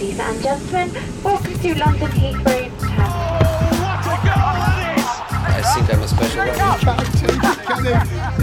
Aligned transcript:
Ladies 0.00 0.18
and 0.18 0.42
gentlemen, 0.42 0.90
welcome 1.22 1.58
to 1.58 1.74
London 1.78 2.10
Heathrow 2.12 2.64
International. 2.64 3.10
I 5.44 5.60
think 5.74 5.92
I'm 5.92 6.02
a 6.02 6.08
special 6.08 6.40
one. 6.40 6.48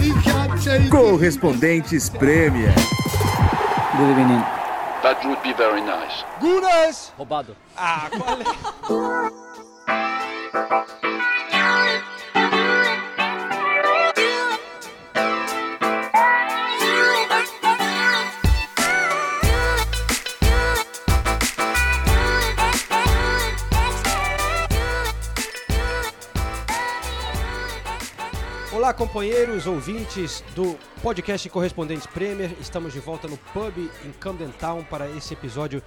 He 0.00 0.12
can't 0.22 0.62
take 0.62 0.88
Correspondentes 0.88 2.10
Premier. 2.16 2.72
Good 3.96 4.10
evening. 4.10 4.44
That 5.02 5.20
would 5.24 5.42
be 5.42 5.52
very 5.52 5.80
nice. 5.80 6.22
Gunas! 6.38 7.10
Roubado. 7.18 7.56
Ah, 7.76 8.08
qual 8.08 8.40
é? 8.40 8.44
Olá, 28.88 28.94
companheiros, 28.94 29.66
ouvintes 29.66 30.42
do 30.54 30.74
podcast 31.02 31.46
Correspondentes 31.50 32.06
Premier. 32.06 32.56
Estamos 32.58 32.94
de 32.94 32.98
volta 32.98 33.28
no 33.28 33.36
pub 33.36 33.76
em 33.76 34.12
Camden 34.12 34.48
Town 34.58 34.82
para 34.82 35.10
esse 35.10 35.34
episódio 35.34 35.82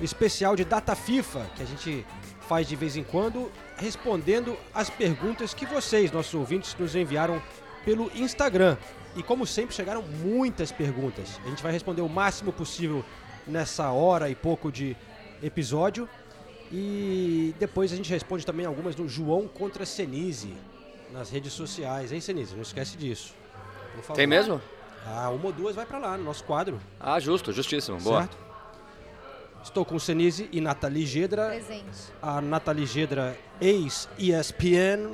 especial 0.00 0.56
de 0.56 0.64
Data 0.64 0.96
FIFA, 0.96 1.50
que 1.54 1.62
a 1.62 1.66
gente 1.66 2.06
faz 2.48 2.66
de 2.66 2.74
vez 2.74 2.96
em 2.96 3.04
quando, 3.04 3.52
respondendo 3.76 4.56
as 4.72 4.88
perguntas 4.88 5.52
que 5.52 5.66
vocês, 5.66 6.10
nossos 6.10 6.32
ouvintes, 6.32 6.74
nos 6.78 6.96
enviaram 6.96 7.42
pelo 7.84 8.10
Instagram. 8.14 8.78
E 9.14 9.22
como 9.22 9.46
sempre, 9.46 9.74
chegaram 9.74 10.00
muitas 10.00 10.72
perguntas. 10.72 11.38
A 11.44 11.50
gente 11.50 11.62
vai 11.62 11.72
responder 11.72 12.00
o 12.00 12.08
máximo 12.08 12.54
possível 12.54 13.04
nessa 13.46 13.90
hora 13.90 14.30
e 14.30 14.34
pouco 14.34 14.72
de 14.72 14.96
episódio. 15.42 16.08
E 16.72 17.54
depois 17.58 17.92
a 17.92 17.96
gente 17.96 18.08
responde 18.08 18.46
também 18.46 18.64
algumas 18.64 18.94
do 18.94 19.06
João 19.06 19.46
contra 19.46 19.84
Senise 19.84 20.54
nas 21.16 21.30
redes 21.30 21.54
sociais, 21.54 22.12
hein, 22.12 22.20
Senise? 22.20 22.54
Não 22.54 22.62
esquece 22.62 22.96
disso. 22.96 23.32
Por 23.94 24.02
favor. 24.02 24.16
Tem 24.16 24.26
mesmo? 24.26 24.60
Ah, 25.06 25.30
uma 25.30 25.46
ou 25.46 25.52
duas 25.52 25.74
vai 25.74 25.86
pra 25.86 25.98
lá, 25.98 26.18
no 26.18 26.24
nosso 26.24 26.44
quadro. 26.44 26.78
Ah, 27.00 27.18
justo, 27.18 27.52
justíssimo. 27.52 27.98
Boa. 28.00 28.20
Certo? 28.20 28.36
Estou 29.62 29.84
com 29.84 29.98
Senise 29.98 30.48
e 30.52 30.60
Nathalie 30.60 31.06
Gedra. 31.06 31.46
Presente. 31.48 32.12
A 32.20 32.40
Nathalie 32.40 32.86
Gedra, 32.86 33.36
ex-ESPN. 33.60 35.12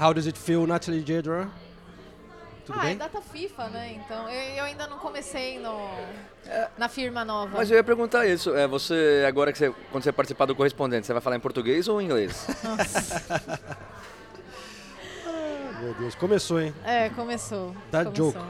How 0.00 0.12
does 0.12 0.26
it 0.26 0.38
feel, 0.38 0.66
Nathalie 0.66 1.04
Gedra? 1.06 1.48
Tudo 2.68 2.80
ah, 2.80 2.82
bem? 2.82 2.92
é 2.92 2.96
data 2.96 3.22
FIFA, 3.22 3.68
né? 3.68 3.94
Então, 3.94 4.28
eu, 4.28 4.56
eu 4.56 4.64
ainda 4.64 4.86
não 4.86 4.98
comecei 4.98 5.58
no, 5.58 5.88
na 6.76 6.86
firma 6.86 7.24
nova. 7.24 7.56
Mas 7.56 7.70
eu 7.70 7.78
ia 7.78 7.82
perguntar 7.82 8.26
isso. 8.26 8.54
É, 8.54 8.66
você, 8.66 9.24
agora 9.26 9.50
que 9.50 9.56
você, 9.56 9.72
quando 9.90 10.04
você 10.04 10.12
participar 10.12 10.44
do 10.44 10.54
correspondente, 10.54 11.06
você 11.06 11.14
vai 11.14 11.22
falar 11.22 11.36
em 11.36 11.40
português 11.40 11.88
ou 11.88 11.98
em 11.98 12.04
inglês? 12.04 12.46
Meu 15.80 15.94
Deus, 15.94 16.14
começou, 16.14 16.60
hein? 16.60 16.74
É, 16.84 17.08
começou. 17.08 17.74
Dá 17.90 18.04
começou. 18.04 18.32
jogo. 18.32 18.46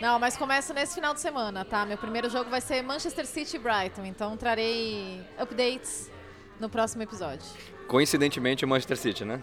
Não, 0.00 0.18
mas 0.18 0.34
começa 0.38 0.72
nesse 0.72 0.94
final 0.94 1.12
de 1.12 1.20
semana, 1.20 1.62
tá? 1.62 1.84
Meu 1.84 1.98
primeiro 1.98 2.30
jogo 2.30 2.48
vai 2.48 2.62
ser 2.62 2.80
Manchester 2.80 3.26
City 3.26 3.56
e 3.56 3.58
Brighton, 3.58 4.06
então 4.06 4.34
trarei 4.34 5.22
updates 5.38 6.10
no 6.58 6.70
próximo 6.70 7.02
episódio. 7.02 7.46
Coincidentemente, 7.86 8.64
o 8.64 8.68
Manchester 8.68 8.96
City, 8.96 9.26
né? 9.26 9.42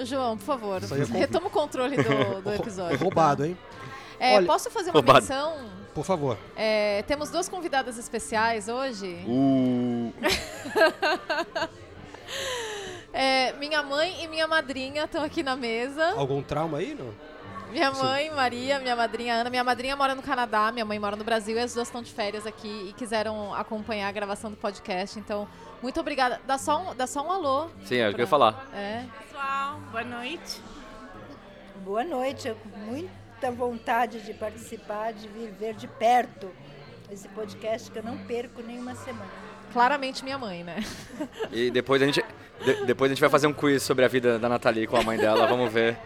Ô, 0.00 0.04
João, 0.04 0.36
por 0.38 0.44
favor, 0.44 0.80
é 0.82 1.18
retoma 1.18 1.48
o 1.48 1.50
controle 1.50 1.96
do, 1.96 2.02
do 2.42 2.52
episódio. 2.54 2.96
Roubado, 2.98 3.44
hein? 3.44 3.56
É, 4.18 4.36
Olha- 4.36 4.46
posso 4.46 4.70
fazer 4.70 4.90
uma 4.90 4.94
Roubado. 4.94 5.20
menção? 5.20 5.56
Por 5.94 6.04
favor. 6.04 6.38
É, 6.56 7.02
temos 7.06 7.30
duas 7.30 7.48
convidadas 7.48 7.98
especiais 7.98 8.68
hoje. 8.68 9.18
Uh, 9.26 10.12
É, 13.12 13.52
minha 13.54 13.82
mãe 13.82 14.22
e 14.22 14.28
minha 14.28 14.46
madrinha 14.46 15.04
estão 15.04 15.24
aqui 15.24 15.42
na 15.42 15.56
mesa. 15.56 16.12
Algum 16.16 16.40
trauma 16.42 16.78
aí, 16.78 16.94
não? 16.94 17.12
Minha 17.72 17.90
mãe, 17.90 18.30
Maria, 18.30 18.78
minha 18.78 18.94
madrinha 18.96 19.34
Ana. 19.34 19.50
Minha 19.50 19.64
madrinha 19.64 19.96
mora 19.96 20.14
no 20.14 20.22
Canadá, 20.22 20.70
minha 20.72 20.84
mãe 20.84 20.98
mora 20.98 21.16
no 21.16 21.24
Brasil 21.24 21.56
e 21.56 21.60
as 21.60 21.74
duas 21.74 21.88
estão 21.88 22.02
de 22.02 22.12
férias 22.12 22.46
aqui 22.46 22.86
e 22.88 22.92
quiseram 22.92 23.52
acompanhar 23.54 24.08
a 24.08 24.12
gravação 24.12 24.50
do 24.50 24.56
podcast. 24.56 25.18
Então, 25.18 25.46
muito 25.82 25.98
obrigada. 25.98 26.40
Dá 26.46 26.56
só 26.56 26.80
um, 26.80 26.94
dá 26.94 27.06
só 27.06 27.20
um 27.26 27.32
alô. 27.32 27.68
sim, 27.84 27.96
é 27.96 28.08
o 28.08 28.14
que 28.14 28.20
eu 28.20 28.24
ia 28.24 28.28
falar. 28.28 28.68
É. 28.72 29.04
Pessoal, 29.40 29.80
boa 29.90 30.04
noite. 30.04 30.60
Boa 31.82 32.04
noite, 32.04 32.46
eu 32.46 32.54
com 32.56 32.68
muita 32.78 33.50
vontade 33.50 34.20
de 34.20 34.34
participar, 34.34 35.14
de 35.14 35.26
viver 35.28 35.72
de 35.72 35.88
perto 35.88 36.50
esse 37.10 37.26
podcast 37.28 37.90
que 37.90 37.98
eu 37.98 38.02
não 38.02 38.18
perco 38.18 38.60
nenhuma 38.60 38.94
semana. 38.94 39.30
Claramente 39.72 40.22
minha 40.24 40.36
mãe, 40.36 40.62
né? 40.62 40.84
E 41.50 41.70
depois 41.70 42.02
a 42.02 42.04
gente, 42.04 42.22
de- 42.62 42.84
depois 42.84 43.10
a 43.10 43.14
gente 43.14 43.20
vai 43.22 43.30
fazer 43.30 43.46
um 43.46 43.52
quiz 43.54 43.82
sobre 43.82 44.04
a 44.04 44.08
vida 44.08 44.38
da 44.38 44.46
Nathalie 44.46 44.86
com 44.86 44.98
a 44.98 45.02
mãe 45.02 45.16
dela. 45.16 45.46
Vamos 45.46 45.72
ver 45.72 45.96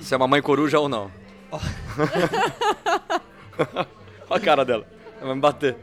se 0.00 0.14
é 0.14 0.16
uma 0.16 0.26
mãe 0.26 0.40
coruja 0.40 0.80
ou 0.80 0.88
não. 0.88 1.12
Olha 4.30 4.40
a 4.40 4.40
cara 4.40 4.64
dela. 4.64 4.86
Ela 5.18 5.26
vai 5.26 5.34
me 5.34 5.40
bater. 5.42 5.76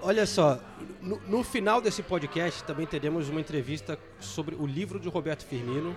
Olha 0.00 0.24
só, 0.24 0.58
no, 1.08 1.20
no 1.38 1.42
final 1.44 1.80
desse 1.80 2.02
podcast 2.02 2.62
também 2.64 2.86
teremos 2.86 3.28
uma 3.28 3.40
entrevista 3.40 3.98
sobre 4.20 4.54
o 4.54 4.66
livro 4.66 5.00
de 5.00 5.08
Roberto 5.08 5.44
Firmino. 5.46 5.96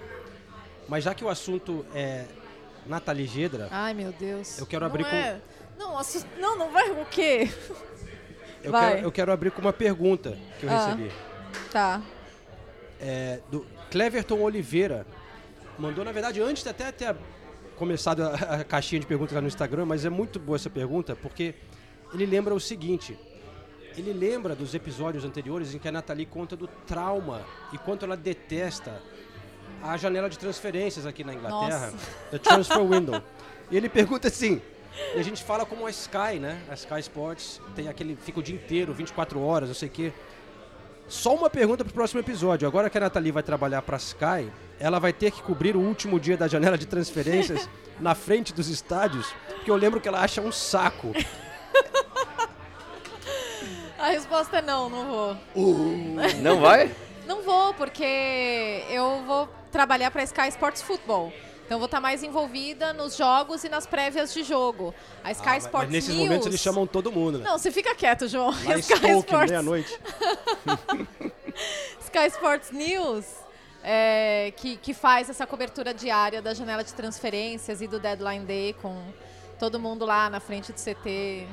Mas 0.88 1.04
já 1.04 1.14
que 1.14 1.24
o 1.24 1.30
assunto 1.30 1.86
é 1.94 2.26
Nathalie 2.86 3.28
Gedra, 3.28 3.68
Ai, 3.72 3.94
meu 3.94 4.12
Deus. 4.12 4.58
Eu 4.60 4.66
quero 4.66 4.82
Não 4.82 4.88
abrir 4.90 5.04
com- 5.04 5.16
é- 5.16 5.40
Não, 5.78 5.98
assus- 5.98 6.26
não, 6.40 6.58
não 6.58 6.72
vai 6.72 6.90
o 6.92 7.06
quê? 7.06 7.50
eu 8.64 8.72
Vai. 8.72 8.96
quero, 8.96 9.08
eu 9.08 9.12
quero 9.12 9.32
abrir 9.32 9.52
com 9.52 9.62
uma 9.62 9.74
pergunta 9.74 10.38
que 10.60 10.66
eu 10.66 10.70
Ah. 10.70 10.86
recebi. 10.88 11.12
Tá. 11.72 12.02
É, 13.00 13.40
do 13.50 13.66
Cleverton 13.90 14.40
Oliveira. 14.42 15.06
Mandou, 15.78 16.04
na 16.06 16.12
verdade, 16.12 16.42
antes 16.42 16.64
de 16.64 16.70
até 16.70 16.92
ter 16.92 17.16
começado 17.76 18.22
a, 18.24 18.34
a 18.36 18.64
caixinha 18.64 19.00
de 19.00 19.08
perguntas 19.08 19.34
lá 19.34 19.42
no 19.42 19.48
Instagram, 19.48 19.86
mas 19.86 20.06
é 20.06 20.10
muito 20.10 20.40
boa 20.40 20.56
essa 20.56 20.70
pergunta, 20.70 21.16
porque 21.16 21.56
ele 22.14 22.26
lembra 22.26 22.54
o 22.54 22.60
seguinte. 22.60 23.18
Ele 23.98 24.14
lembra 24.14 24.56
dos 24.56 24.74
episódios 24.74 25.26
anteriores 25.26 25.74
em 25.74 25.80
que 25.80 25.88
a 25.88 25.92
Nathalie 25.92 26.26
conta 26.26 26.56
do 26.56 26.68
trauma 26.68 27.42
e 27.74 27.78
quanto 27.78 28.06
ela 28.06 28.16
detesta 28.16 29.02
a 29.84 29.98
janela 29.98 30.30
de 30.30 30.38
transferências 30.38 31.06
aqui 31.06 31.24
na 31.24 31.34
Inglaterra, 31.34 31.92
Nossa. 31.92 32.12
the 32.30 32.38
transfer 32.38 32.86
window. 32.86 33.22
E 33.70 33.78
ele 33.78 33.90
pergunta 33.90 34.28
assim, 34.28 34.62
e 35.16 35.20
a 35.20 35.24
gente 35.24 35.44
fala 35.44 35.66
como 35.66 35.86
a 35.86 35.90
Sky, 35.90 36.40
né? 36.40 36.62
A 36.70 36.74
Sky 36.74 37.00
Sports 37.00 37.62
tem 37.76 37.88
aquele 37.88 38.16
fica 38.16 38.40
o 38.40 38.44
dia 38.44 38.56
inteiro, 38.56 38.94
24 38.94 39.42
horas, 39.42 39.70
não 39.70 39.76
sei 39.76 39.88
o 39.88 39.92
quê. 39.92 40.14
Só 41.08 41.36
uma 41.36 41.50
pergunta 41.50 41.84
pro 41.84 41.94
próximo 41.94 42.22
episódio. 42.22 42.68
Agora 42.68 42.90
que 42.90 42.98
a 42.98 43.02
Nathalie 43.02 43.32
vai 43.32 43.44
trabalhar 43.44 43.82
pra 43.82 43.98
Sky, 43.98 44.50
ela 44.80 45.00
vai 45.00 45.12
ter 45.12 45.32
que 45.32 45.42
cobrir 45.42 45.76
o 45.76 45.80
último 45.80 46.20
dia 46.20 46.38
da 46.38 46.48
janela 46.48 46.78
de 46.78 46.86
transferências 46.86 47.68
na 48.00 48.16
frente 48.16 48.54
dos 48.54 48.70
estádios, 48.70 49.34
porque 49.56 49.70
eu 49.70 49.76
lembro 49.76 50.00
que 50.00 50.08
ela 50.08 50.22
acha 50.22 50.42
um 50.42 50.52
saco. 50.52 51.14
A 54.02 54.10
resposta 54.10 54.58
é 54.58 54.62
não, 54.64 54.90
não 54.90 55.06
vou. 55.08 55.38
Não 56.42 56.60
vai? 56.60 56.92
Não 57.28 57.44
vou, 57.44 57.74
porque 57.76 58.84
eu 58.90 59.24
vou 59.26 59.48
trabalhar 59.72 60.10
para 60.12 60.24
Sky 60.24 60.48
Sports 60.50 60.82
Football. 60.82 61.32
Então 61.64 61.76
eu 61.76 61.80
vou 61.80 61.86
estar 61.86 62.02
mais 62.02 62.24
envolvida 62.24 62.92
nos 62.92 63.16
jogos 63.16 63.64
e 63.64 63.70
nas 63.70 63.86
prévias 63.86 64.34
de 64.34 64.44
jogo. 64.44 64.94
A 65.24 65.32
Sky 65.32 65.50
Ah, 65.50 65.58
Sports 65.58 65.86
mas 65.86 65.90
nesses 65.92 66.10
News... 66.16 66.24
momentos 66.24 66.48
eles 66.48 66.60
chamam 66.60 66.86
todo 66.86 67.10
mundo, 67.12 67.38
né? 67.38 67.46
Não, 67.48 67.58
você 67.58 67.72
fica 67.72 67.96
quieto, 67.96 68.28
João. 68.28 68.48
Lá 68.66 68.76
Sky 68.80 68.96
Stoke, 68.98 69.20
Sports, 69.20 69.52
meia-noite. 69.52 70.00
Sky 72.04 72.28
Sports 72.28 72.72
News, 72.72 73.26
é, 73.84 74.52
que, 74.58 74.76
que 74.78 74.94
faz 74.94 75.30
essa 75.30 75.46
cobertura 75.48 75.94
diária 75.94 76.42
da 76.42 76.54
janela 76.54 76.84
de 76.84 76.94
transferências 76.94 77.82
e 77.82 77.88
do 77.88 78.00
Deadline 78.00 78.46
Day 78.46 78.74
com 78.82 79.00
todo 79.58 79.80
mundo 79.80 80.06
lá 80.06 80.30
na 80.30 80.40
frente 80.40 80.74
do 80.74 80.80
CT 80.82 81.48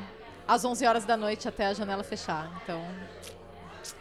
às 0.49 0.65
11 0.65 0.87
horas 0.87 1.05
da 1.05 1.17
noite 1.17 1.47
até 1.47 1.67
a 1.67 1.75
janela 1.75 2.03
fechar. 2.03 2.51
Então, 2.65 2.83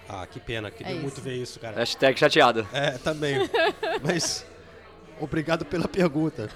Ah, 0.10 0.26
que 0.26 0.40
pena. 0.40 0.72
Queria 0.72 0.94
É 0.94 0.96
muito 0.96 1.14
isso. 1.16 1.22
ver 1.22 1.36
isso, 1.36 1.60
cara. 1.60 1.76
Hashtag 1.76 2.18
chateado. 2.18 2.66
É, 2.74 2.92
também. 2.98 3.38
Mas, 4.02 4.46
obrigado 5.20 5.66
pela 5.66 5.88
pergunta. 5.88 6.50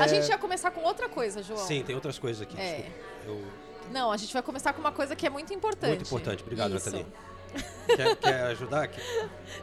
a 0.00 0.06
gente 0.06 0.28
ia 0.28 0.38
começar 0.38 0.70
com 0.70 0.80
outra 0.82 1.08
coisa, 1.08 1.42
João. 1.42 1.58
Sim, 1.58 1.82
tem 1.82 1.94
outras 1.94 2.18
coisas 2.18 2.40
aqui. 2.42 2.58
É. 2.58 2.88
Eu- 3.26 3.44
Não, 3.90 4.10
a 4.12 4.16
gente 4.16 4.32
vai 4.32 4.42
começar 4.42 4.72
com 4.72 4.80
uma 4.80 4.92
coisa 4.92 5.14
que 5.16 5.26
é 5.26 5.30
muito 5.30 5.52
importante. 5.52 5.88
Muito 5.96 6.06
importante. 6.06 6.42
Obrigado, 6.42 6.74
Isso. 6.76 6.86
Nathalie. 6.86 7.06
Quer, 7.96 8.16
quer 8.16 8.40
ajudar 8.46 8.82
aqui? 8.84 9.00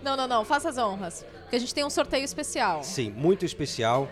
Não, 0.02 0.16
não, 0.16 0.26
não, 0.28 0.46
faça 0.46 0.70
as 0.70 0.78
honras. 0.78 1.26
Porque 1.42 1.58
a 1.58 1.60
gente 1.60 1.74
tem 1.74 1.84
um 1.84 1.90
sorteio 1.90 2.24
especial. 2.24 2.82
Sim, 2.84 3.10
muito 3.10 3.44
especial. 3.44 4.08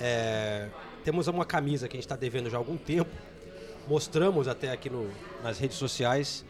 É, 0.00 0.68
temos 1.04 1.26
uma 1.26 1.44
camisa 1.46 1.88
que 1.88 1.96
a 1.96 1.98
gente 1.98 2.04
está 2.04 2.16
devendo 2.16 2.50
já 2.50 2.58
há 2.58 2.60
algum 2.60 2.76
tempo. 2.76 3.10
Mostramos 3.86 4.48
até 4.48 4.70
aqui 4.70 4.88
no- 4.88 5.10
nas 5.42 5.58
redes 5.58 5.76
sociais 5.76 6.44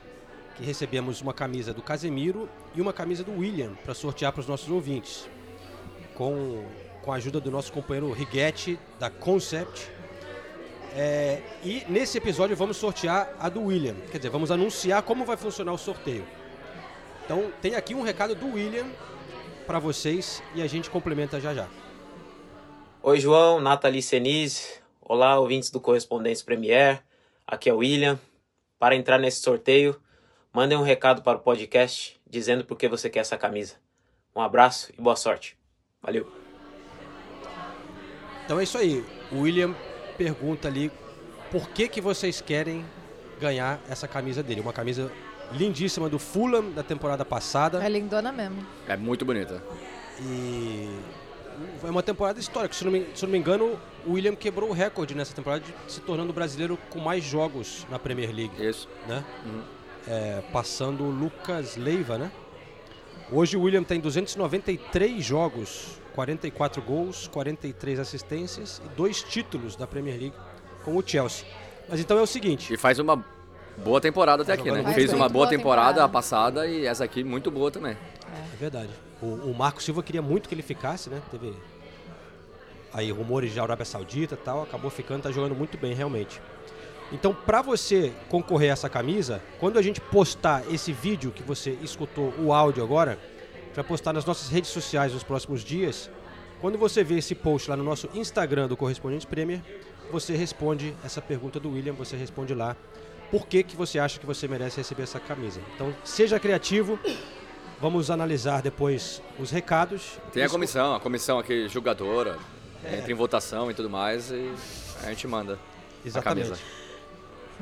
que 0.57 0.63
recebemos 0.65 1.21
uma 1.21 1.35
camisa 1.35 1.75
do 1.75 1.83
Casemiro 1.83 2.49
e 2.75 2.81
uma 2.81 2.93
camisa 2.93 3.25
do 3.25 3.33
William 3.39 3.75
para 3.85 3.93
sortear 3.93 4.33
para 4.33 4.41
os 4.41 4.47
nossos 4.47 4.71
ouvintes. 4.71 5.29
Com, 6.15 6.65
com 7.03 7.13
a 7.13 7.17
ajuda 7.17 7.41
do 7.41 7.51
nosso 7.51 7.73
companheiro 7.73 8.13
Riguete, 8.13 8.79
da 9.01 9.11
Concept. 9.11 9.91
É, 10.97 11.43
e 11.65 11.85
nesse 11.89 12.19
episódio 12.19 12.55
vamos 12.57 12.77
sortear 12.77 13.35
a 13.41 13.49
do 13.49 13.65
William. 13.65 13.97
Quer 14.13 14.19
dizer, 14.19 14.31
vamos 14.31 14.53
anunciar 14.53 15.03
como 15.03 15.25
vai 15.25 15.37
funcionar 15.37 15.73
o 15.73 15.79
sorteio. 15.79 16.25
Então 17.25 17.51
tem 17.61 17.75
aqui 17.75 17.97
um 17.97 18.03
recado 18.03 18.37
do 18.37 18.47
William 18.55 18.87
para 19.67 19.81
vocês 19.81 20.41
e 20.55 20.63
a 20.63 20.69
gente 20.69 20.89
complementa 20.89 21.41
já 21.41 21.53
já. 21.53 21.67
Oi, 23.03 23.19
João, 23.19 23.61
Nathalie 23.61 24.03
Senise. 24.03 24.75
Olá, 25.01 25.37
ouvintes 25.39 25.69
do 25.69 25.81
Correspondentes 25.81 26.43
Premier. 26.43 27.03
Aqui 27.47 27.69
é 27.69 27.73
o 27.73 27.79
William. 27.79 28.19
Para 28.79 28.97
entrar 28.97 29.19
nesse 29.19 29.41
sorteio, 29.41 30.01
mandem 30.53 30.77
um 30.77 30.83
recado 30.83 31.23
para 31.23 31.39
o 31.39 31.41
podcast 31.41 32.21
dizendo 32.29 32.65
por 32.65 32.77
que 32.77 32.89
você 32.89 33.09
quer 33.09 33.21
essa 33.21 33.37
camisa. 33.37 33.75
Um 34.35 34.41
abraço 34.41 34.93
e 34.99 35.01
boa 35.01 35.17
sorte. 35.17 35.57
Valeu. 36.03 36.31
Então 38.45 38.59
é 38.59 38.65
isso 38.65 38.77
aí. 38.77 39.05
O 39.31 39.41
William 39.41 39.75
pergunta 40.17 40.69
ali 40.69 40.91
por 41.51 41.69
que, 41.71 41.89
que 41.89 42.01
vocês 42.01 42.41
querem 42.41 42.85
ganhar 43.41 43.81
essa 43.89 44.09
camisa 44.09 44.43
dele. 44.43 44.61
Uma 44.61 44.73
camisa 44.73 45.11
lindíssima 45.53 46.09
do 46.09 46.19
Fulham 46.19 46.71
da 46.73 46.83
temporada 46.83 47.25
passada. 47.25 47.85
É 47.85 47.89
lindona 47.89 48.33
mesmo. 48.33 48.67
É 48.89 48.97
muito 48.97 49.25
bonita. 49.25 49.63
E 50.21 50.89
é 51.83 51.91
uma 51.91 52.03
temporada 52.03 52.39
histórica. 52.39 52.75
Se 52.75 52.85
não, 52.85 52.93
me, 52.93 53.07
se 53.15 53.25
não 53.25 53.31
me 53.31 53.39
engano, 53.39 53.79
o 54.07 54.13
William 54.13 54.35
quebrou 54.35 54.71
o 54.71 54.73
recorde 54.73 55.15
nessa 55.15 55.35
temporada, 55.35 55.65
de 55.65 55.93
se 55.93 56.01
tornando 56.01 56.31
o 56.31 56.33
brasileiro 56.33 56.79
com 56.91 56.99
mais 56.99 57.25
jogos 57.25 57.87
na 57.91 57.99
Premier 57.99 58.35
League. 58.35 58.65
Isso. 58.65 58.89
Né? 59.07 59.25
É, 60.07 60.43
passando 60.53 61.05
o 61.05 61.11
Lucas 61.11 61.77
Leiva, 61.77 62.19
né? 62.19 62.31
Hoje 63.33 63.57
o 63.57 63.63
William 63.63 63.83
tem 63.83 64.01
293 64.01 65.25
jogos, 65.25 65.99
44 66.15 66.83
gols, 66.83 67.27
43 67.29 67.99
assistências 67.99 68.83
e 68.85 68.89
dois 68.97 69.23
títulos 69.23 69.77
da 69.77 69.87
Premier 69.87 70.19
League 70.19 70.37
com 70.85 70.97
o 70.97 71.03
Chelsea. 71.05 71.47
Mas 71.89 72.01
então 72.01 72.19
é 72.19 72.23
o 72.23 72.27
seguinte. 72.27 72.75
E 72.75 72.77
faz 72.77 72.99
uma 72.99 73.25
boa 73.79 74.01
temporada 74.01 74.43
até 74.43 74.53
aqui, 74.53 74.71
né? 74.71 74.93
Fez 74.93 75.13
uma 75.13 75.29
boa 75.29 75.49
temporada, 75.49 75.95
temporada. 75.95 76.05
a 76.05 76.09
passada 76.09 76.67
e 76.67 76.87
essa 76.87 77.05
aqui 77.05 77.25
muito 77.25 77.51
boa 77.51 77.71
também. 77.71 77.97
É 78.53 78.57
verdade. 78.57 78.91
O, 79.25 79.51
o 79.51 79.55
Marco 79.55 79.83
Silva 79.83 80.03
queria 80.03 80.21
muito 80.21 80.49
que 80.49 80.55
ele 80.55 80.63
ficasse, 80.63 81.09
né? 81.09 81.23
Teve 81.31 81.55
aí 82.93 83.11
rumores 83.11 83.53
de 83.53 83.59
Arábia 83.59 83.85
Saudita 83.85 84.37
tal, 84.37 84.63
acabou 84.63 84.91
ficando, 84.91 85.23
tá 85.23 85.33
jogando 85.33 85.55
muito 85.55 85.79
bem 85.79 85.95
realmente. 85.95 86.41
Então, 87.11 87.35
para 87.35 87.63
você 87.63 88.13
concorrer 88.29 88.71
a 88.71 88.73
essa 88.73 88.89
camisa, 88.89 89.43
quando 89.59 89.79
a 89.79 89.83
gente 89.83 90.01
postar 90.01 90.63
esse 90.71 90.93
vídeo 90.93 91.31
que 91.31 91.43
você 91.43 91.71
escutou 91.83 92.33
o 92.39 92.53
áudio 92.53 92.83
agora, 92.83 93.19
vai 93.75 93.85
postar 93.85 94.13
nas 94.13 94.25
nossas 94.25 94.49
redes 94.49 94.71
sociais 94.71 95.13
nos 95.13 95.23
próximos 95.23 95.63
dias. 95.63 96.11
Quando 96.61 96.79
você 96.79 97.03
vê 97.03 97.19
esse 97.19 97.35
post 97.35 97.69
lá 97.69 97.77
no 97.77 97.85
nosso 97.85 98.09
Instagram 98.15 98.69
do 98.69 98.77
Correspondente 98.77 99.27
Premier, 99.27 99.61
você 100.11 100.37
responde 100.37 100.95
essa 101.05 101.21
pergunta 101.21 101.59
do 101.59 101.71
William, 101.73 101.93
você 101.93 102.17
responde 102.17 102.55
lá 102.55 102.77
por 103.31 103.47
que, 103.47 103.63
que 103.63 103.77
você 103.77 103.99
acha 103.99 104.19
que 104.19 104.27
você 104.27 104.47
merece 104.47 104.77
receber 104.77 105.03
essa 105.03 105.19
camisa. 105.19 105.61
Então, 105.75 105.95
seja 106.05 106.39
criativo, 106.39 106.99
vamos 107.81 108.11
analisar 108.11 108.63
depois 108.63 109.23
os 109.39 109.51
recados. 109.51 110.19
Tem 110.33 110.43
a 110.43 110.49
comissão, 110.49 110.95
a 110.95 111.01
comissão 111.01 111.39
aqui 111.39 111.69
julgadora, 111.69 112.39
entra 112.85 113.11
em 113.11 113.15
votação 113.15 113.71
e 113.71 113.75
tudo 113.75 113.91
mais 113.91 114.31
e 114.31 114.53
a 115.03 115.09
gente 115.09 115.27
manda 115.27 115.59
Exatamente. 116.05 116.47
a 116.47 116.51
camisa. 116.51 116.63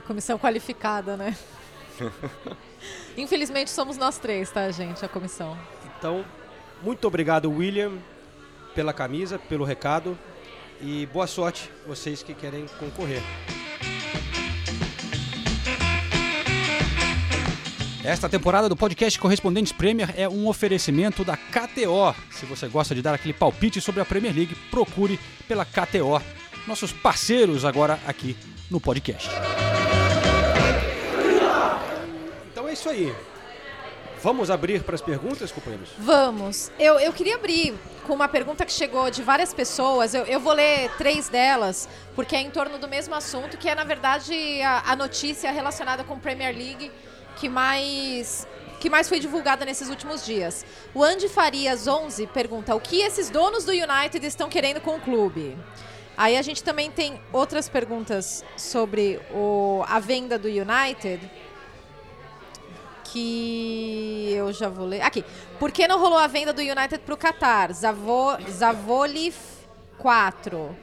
Comissão 0.06 0.38
qualificada, 0.38 1.16
né? 1.16 1.36
Infelizmente 3.16 3.70
somos 3.70 3.96
nós 3.96 4.18
três, 4.18 4.50
tá, 4.50 4.70
gente? 4.70 5.04
A 5.04 5.08
comissão. 5.08 5.56
Então, 5.98 6.24
muito 6.82 7.06
obrigado, 7.06 7.50
William, 7.50 7.92
pela 8.74 8.92
camisa, 8.92 9.38
pelo 9.38 9.64
recado 9.64 10.18
e 10.80 11.06
boa 11.06 11.26
sorte 11.26 11.70
vocês 11.86 12.22
que 12.22 12.34
querem 12.34 12.66
concorrer. 12.78 13.22
Esta 18.04 18.28
temporada 18.28 18.68
do 18.68 18.74
podcast 18.74 19.16
Correspondentes 19.16 19.72
Premier 19.72 20.12
é 20.16 20.28
um 20.28 20.48
oferecimento 20.48 21.24
da 21.24 21.36
KTO. 21.36 22.12
Se 22.32 22.44
você 22.44 22.66
gosta 22.66 22.96
de 22.96 23.00
dar 23.00 23.14
aquele 23.14 23.32
palpite 23.32 23.80
sobre 23.80 24.00
a 24.00 24.04
Premier 24.04 24.34
League, 24.34 24.56
procure 24.72 25.20
pela 25.46 25.64
KTO, 25.64 26.20
nossos 26.66 26.92
parceiros 26.92 27.64
agora 27.64 28.00
aqui 28.04 28.36
no 28.68 28.80
podcast. 28.80 29.30
Então 32.50 32.68
é 32.68 32.72
isso 32.72 32.88
aí. 32.88 33.14
Vamos 34.20 34.50
abrir 34.50 34.82
para 34.82 34.96
as 34.96 35.00
perguntas, 35.00 35.52
companheiros? 35.52 35.90
Vamos. 35.98 36.72
Eu, 36.80 36.98
eu 36.98 37.12
queria 37.12 37.36
abrir 37.36 37.72
com 38.04 38.14
uma 38.14 38.26
pergunta 38.26 38.66
que 38.66 38.72
chegou 38.72 39.12
de 39.12 39.22
várias 39.22 39.54
pessoas. 39.54 40.12
Eu, 40.12 40.24
eu 40.24 40.40
vou 40.40 40.52
ler 40.52 40.90
três 40.98 41.28
delas, 41.28 41.88
porque 42.16 42.34
é 42.34 42.40
em 42.40 42.50
torno 42.50 42.78
do 42.78 42.88
mesmo 42.88 43.14
assunto, 43.14 43.56
que 43.56 43.68
é, 43.68 43.76
na 43.76 43.84
verdade, 43.84 44.34
a, 44.62 44.90
a 44.92 44.96
notícia 44.96 45.52
relacionada 45.52 46.02
com 46.02 46.18
Premier 46.18 46.52
League 46.52 46.90
que 47.42 47.48
mais 47.48 48.46
que 48.78 48.88
mais 48.90 49.08
foi 49.08 49.18
divulgada 49.18 49.64
nesses 49.64 49.88
últimos 49.88 50.24
dias. 50.24 50.64
O 50.94 51.02
Andy 51.02 51.28
Farias 51.28 51.88
11 51.88 52.28
pergunta: 52.28 52.72
"O 52.74 52.80
que 52.80 53.00
esses 53.00 53.30
donos 53.30 53.64
do 53.64 53.72
United 53.72 54.24
estão 54.24 54.48
querendo 54.48 54.80
com 54.80 54.94
o 54.96 55.00
clube?" 55.00 55.58
Aí 56.16 56.36
a 56.36 56.42
gente 56.42 56.62
também 56.62 56.88
tem 56.90 57.20
outras 57.32 57.68
perguntas 57.68 58.44
sobre 58.56 59.20
o, 59.32 59.82
a 59.88 59.98
venda 59.98 60.38
do 60.38 60.46
United 60.46 61.28
que 63.04 64.32
eu 64.34 64.52
já 64.52 64.68
vou 64.68 64.86
ler. 64.86 65.00
Aqui. 65.02 65.24
Por 65.58 65.72
que 65.72 65.88
não 65.88 65.98
rolou 65.98 66.18
a 66.18 66.28
venda 66.28 66.52
do 66.52 66.62
United 66.62 66.98
para 66.98 67.14
o 67.14 67.18
Qatar? 67.18 67.72
Zavo, 67.72 68.36
Zavoli 68.48 69.34
4. 69.98 70.76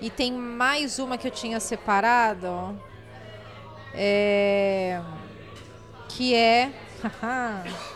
E 0.00 0.10
tem 0.10 0.32
mais 0.32 0.98
uma 0.98 1.16
que 1.16 1.26
eu 1.26 1.32
tinha 1.32 1.58
separado. 1.58 2.78
É, 3.94 5.00
que 6.16 6.34
é. 6.34 6.70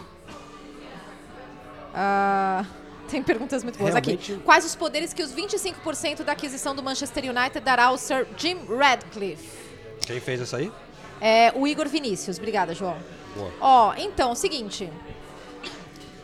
Ah, 1.99 2.63
tem 3.09 3.23
perguntas 3.23 3.63
muito 3.65 3.79
boas 3.79 3.95
Realmente- 3.95 4.33
aqui. 4.35 4.43
Quais 4.43 4.67
os 4.67 4.77
poderes 4.77 5.15
que 5.15 5.23
os 5.23 5.33
25% 5.35 6.25
da 6.25 6.33
aquisição 6.33 6.75
do 6.75 6.83
Manchester 6.83 7.25
United 7.25 7.61
dará 7.61 7.87
ao 7.87 7.97
Sir 7.97 8.27
Jim 8.37 8.59
Radcliffe? 8.69 9.49
Quem 10.07 10.21
fez 10.21 10.43
essa 10.43 10.59
aí? 10.59 10.71
É, 11.19 11.53
o 11.55 11.67
Igor 11.67 11.89
Vinícius. 11.89 12.37
Obrigada, 12.37 12.75
João. 12.75 12.99
Boa. 13.35 13.51
Ó, 13.63 13.95
então, 13.97 14.35
seguinte. 14.35 14.93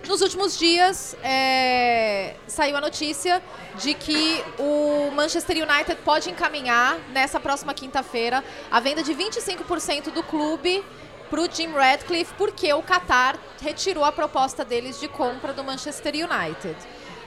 Nos 0.06 0.20
últimos 0.20 0.58
dias, 0.58 1.16
é, 1.22 2.34
saiu 2.46 2.76
a 2.76 2.80
notícia 2.82 3.40
de 3.78 3.94
que 3.94 4.44
o 4.58 5.10
Manchester 5.12 5.56
United 5.56 5.96
pode 6.04 6.28
encaminhar, 6.28 6.98
nessa 7.12 7.40
próxima 7.40 7.72
quinta-feira, 7.72 8.44
a 8.70 8.78
venda 8.78 9.02
de 9.02 9.14
25% 9.14 10.10
do 10.12 10.22
clube 10.22 10.84
para 11.32 11.40
o 11.40 11.50
Jim 11.50 11.72
Radcliffe, 11.72 12.34
porque 12.36 12.70
o 12.74 12.82
Qatar 12.82 13.38
retirou 13.62 14.04
a 14.04 14.12
proposta 14.12 14.66
deles 14.66 15.00
de 15.00 15.08
compra 15.08 15.54
do 15.54 15.64
Manchester 15.64 16.12
United. 16.14 16.76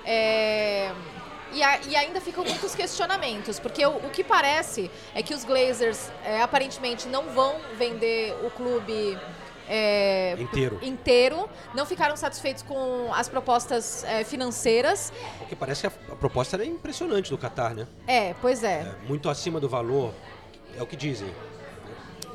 É, 0.06 0.92
e, 1.52 1.64
a- 1.64 1.80
e 1.88 1.96
ainda 1.96 2.22
ficam 2.22 2.46
muitos 2.46 2.76
questionamentos, 2.76 3.60
porque 3.60 3.84
o, 3.84 3.96
o 3.96 4.10
que 4.12 4.24
parece 4.24 4.92
é 5.16 5.24
que 5.24 5.34
os 5.34 5.44
Glazers 5.44 6.12
é, 6.24 6.40
aparentemente 6.40 7.08
não 7.08 7.24
vão 7.30 7.56
vender 7.80 8.36
o 8.46 8.52
clube 8.52 9.18
é, 9.68 10.36
Inteiro. 10.38 10.78
inteiro, 10.84 11.50
não 11.74 11.88
ficaram 11.88 12.16
satisfeitos 12.16 12.62
com 12.62 13.12
as 13.12 13.28
propostas 13.28 14.04
é, 14.04 14.24
financeiras. 14.24 15.12
Porque 15.40 15.56
parece 15.56 15.82
que 15.82 15.88
a, 15.88 16.14
a 16.14 16.16
proposta 16.16 16.56
era 16.58 16.64
impressionante 16.64 17.32
do 17.32 17.38
Qatar, 17.40 17.74
né? 17.74 17.88
É, 18.06 18.36
pois 18.40 18.64
é. 18.64 18.82
É 18.82 19.08
muito 19.08 19.28
acima 19.28 19.60
do 19.60 19.68
valor, 19.68 20.14
é 20.78 20.84
o 20.84 20.86
que 20.86 20.96
dizem. 20.96 21.34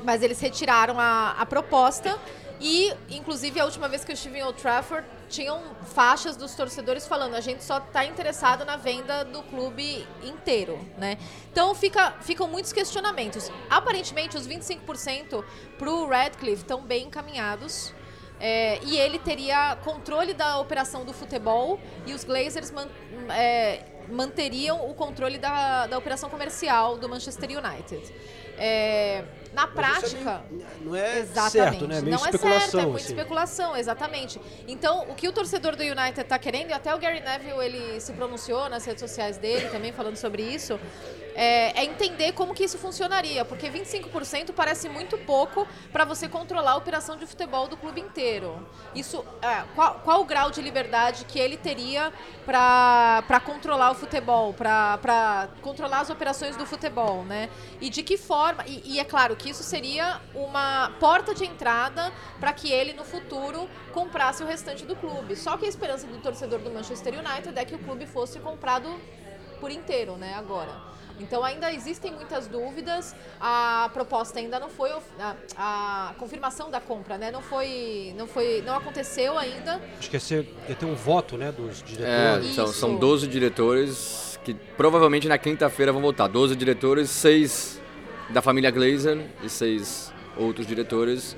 Mas 0.03 0.21
eles 0.21 0.39
retiraram 0.39 0.99
a, 0.99 1.31
a 1.37 1.45
proposta 1.45 2.17
e, 2.59 2.93
inclusive, 3.09 3.59
a 3.59 3.65
última 3.65 3.87
vez 3.87 4.03
que 4.03 4.11
eu 4.11 4.13
estive 4.13 4.37
em 4.37 4.43
Old 4.43 4.61
Trafford, 4.61 5.05
tinham 5.27 5.61
faixas 5.85 6.35
dos 6.35 6.53
torcedores 6.53 7.07
falando 7.07 7.35
a 7.35 7.41
gente 7.41 7.63
só 7.63 7.77
está 7.79 8.05
interessado 8.05 8.65
na 8.65 8.75
venda 8.75 9.23
do 9.23 9.41
clube 9.43 10.05
inteiro, 10.23 10.77
né? 10.97 11.17
Então 11.51 11.73
fica, 11.73 12.11
ficam 12.21 12.47
muitos 12.47 12.71
questionamentos. 12.73 13.49
Aparentemente, 13.69 14.37
os 14.37 14.47
25% 14.47 15.43
para 15.79 15.89
o 15.89 16.07
Radcliffe 16.07 16.61
estão 16.63 16.81
bem 16.81 17.07
encaminhados. 17.07 17.93
É, 18.43 18.79
e 18.83 18.97
ele 18.97 19.19
teria 19.19 19.77
controle 19.83 20.33
da 20.33 20.57
operação 20.57 21.05
do 21.05 21.13
futebol 21.13 21.79
e 22.07 22.13
os 22.13 22.23
Glazers 22.23 22.71
man- 22.71 22.89
é, 23.29 23.85
manteriam 24.09 24.89
o 24.89 24.95
controle 24.95 25.37
da, 25.37 25.85
da 25.85 25.95
operação 25.95 26.27
comercial 26.27 26.97
do 26.97 27.07
Manchester 27.07 27.49
United. 27.51 28.01
É, 28.57 29.23
na 29.53 29.67
Mas 29.67 29.69
é 29.69 29.73
prática. 29.73 30.43
meio- 30.49 30.65
não 30.81 30.95
é 30.95 31.19
Exatamente. 31.19 31.51
certo, 31.51 31.87
né? 31.87 32.01
Meio 32.01 32.15
não 32.17 32.25
é 32.25 32.31
certo, 32.31 32.45
é 32.79 32.83
muita 32.85 32.97
assim. 32.97 33.13
especulação, 33.13 33.75
exatamente. 33.75 34.41
Então, 34.67 35.05
o 35.09 35.15
que 35.15 35.27
o 35.27 35.31
torcedor 35.31 35.75
do 35.75 35.83
United 35.83 36.21
está 36.21 36.39
querendo, 36.39 36.69
e 36.69 36.73
até 36.73 36.93
o 36.95 36.97
Gary 36.99 37.19
Neville 37.19 37.63
ele 37.63 37.99
se 37.99 38.13
pronunciou 38.13 38.69
nas 38.69 38.85
redes 38.85 39.01
sociais 39.01 39.37
dele 39.37 39.67
também 39.69 39.91
falando 39.91 40.15
sobre 40.15 40.41
isso, 40.43 40.79
é, 41.33 41.79
é 41.79 41.85
entender 41.85 42.33
como 42.33 42.53
que 42.53 42.63
isso 42.63 42.77
funcionaria, 42.77 43.45
porque 43.45 43.69
25% 43.69 44.51
parece 44.53 44.89
muito 44.89 45.17
pouco 45.19 45.65
para 45.91 46.03
você 46.03 46.27
controlar 46.27 46.71
a 46.71 46.75
operação 46.75 47.15
de 47.15 47.25
futebol 47.25 47.67
do 47.69 47.77
clube 47.77 48.01
inteiro. 48.01 48.67
Isso, 48.93 49.23
é, 49.41 49.63
qual, 49.73 49.95
qual 50.03 50.21
o 50.21 50.25
grau 50.25 50.51
de 50.51 50.61
liberdade 50.61 51.23
que 51.25 51.39
ele 51.39 51.55
teria 51.55 52.11
para 52.45 53.39
controlar 53.45 53.91
o 53.91 53.95
futebol, 53.95 54.53
para 54.53 55.47
controlar 55.61 56.01
as 56.01 56.09
operações 56.09 56.57
do 56.57 56.65
futebol, 56.65 57.23
né? 57.23 57.49
E 57.79 57.89
de 57.89 58.03
que 58.03 58.17
forma? 58.17 58.63
E, 58.67 58.95
e 58.95 58.99
é 58.99 59.05
claro 59.05 59.35
que 59.41 59.49
isso 59.49 59.63
seria 59.63 60.21
uma 60.35 60.91
porta 60.99 61.33
de 61.33 61.45
entrada 61.45 62.11
para 62.39 62.53
que 62.53 62.71
ele 62.71 62.93
no 62.93 63.03
futuro 63.03 63.67
comprasse 63.91 64.43
o 64.43 64.45
restante 64.45 64.85
do 64.85 64.95
clube. 64.95 65.35
Só 65.35 65.57
que 65.57 65.65
a 65.65 65.69
esperança 65.69 66.05
do 66.07 66.17
torcedor 66.19 66.59
do 66.59 66.69
Manchester 66.69 67.13
United 67.13 67.57
é 67.57 67.65
que 67.65 67.75
o 67.75 67.79
clube 67.79 68.05
fosse 68.05 68.39
comprado 68.39 68.87
por 69.59 69.71
inteiro, 69.71 70.15
né? 70.17 70.33
Agora. 70.35 70.89
Então 71.19 71.43
ainda 71.43 71.71
existem 71.71 72.11
muitas 72.11 72.47
dúvidas. 72.47 73.15
A 73.39 73.89
proposta 73.93 74.39
ainda 74.39 74.59
não 74.59 74.69
foi 74.69 74.89
a, 75.19 75.35
a 75.55 76.13
confirmação 76.17 76.71
da 76.71 76.79
compra, 76.81 77.15
né? 77.17 77.29
Não 77.29 77.41
foi, 77.43 78.13
não 78.17 78.25
foi, 78.27 78.63
não 78.65 78.75
aconteceu 78.75 79.37
ainda. 79.37 79.79
Acho 79.99 80.09
que 80.09 80.15
ia, 80.15 80.19
ser, 80.19 80.55
ia 80.67 80.75
ter 80.75 80.85
um 80.85 80.95
voto, 80.95 81.37
né, 81.37 81.51
dos 81.51 81.81
É, 81.81 81.83
diretores. 81.85 82.55
são, 82.55 82.65
Isso. 82.65 82.73
são 82.73 82.95
12 82.95 83.27
diretores 83.27 84.39
que 84.43 84.53
provavelmente 84.55 85.27
na 85.27 85.37
quinta-feira 85.37 85.91
vão 85.91 86.01
votar. 86.01 86.27
12 86.27 86.55
diretores, 86.55 87.09
6 87.11 87.80
da 88.33 88.41
família 88.41 88.71
Glazer 88.71 89.19
e 89.43 89.49
6 89.49 90.13
outros 90.37 90.65
diretores. 90.65 91.35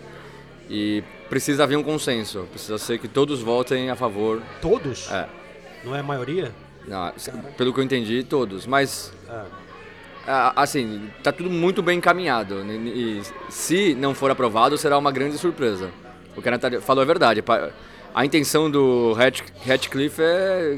E 0.70 1.04
precisa 1.30 1.64
haver 1.64 1.78
um 1.78 1.84
consenso. 1.84 2.48
Precisa 2.52 2.78
ser 2.78 2.98
que 2.98 3.08
todos 3.08 3.42
votem 3.42 3.90
a 3.90 3.96
favor. 3.96 4.42
Todos? 4.62 5.12
É. 5.12 5.28
Não 5.84 5.96
é 5.96 6.00
a 6.00 6.04
maioria? 6.04 6.52
Não, 6.88 7.12
pelo 7.58 7.74
que 7.74 7.80
eu 7.80 7.84
entendi, 7.84 8.24
todos. 8.24 8.66
Mas. 8.66 9.14
Ah, 10.26 10.54
assim, 10.56 11.10
tá 11.22 11.34
tudo 11.34 11.50
muito 11.50 11.82
bem 11.82 11.98
encaminhado. 11.98 12.62
E 12.62 13.22
se 13.50 13.94
não 13.96 14.16
for 14.16 14.32
aprovado, 14.32 14.78
será 14.78 14.98
uma 14.98 15.12
grande 15.12 15.38
surpresa. 15.38 15.92
O 16.36 16.42
que 16.42 16.48
a 16.48 16.52
Natália 16.52 16.80
falou 16.80 17.04
é 17.04 17.06
verdade. 17.06 17.44
A 18.16 18.26
intenção 18.26 18.72
do 18.72 19.14
Hatchcliffe 19.68 20.22
é 20.22 20.78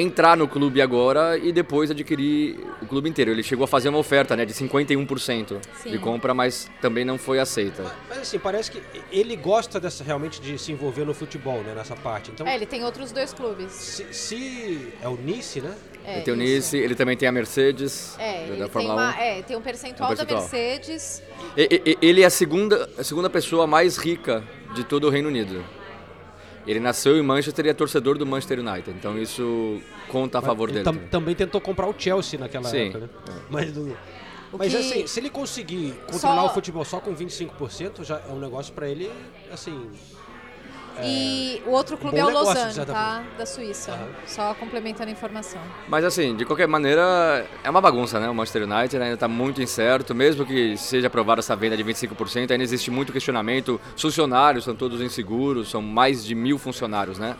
entrar 0.00 0.36
no 0.36 0.46
clube 0.46 0.80
agora 0.80 1.36
e 1.36 1.50
depois 1.52 1.90
adquirir 1.90 2.58
o 2.80 2.86
clube 2.86 3.08
inteiro. 3.08 3.30
Ele 3.30 3.42
chegou 3.42 3.64
a 3.64 3.66
fazer 3.68 3.88
uma 3.88 3.98
oferta 3.98 4.36
né, 4.36 4.44
de 4.44 4.54
51% 4.54 5.56
Sim. 5.82 5.90
de 5.90 5.98
compra, 5.98 6.32
mas 6.32 6.70
também 6.80 7.04
não 7.04 7.18
foi 7.18 7.38
aceita. 7.40 7.84
Mas 8.08 8.18
assim, 8.18 8.38
parece 8.38 8.70
que 8.70 8.82
ele 9.10 9.34
gosta 9.36 9.80
dessa, 9.80 10.04
realmente 10.04 10.40
de 10.40 10.58
se 10.58 10.70
envolver 10.72 11.04
no 11.04 11.12
futebol, 11.14 11.62
né, 11.62 11.74
nessa 11.74 11.96
parte. 11.96 12.30
Então, 12.30 12.46
É, 12.46 12.54
ele 12.54 12.66
tem 12.66 12.84
outros 12.84 13.10
dois 13.12 13.32
clubes. 13.32 13.72
se, 13.72 14.06
se 14.12 14.88
é 15.02 15.08
o 15.08 15.16
Nice, 15.16 15.60
né? 15.60 15.74
É, 16.04 16.14
ele 16.16 16.22
tem 16.22 16.34
o 16.34 16.36
isso. 16.42 16.74
Nice, 16.74 16.76
ele 16.76 16.94
também 16.94 17.16
tem 17.16 17.28
a 17.28 17.32
Mercedes, 17.32 18.14
É, 18.18 18.32
da- 18.32 18.38
ele 18.44 18.50
da 18.56 18.64
tem, 18.64 18.68
Fórmula 18.68 18.94
1. 18.94 18.96
uma, 18.96 19.20
é, 19.22 19.42
tem 19.42 19.56
um 19.56 19.60
percentual, 19.60 20.10
um 20.12 20.16
percentual. 20.16 20.40
da 20.40 20.48
Mercedes. 20.50 21.22
E- 21.56 21.82
e- 21.84 21.98
Ele 22.00 22.22
é 22.22 22.26
a 22.26 22.30
segunda, 22.30 22.88
a 22.96 23.02
segunda 23.04 23.28
pessoa 23.28 23.66
mais 23.66 23.96
rica 23.96 24.42
de 24.74 24.84
todo 24.84 25.06
o 25.06 25.10
Reino 25.10 25.28
Unido. 25.28 25.62
Ele 26.66 26.80
nasceu 26.80 27.16
em 27.16 27.22
Manchester 27.22 27.66
e 27.66 27.68
é 27.70 27.74
torcedor 27.74 28.18
do 28.18 28.26
Manchester 28.26 28.60
United, 28.60 28.90
então 28.90 29.18
isso 29.18 29.80
conta 30.08 30.38
a 30.38 30.42
favor 30.42 30.68
ele 30.68 30.74
dele. 30.74 30.84
tam- 30.84 30.92
também. 30.94 31.08
também 31.08 31.34
tentou 31.34 31.60
comprar 31.60 31.86
o 31.88 31.94
Chelsea 31.98 32.38
naquela 32.38 32.68
Sim. 32.68 32.88
época, 32.88 32.98
né? 33.00 33.08
É. 33.28 33.32
Mas, 33.48 33.72
mas 34.52 34.70
que- 34.72 34.76
assim, 34.78 35.06
se 35.06 35.20
ele 35.20 35.30
conseguir 35.30 35.94
controlar 36.10 36.42
Só- 36.42 36.46
o 36.46 36.50
futebol 36.54 36.84
só 36.84 37.00
com 37.00 37.14
25%, 37.14 38.04
já 38.04 38.20
é 38.28 38.32
um 38.32 38.38
negócio 38.38 38.72
pra 38.74 38.88
ele, 38.88 39.10
assim... 39.52 39.88
E 41.04 41.62
o 41.66 41.70
outro 41.70 41.96
clube 41.96 42.16
bom 42.16 42.22
é 42.22 42.30
o 42.30 42.34
Lausanne, 42.34 42.72
certa 42.72 42.92
tá? 42.92 43.24
Da 43.36 43.46
Suíça. 43.46 43.92
Aham. 43.92 44.08
Só 44.26 44.54
complementando 44.54 45.08
a 45.08 45.12
informação. 45.12 45.60
Mas 45.88 46.04
assim, 46.04 46.34
de 46.36 46.44
qualquer 46.44 46.66
maneira, 46.68 47.46
é 47.62 47.70
uma 47.70 47.80
bagunça, 47.80 48.18
né? 48.18 48.28
O 48.28 48.34
Manchester 48.34 48.62
United 48.64 48.96
ainda 48.96 49.14
está 49.14 49.28
muito 49.28 49.62
incerto, 49.62 50.14
mesmo 50.14 50.44
que 50.46 50.76
seja 50.76 51.06
aprovada 51.06 51.40
essa 51.40 51.54
venda 51.56 51.76
de 51.76 51.84
25%, 51.84 52.50
ainda 52.50 52.62
existe 52.64 52.90
muito 52.90 53.12
questionamento. 53.12 53.80
Os 53.96 54.02
funcionários 54.02 54.64
são 54.64 54.74
todos 54.74 55.00
inseguros, 55.00 55.70
são 55.70 55.80
mais 55.82 56.24
de 56.24 56.34
mil 56.34 56.58
funcionários, 56.58 57.18
né? 57.18 57.36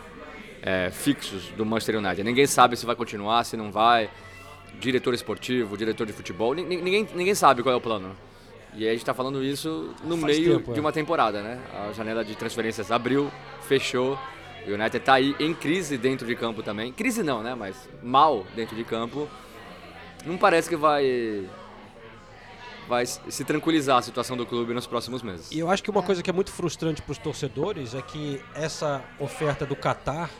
É, 0.63 0.91
fixos 0.91 1.49
do 1.57 1.65
Manchester 1.65 1.97
United. 1.99 2.23
Ninguém 2.25 2.47
sabe 2.47 2.77
se 2.77 2.85
vai 2.85 2.97
continuar, 2.97 3.45
se 3.45 3.57
não 3.57 3.71
vai. 3.71 4.11
Diretor 4.81 5.15
esportivo, 5.15 5.77
diretor 5.77 6.07
de 6.07 6.13
futebol, 6.13 6.55
ni- 6.55 6.63
ni- 6.63 6.77
ninguém, 6.83 7.09
ninguém 7.15 7.35
sabe 7.35 7.63
qual 7.63 7.73
é 7.73 7.77
o 7.77 7.81
plano. 7.81 8.15
E 8.75 8.85
aí 8.85 8.89
a 8.89 8.93
gente 8.93 9.03
está 9.03 9.15
falando 9.15 9.43
isso 9.43 9.95
no 10.05 10.17
Faz 10.19 10.39
meio 10.39 10.59
tempo, 10.59 10.73
de 10.73 10.79
é. 10.79 10.81
uma 10.81 10.93
temporada, 10.93 11.43
né? 11.43 11.61
A 11.73 11.93
janela 11.93 12.25
de 12.25 12.35
transferências 12.37 12.91
abriu, 12.91 13.31
fechou. 13.63 14.19
O 14.67 14.71
United 14.71 14.99
está 14.99 15.15
aí 15.15 15.35
em 15.41 15.55
crise 15.55 15.97
dentro 15.97 16.27
de 16.27 16.37
campo 16.37 16.63
também. 16.63 16.93
Crise 16.93 17.23
não, 17.23 17.43
né? 17.43 17.55
Mas 17.55 17.89
mal 18.03 18.47
dentro 18.55 18.77
de 18.77 18.85
campo. 18.85 19.29
Não 20.27 20.37
parece 20.37 20.69
que 20.69 20.77
vai 20.77 21.49
vai 22.89 23.05
se 23.05 23.45
tranquilizar 23.45 23.99
a 23.99 24.03
situação 24.03 24.37
do 24.37 24.47
clube 24.47 24.73
nos 24.73 24.87
próximos 24.87 25.23
meses. 25.23 25.53
E 25.53 25.59
eu 25.59 25.71
acho 25.71 25.83
que 25.83 25.91
uma 25.91 26.03
coisa 26.03 26.23
que 26.23 26.31
é 26.31 26.33
muito 26.33 26.51
frustrante 26.51 27.03
para 27.03 27.13
os 27.13 27.19
torcedores 27.19 27.95
é 27.95 28.01
que 28.01 28.43
essa 28.55 29.05
oferta 29.21 29.67
do 29.67 29.77
Qatar, 29.77 30.31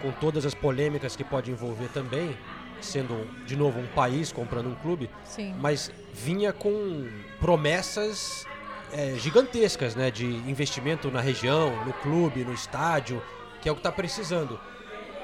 com 0.00 0.10
todas 0.12 0.46
as 0.46 0.54
polêmicas 0.54 1.14
que 1.14 1.22
pode 1.22 1.50
envolver 1.50 1.88
também, 1.88 2.34
sendo 2.80 3.28
de 3.44 3.54
novo 3.54 3.78
um 3.78 3.86
país 3.88 4.32
comprando 4.32 4.68
um 4.68 4.74
clube, 4.76 5.10
Sim. 5.24 5.54
mas 5.60 5.92
vinha 6.14 6.52
com 6.52 7.06
promessas 7.40 8.46
é, 8.92 9.14
gigantescas, 9.16 9.94
né, 9.94 10.10
de 10.10 10.24
investimento 10.26 11.10
na 11.10 11.20
região, 11.20 11.84
no 11.84 11.92
clube, 11.94 12.44
no 12.44 12.52
estádio, 12.52 13.22
que 13.60 13.68
é 13.68 13.72
o 13.72 13.74
que 13.74 13.80
está 13.80 13.92
precisando. 13.92 14.58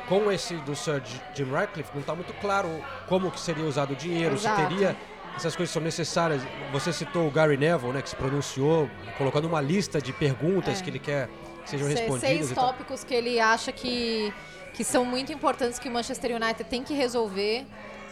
Com 0.09 0.31
esse 0.31 0.55
do 0.57 0.77
Sir 0.77 1.03
Jim 1.35 1.51
Ratcliffe, 1.51 1.91
não 1.95 2.01
está 2.03 2.15
muito 2.15 2.33
claro 2.35 2.69
como 3.09 3.31
que 3.31 3.41
seria 3.41 3.65
usado 3.65 3.93
o 3.95 3.97
dinheiro, 3.97 4.35
Exato. 4.35 4.61
se 4.61 4.69
teria 4.69 4.97
essas 5.37 5.57
coisas 5.57 5.73
são 5.73 5.83
necessárias. 5.83 6.43
Você 6.71 6.93
citou 6.93 7.27
o 7.27 7.31
Gary 7.31 7.57
Neville, 7.57 7.93
né, 7.93 8.01
que 8.03 8.09
se 8.11 8.15
pronunciou, 8.15 8.89
colocando 9.19 9.47
uma 9.49 9.61
lista 9.61 10.01
de 10.01 10.13
perguntas 10.13 10.79
É. 10.81 10.83
que 10.85 10.91
ele 10.91 10.99
quer 11.01 11.29
que 11.65 11.71
sejam 11.71 11.89
Se- 11.89 11.95
respondidas. 11.95 12.29
Seis 12.47 12.53
tópicos 12.53 13.03
que 13.03 13.15
ele 13.15 13.41
acha 13.41 13.73
que, 13.73 14.33
que 14.75 14.85
são 14.85 15.05
muito 15.05 15.33
importantes 15.33 15.79
que 15.79 15.89
o 15.89 15.91
Manchester 15.91 16.37
United 16.37 16.65
tem 16.65 16.85
que 16.85 16.95
resolver. 16.95 17.67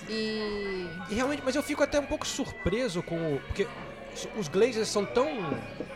E. 0.09 0.89
E 1.11 1.15
realmente, 1.15 1.43
mas 1.45 1.55
eu 1.55 1.63
fico 1.63 1.83
até 1.83 2.01
um 2.01 2.07
pouco 2.07 2.27
surpreso 2.27 3.03
com 3.05 3.37
o. 3.37 3.41
Porque 3.47 3.69
os- 4.37 4.49
Glazers 4.49 4.89
são 4.89 5.05
tão 5.05 5.29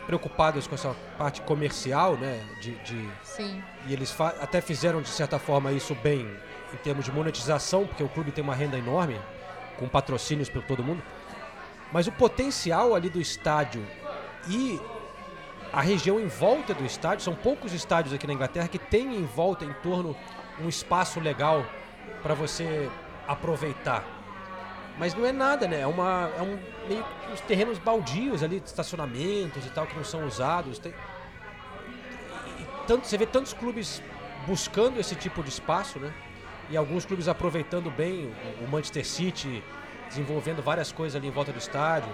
preocupados 0.05 0.67
com 0.67 0.75
essa 0.75 0.95
parte 1.17 1.41
comercial, 1.41 2.15
né? 2.17 2.43
De, 2.61 2.71
de- 2.83 3.09
Sim. 3.23 3.61
e 3.87 3.93
eles 3.93 4.15
até 4.41 4.61
fizeram, 4.61 5.01
de 5.01 5.09
certa 5.09 5.37
forma, 5.39 5.71
isso 5.71 5.93
bem 5.95 6.27
em 6.73 6.77
termos 6.77 7.05
de 7.05 7.11
monetização, 7.11 7.85
porque 7.85 8.03
o 8.03 8.09
clube 8.09 8.31
tem 8.31 8.43
uma 8.43 8.55
renda 8.55 8.77
enorme, 8.77 9.19
com 9.77 9.87
patrocínios 9.87 10.49
por 10.49 10.63
todo 10.63 10.83
mundo. 10.83 11.01
Mas 11.91 12.07
o 12.07 12.11
potencial 12.11 12.93
ali 12.95 13.09
do 13.09 13.21
estádio 13.21 13.85
e 14.49 14.79
a 15.71 15.81
região 15.81 16.19
em 16.19 16.27
volta 16.27 16.73
do 16.73 16.85
estádio, 16.85 17.23
são 17.23 17.35
poucos 17.35 17.73
estádios 17.73 18.13
aqui 18.13 18.25
na 18.25 18.33
Inglaterra 18.33 18.67
que 18.67 18.79
têm 18.79 19.15
em 19.15 19.25
volta, 19.25 19.63
em 19.65 19.73
torno, 19.83 20.15
um 20.59 20.67
espaço 20.67 21.19
legal 21.19 21.65
para 22.23 22.33
você 22.33 22.89
aproveitar. 23.27 24.03
Mas 24.97 25.13
não 25.13 25.25
é 25.25 25.31
nada, 25.31 25.67
né? 25.67 25.81
É, 25.81 25.87
uma, 25.87 26.31
é 26.37 26.41
um 26.41 26.57
meio 26.87 27.05
uns 27.31 27.41
terrenos 27.41 27.77
baldios 27.77 28.41
ali, 28.41 28.61
estacionamentos 28.65 29.65
e 29.65 29.69
tal, 29.69 29.85
que 29.85 29.95
não 29.95 30.03
são 30.03 30.25
usados. 30.25 30.79
Tem- 30.79 30.93
e 32.59 32.65
tanto, 32.87 33.05
você 33.05 33.17
vê 33.17 33.25
tantos 33.25 33.53
clubes 33.53 34.01
buscando 34.47 34.99
esse 34.99 35.15
tipo 35.15 35.43
de 35.43 35.49
espaço, 35.49 35.99
né? 35.99 36.11
E 36.69 36.75
alguns 36.77 37.05
clubes 37.05 37.27
aproveitando 37.27 37.91
bem, 37.91 38.33
o- 38.61 38.65
o 38.65 38.67
Manchester 38.67 39.05
City 39.05 39.63
desenvolvendo 40.09 40.61
várias 40.63 40.91
coisas 40.91 41.15
ali 41.15 41.27
em 41.27 41.31
volta 41.31 41.51
do 41.51 41.59
estádio, 41.59 42.09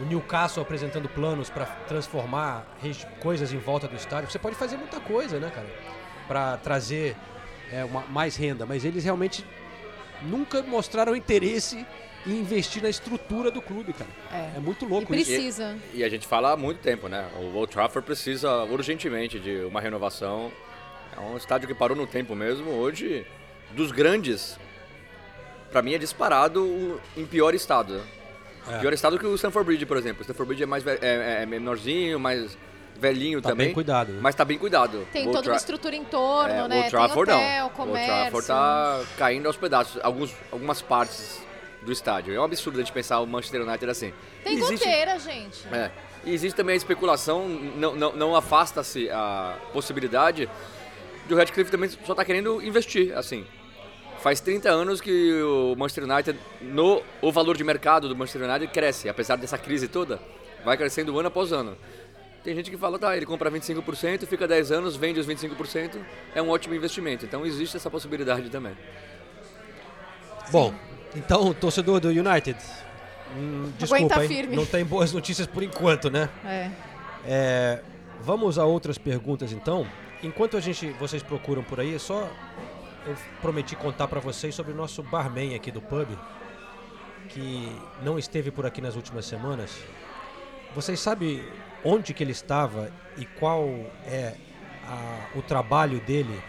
o 0.00 0.04
Newcastle 0.04 0.62
apresentando 0.62 1.08
planos 1.08 1.50
para 1.50 1.66
transformar 1.88 2.64
coisas 3.20 3.52
em 3.52 3.58
volta 3.58 3.86
do 3.86 3.96
estádio. 3.96 4.30
Você 4.30 4.38
pode 4.38 4.56
fazer 4.56 4.76
muita 4.76 4.98
coisa, 5.00 5.38
né, 5.38 5.50
cara? 5.50 5.66
Para 6.26 6.56
trazer 6.58 7.16
é, 7.72 7.84
uma- 7.84 8.04
mais 8.08 8.36
renda, 8.36 8.66
mas 8.66 8.84
eles 8.84 9.02
realmente 9.04 9.44
nunca 10.22 10.62
mostraram 10.62 11.16
interesse 11.16 11.84
em 12.26 12.30
investir 12.40 12.82
na 12.82 12.88
estrutura 12.88 13.50
do 13.50 13.60
clube, 13.60 13.92
cara. 13.92 14.10
É. 14.32 14.56
É 14.56 14.60
muito 14.60 14.84
E 14.84 14.88
louco 14.88 15.14
isso. 15.14 15.30
precisa. 15.30 15.76
E 15.92 16.02
a 16.02 16.08
gente 16.08 16.26
fala 16.26 16.52
há 16.52 16.56
muito 16.56 16.78
tempo, 16.80 17.08
né? 17.08 17.26
O 17.36 17.56
Old 17.56 17.70
Trafford 17.72 18.04
precisa 18.06 18.62
urgentemente 18.64 19.38
de 19.38 19.58
uma 19.64 19.80
renovação. 19.80 20.50
É 21.16 21.20
um 21.20 21.36
estádio 21.36 21.68
que 21.68 21.74
parou 21.74 21.96
no 21.96 22.06
tempo 22.06 22.34
mesmo. 22.34 22.70
Hoje, 22.70 23.26
dos 23.72 23.92
grandes, 23.92 24.58
pra 25.70 25.82
mim 25.82 25.94
é 25.94 25.98
disparado 25.98 27.00
em 27.16 27.26
pior 27.26 27.54
estado. 27.54 27.94
né? 28.66 28.76
É. 28.76 28.78
Pior 28.78 28.92
estado 28.94 29.18
que 29.18 29.26
o 29.26 29.34
Stanford 29.34 29.66
Bridge, 29.66 29.84
por 29.84 29.96
exemplo. 29.98 30.20
O 30.20 30.22
Stanford 30.22 30.48
Bridge 30.48 30.62
é 30.62 30.66
mais 30.66 30.82
ve- 30.82 30.98
é, 31.02 31.42
é 31.42 31.46
menorzinho, 31.46 32.18
mais 32.18 32.56
velhinho 32.96 33.42
Tá 33.42 33.50
também. 33.50 33.66
bem 33.66 33.74
cuidado. 33.74 34.12
né? 34.12 34.18
Mas 34.22 34.34
tá 34.34 34.42
bem 34.44 34.56
cuidado. 34.56 35.06
Tem 35.12 35.30
toda 35.30 35.50
uma 35.50 35.56
estrutura 35.56 35.94
em 35.94 36.04
torno, 36.04 36.54
é, 36.54 36.68
né? 36.68 36.86
O 36.86 36.90
Trafford 36.90 37.30
Tem 37.30 37.38
hotel, 37.38 37.62
não. 37.64 37.70
comércio. 37.70 38.12
O 38.14 38.16
Trafford 38.42 38.46
tá 38.46 39.00
caindo 39.18 39.46
aos 39.46 39.56
pedaços. 39.58 40.00
Alguns, 40.02 40.34
algumas 40.50 40.80
partes 40.80 41.43
do 41.84 41.92
estádio. 41.92 42.34
É 42.34 42.40
um 42.40 42.44
absurdo 42.44 42.78
a 42.78 42.82
gente 42.82 42.92
pensar 42.92 43.20
o 43.20 43.26
Manchester 43.26 43.62
United 43.62 43.90
assim. 43.90 44.12
Tem 44.42 44.54
Existe- 44.54 44.84
goteira, 44.84 45.18
gente. 45.18 45.66
é. 45.72 45.90
E 46.26 46.32
existe 46.32 46.56
também 46.56 46.72
a 46.72 46.76
especulação, 46.76 47.46
não, 47.76 47.94
não, 47.94 48.12
não 48.16 48.34
afasta-se 48.36 49.10
a 49.10 49.58
possibilidade 49.74 50.48
de 51.26 51.34
o 51.34 51.36
Redcliffe 51.36 51.70
também 51.70 51.90
só 52.06 52.14
tá 52.14 52.24
querendo 52.24 52.62
investir, 52.62 53.14
assim. 53.16 53.46
Faz 54.20 54.40
30 54.40 54.70
anos 54.70 55.02
que 55.02 55.42
o 55.42 55.74
Manchester 55.76 56.04
United, 56.04 56.38
no, 56.62 57.02
o 57.20 57.30
valor 57.30 57.58
de 57.58 57.62
mercado 57.64 58.08
do 58.08 58.16
Manchester 58.16 58.48
United 58.48 58.72
cresce, 58.72 59.06
apesar 59.06 59.36
dessa 59.36 59.58
crise 59.58 59.86
toda, 59.86 60.18
vai 60.64 60.78
crescendo 60.78 61.18
ano 61.18 61.28
após 61.28 61.52
ano. 61.52 61.76
Tem 62.42 62.54
gente 62.54 62.70
que 62.70 62.76
fala, 62.78 62.98
tá, 62.98 63.14
ele 63.14 63.26
compra 63.26 63.50
25%, 63.50 64.26
fica 64.26 64.48
10 64.48 64.72
anos, 64.72 64.96
vende 64.96 65.20
os 65.20 65.26
25%, 65.26 65.98
é 66.34 66.40
um 66.40 66.48
ótimo 66.48 66.74
investimento. 66.74 67.26
Então 67.26 67.44
existe 67.44 67.76
essa 67.76 67.90
possibilidade 67.90 68.48
também. 68.48 68.74
Bom, 70.50 70.74
então, 71.14 71.52
torcedor 71.54 72.00
do 72.00 72.08
United, 72.08 72.56
hum, 73.36 73.72
desculpa, 73.78 74.14
não 74.56 74.66
tem 74.66 74.84
boas 74.84 75.12
notícias 75.12 75.46
por 75.46 75.62
enquanto, 75.62 76.10
né? 76.10 76.28
É. 76.44 76.70
É, 77.26 77.80
vamos 78.20 78.58
a 78.58 78.64
outras 78.64 78.98
perguntas 78.98 79.52
então. 79.52 79.86
Enquanto 80.22 80.56
a 80.56 80.60
gente, 80.60 80.88
vocês 80.98 81.22
procuram 81.22 81.62
por 81.62 81.80
aí, 81.80 81.94
é 81.94 81.98
só 81.98 82.28
eu 83.06 83.14
prometi 83.42 83.76
contar 83.76 84.08
para 84.08 84.20
vocês 84.20 84.54
sobre 84.54 84.72
o 84.72 84.74
nosso 84.74 85.02
barman 85.02 85.54
aqui 85.54 85.70
do 85.70 85.80
pub, 85.82 86.08
que 87.28 87.70
não 88.02 88.18
esteve 88.18 88.50
por 88.50 88.64
aqui 88.66 88.80
nas 88.80 88.96
últimas 88.96 89.26
semanas. 89.26 89.70
Vocês 90.74 90.98
sabem 91.00 91.42
onde 91.84 92.14
que 92.14 92.22
ele 92.24 92.32
estava 92.32 92.90
e 93.16 93.24
qual 93.26 93.64
é 94.06 94.34
a- 94.88 95.26
o 95.34 95.42
trabalho 95.42 96.00
dele 96.00 96.40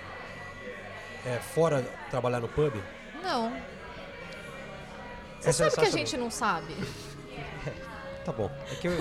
é, 1.26 1.38
fora 1.40 1.86
trabalhar 2.10 2.40
no 2.40 2.48
pub? 2.48 2.74
Não. 3.22 3.52
Você 5.52 5.64
É 5.64 5.70
sabe 5.70 5.76
que 5.90 5.96
a 5.96 5.98
gente 5.98 6.18
não 6.18 6.30
sabe. 6.32 6.74
Tá 8.26 8.32
bom. 8.32 8.50
É 8.72 8.76
que 8.78 8.88
eu, 8.88 8.94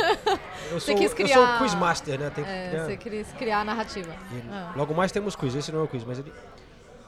eu, 0.72 0.78
sou, 0.78 0.94
quis 0.96 1.10
eu 1.10 1.16
criar... 1.16 1.34
sou 1.34 1.46
o 1.46 1.58
quizmaster, 1.60 2.20
né? 2.20 2.28
Tem 2.28 2.44
É, 2.44 2.68
criar- 2.68 2.84
você 2.84 2.96
quis 2.98 3.32
criar 3.32 3.60
a 3.60 3.64
narrativa. 3.64 4.14
Ah. 4.52 4.74
Logo 4.76 4.92
mais 4.92 5.10
temos 5.10 5.34
quiz, 5.34 5.54
esse 5.54 5.72
não 5.72 5.80
é 5.80 5.82
o 5.84 5.88
quiz, 5.88 6.04
mas 6.04 6.18
ele. 6.18 6.30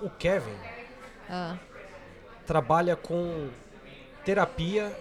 O 0.00 0.08
Kevin 0.08 0.56
Ah. 1.28 1.56
trabalha 2.46 2.96
com 2.96 3.50
terapia 4.24 4.98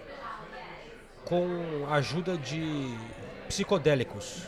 com 1.24 1.86
ajuda 1.90 2.36
de 2.36 2.94
psicodélicos. 3.48 4.42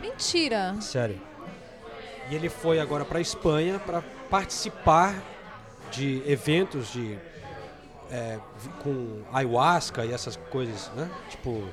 Mentira. 0.00 0.74
Sério. 0.80 1.20
E 2.28 2.34
ele 2.34 2.48
foi 2.48 2.80
agora 2.80 3.04
para 3.04 3.20
Espanha 3.20 3.78
para 3.78 4.02
participar 4.28 5.14
de 5.92 6.20
eventos 6.26 6.92
de 6.92 7.16
é, 8.10 8.38
com 8.82 9.22
ayahuasca 9.32 10.04
e 10.04 10.12
essas 10.12 10.36
coisas, 10.50 10.90
né? 10.94 11.10
Tipo 11.30 11.68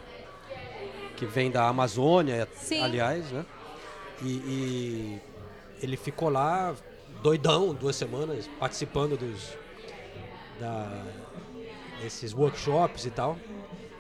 que 1.16 1.26
vem 1.26 1.52
da 1.52 1.68
Amazônia, 1.68 2.48
Sim. 2.56 2.82
aliás, 2.82 3.32
né? 3.32 3.46
E, 4.22 4.30
e 4.30 5.22
ele 5.82 5.96
ficou 5.96 6.30
lá 6.30 6.76
doidão 7.22 7.74
duas 7.74 7.96
semanas 7.96 8.50
participando 8.60 9.18
dos 9.18 9.58
da 10.60 11.04
esses 12.04 12.34
workshops 12.34 13.06
e 13.06 13.12
tal 13.12 13.38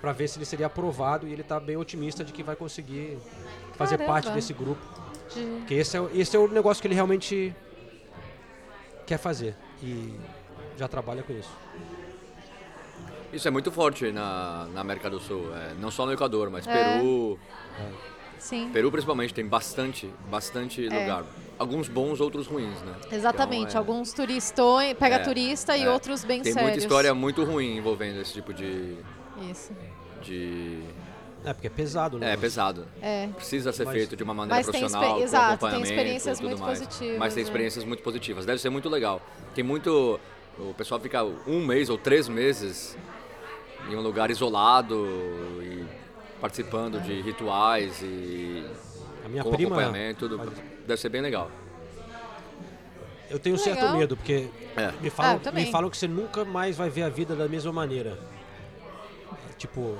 para 0.04 0.12
ver 0.12 0.28
se 0.28 0.38
ele 0.38 0.46
seria 0.46 0.66
aprovado 0.66 1.26
e 1.26 1.32
ele 1.32 1.44
tá 1.44 1.58
bem 1.58 1.78
otimista 1.78 2.26
de 2.26 2.34
que 2.34 2.44
vai 2.44 2.58
conseguir 2.58 3.18
fazer 3.76 3.98
Caramba. 3.98 4.14
parte 4.14 4.32
desse 4.32 4.52
grupo. 4.54 4.82
Porque 5.60 5.76
esse 5.76 5.98
é, 5.98 6.10
esse 6.14 6.36
é 6.36 6.40
o 6.40 6.48
negócio 6.50 6.82
que 6.82 6.88
ele 6.88 6.94
realmente 6.94 7.56
quer 9.06 9.18
fazer. 9.18 9.56
E 9.82 10.14
já 10.78 10.90
trabalha 10.90 11.24
com 11.24 11.32
isso. 11.32 11.50
Isso 13.34 13.48
é 13.48 13.52
muito 13.52 13.72
forte 13.72 14.12
na, 14.12 14.68
na 14.74 14.82
América 14.82 15.10
do 15.10 15.20
Sul, 15.20 15.48
é, 15.56 15.74
não 15.80 15.90
só 15.90 16.06
no 16.06 16.14
Equador, 16.14 16.50
mas 16.50 16.68
É. 16.68 16.98
Peru. 17.00 17.40
Sim. 18.38 18.70
Peru 18.74 18.92
principalmente 18.92 19.34
tem 19.34 19.46
bastante, 19.46 20.10
bastante 20.30 20.86
É. 20.86 20.90
lugar. 21.00 21.24
Alguns 21.58 21.88
bons, 21.88 22.20
outros 22.20 22.46
ruins, 22.46 22.80
né? 22.82 22.94
Exatamente. 23.12 23.70
Então, 23.70 23.76
é- 23.76 23.78
Alguns 23.78 24.12
turistões, 24.12 24.94
pega 24.98 25.16
é, 25.16 25.20
turista 25.20 25.78
e 25.78 25.88
outros 25.88 26.24
bem 26.26 26.42
Tem 26.42 26.52
sérios. 26.52 26.72
muita 26.72 26.84
história 26.86 27.14
muito 27.14 27.44
ruim 27.44 27.78
envolvendo 27.78 28.20
esse 28.20 28.34
tipo 28.34 28.54
de. 28.54 28.98
Isso. 29.50 29.72
de... 30.22 30.80
É, 31.46 31.54
porque 31.54 31.68
é 31.68 31.70
pesado, 31.70 32.18
né? 32.20 32.34
É, 32.34 32.38
pesado. 32.38 32.88
É. 33.02 33.28
Precisa 33.36 33.72
ser 33.74 33.84
Mas- 33.86 33.94
feito 33.96 34.16
de 34.16 34.24
uma 34.24 34.34
maneira 34.34 34.56
Mas 34.58 34.66
tem 34.68 34.80
profissional, 34.80 35.04
expe- 35.04 35.18
com 35.20 35.24
exato, 35.26 35.46
tem 35.48 35.54
acompanhamento 35.56 35.90
experiências 35.92 36.40
muito 36.42 36.60
mais. 36.60 36.80
positivas, 36.80 37.18
Mas 37.20 37.34
tem 37.34 37.42
é. 37.42 37.44
experiências 37.44 37.84
muito 37.86 38.04
positivas. 38.04 38.46
Deve 38.46 38.60
ser 38.62 38.70
muito 38.70 38.90
legal. 38.90 39.22
Tem 39.56 39.64
muito... 39.64 40.20
O 40.58 40.74
pessoal 40.74 41.00
fica 41.02 41.24
um 41.48 41.66
mês 41.66 41.90
ou 41.90 41.98
três 41.98 42.28
meses 42.30 42.96
em 43.90 43.96
um 43.96 44.02
lugar 44.02 44.30
isolado 44.32 45.06
e 45.62 45.86
participando 46.40 47.00
de 47.02 47.22
rituais 47.22 48.02
e 48.02 48.66
A 49.26 49.30
minha 49.30 49.44
com 49.44 49.52
prima- 49.52 49.76
acompanhamento. 49.82 50.28
Tudo. 50.28 50.52
Deve 50.88 51.00
ser 51.02 51.10
bem 51.10 51.22
legal. 51.22 51.50
Eu 53.30 53.40
tenho 53.40 53.56
um 53.56 53.60
certo 53.60 53.80
Legal. 53.80 53.98
medo, 53.98 54.16
porque 54.18 54.48
É. 54.76 54.92
me, 55.02 55.08
Ah, 55.08 55.12
falam, 55.12 55.40
também. 55.40 55.66
me 55.66 55.72
falam 55.72 55.90
que 55.90 55.98
você 55.98 56.08
nunca 56.08 56.46
mais 56.46 56.78
vai 56.78 56.90
ver 56.90 57.04
a 57.04 57.10
vida 57.10 57.36
da 57.36 57.48
mesma 57.48 57.72
maneira. 57.72 58.18
Tipo, 59.58 59.98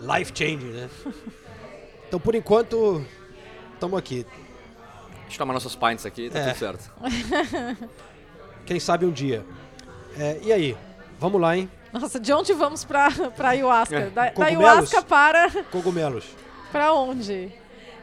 life 0.00 0.32
changing, 0.34 0.70
né? 0.70 0.88
então, 2.08 2.18
por 2.20 2.34
enquanto, 2.34 3.04
estamos 3.74 3.98
aqui. 3.98 4.24
Deixa 5.22 5.34
eu 5.34 5.38
tomar 5.38 5.52
nossas 5.54 5.74
pints 5.74 6.06
aqui, 6.06 6.30
tá 6.30 6.38
É. 6.38 6.46
tudo 6.48 6.58
certo. 6.58 6.90
Quem 8.64 8.78
sabe 8.80 9.04
um 9.04 9.10
dia. 9.10 9.44
É, 10.18 10.38
e 10.42 10.52
aí? 10.52 10.76
Vamos 11.18 11.40
lá, 11.40 11.56
hein? 11.56 11.68
Nossa, 11.94 12.18
de 12.20 12.32
onde 12.32 12.52
vamos 12.52 12.84
pra, 12.84 13.08
pra 13.36 13.50
ayahuasca? 13.50 13.96
É, 13.96 14.10
Da, 14.10 14.30
da 14.30 14.44
ayahuasca 14.46 15.00
para... 15.02 15.48
Cogumelos. 15.70 16.24
Pra 16.72 16.92
onde? 16.92 17.52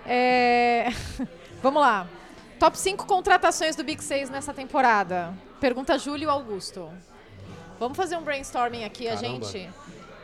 É... 0.06 0.88
Vamos 1.62 1.82
lá. 1.82 2.08
Top 2.58 2.78
5 2.78 3.06
contratações 3.06 3.76
do 3.76 3.84
Big 3.84 4.02
6 4.04 4.30
nessa 4.30 4.54
temporada. 4.54 5.34
Pergunta 5.60 6.00
Júlio 6.00 6.30
Augusto. 6.30 6.90
Vamos 7.80 7.98
fazer 7.98 8.16
um 8.18 8.22
brainstorming 8.24 8.84
aqui, 8.86 9.08
a 9.08 9.16
Caramba. 9.16 9.46
gente. 9.46 9.70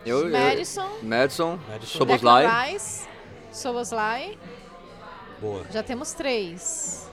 Eu, 0.06 0.30
eu- 0.30 0.32
Madison. 0.32 0.90
Madison, 1.04 1.60
Madison. 1.68 1.98
Soboslai. 1.98 2.72
Rice, 2.72 3.08
Soboslai. 3.52 4.38
Boa. 5.42 5.64
Já 5.72 5.84
temos 5.84 6.14
três. 6.14 7.08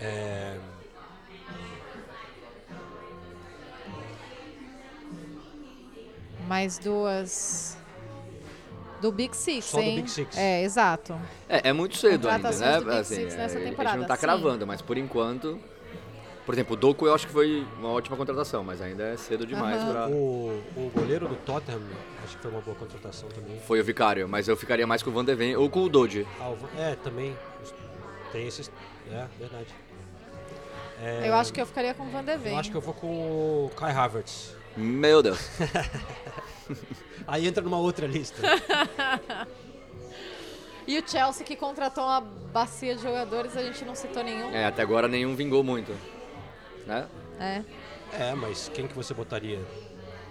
É, 0.00 0.56
Mais 6.46 6.78
duas 6.78 7.76
do 9.00 9.10
Big 9.12 9.36
Six, 9.36 9.64
Só 9.66 9.76
do 9.78 9.82
hein? 9.82 9.96
Big 9.96 10.10
Six. 10.10 10.36
É, 10.36 10.62
exato. 10.62 11.18
É, 11.48 11.68
é 11.70 11.72
muito 11.72 11.96
cedo 11.96 12.28
ainda, 12.28 12.50
né? 12.50 12.78
do 12.78 12.84
Big 12.86 12.96
Assim, 12.98 13.14
Six 13.16 13.34
nessa 13.36 13.54
é, 13.54 13.56
a 13.56 13.60
gente 13.60 13.70
temporada, 13.70 13.96
não 13.98 14.06
tá 14.06 14.14
sim. 14.16 14.20
cravando, 14.22 14.66
mas 14.66 14.80
por 14.82 14.96
enquanto. 14.98 15.58
Por 16.46 16.54
exemplo, 16.54 16.74
o 16.74 16.76
Doku 16.76 17.06
eu 17.06 17.14
acho 17.14 17.26
que 17.26 17.32
foi 17.32 17.66
uma 17.78 17.88
ótima 17.88 18.18
contratação, 18.18 18.62
mas 18.62 18.82
ainda 18.82 19.02
é 19.02 19.16
cedo 19.16 19.46
demais 19.46 19.80
Aham. 19.80 19.90
pra. 19.92 20.08
o, 20.08 20.62
o 20.76 20.90
goleiro 20.94 21.26
do 21.26 21.36
Tottenham, 21.36 21.80
acho 22.22 22.36
que 22.36 22.42
foi 22.42 22.50
uma 22.50 22.60
boa 22.60 22.76
contratação 22.76 23.30
também. 23.30 23.58
Foi 23.60 23.80
o 23.80 23.84
Vicário, 23.84 24.28
mas 24.28 24.46
eu 24.46 24.54
ficaria 24.54 24.86
mais 24.86 25.02
com 25.02 25.08
o 25.08 25.12
Van 25.14 25.24
de 25.24 25.34
Ven 25.34 25.56
ou 25.56 25.70
com 25.70 25.80
o 25.84 25.88
Doji. 25.88 26.26
Alva- 26.38 26.68
É, 26.78 26.96
também. 26.96 27.34
Tem 28.30 28.46
esses. 28.46 28.70
É, 29.10 29.24
verdade. 29.38 29.68
É, 31.02 31.28
Eu 31.28 31.34
acho 31.34 31.50
que 31.52 31.60
eu 31.62 31.66
ficaria 31.66 31.94
com 31.94 32.02
o 32.04 32.10
Van 32.10 32.22
de 32.22 32.36
Ven. 32.36 32.52
Eu 32.52 32.58
acho 32.58 32.70
que 32.70 32.76
eu 32.76 32.80
vou 32.82 32.92
com 32.94 33.06
o 33.06 33.70
Kai 33.74 33.92
Havertz. 33.92 34.54
Meu 34.76 35.22
Deus. 35.22 35.38
Aí 37.26 37.46
entra 37.46 37.62
numa 37.62 37.78
outra 37.78 38.06
lista. 38.06 38.40
E 40.86 40.98
o 40.98 41.08
Chelsea 41.08 41.46
que 41.46 41.56
contratou 41.56 42.04
uma 42.04 42.20
bacia 42.20 42.94
de 42.94 43.02
jogadores, 43.02 43.56
a 43.56 43.62
gente 43.62 43.82
não 43.86 43.94
citou 43.94 44.22
nenhum. 44.22 44.50
É, 44.50 44.66
até 44.66 44.82
agora 44.82 45.08
nenhum 45.08 45.34
vingou 45.34 45.64
muito. 45.64 45.96
Né? 46.86 47.06
É. 47.40 47.62
É, 48.12 48.34
mas 48.34 48.70
quem 48.74 48.86
que 48.86 48.94
você 48.94 49.14
botaria 49.14 49.58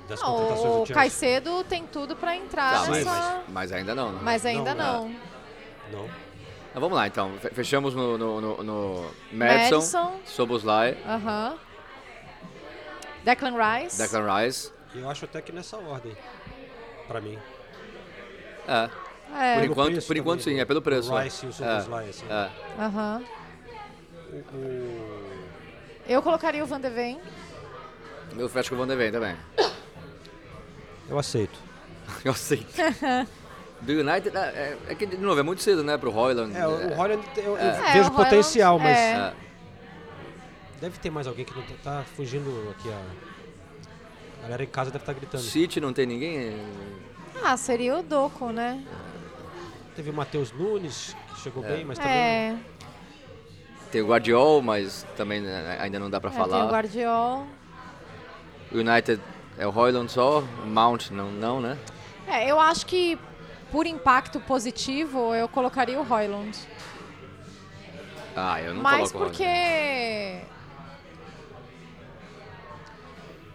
das 0.08 0.21
Não, 0.21 0.27
contratações 0.32 0.65
o 0.65 0.67
do 0.82 0.86
Chelsea? 0.86 0.93
Caicedo 0.93 1.63
tem 1.63 1.88
tudo 1.88 2.15
pra 2.15 2.36
entrar 2.36 2.71
Tá, 2.71 2.79
mas, 2.88 3.03
nessa... 3.03 3.43
mas 3.49 3.71
ainda 3.71 3.95
não, 3.95 4.12
né? 4.12 4.19
Mas 4.21 4.45
ainda 4.45 4.75
Não, 4.75 5.08
não. 5.08 5.15
Não. 5.91 6.06
Então, 6.69 6.82
vamos 6.82 6.95
lá 6.97 7.08
então. 7.08 7.32
Fe- 7.39 7.49
Fechamos 7.49 7.95
no, 7.95 8.15
no, 8.15 8.39
no, 8.41 8.63
no 8.63 9.12
Madison, 9.32 9.77
Madison. 9.77 10.13
Soboslai, 10.23 10.95
Aham. 11.03 11.56
Declan 13.23 13.55
Rice. 13.57 13.97
Declan 13.97 14.25
Rice. 14.43 14.71
Eu 14.95 15.09
acho 15.09 15.25
até 15.25 15.41
que 15.41 15.51
nessa 15.51 15.77
ordem. 15.77 16.15
Pra 17.07 17.19
mim. 17.21 17.38
É. 18.67 18.89
É. 19.36 19.53
Por 19.55 19.62
Pelo 19.62 19.71
enquanto, 19.71 20.05
por 20.07 20.17
enquanto 20.17 20.39
também, 20.41 20.55
sim, 20.55 20.62
é 20.62 20.65
pelo 20.65 20.81
preço. 20.81 21.12
O 21.13 21.17
é. 21.19 21.23
Rice 21.23 21.45
e 21.45 21.49
o 21.49 21.51
É, 21.51 21.53
Soboslai, 21.53 22.09
assim. 22.09 22.25
é. 22.29 22.49
Aham. 22.81 23.23
Eu 26.07 26.21
colocaria 26.21 26.63
o 26.63 26.67
Van 26.67 26.79
de 26.79 26.89
Ven. 26.89 27.19
Eu 28.38 28.49
fecho 28.49 28.69
com 28.69 28.75
o 28.75 28.77
Van 28.79 28.88
de 28.88 28.95
Ven 28.95 29.12
também. 29.12 29.36
Eu 31.09 31.17
aceito. 31.19 31.59
Eu 32.23 32.31
aceito. 32.31 32.67
Do 33.81 33.91
United, 33.91 34.36
é, 34.36 34.39
é- 34.39 34.77
é 34.89 34.95
que, 34.95 35.05
de 35.05 35.17
novo, 35.17 35.39
é 35.39 35.43
muito 35.43 35.62
cedo, 35.62 35.83
né, 35.83 35.97
pro 35.97 36.09
Royland. 36.09 36.55
É, 36.57 36.65
o 36.65 36.93
Holland 36.95 37.21
eu, 37.38 37.57
eu 37.57 37.73
vejo 37.93 38.09
o 38.09 38.12
potencial, 38.15 38.77
Haaland, 38.79 38.89
mas 38.89 38.97
é. 38.97 39.12
É. 39.17 39.33
deve 40.84 41.00
ter 41.00 41.10
mais 41.10 41.28
alguém 41.28 41.46
que 41.46 41.56
não 41.56 41.63
tá, 41.63 41.74
tá 41.82 42.04
fugindo 42.15 42.50
aqui. 42.72 42.89
A 42.89 43.02
a 44.39 44.41
galera 44.43 44.63
em 44.63 44.67
casa 44.67 44.91
deve 44.91 45.04
estar 45.04 45.13
gritando. 45.13 45.41
City 45.41 45.80
não 45.80 45.93
tem 45.93 46.06
ninguém? 46.06 46.38
é, 46.38 46.65
Ah, 47.41 47.56
seria 47.56 47.98
o 47.98 48.04
Doco, 48.04 48.50
né? 48.50 48.84
Teve 49.96 50.10
o 50.10 50.13
Matheus 50.13 50.52
Nunes, 50.52 51.15
que 51.30 51.39
chegou 51.39 51.63
bem, 51.63 51.86
mas 51.86 51.98
também 51.98 52.13
É. 52.13 52.58
Tem 53.89 54.02
o 54.02 54.08
Guardiol, 54.08 54.62
mas 54.62 55.06
também 55.15 55.39
né, 55.39 55.78
ainda 55.80 55.98
não 56.00 56.10
dá 56.10 56.19
pra 56.19 56.30
É, 56.30 56.34
tem 56.34 56.41
o 56.41 56.46
falar. 56.46 56.69
Guardiol. 56.69 57.48
O 58.69 58.78
United 58.80 59.22
é 59.58 59.65
o 59.65 59.74
Hoyland 59.74 60.12
só, 60.12 60.39
o 60.41 60.67
Mount 60.67 61.12
não, 61.12 61.32
não, 61.32 61.62
né? 61.62 61.78
É, 62.28 62.52
eu 62.52 62.60
acho 62.60 62.86
que 62.86 63.17
por 63.72 63.88
impacto 63.88 64.41
positivo 64.41 65.34
eu 65.34 65.48
colocaria 65.48 65.98
o 65.98 66.04
Royland. 66.04 66.58
Ah, 68.36 68.62
eu 68.62 68.74
não 68.74 68.82
Mas 68.82 69.10
coloco 69.13 69.17
o 69.17 69.30
porque. 69.30 70.41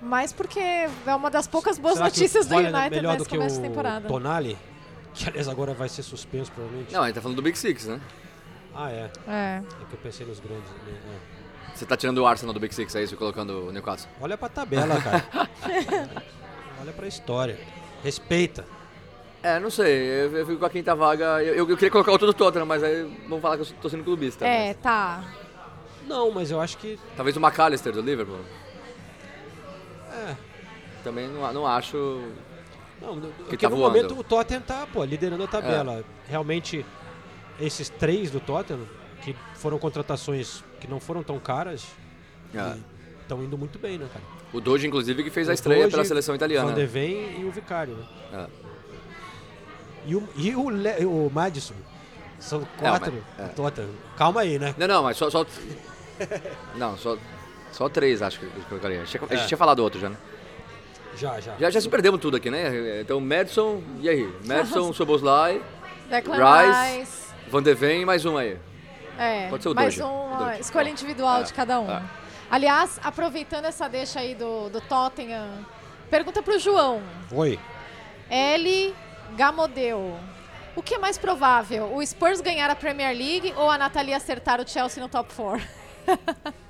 Mas 0.00 0.32
porque 0.32 0.60
é 0.60 1.14
uma 1.14 1.30
das 1.30 1.46
poucas 1.46 1.78
boas 1.78 1.94
Será 1.94 2.10
que 2.10 2.18
notícias 2.18 2.46
o 2.46 2.48
do 2.48 2.54
é 2.54 2.68
United 2.68 2.90
melhor 2.90 3.16
do 3.16 3.18
nesse 3.18 3.30
que 3.30 3.36
começo 3.36 3.60
de 3.60 3.66
o 3.66 3.68
temporada. 3.68 4.08
Tonali, 4.08 4.56
que 5.14 5.28
aliás 5.28 5.48
agora 5.48 5.74
vai 5.74 5.88
ser 5.88 6.02
suspenso 6.02 6.52
provavelmente. 6.52 6.92
Não, 6.92 7.02
a 7.02 7.06
gente 7.06 7.16
tá 7.16 7.20
falando 7.20 7.36
do 7.36 7.42
Big 7.42 7.58
Six, 7.58 7.86
né? 7.86 8.00
Ah, 8.74 8.90
é. 8.90 9.10
É. 9.26 9.56
É 9.58 9.84
que 9.88 9.94
eu 9.94 9.98
pensei 10.00 10.24
nos 10.26 10.38
grandes. 10.38 10.70
né? 10.70 10.76
É. 11.34 11.74
Você 11.74 11.84
tá 11.84 11.96
tirando 11.96 12.18
o 12.18 12.26
Arsenal 12.26 12.52
do 12.54 12.60
Big 12.60 12.74
Six, 12.74 12.94
é 12.94 13.02
isso? 13.02 13.14
E 13.14 13.16
colocando 13.16 13.68
o 13.68 13.72
Newcastle. 13.72 14.10
Olha 14.20 14.36
pra 14.38 14.48
tabela, 14.48 15.00
cara. 15.00 15.24
Olha 16.80 16.92
pra 16.92 17.06
história. 17.06 17.58
Respeita. 18.02 18.64
É, 19.42 19.58
não 19.60 19.70
sei, 19.70 19.92
eu, 19.96 20.36
eu 20.36 20.46
fico 20.46 20.58
com 20.58 20.66
a 20.66 20.70
quinta 20.70 20.94
vaga. 20.94 21.42
Eu, 21.42 21.54
eu, 21.54 21.68
eu 21.70 21.76
queria 21.76 21.90
colocar 21.90 22.10
outro 22.10 22.26
do 22.26 22.34
Tottenham, 22.34 22.66
mas 22.66 22.82
aí 22.82 23.04
vão 23.28 23.40
falar 23.40 23.56
que 23.56 23.62
eu 23.62 23.76
tô 23.80 23.88
sendo 23.88 24.02
clubista. 24.04 24.46
É, 24.46 24.74
tá. 24.74 25.24
Não, 26.06 26.30
mas 26.30 26.50
eu 26.50 26.60
acho 26.60 26.76
que. 26.78 26.98
mas 27.06 27.16
Talvez 27.16 27.36
o 27.36 27.40
McAllister 27.40 27.92
do 27.92 28.00
Liverpool. 28.00 28.40
É. 30.18 30.36
Também 31.04 31.28
não, 31.28 31.52
não 31.52 31.66
acho. 31.66 31.96
Não, 33.00 33.14
no- 33.14 33.28
Que 33.32 33.42
porque 33.44 33.56
tá 33.66 33.70
no 33.70 33.76
voando. 33.76 33.96
momento 33.96 34.18
o 34.18 34.24
Tottenham 34.24 34.60
tá, 34.62 34.86
pô, 34.92 35.04
liderando 35.04 35.44
a 35.44 35.46
tabela. 35.46 36.00
É. 36.00 36.04
Realmente, 36.30 36.84
esses 37.60 37.88
três 37.88 38.30
do 38.30 38.40
Tottenham, 38.40 38.84
que 39.22 39.36
foram 39.54 39.78
contratações 39.78 40.64
que 40.80 40.88
não 40.88 40.98
foram 40.98 41.22
tão 41.22 41.38
caras, 41.38 41.86
É. 42.54 42.76
estão 43.22 43.42
indo 43.42 43.56
muito 43.56 43.78
bem, 43.78 43.98
né, 43.98 44.08
cara? 44.12 44.24
O 44.52 44.60
Doge, 44.60 44.86
inclusive, 44.86 45.22
que 45.22 45.30
fez 45.30 45.48
a 45.48 45.52
O 45.52 45.54
estreia 45.54 45.82
Doge, 45.84 45.92
pela 45.92 46.04
seleção 46.04 46.34
italiana. 46.34 46.68
Van 46.68 46.74
de 46.74 46.86
Ven 46.86 47.40
e 47.40 47.44
o 47.44 47.52
Vicário, 47.52 47.94
né? 47.94 48.06
É. 48.32 48.46
E 50.06 50.16
o, 50.16 50.28
e 50.36 50.56
o, 50.56 50.68
Le- 50.70 51.04
o 51.04 51.30
Madison. 51.32 51.74
São 52.40 52.66
quatro 52.78 53.12
mas- 53.36 53.46
é. 53.46 53.48
do 53.50 53.54
Tottenham. 53.54 53.90
Calma 54.16 54.40
aí, 54.42 54.58
né? 54.58 54.74
Não, 54.78 54.86
não, 54.88 55.02
mas 55.02 55.16
só. 55.16 55.28
só... 55.28 55.44
não, 56.76 56.96
só. 56.96 57.16
Só 57.72 57.88
três, 57.88 58.22
acho 58.22 58.40
que 58.40 58.46
eu 58.46 58.50
colocaria. 58.68 59.02
A 59.02 59.04
gente, 59.04 59.20
É. 59.34 59.46
tinha 59.46 59.58
falado 59.58 59.80
outro 59.80 60.00
já, 60.00 60.08
né? 60.08 60.16
Já, 61.16 61.40
já. 61.40 61.54
Já, 61.58 61.70
já 61.70 61.80
se 61.80 61.88
perdemos 61.88 62.20
tudo 62.20 62.36
aqui, 62.36 62.50
né? 62.50 63.00
Então, 63.00 63.20
Madison, 63.20 63.82
e 64.00 64.08
aí? 64.08 64.32
Madison, 64.46 64.92
Soboslai, 64.94 65.60
Declan 66.08 66.36
Rice, 66.36 66.98
Rice. 67.00 67.28
Van 67.48 67.62
de 67.62 67.74
Ven 67.74 68.02
e 68.02 68.04
mais 68.04 68.24
um 68.24 68.36
aí. 68.36 68.56
É, 69.18 69.48
Pode 69.48 69.62
ser 69.64 69.68
o 69.70 69.74
mais 69.74 69.98
uma 69.98 70.48
O 70.48 70.50
escolha 70.60 70.88
individual 70.88 71.40
É, 71.40 71.42
de 71.42 71.52
cada 71.52 71.80
um. 71.80 71.90
é. 71.90 72.02
Aliás, 72.50 73.00
aproveitando 73.02 73.64
essa 73.64 73.88
deixa 73.88 74.20
aí 74.20 74.34
do, 74.34 74.68
do 74.70 74.80
Tottenham, 74.80 75.66
pergunta 76.08 76.40
pro 76.42 76.58
João. 76.58 77.02
Oi. 77.32 77.58
L. 78.30 78.94
Gamodeu. 79.36 80.16
O 80.76 80.82
que 80.82 80.94
é 80.94 80.98
mais 80.98 81.18
provável? 81.18 81.92
O 81.94 82.06
Spurs 82.06 82.40
ganhar 82.40 82.70
a 82.70 82.76
Premier 82.76 83.14
League 83.16 83.52
ou 83.56 83.68
a 83.68 83.76
Nathalie 83.76 84.14
acertar 84.14 84.60
o 84.60 84.68
Chelsea 84.68 85.02
no 85.02 85.08
top 85.08 85.34
4? 85.34 85.60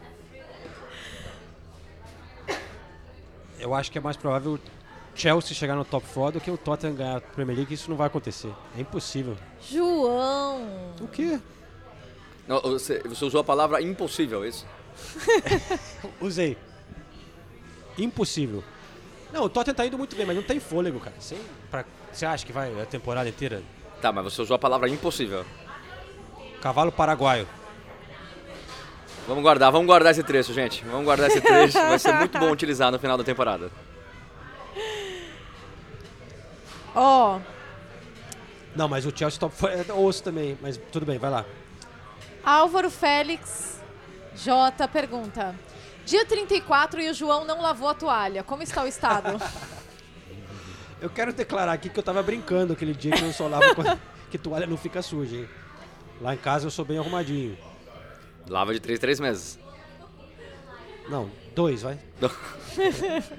Eu 3.58 3.74
acho 3.74 3.90
que 3.90 3.98
é 3.98 4.00
mais 4.00 4.16
provável 4.16 4.52
o 4.54 4.60
Chelsea 5.14 5.54
chegar 5.54 5.74
no 5.74 5.84
top 5.84 6.06
4 6.14 6.38
do 6.40 6.42
que 6.44 6.50
o 6.50 6.56
Tottenham 6.56 6.94
ganhar 6.94 7.16
a 7.16 7.20
Premier 7.20 7.56
League. 7.56 7.74
Isso 7.74 7.90
não 7.90 7.96
vai 7.96 8.06
acontecer. 8.06 8.52
É 8.76 8.80
impossível. 8.80 9.36
João. 9.68 10.62
O 11.00 11.08
quê? 11.08 11.38
Não, 12.46 12.60
Você, 12.62 13.00
você 13.00 13.24
usou 13.24 13.40
a 13.40 13.44
palavra 13.44 13.82
impossível, 13.82 14.44
é 14.44 14.48
isso? 14.48 14.66
Usei. 16.20 16.56
Impossível. 17.98 18.62
Não, 19.32 19.44
o 19.44 19.48
Tottenham 19.48 19.74
tá 19.74 19.86
indo 19.86 19.98
muito 19.98 20.16
bem, 20.16 20.24
mas 20.24 20.36
não 20.36 20.42
tem 20.42 20.58
fôlego, 20.60 20.98
cara. 21.00 21.14
Você, 21.18 21.36
pra- 21.70 21.84
você 22.12 22.24
acha 22.24 22.46
que 22.46 22.52
vai 22.52 22.80
a 22.80 22.86
temporada 22.86 23.28
inteira? 23.28 23.62
Tá, 24.00 24.12
mas 24.12 24.24
você 24.24 24.40
usou 24.40 24.54
a 24.54 24.58
palavra 24.58 24.88
impossível. 24.88 25.44
Cavalo 26.62 26.90
paraguaio. 26.90 27.46
Vamos 29.28 29.42
guardar, 29.42 29.70
vamos 29.70 29.86
guardar 29.86 30.10
esse 30.10 30.22
trecho, 30.22 30.54
gente. 30.54 30.82
Vamos 30.86 31.04
guardar 31.04 31.28
esse 31.28 31.38
trecho, 31.42 31.78
vai 31.78 31.98
ser 31.98 32.14
muito 32.14 32.38
bom 32.38 32.50
utilizar 32.50 32.90
no 32.90 32.98
final 32.98 33.18
da 33.18 33.22
temporada. 33.22 33.70
Ó, 36.94 37.38
Não, 38.74 38.88
mas 38.88 39.04
o 39.04 39.12
Chelsea 39.14 39.38
top 39.38 39.54
4 39.54 39.92
é 39.92 39.94
osso 39.94 40.22
também. 40.22 40.56
Mas 40.62 40.80
tudo 40.90 41.04
bem, 41.04 41.18
vai 41.18 41.30
lá. 41.30 41.44
Álvaro 42.42 42.88
Félix 42.88 43.78
J 44.34 44.88
pergunta. 44.88 45.54
Dia 46.06 46.24
34 46.24 47.00
e 47.02 47.10
o 47.10 47.14
João 47.14 47.44
não 47.44 47.60
lavou 47.60 47.88
a 47.90 47.94
toalha. 47.94 48.42
Como 48.42 48.62
está 48.62 48.82
o 48.82 48.86
estado? 48.86 49.38
Eu 51.00 51.10
quero 51.10 51.32
declarar 51.32 51.72
aqui 51.74 51.88
que 51.88 51.96
eu 51.96 52.02
tava 52.02 52.20
brincando 52.24 52.72
aquele 52.72 52.92
dia 52.92 53.12
que 53.12 53.22
eu 53.22 53.32
só 53.32 53.46
lavo 53.46 53.62
que 54.32 54.36
toalha 54.36 54.66
não 54.66 54.76
fica 54.76 55.00
suja, 55.00 55.36
hein? 55.36 55.48
Lá 56.20 56.34
em 56.34 56.36
casa 56.36 56.66
eu 56.66 56.72
sou 56.72 56.84
bem 56.84 56.98
arrumadinho. 56.98 57.56
Lava 58.48 58.72
de 58.72 58.80
3 58.80 58.98
3 58.98 59.20
meses. 59.20 59.58
Não, 61.08 61.30
dois, 61.54 61.82
vai. 61.82 61.98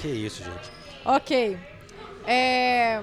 Que 0.00 0.08
isso, 0.08 0.42
gente. 0.44 0.70
ok. 1.04 1.58
É, 2.26 3.00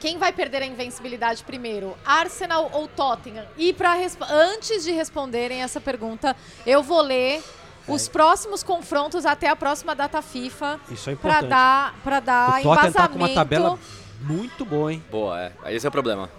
Quem 0.00 0.18
vai 0.18 0.32
perder 0.32 0.62
a 0.62 0.66
invencibilidade 0.66 1.44
primeiro? 1.44 1.96
Arsenal 2.04 2.70
ou 2.72 2.88
Tottenham? 2.88 3.46
E 3.56 3.72
pra 3.72 3.94
resp- 3.94 4.22
antes 4.28 4.82
de 4.84 4.90
responderem 4.92 5.62
essa 5.62 5.80
pergunta, 5.80 6.34
eu 6.66 6.82
vou 6.82 7.00
ler 7.02 7.42
os 7.86 8.08
próximos 8.08 8.62
confrontos 8.62 9.24
até 9.26 9.48
a 9.48 9.56
próxima 9.56 9.94
data 9.94 10.20
FIFA 10.22 10.80
Isso 10.90 11.10
é 11.10 11.14
pra 11.14 11.30
importante. 11.30 11.50
dar, 11.50 11.94
pra 12.02 12.20
dar 12.20 12.48
o 12.48 12.62
Tottenham 12.62 12.72
embasamento. 12.72 12.96
tá 12.96 13.08
com 13.08 13.16
uma 13.18 13.28
tabela 13.28 13.78
muito 14.20 14.64
boa, 14.64 14.92
hein? 14.92 15.02
Boa, 15.10 15.40
é. 15.40 15.52
Esse 15.66 15.86
é 15.86 15.88
o 15.88 15.92
problema. 15.92 16.30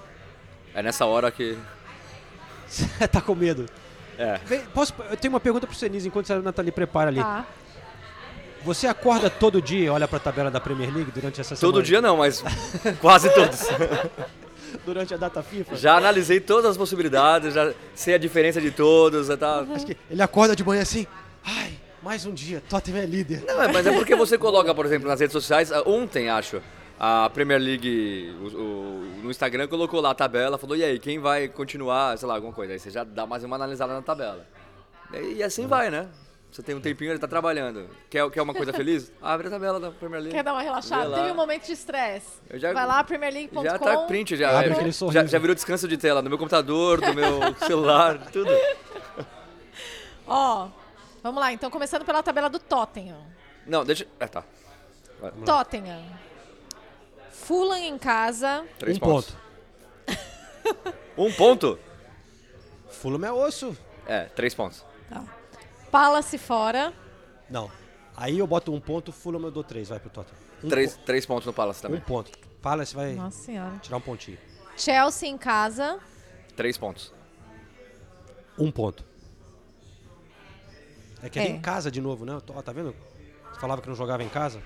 É 0.73 0.81
nessa 0.81 1.05
hora 1.05 1.31
que. 1.31 1.57
Você 2.67 2.85
tá 3.07 3.21
com 3.21 3.35
medo. 3.35 3.65
É. 4.17 4.39
Vem, 4.45 4.61
posso, 4.73 4.93
eu 5.09 5.17
tenho 5.17 5.33
uma 5.33 5.39
pergunta 5.39 5.65
pro 5.65 5.75
Senise 5.75 6.07
enquanto 6.07 6.31
a 6.31 6.39
Nathalie 6.39 6.71
prepara 6.71 7.09
ali. 7.09 7.19
Tá. 7.19 7.45
Você 8.63 8.85
acorda 8.85 9.29
todo 9.29 9.61
dia 9.61 9.85
e 9.85 9.89
olha 9.89 10.07
pra 10.07 10.19
tabela 10.19 10.51
da 10.51 10.59
Premier 10.59 10.93
League 10.93 11.11
durante 11.11 11.41
essa 11.41 11.55
semana? 11.55 11.73
Todo 11.73 11.83
dia 11.83 11.99
não, 11.99 12.17
mas 12.17 12.43
quase 13.01 13.29
todos. 13.33 13.67
Durante 14.85 15.13
a 15.13 15.17
data 15.17 15.43
FIFA? 15.43 15.75
Já 15.75 15.97
analisei 15.97 16.39
todas 16.39 16.71
as 16.71 16.77
possibilidades, 16.77 17.53
já 17.53 17.73
sei 17.93 18.13
a 18.13 18.17
diferença 18.17 18.61
de 18.61 18.71
todos. 18.71 19.27
Tá... 19.37 19.65
Acho 19.73 19.85
que 19.85 19.97
ele 20.09 20.21
acorda 20.21 20.55
de 20.55 20.63
manhã 20.63 20.81
assim, 20.81 21.05
ai, 21.43 21.73
mais 22.01 22.25
um 22.25 22.33
dia, 22.33 22.63
Tottenham 22.69 23.01
é 23.01 23.05
líder. 23.05 23.43
Não, 23.45 23.57
mas 23.73 23.85
é 23.85 23.91
porque 23.91 24.15
você 24.15 24.37
coloca, 24.37 24.73
por 24.73 24.85
exemplo, 24.85 25.09
nas 25.09 25.19
redes 25.19 25.33
sociais, 25.33 25.71
ah, 25.71 25.83
ontem 25.85 26.29
acho, 26.29 26.61
a 27.03 27.27
Premier 27.31 27.59
League 27.59 28.29
o- 28.39 28.47
o- 28.57 29.21
no 29.23 29.31
Instagram 29.31 29.67
colocou 29.67 29.99
lá 29.99 30.11
a 30.11 30.15
tabela, 30.15 30.55
falou, 30.59 30.75
e 30.77 30.83
aí, 30.83 30.99
quem 30.99 31.17
vai 31.17 31.47
continuar, 31.47 32.15
sei 32.15 32.27
lá, 32.27 32.35
alguma 32.35 32.53
coisa. 32.53 32.73
Aí 32.73 32.79
você 32.79 32.91
já 32.91 33.03
dá 33.03 33.25
mais 33.25 33.43
uma 33.43 33.55
analisada 33.55 33.91
na 33.91 34.03
tabela. 34.03 34.45
E, 35.11 35.37
e 35.37 35.43
assim 35.43 35.65
vai, 35.65 35.89
né? 35.89 36.07
Você 36.51 36.61
tem 36.61 36.75
um 36.75 36.81
tempinho, 36.81 37.11
ele 37.11 37.17
tá 37.17 37.27
trabalhando. 37.27 37.89
Quer, 38.09 38.29
quer 38.29 38.41
uma 38.43 38.53
coisa 38.53 38.71
feliz? 38.71 39.11
Abre 39.19 39.47
a 39.47 39.49
tabela 39.49 39.79
da 39.79 39.89
Premier 39.89 40.21
League. 40.21 40.35
Quer 40.35 40.43
dar 40.43 40.53
uma 40.53 40.61
relaxada? 40.61 41.15
Teve 41.15 41.31
um 41.31 41.35
momento 41.35 41.65
de 41.65 41.71
estresse. 41.71 42.27
Já- 42.53 42.71
Vai 42.73 42.85
lá, 42.85 43.03
premierleague.com. 43.03 43.63
Já 43.63 43.79
tá 43.79 43.97
print, 44.05 44.35
já, 44.35 44.51
Abre 44.51 44.67
já, 44.69 44.73
aquele 44.75 44.91
já, 44.91 44.97
sorriso. 44.97 45.27
já 45.27 45.39
virou 45.39 45.55
descanso 45.55 45.87
de 45.87 45.97
tela, 45.97 46.21
do 46.21 46.29
meu 46.29 46.37
computador, 46.37 47.01
do 47.01 47.13
meu 47.15 47.39
celular, 47.65 48.29
tudo. 48.31 48.51
Ó, 50.27 50.67
vamos 51.23 51.39
lá. 51.41 51.51
Então, 51.51 51.71
começando 51.71 52.05
pela 52.05 52.21
tabela 52.21 52.49
do 52.49 52.59
Tottenham. 52.59 53.21
Não, 53.65 53.83
deixa... 53.83 54.05
É, 54.19 54.27
tá. 54.27 54.43
Tottenham. 55.45 56.01
Fulham 57.51 57.75
em 57.75 57.97
casa. 57.97 58.65
Três 58.79 58.95
um 58.95 58.99
pontos. 59.01 59.35
ponto. 60.05 60.95
Um 61.17 61.29
ponto? 61.33 61.77
Fulham 62.89 63.25
é 63.25 63.31
osso. 63.33 63.77
É, 64.07 64.23
três 64.23 64.53
pontos. 64.55 64.85
Palace 65.91 66.37
fora. 66.37 66.93
Não. 67.49 67.69
Aí 68.15 68.39
eu 68.39 68.47
boto 68.47 68.73
um 68.73 68.79
ponto, 68.79 69.11
Fulham 69.11 69.41
eu 69.43 69.51
dou 69.51 69.65
três, 69.65 69.89
vai 69.89 69.99
pro 69.99 70.09
Tottenham. 70.09 70.39
Um, 70.63 70.69
Três, 70.69 70.95
três 71.05 71.25
pontos 71.25 71.45
no 71.45 71.51
Palace 71.51 71.81
po- 71.81 71.87
um 71.87 71.89
também. 71.91 72.05
ponto. 72.05 72.31
Palace 72.61 72.95
vai 72.95 73.17
tirar 73.81 73.97
um 73.97 74.01
pontinho. 74.01 74.37
Chelsea 74.77 75.27
em 75.27 75.37
casa. 75.37 75.99
Três 76.55 76.77
pontos. 76.77 77.13
Um 78.57 78.71
ponto. 78.71 79.03
É 81.21 81.27
que 81.29 81.37
é, 81.37 81.43
É. 81.47 81.49
em 81.49 81.59
casa 81.59 81.91
de 81.91 81.99
novo, 81.99 82.23
né? 82.23 82.33
Ó, 82.47 82.61
tá 82.61 82.71
vendo? 82.71 82.95
Você 83.51 83.59
falava 83.59 83.81
que 83.81 83.89
não 83.89 83.95
jogava 83.95 84.23
em 84.23 84.29
casa? 84.29 84.63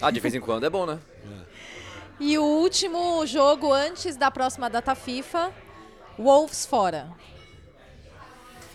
Ah, 0.00 0.10
de 0.10 0.18
vez 0.18 0.34
em 0.34 0.40
quando 0.40 0.64
é 0.64 0.70
bom, 0.70 0.86
né? 0.86 0.98
E 2.20 2.38
o 2.38 2.42
último 2.44 3.24
jogo 3.26 3.72
antes 3.72 4.14
da 4.16 4.30
próxima 4.30 4.68
data 4.68 4.94
FIFA. 4.94 5.50
Wolves 6.18 6.66
fora. 6.66 7.08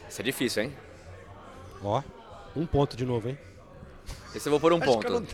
Isso 0.09 0.19
é 0.19 0.23
difícil, 0.23 0.63
hein? 0.63 0.75
Ó, 1.83 2.01
um 2.55 2.65
ponto 2.65 2.97
de 2.97 3.05
novo, 3.05 3.29
hein? 3.29 3.37
Esse 4.33 4.47
eu 4.47 4.51
vou 4.51 4.59
pôr 4.59 4.73
um 4.73 4.79
ponto. 4.79 5.07
não- 5.11 5.27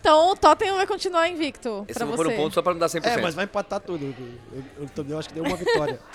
Então 0.00 0.30
o 0.30 0.36
Tottenham 0.36 0.76
vai 0.76 0.86
continuar 0.86 1.28
invicto 1.28 1.84
Esse 1.88 1.98
pra 1.98 2.04
eu 2.04 2.08
vou 2.08 2.16
você. 2.16 2.24
pôr 2.24 2.32
um 2.32 2.36
ponto 2.36 2.54
só 2.54 2.62
pra 2.62 2.72
não 2.72 2.80
dar 2.80 2.88
100%. 2.88 3.18
É, 3.18 3.22
mas 3.22 3.34
vai 3.34 3.44
empatar 3.44 3.80
tudo. 3.80 4.14
Eu, 4.52 4.64
eu 4.84 4.88
também 4.88 5.18
acho 5.18 5.28
que 5.28 5.34
deu 5.34 5.44
uma 5.44 5.56
vitória. 5.56 6.00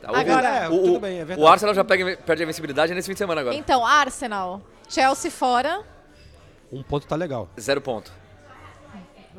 Tá, 0.00 0.12
o- 0.12 0.14
Agora- 0.14 0.48
É, 0.48 0.68
o, 0.68 0.70
tudo 0.80 1.00
bem, 1.00 1.14
é 1.18 1.24
verdade. 1.24 1.40
o 1.40 1.48
Arsenal 1.48 1.74
já 1.74 1.82
pega, 1.82 2.16
perde 2.18 2.42
a 2.42 2.44
invencibilidade 2.44 2.94
nesse 2.94 3.06
fim 3.08 3.14
de 3.14 3.18
semana 3.18 3.40
agora. 3.40 3.56
Então, 3.56 3.84
Arsenal. 3.84 4.62
Chelsea 4.88 5.28
fora. 5.28 5.82
Um 6.70 6.84
ponto 6.84 7.04
tá 7.04 7.16
legal. 7.16 7.48
Zero 7.58 7.80
ponto. 7.80 8.12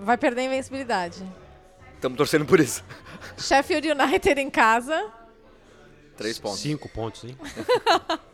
Vai 0.02 0.18
perder 0.18 0.42
a 0.42 0.44
invencibilidade. 0.46 1.24
Estamos 1.96 2.18
torcendo 2.18 2.46
por 2.46 2.60
isso. 2.60 2.84
Sheffield 3.38 3.92
United 3.92 4.40
em 4.40 4.50
casa. 4.50 5.12
Três 6.16 6.40
pontos. 6.40 6.60
Cinco 6.60 6.88
pontos, 6.90 7.24
hein? 7.24 7.38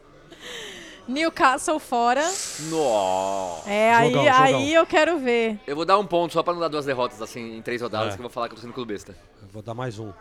Newcastle 1.08 1.80
fora. 1.80 2.23
Nossa. 2.69 3.69
É, 3.69 3.93
aí, 3.93 4.10
Jogão, 4.12 4.25
jogão. 4.25 4.43
aí 4.43 4.73
eu 4.73 4.86
quero 4.88 5.19
ver. 5.19 5.60
Eu 5.67 5.75
vou 5.75 5.86
dar 5.86 5.99
um 5.99 6.06
ponto 6.06 6.34
só 6.34 6.41
pra 6.41 6.51
não 6.54 6.60
dar 6.60 6.67
duas 6.67 6.86
derrotas 6.86 7.21
assim 7.21 7.58
em 7.58 7.62
três 7.62 7.80
rodadas, 7.82 8.13
É. 8.13 8.15
que 8.15 8.21
eu 8.21 8.23
vou 8.23 8.32
falar 8.32 8.47
que 8.47 8.54
eu 8.54 8.56
tô 8.56 8.62
sendo 8.63 8.73
clubista. 8.73 9.15
Eu 9.41 9.47
vou 9.49 9.62
dar 9.62 9.75
mais 9.75 9.99
um. 9.99 10.12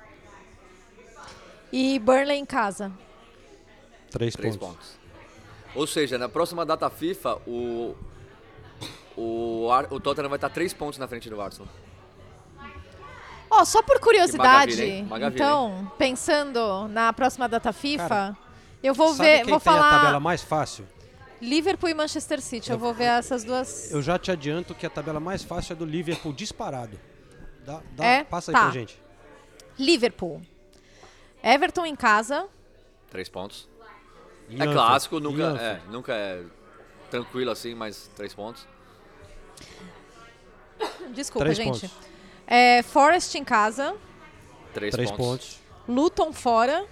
E 1.72 1.98
Burnley 1.98 2.38
em 2.38 2.44
casa. 2.44 2.92
Três, 4.10 4.34
Três 4.34 4.56
pontos. 4.56 4.76
pontos. 4.76 4.90
Ou 5.74 5.86
seja, 5.86 6.18
na 6.18 6.28
próxima 6.28 6.66
data 6.66 6.88
FIFA, 6.90 7.36
o. 7.46 7.96
O, 9.16 9.68
Ar- 9.70 9.92
o 9.92 10.00
Tottenham 10.00 10.28
vai 10.28 10.36
estar 10.36 10.50
três 10.50 10.72
pontos 10.72 10.98
na 10.98 11.06
frente 11.06 11.28
do 11.30 11.40
Arsenal. 11.40 11.68
Ó, 13.50 13.64
só 13.64 13.82
por 13.82 14.00
curiosidade, 14.00 14.72
maravilha, 14.72 14.84
hein? 14.84 15.04
Maravilha, 15.04 15.34
então, 15.42 15.92
pensando 15.96 16.88
na 16.88 17.12
próxima 17.12 17.48
data 17.48 17.72
FIFA, 17.72 18.08
Cara, 18.08 18.36
eu 18.82 18.92
vou 18.94 19.14
Sabe 19.14 19.28
ver, 19.28 19.36
quem 19.44 19.50
vou 19.50 19.60
tem 19.60 19.72
a 19.72 19.76
tabela 19.76 20.00
falar 20.04 20.20
mais 20.20 20.42
fácil? 20.42 20.86
Liverpool 21.40 21.90
e 21.90 21.94
Manchester 21.94 22.40
City. 22.40 22.70
Eu 22.72 22.78
vou 22.78 22.92
ver 22.94 23.04
essas 23.04 23.44
duas. 23.44 23.90
Eu 23.92 24.00
já 24.02 24.18
te 24.18 24.30
adianto 24.32 24.74
que 24.74 24.86
a 24.86 24.90
tabela 24.90 25.20
mais 25.20 25.42
fácil 25.44 25.74
é 25.74 25.76
do 25.76 25.84
Liverpool 25.84 26.32
disparado. 26.32 26.98
Dá, 27.64 27.80
dá- 27.92 28.04
É? 28.04 28.24
Passa 28.24 28.50
aí 28.50 28.54
Tá. 28.54 28.62
pra 28.62 28.70
gente. 28.70 29.00
Liverpool. 29.78 30.40
Everton 31.42 31.84
em 31.86 31.94
casa. 31.94 32.46
Três 33.10 33.28
pontos. 33.28 33.68
Em 34.48 34.54
É 34.54 34.56
Anfield, 34.56 34.74
clássico, 34.74 35.20
nunca 35.20 35.42
é, 35.60 35.80
nunca 35.90 36.12
é 36.14 36.42
tranquilo 37.10 37.50
assim, 37.50 37.74
mas 37.74 38.10
três 38.16 38.34
pontos. 38.34 38.66
Desculpa, 41.14 41.44
Três 41.44 41.56
gente. 41.56 41.80
pontos. 41.88 41.90
É, 42.46 42.82
Forest 42.82 43.38
em 43.38 43.44
casa. 43.44 43.94
Três, 44.72 44.92
Três 44.92 45.10
pontos. 45.10 45.26
pontos. 45.26 45.58
Luton 45.88 46.32
fora. 46.32 46.84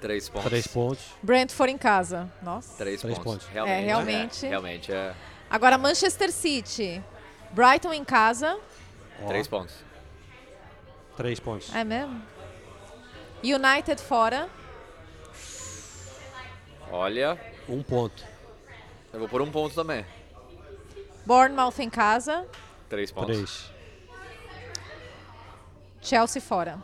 Três 0.00 0.28
pontos. 0.28 0.48
Três 0.48 0.66
pontos. 0.66 1.04
Brentford 1.22 1.72
em 1.72 1.78
casa. 1.78 2.30
Nossa. 2.42 2.76
Três, 2.76 3.00
Três 3.00 3.18
pontos. 3.18 3.32
pontos. 3.44 3.46
Realmente. 3.48 3.82
É, 3.82 3.86
realmente. 3.86 4.46
É, 4.46 4.48
realmente 4.48 4.92
é. 4.92 5.14
Agora 5.48 5.78
Manchester 5.78 6.30
City. 6.32 7.02
Brighton 7.52 7.92
em 7.92 8.04
casa. 8.04 8.58
Ó, 9.22 9.26
Três 9.28 9.46
pontos. 9.48 9.74
Três 11.16 11.38
pontos. 11.40 11.74
É 11.74 11.84
mesmo? 11.84 12.20
United 13.44 14.00
fora. 14.02 14.48
Olha, 16.90 17.38
Um 17.68 17.82
ponto. 17.82 18.22
eu 19.12 19.18
vou 19.20 19.28
por 19.28 19.40
um 19.40 19.50
ponto 19.50 19.74
também. 19.74 20.04
Bournemouth 21.26 21.74
em 21.78 21.90
casa. 21.90 22.46
Três 22.88 23.10
pontos. 23.10 23.36
Três. 23.36 23.72
Chelsea 26.00 26.40
fora. 26.42 26.78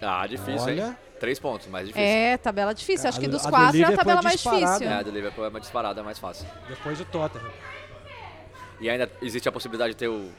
Ah, 0.00 0.26
difícil, 0.26 0.68
hein? 0.70 0.80
Olha. 0.82 0.98
Três 1.20 1.38
pontos, 1.38 1.66
mais 1.68 1.86
difícil. 1.86 2.06
É, 2.06 2.36
tabela 2.36 2.74
difícil. 2.74 3.08
Acho 3.08 3.18
A 3.18 3.20
que 3.22 3.26
do- 3.26 3.32
dos 3.32 3.46
a 3.46 3.48
do 3.48 3.50
quatro 3.50 3.66
é 3.66 3.68
a 3.68 3.72
Liverpool 3.72 3.96
tabela 3.96 4.20
é 4.20 4.22
mais 4.22 4.34
disparada. 4.36 4.66
difícil. 4.66 4.88
É, 4.88 4.94
a 4.98 5.02
do 5.02 5.10
Liverpool 5.10 5.44
é 5.44 5.48
uma 5.48 5.60
disparada, 5.60 6.00
é 6.00 6.04
mais 6.04 6.18
fácil. 6.18 6.46
Depois 6.68 7.00
o 7.00 7.04
Tottenham. 7.06 7.50
E 8.80 8.90
ainda 8.90 9.10
existe 9.22 9.48
a 9.48 9.52
possibilidade 9.52 9.92
de 9.92 9.96
ter 9.96 10.08
o, 10.08 10.30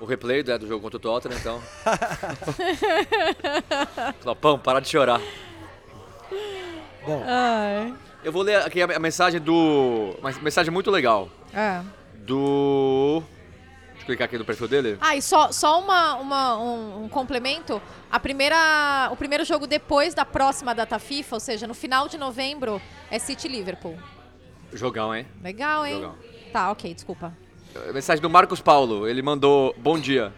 o 0.00 0.04
replay 0.06 0.42
né, 0.42 0.56
do 0.56 0.66
jogo 0.66 0.80
contra 0.82 0.96
o 0.96 1.00
Tottenham, 1.00 1.38
então. 1.38 1.62
Clopão, 4.22 4.58
para 4.58 4.80
de 4.80 4.88
chorar. 4.88 5.20
Bom, 7.04 7.22
Ai. 7.26 7.94
Eu 8.24 8.32
vou 8.32 8.42
ler 8.42 8.56
aqui 8.62 8.80
a 8.82 8.96
a 8.96 8.98
mensagem 8.98 9.40
do. 9.40 10.16
Uma 10.20 10.32
mensagem 10.40 10.72
muito 10.72 10.90
legal. 10.90 11.28
É. 11.52 11.82
Do. 12.26 13.22
Deixa 13.92 14.02
eu 14.02 14.06
clicar 14.06 14.26
aqui 14.26 14.36
no 14.38 14.44
perfil 14.44 14.68
dele. 14.68 14.98
Ah, 15.00 15.16
e 15.16 15.22
só, 15.22 15.50
só 15.52 15.80
uma, 15.80 16.14
uma- 16.16 16.58
um, 16.58 17.04
um 17.04 17.08
complemento. 17.08 17.80
A 18.10 18.18
primeira, 18.20 19.08
o 19.12 19.16
primeiro 19.16 19.44
jogo 19.44 19.66
depois 19.66 20.12
da 20.12 20.24
próxima 20.24 20.74
data 20.74 20.98
FIFA, 20.98 21.36
ou 21.36 21.40
seja, 21.40 21.66
no 21.66 21.74
final 21.74 22.08
de 22.08 22.18
novembro, 22.18 22.80
é 23.10 23.18
City 23.18 23.46
e 23.46 23.50
Liverpool. 23.50 23.96
Jogão, 24.72 25.14
hein? 25.14 25.26
Legal, 25.42 25.86
hein? 25.86 25.94
Jogão. 25.94 26.14
Tá, 26.52 26.70
ok, 26.70 26.92
desculpa. 26.92 27.32
Mensagem 27.94 28.20
do 28.22 28.28
Marcos 28.30 28.60
Paulo. 28.60 29.06
Ele 29.06 29.22
mandou 29.22 29.74
bom 29.78 29.98
dia. 29.98 30.32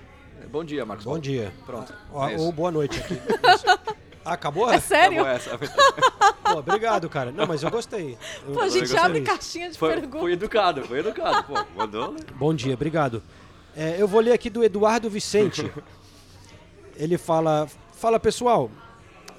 Bom 0.51 0.65
dia, 0.65 0.85
Marcos 0.85 1.05
bom 1.05 1.13
Paulo. 1.13 1.23
dia. 1.23 1.53
Pronto. 1.67 1.93
Ó, 2.13 2.29
é 2.29 2.37
ou 2.37 2.51
boa 2.53 2.71
noite 2.71 2.99
aqui. 3.01 3.15
Ah, 4.29 4.35
acabou? 4.35 4.71
É 4.71 4.79
sério? 4.81 5.23
Acabou 5.23 5.37
essa. 5.37 5.59
Pô, 6.45 6.59
obrigado, 6.59 7.09
cara. 7.09 7.31
Não, 7.33 7.47
mas 7.47 7.63
eu 7.63 7.71
gostei. 7.71 8.19
Eu- 8.47 8.55
Pô, 8.55 8.61
a 8.61 8.69
gente 8.69 8.97
abre 8.97 9.21
caixinha 9.23 9.71
de 9.71 9.79
Foi, 9.79 9.95
perguntas. 9.95 10.21
foi 10.21 10.33
educado, 10.33 10.85
foi 10.85 10.99
educado. 11.01 11.45
Pô, 11.45 11.55
mandou, 11.77 12.13
né? 12.13 12.21
Bom 12.35 12.55
dia, 12.55 12.75
obrigado. 12.75 13.23
É, 13.77 13.97
eu 13.99 14.09
vou 14.09 14.21
ler 14.21 14.33
aqui 14.33 14.51
do 14.51 14.63
Eduardo 14.65 15.09
Vicente. 15.09 15.71
Ele 16.97 17.17
fala: 17.17 17.69
Fala 17.93 18.19
pessoal, 18.21 18.71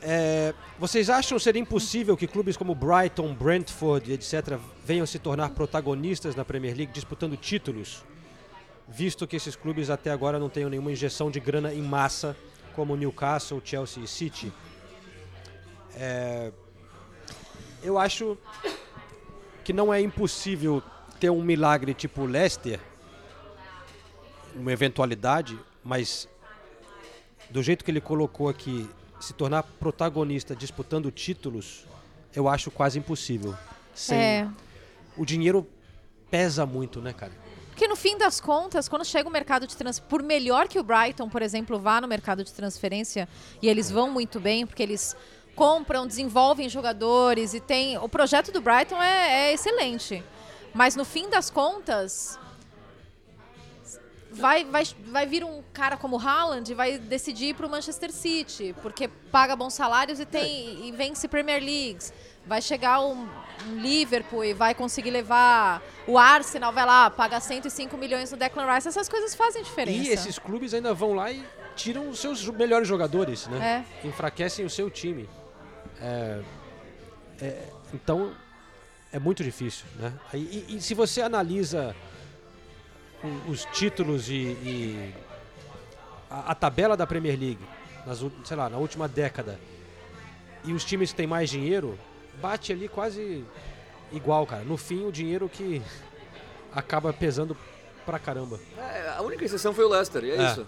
é, 0.02 0.54
vocês 0.78 1.10
acham 1.10 1.38
ser 1.38 1.56
impossível 1.56 2.16
que 2.16 2.26
clubes 2.28 2.56
como 2.58 2.74
Brighton, 2.74 3.34
Brentford, 3.34 4.14
etc., 4.14 4.58
venham 4.86 5.06
se 5.06 5.20
tornar 5.20 5.50
protagonistas 5.52 6.36
na 6.36 6.46
Premier 6.46 6.76
League 6.76 6.92
disputando 6.94 7.36
títulos? 7.36 8.04
Visto 8.88 9.28
que 9.28 9.36
esses 9.36 9.56
clubes 9.56 9.90
até 9.90 10.10
agora 10.10 10.40
não 10.40 10.50
tenham 10.50 10.70
nenhuma 10.70 10.92
injeção 10.92 11.30
de 11.30 11.40
grana 11.40 11.74
em 11.74 11.82
massa, 11.82 12.36
como 12.76 12.96
Newcastle, 12.96 13.62
Chelsea 13.64 14.04
e 14.04 14.08
City. 14.08 14.52
É, 16.00 16.54
eu 17.84 18.00
acho 18.00 18.38
que 19.66 19.74
não 19.74 19.94
é 19.94 20.00
impossível 20.00 20.82
ter 21.20 21.30
um 21.30 21.44
milagre 21.44 21.94
tipo 21.94 22.26
Leicester, 22.26 22.80
uma 24.56 24.72
eventualidade, 24.72 25.60
mas 25.84 26.28
do 27.50 27.62
jeito 27.62 27.84
que 27.84 27.92
ele 27.92 28.00
colocou 28.00 28.48
aqui, 28.48 28.90
se 29.20 29.34
tornar 29.34 29.64
protagonista 29.64 30.56
disputando 30.56 31.12
títulos, 31.12 31.86
eu 32.34 32.48
acho 32.48 32.72
quase 32.72 32.98
impossível. 32.98 33.54
Sem 33.94 34.18
É. 34.18 34.48
o 35.18 35.26
dinheiro 35.26 35.68
pesa 36.32 36.66
muito, 36.66 37.02
né, 37.02 37.12
cara? 37.12 37.34
Porque 37.70 37.88
no 37.88 37.96
fim 37.96 38.18
das 38.18 38.42
contas, 38.42 38.90
quando 38.90 39.06
chega 39.06 39.28
o 39.28 39.32
mercado 39.32 39.66
de 39.66 39.76
transferência, 39.76 40.04
por 40.10 40.22
melhor 40.22 40.68
que 40.68 40.80
o 40.80 40.84
Brighton, 40.84 41.30
por 41.30 41.42
exemplo, 41.42 41.80
vá 41.80 42.02
no 42.02 42.08
mercado 42.08 42.44
de 42.44 42.54
transferência, 42.54 43.28
e 43.62 43.70
eles 43.70 43.90
vão 43.90 44.12
muito 44.12 44.40
bem, 44.40 44.66
porque 44.66 44.84
eles 44.84 45.16
compram, 45.60 46.08
desenvolvem 46.08 46.70
jogadores 46.70 47.54
e 47.54 47.60
tem. 47.60 47.98
O 47.98 48.08
projeto 48.08 48.50
do 48.50 48.62
Brighton 48.62 48.96
é, 48.96 49.50
é 49.50 49.54
excelente. 49.54 50.24
Mas 50.74 50.96
no 50.96 51.04
fim 51.04 51.30
das 51.30 51.50
contas. 51.50 52.40
Vai, 54.32 54.64
vai, 54.64 54.84
vai 55.08 55.26
vir 55.26 55.44
um 55.44 55.64
cara 55.74 55.98
como 55.98 56.16
o 56.16 56.20
Haaland 56.20 56.72
e 56.72 56.76
vai 56.76 57.00
decidir 57.00 57.48
ir 57.48 57.56
para 57.56 57.66
o 57.66 57.70
Manchester 57.70 58.12
City, 58.12 58.76
porque 58.80 59.08
paga 59.08 59.56
bons 59.56 59.74
salários 59.74 60.20
e 60.20 60.26
tem 60.26 60.88
e 60.88 60.92
vence 60.92 61.28
Premier 61.28 61.62
Leagues. 61.62 62.14
Vai 62.46 62.62
chegar 62.62 63.02
um, 63.02 63.28
um 63.68 63.76
Liverpool 63.82 64.46
e 64.46 64.54
vai 64.54 64.76
conseguir 64.76 65.10
levar 65.10 65.82
o 66.08 66.16
Arsenal, 66.16 66.72
vai 66.72 66.86
lá, 66.86 67.10
paga 67.10 67.40
105 67.40 67.98
milhões 67.98 68.32
no 68.32 68.38
Declan 68.38 68.72
Rice. 68.72 68.88
Essas 68.88 69.10
coisas 69.10 69.34
fazem 69.34 69.64
diferença. 69.64 69.98
E 69.98 70.10
esses 70.10 70.38
clubes 70.38 70.76
ainda 70.76 70.94
vão 70.94 71.16
lá 71.16 71.32
e 71.32 71.44
tiram 71.76 72.08
os 72.08 72.20
seus 72.20 72.48
melhores 72.50 72.88
jogadores, 72.88 73.48
né? 73.48 73.84
É. 74.04 74.08
Enfraquecem 74.08 74.64
o 74.64 74.70
seu 74.70 74.92
time. 74.92 75.28
É, 76.02 76.42
é, 77.42 77.68
então, 77.94 78.34
é 79.12 79.20
muito 79.20 79.44
difícil, 79.44 79.86
né? 80.00 80.14
E, 80.34 80.76
e- 80.78 80.82
se 80.82 80.94
você 80.94 81.22
analisa 81.22 81.96
os 83.48 83.66
títulos 83.66 84.30
e, 84.30 84.34
e 84.64 85.14
a, 86.30 86.52
a 86.52 86.56
tabela 86.56 86.96
da 86.96 87.06
Premier 87.06 87.38
League, 87.38 87.60
nas, 88.06 88.20
sei 88.46 88.56
lá, 88.58 88.70
na 88.70 88.78
última 88.78 89.08
década, 89.08 89.60
e 90.64 90.74
os 90.74 90.84
times 90.86 91.12
que 91.12 91.18
têm 91.18 91.28
mais 91.28 91.50
dinheiro, 91.50 91.98
bate 92.42 92.72
ali 92.72 92.88
quase 92.88 93.44
igual, 94.12 94.46
cara. 94.46 94.64
No 94.64 94.78
fim, 94.78 95.06
o 95.06 95.12
dinheiro 95.12 95.50
que 95.50 95.82
acaba 96.74 97.12
pesando 97.12 97.56
pra 98.06 98.18
caramba. 98.20 98.60
É, 98.78 99.10
a 99.18 99.22
única 99.22 99.44
exceção 99.44 99.74
foi 99.74 99.84
o 99.86 99.90
Leicester, 99.90 100.24
e 100.24 100.32
é, 100.32 100.36
É. 100.38 100.52
isso. 100.52 100.66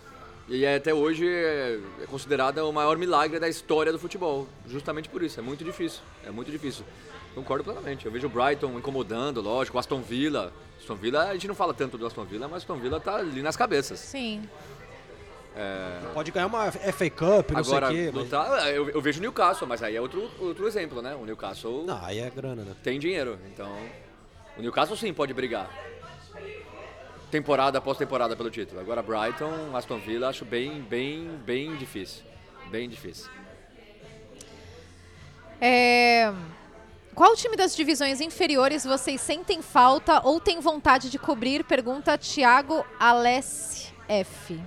E 0.49 0.65
é, 0.65 0.75
até 0.75 0.93
hoje 0.93 1.27
é, 1.27 1.79
é 2.03 2.05
considerada 2.07 2.65
o 2.65 2.73
maior 2.73 2.97
milagre 2.97 3.39
da 3.39 3.47
história 3.47 3.91
do 3.91 3.99
futebol. 3.99 4.47
Justamente 4.67 5.07
por 5.07 5.23
isso, 5.23 5.39
é 5.39 5.43
muito 5.43 5.63
difícil. 5.63 6.01
É 6.25 6.31
muito 6.31 6.51
difícil. 6.51 6.83
Concordo 7.33 7.63
plenamente. 7.63 8.05
Eu 8.05 8.11
vejo 8.11 8.27
o 8.27 8.29
Brighton 8.29 8.77
incomodando, 8.77 9.39
lógico, 9.41 9.77
o 9.77 9.79
Aston 9.79 10.01
Villa. 10.01 10.51
Aston 10.79 10.95
Villa, 10.95 11.23
a 11.29 11.33
gente 11.33 11.47
não 11.47 11.55
fala 11.55 11.73
tanto 11.73 11.97
do 11.97 12.05
Aston 12.05 12.25
Villa, 12.25 12.47
mas 12.47 12.63
o 12.63 12.65
Aston 12.65 12.75
Villa 12.77 12.99
tá 12.99 13.15
ali 13.15 13.41
nas 13.41 13.55
cabeças. 13.55 13.99
Sim. 13.99 14.43
Pode 16.13 16.31
ganhar 16.31 16.47
uma 16.47 16.71
FA 16.71 17.09
Cup, 17.09 17.51
não 17.51 17.59
Agora, 17.59 17.87
sei 17.87 17.95
o 17.95 17.99
quê. 18.05 18.11
mas- 18.13 18.23
lutar, 18.23 18.73
eu, 18.73 18.89
eu 18.89 19.01
vejo 19.01 19.19
o 19.19 19.21
Newcastle, 19.21 19.67
mas 19.67 19.83
aí 19.83 19.95
é 19.95 20.01
outro, 20.01 20.29
outro 20.39 20.67
exemplo, 20.67 21.01
né? 21.01 21.13
O 21.15 21.25
Newcastle 21.25 21.83
Não, 21.85 22.03
aí 22.03 22.19
é 22.19 22.29
grana, 22.29 22.63
né? 22.63 22.73
tem 22.83 22.97
dinheiro, 22.99 23.37
então 23.53 23.69
o 24.57 24.61
Newcastle 24.61 24.95
sim 24.97 25.13
pode 25.13 25.33
brigar. 25.33 25.69
Temporada 27.31 27.77
após 27.77 27.97
temporada 27.97 28.35
pelo 28.35 28.51
título. 28.51 28.81
Agora 28.81 29.01
Brighton, 29.01 29.73
Aston 29.75 29.99
Villa, 29.99 30.27
acho 30.27 30.43
bem, 30.43 30.81
bem, 30.81 31.39
bem 31.45 31.75
difícil. 31.77 32.23
Bem 32.69 32.89
difícil. 32.89 33.29
É, 35.61 36.33
Qual 37.15 37.35
time 37.35 37.55
das 37.55 37.75
divisões 37.75 38.19
inferiores 38.19 38.83
vocês 38.83 39.21
sentem 39.21 39.61
falta 39.61 40.21
ou 40.25 40.39
têm 40.41 40.59
vontade 40.59 41.09
de 41.09 41.17
cobrir? 41.17 41.63
Pergunta 41.63 42.17
Thiago 42.17 42.85
Alessi 42.99 43.93
F. 44.09 44.59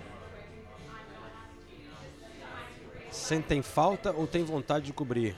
Sentem 3.10 3.60
falta 3.62 4.10
ou 4.12 4.26
tem 4.26 4.42
vontade 4.44 4.86
de 4.86 4.92
cobrir? 4.92 5.36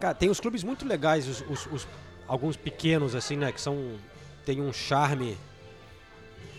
Cara, 0.00 0.14
tem 0.14 0.28
os 0.30 0.40
clubes 0.40 0.62
muito 0.64 0.86
legais, 0.86 1.26
os, 1.28 1.40
os- 1.48 1.66
os- 1.72 1.88
alguns 2.26 2.56
pequenos 2.56 3.14
assim, 3.14 3.36
né, 3.36 3.52
que 3.52 3.60
são 3.60 3.98
tem 4.44 4.60
um 4.60 4.72
charme 4.72 5.36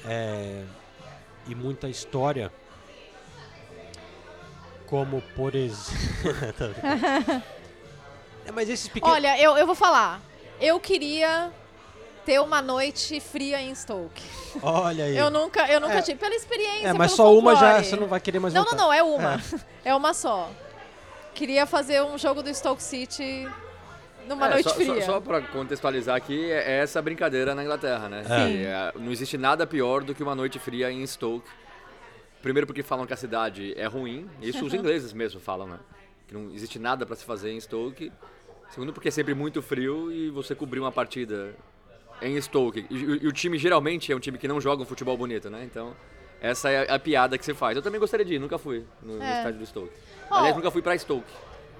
é, 0.05 0.63
e 1.47 1.55
muita 1.55 1.87
história. 1.87 2.51
Como 4.87 5.21
por 5.35 5.55
exemplo. 5.55 6.75
é, 8.45 8.51
mas 8.51 8.69
esses 8.69 8.87
pequenos. 8.87 9.15
Olha, 9.15 9.39
eu, 9.41 9.57
eu 9.57 9.65
vou 9.65 9.75
falar. 9.75 10.21
Eu 10.59 10.79
queria 10.79 11.51
ter 12.25 12.39
uma 12.39 12.61
noite 12.61 13.19
fria 13.19 13.59
em 13.61 13.73
Stoke. 13.73 14.23
Olha 14.61 15.05
aí. 15.05 15.17
Eu 15.17 15.29
nunca, 15.29 15.65
eu 15.67 15.79
nunca 15.79 15.95
É. 15.95 16.01
tive. 16.01 16.19
Pela 16.19 16.35
experiência, 16.35 16.87
É, 16.87 16.93
mas 16.93 17.11
só 17.13 17.33
uma 17.35 17.53
já 17.55 17.59
folclore. 17.61 17.85
você 17.85 17.95
não 17.95 18.07
vai 18.07 18.19
querer 18.19 18.39
mais 18.39 18.53
Não, 18.53 18.63
voltar. 18.63 18.77
não, 18.77 18.85
não, 18.85 18.93
é 18.93 19.03
uma. 19.03 19.41
É. 19.83 19.95
uma 19.95 20.13
só. 20.13 20.49
Queria 21.33 21.65
fazer 21.65 22.03
um 22.03 22.17
jogo 22.17 22.43
do 22.43 22.53
Stoke 22.53 22.83
City 22.83 23.49
numa 24.27 24.47
É, 24.47 24.53
noite 24.53 24.69
só, 24.69 24.75
fria. 24.75 25.01
Só, 25.01 25.13
só 25.13 25.19
pra 25.21 25.41
contextualizar 25.41 26.15
aqui, 26.15 26.49
é 26.51 26.79
essa 26.79 27.01
brincadeira 27.01 27.53
na 27.55 27.63
Inglaterra, 27.63 28.07
né? 28.09 28.23
É. 28.29 28.63
É, 28.63 28.99
não 28.99 29.11
existe 29.11 29.37
nada 29.37 29.65
pior 29.67 30.03
do 30.03 30.13
que 30.15 30.23
uma 30.23 30.35
noite 30.35 30.59
fria 30.59 30.91
em 30.91 31.05
Stoke. 31.05 31.47
Primeiro 32.41 32.67
porque 32.67 32.83
falam 32.83 33.05
que 33.05 33.13
a 33.13 33.17
cidade 33.17 33.73
é 33.77 33.85
ruim, 33.85 34.29
isso 34.41 34.65
os 34.65 34.73
ingleses 34.75 35.13
mesmo 35.13 35.39
falam, 35.39 35.67
né? 35.67 35.79
Que 36.27 36.33
não 36.33 36.51
existe 36.53 36.77
nada 36.79 37.05
pra 37.05 37.15
se 37.15 37.23
fazer 37.23 37.51
em 37.51 37.59
Stoke. 37.59 38.11
Segundo 38.69 38.91
porque 38.91 39.07
é 39.09 39.11
sempre 39.11 39.33
muito 39.33 39.61
frio 39.61 40.11
e 40.11 40.29
você 40.29 40.55
cobrir 40.55 40.79
uma 40.79 40.91
partida 40.91 41.53
em 42.21 42.39
Stoke. 42.41 42.85
E, 42.89 42.95
e- 42.95 43.23
e 43.23 43.27
o 43.27 43.31
time 43.31 43.57
geralmente 43.57 44.11
é 44.11 44.15
um 44.15 44.19
time 44.19 44.37
que 44.37 44.47
não 44.47 44.59
joga 44.59 44.81
um 44.81 44.85
futebol 44.85 45.15
bonito, 45.15 45.49
né? 45.49 45.63
Então, 45.63 45.95
essa 46.41 46.69
é 46.69 46.89
a, 46.91 46.95
a 46.95 46.99
piada 46.99 47.37
que 47.37 47.45
se 47.45 47.53
faz. 47.53 47.75
Eu 47.77 47.83
também 47.83 47.99
gostaria 47.99 48.25
de 48.25 48.33
ir, 48.35 48.39
nunca 48.39 48.57
fui 48.57 48.83
no, 49.01 49.17
no 49.17 49.23
É. 49.23 49.37
estádio 49.37 49.59
do 49.59 49.65
Stoke. 49.65 49.91
Aliás, 50.31 50.55
nunca 50.55 50.71
fui 50.71 50.81
pra 50.81 50.97
Stoke. 50.97 51.31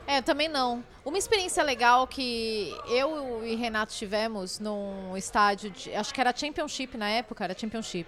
É, 0.05 0.21
também 0.21 0.47
não. 0.49 0.83
Uma 1.05 1.17
experiência 1.17 1.63
legal 1.63 2.05
que 2.07 2.75
eu 2.89 3.41
e 3.45 3.55
Renato 3.55 3.93
tivemos 3.93 4.59
num 4.59 5.15
estádio, 5.15 5.69
de, 5.69 5.93
acho 5.95 6.13
que 6.13 6.19
era 6.19 6.35
Championship 6.35 6.97
na 6.97 7.09
época, 7.09 7.43
era 7.43 7.57
Championship, 7.57 8.07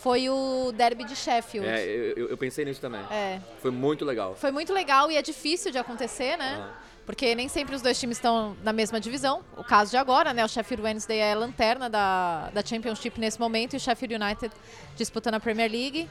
foi 0.00 0.28
o 0.28 0.72
Derby 0.72 1.04
de 1.04 1.14
Sheffield. 1.16 1.66
É, 1.68 1.84
eu, 1.84 2.16
eu- 2.16 2.28
eu 2.30 2.36
pensei 2.38 2.64
nisso 2.64 2.80
também. 2.80 3.00
É. 3.10 3.40
Foi 3.60 3.70
muito 3.70 4.04
legal. 4.04 4.34
Foi 4.36 4.50
muito 4.50 4.72
legal 4.72 5.10
e 5.10 5.16
é 5.16 5.22
difícil 5.22 5.70
de 5.72 5.78
acontecer, 5.78 6.36
né? 6.36 6.70
Porque 7.06 7.34
nem 7.34 7.48
sempre 7.48 7.74
os 7.74 7.80
dois 7.82 7.98
times 7.98 8.18
estão 8.18 8.54
na 8.62 8.72
mesma 8.72 9.00
divisão. 9.00 9.42
O 9.56 9.64
caso 9.64 9.90
de 9.90 9.96
agora, 9.96 10.34
né? 10.34 10.44
O 10.44 10.48
Sheffield 10.48 10.82
Wednesday 10.84 11.18
é 11.18 11.32
a 11.32 11.36
lanterna 11.36 11.88
da, 11.88 12.50
da 12.52 12.62
Championship 12.64 13.18
nesse 13.18 13.40
momento 13.40 13.72
e 13.72 13.76
o 13.78 13.80
Sheffield 13.80 14.14
United 14.14 14.52
disputando 14.94 15.34
a 15.34 15.40
Premier 15.40 15.70
League. 15.72 16.08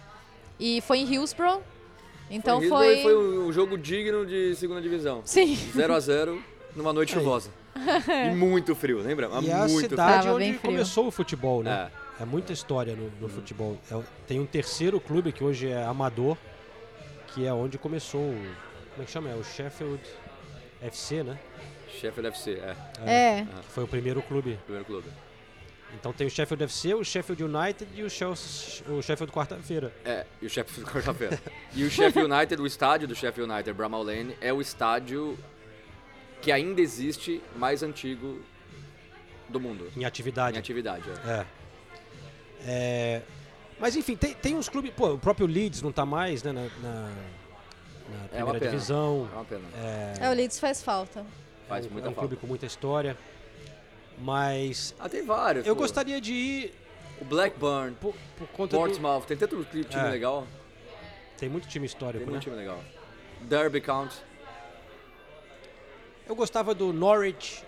E 0.60 0.82
foi 0.82 0.98
em 1.00 1.06
Hillsborough. 1.14 1.62
Então 2.30 2.60
Hillsborough 2.62 2.84
foi. 2.84 3.02
foi 3.02 3.18
um 3.18 3.52
jogo 3.52 3.78
digno 3.78 4.26
de 4.26 4.56
segunda 4.56 4.82
divisão. 4.82 5.22
Sim. 5.26 5.56
0 5.56 5.94
a 5.94 6.00
0 6.00 6.44
numa 6.76 6.94
noite 6.94 7.14
chuvosa. 7.14 7.50
E 8.32 8.34
muito 8.36 8.74
frio, 8.74 9.00
lembra? 9.00 9.30
E 9.44 9.50
é 9.50 9.54
a 9.54 9.68
muito 9.68 9.90
cidade 9.90 10.26
Tava 10.26 10.36
onde 10.36 10.46
frio. 10.54 10.60
começou 10.62 11.08
o 11.08 11.12
futebol, 11.12 11.62
né? 11.62 11.92
É, 12.20 12.26
muita 12.26 12.52
história 12.52 12.96
no, 12.96 13.12
no 13.22 13.30
futebol. 13.30 13.78
É 13.92 14.02
tem 14.26 14.40
um 14.40 14.48
terceiro 14.48 15.00
clube 15.00 15.32
que 15.32 15.44
hoje 15.44 15.70
é 15.70 15.84
amador, 15.84 16.36
que 17.28 17.46
é 17.46 17.54
onde 17.54 17.78
começou 17.78 18.22
o... 18.22 18.34
Como 18.92 19.04
é 19.04 19.06
que 19.06 19.12
chama? 19.12 19.30
É 19.30 19.36
o 19.36 19.44
Sheffield 19.44 20.02
FC, 20.82 21.22
né? 21.24 21.38
frio. 21.88 22.02
Sheffield 22.02 22.28
FC, 22.30 22.52
é. 22.54 22.76
É. 23.06 23.46
Que 23.62 23.72
foi 23.72 23.84
o 23.84 23.88
primeiro 23.88 24.24
clube. 24.24 24.58
Primeiro 24.66 24.86
clube. 24.86 25.08
Então 25.96 26.12
tem 26.14 26.28
o 26.28 26.30
Sheffield 26.30 26.64
FC, 26.66 26.94
o 26.94 27.04
Sheffield 27.04 27.44
United 27.44 27.88
e 27.96 28.04
o, 28.04 28.10
Chelsea, 28.10 28.84
o 28.92 29.02
Sheffield 29.02 29.32
quarta-feira. 29.34 29.92
É, 30.06 30.26
e 30.42 30.46
o 30.46 30.50
Sheffield 30.50 30.86
quarta-feira. 30.92 31.40
e 31.74 31.84
o 31.84 31.90
Sheffield 31.90 32.32
United, 32.32 32.62
o 32.62 32.66
estádio 32.68 33.08
do 33.08 33.16
Sheffield 33.16 33.52
United, 33.52 33.74
Bramall 33.74 34.04
Lane, 34.04 34.36
é 34.42 34.52
o 34.54 34.62
estádio 34.62 35.38
que 36.42 36.52
ainda 36.52 36.82
existe 36.82 37.42
mais 37.56 37.82
antigo 37.84 38.42
do 39.50 39.60
mundo. 39.60 39.90
Em 39.96 40.06
atividade. 40.06 40.56
Em 40.56 40.60
atividade, 40.60 41.04
é. 41.26 41.32
É. 41.32 41.46
É, 42.66 43.22
Mas 43.80 43.96
enfim, 43.96 44.16
tem, 44.16 44.34
tem 44.34 44.56
uns 44.56 44.68
clubes. 44.68 44.92
Pô, 44.96 45.14
o 45.14 45.20
próprio 45.20 45.48
Leeds 45.48 45.82
não 45.82 45.92
tá 45.92 46.06
mais, 46.06 46.44
né? 46.44 46.52
Na, 46.52 46.62
na- 46.62 46.70
na 46.82 48.18
É 48.32 48.44
uma 48.44 48.54
primeira 48.54 48.60
pena. 48.60 48.72
divisão. 48.72 49.30
É 49.32 49.36
uma 49.36 49.46
pena. 49.46 49.62
É, 49.78 50.14
É, 50.22 50.30
o 50.30 50.34
Leeds 50.34 50.60
faz 50.60 50.82
falta. 50.84 51.26
Faz 51.68 51.86
é 51.86 51.90
um- 51.90 51.92
muita 51.92 52.08
é 52.08 52.12
um 52.12 52.14
falta. 52.14 52.28
clube 52.28 52.42
com 52.42 52.48
muita 52.48 52.66
história. 52.66 53.18
Mas 54.18 54.96
Ah, 55.00 55.08
tem 55.08 55.24
vários. 55.24 55.66
eu 55.68 55.76
pô. 55.76 55.82
gostaria 55.82 56.20
de 56.20 56.34
ir 56.34 56.74
O 57.22 57.26
Blackburn, 57.26 57.96
por, 57.96 58.14
por 58.38 58.48
conta 58.50 58.76
do. 58.76 58.80
Portsmouth, 58.80 59.24
tem 59.26 59.36
tanto 59.38 59.64
time 59.66 59.86
É. 60.06 60.10
legal. 60.10 60.48
Tem 61.38 61.50
muito 61.50 61.68
time 61.68 61.86
histórico, 61.86 62.20
Tem 62.20 62.26
né? 62.26 62.32
muito 62.32 62.44
time 62.44 62.56
legal. 62.56 62.80
Derby 63.42 63.82
County. 63.82 64.16
Eu 66.28 66.36
gostava 66.36 66.76
do 66.76 66.92
Norwich, 66.94 67.64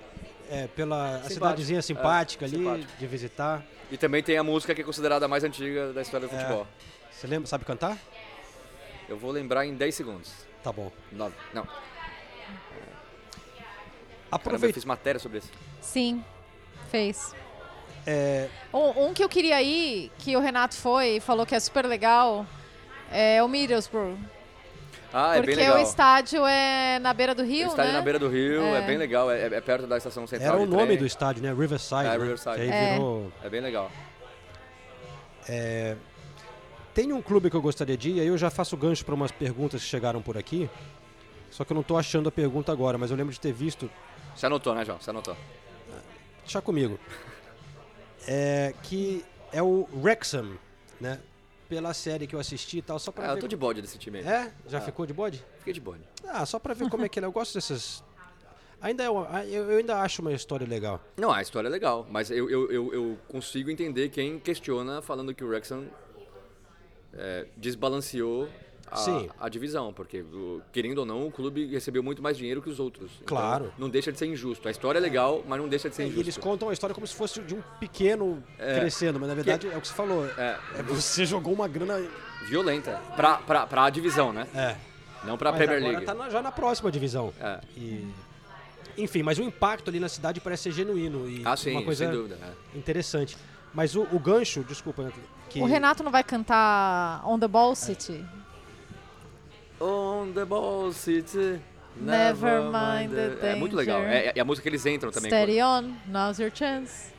é, 0.51 0.67
pela 0.67 1.23
cidadezinha 1.23 1.79
É, 1.79 1.81
simpática 1.81 2.45
ali, 2.45 2.57
simpático. 2.57 2.91
de 2.99 3.07
visitar. 3.07 3.63
E 3.91 3.97
também 3.97 4.21
tem 4.21 4.37
a 4.37 4.43
música 4.43 4.75
que 4.75 4.81
é 4.81 4.83
considerada 4.83 5.25
a 5.25 5.27
mais 5.27 5.43
antiga 5.43 5.93
da 5.93 6.01
história 6.01 6.27
do 6.27 6.35
É. 6.35 6.39
futebol. 6.39 6.67
Você 7.11 7.25
lembra, 7.25 7.47
sabe 7.47 7.65
cantar? 7.65 7.97
Eu 9.07 9.17
vou 9.17 9.31
lembrar 9.31 9.65
em 9.65 9.73
10 9.73 9.95
segundos. 9.95 10.31
Tá 10.63 10.71
bom. 10.71 10.91
Nove. 11.11 11.35
Não. 11.53 11.63
Caramba, 11.65 12.91
eu 12.91 12.95
Aproveita. 14.31 14.73
fiz 14.75 14.85
matéria 14.85 15.19
sobre 15.19 15.39
isso. 15.39 15.49
Sim, 15.81 16.23
fez. 16.89 17.33
É, 18.05 18.47
Um, 18.73 19.07
um 19.07 19.13
que 19.13 19.23
eu 19.23 19.29
queria 19.29 19.61
ir, 19.61 20.11
que 20.17 20.35
o 20.35 20.39
Renato 20.39 20.75
foi 20.75 21.17
e 21.17 21.19
falou 21.19 21.45
que 21.45 21.53
é 21.55 21.59
super 21.59 21.85
legal, 21.85 22.45
é 23.11 23.41
o 23.43 23.47
Middlesbrough. 23.47 24.17
Ah, 25.11 25.35
é 25.35 25.39
porque 25.41 25.55
bem 25.55 25.65
legal. 25.65 25.77
o 25.79 25.81
estádio 25.81 26.45
é 26.45 26.99
na 26.99 27.13
beira 27.13 27.33
do 27.33 27.43
rio, 27.43 27.67
o 27.67 27.69
estádio 27.69 27.91
né? 27.91 27.97
na 27.97 28.03
beira 28.03 28.19
do 28.19 28.29
rio, 28.29 28.61
é, 28.61 28.77
É. 28.77 28.81
bem 28.81 28.97
legal, 28.97 29.29
é, 29.31 29.41
é 29.41 29.61
perto 29.61 29.87
da 29.87 29.97
estação 29.97 30.27
central 30.27 30.53
era 30.55 30.61
o 30.61 30.67
nome 30.67 30.95
do 30.97 31.05
estádio, 31.05 31.41
né? 31.41 31.51
Riverside. 31.51 32.05
É, 32.05 32.09
né? 32.09 32.17
Riverside. 32.17 32.61
É. 32.69 32.91
virou. 32.93 33.31
É 33.43 33.49
bem 33.49 33.59
legal. 33.61 33.91
É, 35.47 35.95
tem 36.93 37.11
um 37.11 37.21
clube 37.21 37.49
que 37.49 37.55
eu 37.55 37.61
gostaria 37.61 37.97
de 37.97 38.11
ir, 38.11 38.19
aí 38.21 38.27
eu 38.27 38.37
já 38.37 38.49
faço 38.51 38.77
gancho 38.77 39.03
para 39.03 39.15
umas 39.15 39.31
perguntas 39.31 39.81
que 39.81 39.87
chegaram 39.87 40.21
por 40.21 40.37
aqui. 40.37 40.69
Só 41.49 41.63
que 41.65 41.71
eu 41.71 41.75
não 41.75 41.83
tô 41.83 41.97
achando 41.97 42.29
a 42.29 42.31
pergunta 42.31 42.71
agora, 42.71 42.97
mas 42.97 43.09
eu 43.09 43.17
lembro 43.17 43.33
de 43.33 43.39
ter 43.39 43.51
visto. 43.51 43.89
Você 44.35 44.45
anotou, 44.45 44.75
né, 44.75 44.85
João? 44.85 44.99
Você 44.99 45.09
anotou. 45.09 45.35
Deixa 46.49 46.63
comigo. 46.63 46.99
É, 48.27 48.73
que 48.81 49.23
é 49.53 49.61
o 49.61 49.87
Wrexham, 49.93 50.57
né? 50.99 51.19
Pela 51.69 51.93
série 51.93 52.25
que 52.25 52.35
eu 52.35 52.39
assisti 52.39 52.79
e 52.79 52.81
tal, 52.81 52.97
só 52.97 53.11
pra 53.11 53.25
Ah, 53.25 53.29
eu 53.29 53.35
ver. 53.35 53.41
tô 53.41 53.47
de 53.47 53.55
bode 53.55 53.83
desse 53.83 53.99
time 53.99 54.17
aí. 54.17 54.25
É? 54.27 54.51
Já 54.67 54.79
Ah. 54.79 54.81
ficou 54.81 55.05
de 55.05 55.13
bode? 55.13 55.45
Fiquei 55.59 55.73
de 55.73 55.79
bode. 55.79 56.01
Ah, 56.27 56.43
só 56.47 56.57
pra 56.57 56.73
ver 56.73 56.89
como 56.89 57.05
é 57.05 57.09
que 57.09 57.19
ele 57.19 57.25
é. 57.25 57.27
Eu 57.27 57.31
gosto 57.31 57.53
dessas. 57.53 58.03
Ainda 58.81 59.03
é 59.03 59.09
uma- 59.11 59.45
eu, 59.45 59.69
eu 59.69 59.77
ainda 59.77 60.01
acho 60.01 60.23
uma 60.23 60.33
história 60.33 60.65
legal. 60.65 60.99
Não, 61.17 61.31
a 61.31 61.39
história 61.39 61.67
é 61.67 61.69
legal, 61.69 62.07
mas 62.09 62.31
eu, 62.31 62.49
eu, 62.49 62.71
eu, 62.71 62.93
eu 62.95 63.17
consigo 63.27 63.69
entender 63.69 64.09
quem 64.09 64.39
questiona 64.39 65.03
falando 65.03 65.35
que 65.35 65.43
o 65.43 65.47
Wrexham 65.49 65.85
é, 67.13 67.45
desbalanceou 67.57 68.49
a, 68.91 68.95
Sim. 68.97 69.29
a 69.39 69.49
divisão, 69.49 69.93
porque, 69.93 70.23
querendo 70.71 70.99
ou 70.99 71.05
não, 71.05 71.27
o 71.27 71.31
clube 71.31 71.65
recebeu 71.67 72.01
muito 72.03 72.21
mais 72.21 72.37
dinheiro 72.37 72.61
que 72.61 72.69
os 72.69 72.79
outros. 72.79 73.11
Então, 73.21 73.37
Claro. 73.37 73.71
não 73.77 73.89
deixa 73.89 74.11
de 74.11 74.17
ser 74.17 74.25
injusto. 74.27 74.67
A 74.67 74.71
história 74.71 74.97
é 74.99 75.01
legal, 75.01 75.43
mas 75.47 75.59
não 75.59 75.67
deixa 75.67 75.89
de 75.89 75.95
ser 75.95 76.03
É, 76.03 76.05
e 76.05 76.07
injusto. 76.09 76.23
eles 76.25 76.37
contam 76.37 76.69
a 76.69 76.73
história 76.73 76.93
como 76.93 77.05
se 77.07 77.13
fosse 77.15 77.39
de 77.41 77.55
um 77.55 77.61
pequeno 77.79 78.43
É. 78.57 78.79
crescendo, 78.79 79.19
mas 79.19 79.29
na 79.29 79.35
verdade 79.35 79.67
é 79.67 79.77
o 79.77 79.81
que 79.81 79.87
você 79.87 79.93
falou. 79.93 80.25
É, 80.37 80.57
É, 80.77 80.83
você 80.83 81.25
jogou 81.25 81.53
uma 81.53 81.67
grana. 81.67 82.01
violenta. 82.47 82.99
Pra, 83.15 83.37
pra, 83.37 83.67
pra 83.67 83.89
divisão, 83.89 84.31
né? 84.33 84.47
É. 84.55 84.75
Não 85.25 85.37
pra 85.37 85.51
mas 85.51 85.57
Premier 85.59 85.77
agora 85.79 85.91
League. 85.91 86.05
tá 86.05 86.13
na- 86.13 86.29
já 86.29 86.41
na 86.41 86.51
próxima 86.51 86.91
divisão. 86.91 87.33
É. 87.39 87.59
E- 87.75 88.07
Enfim, 88.97 89.23
mas 89.23 89.37
o 89.39 89.43
impacto 89.43 89.89
ali 89.89 89.99
na 89.99 90.09
cidade 90.09 90.41
parece 90.41 90.63
ser 90.63 90.71
genuíno 90.71 91.29
e 91.29 91.41
Ah, 91.45 91.55
sim, 91.55 91.71
uma 91.71 91.83
coisa 91.83 92.05
sem 92.05 92.13
dúvida. 92.13 92.37
é. 92.41 92.77
interessante. 92.77 93.37
Mas 93.73 93.95
o, 93.95 94.01
o 94.11 94.19
gancho, 94.19 94.63
desculpa, 94.63 95.11
que 95.49 95.61
O 95.61 95.65
Renato 95.65 96.03
não 96.03 96.11
vai 96.11 96.23
cantar 96.23 97.21
On 97.25 97.37
the 97.39 97.47
Ball 97.47 97.75
City? 97.75 98.25
On 99.79 100.31
the 100.33 100.45
ball 100.45 100.91
city. 100.91 101.59
Never 101.95 102.63
mind 102.63 103.11
the 103.13 103.51
É 103.51 103.55
muito 103.55 103.75
legal. 103.75 104.01
danger. 104.01 104.15
É, 104.17 104.33
é 104.35 104.39
a 104.41 104.45
música 104.45 104.63
que 104.63 104.69
eles 104.69 104.85
entram 104.85 105.11
também. 105.11 105.29
Steady 105.29 105.61
on, 105.61 105.93
now's 106.07 106.39
your 106.39 106.51
chance. 106.53 107.09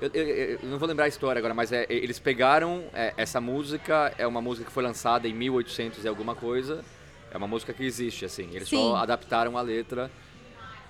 Eu, 0.00 0.10
eu- 0.14 0.26
eu 0.26 0.58
não 0.64 0.78
vou 0.78 0.88
lembrar 0.88 1.04
a 1.06 1.08
história 1.08 1.38
agora, 1.38 1.54
mas 1.54 1.72
é, 1.72 1.84
eles 1.88 2.18
pegaram 2.20 2.84
é, 2.94 3.12
essa 3.16 3.40
música, 3.40 4.12
é 4.16 4.26
uma 4.26 4.40
música 4.40 4.66
que 4.66 4.72
foi 4.72 4.82
lançada 4.82 5.26
em 5.28 5.32
1800 5.34 6.04
e 6.04 6.08
alguma 6.08 6.34
coisa. 6.34 6.84
É 7.32 7.36
uma 7.36 7.48
música 7.48 7.72
que 7.72 7.84
existe, 7.84 8.24
assim. 8.24 8.48
Eles 8.54 8.68
Sim. 8.68 8.76
só 8.76 8.96
adaptaram 8.96 9.58
a 9.58 9.60
letra 9.60 10.10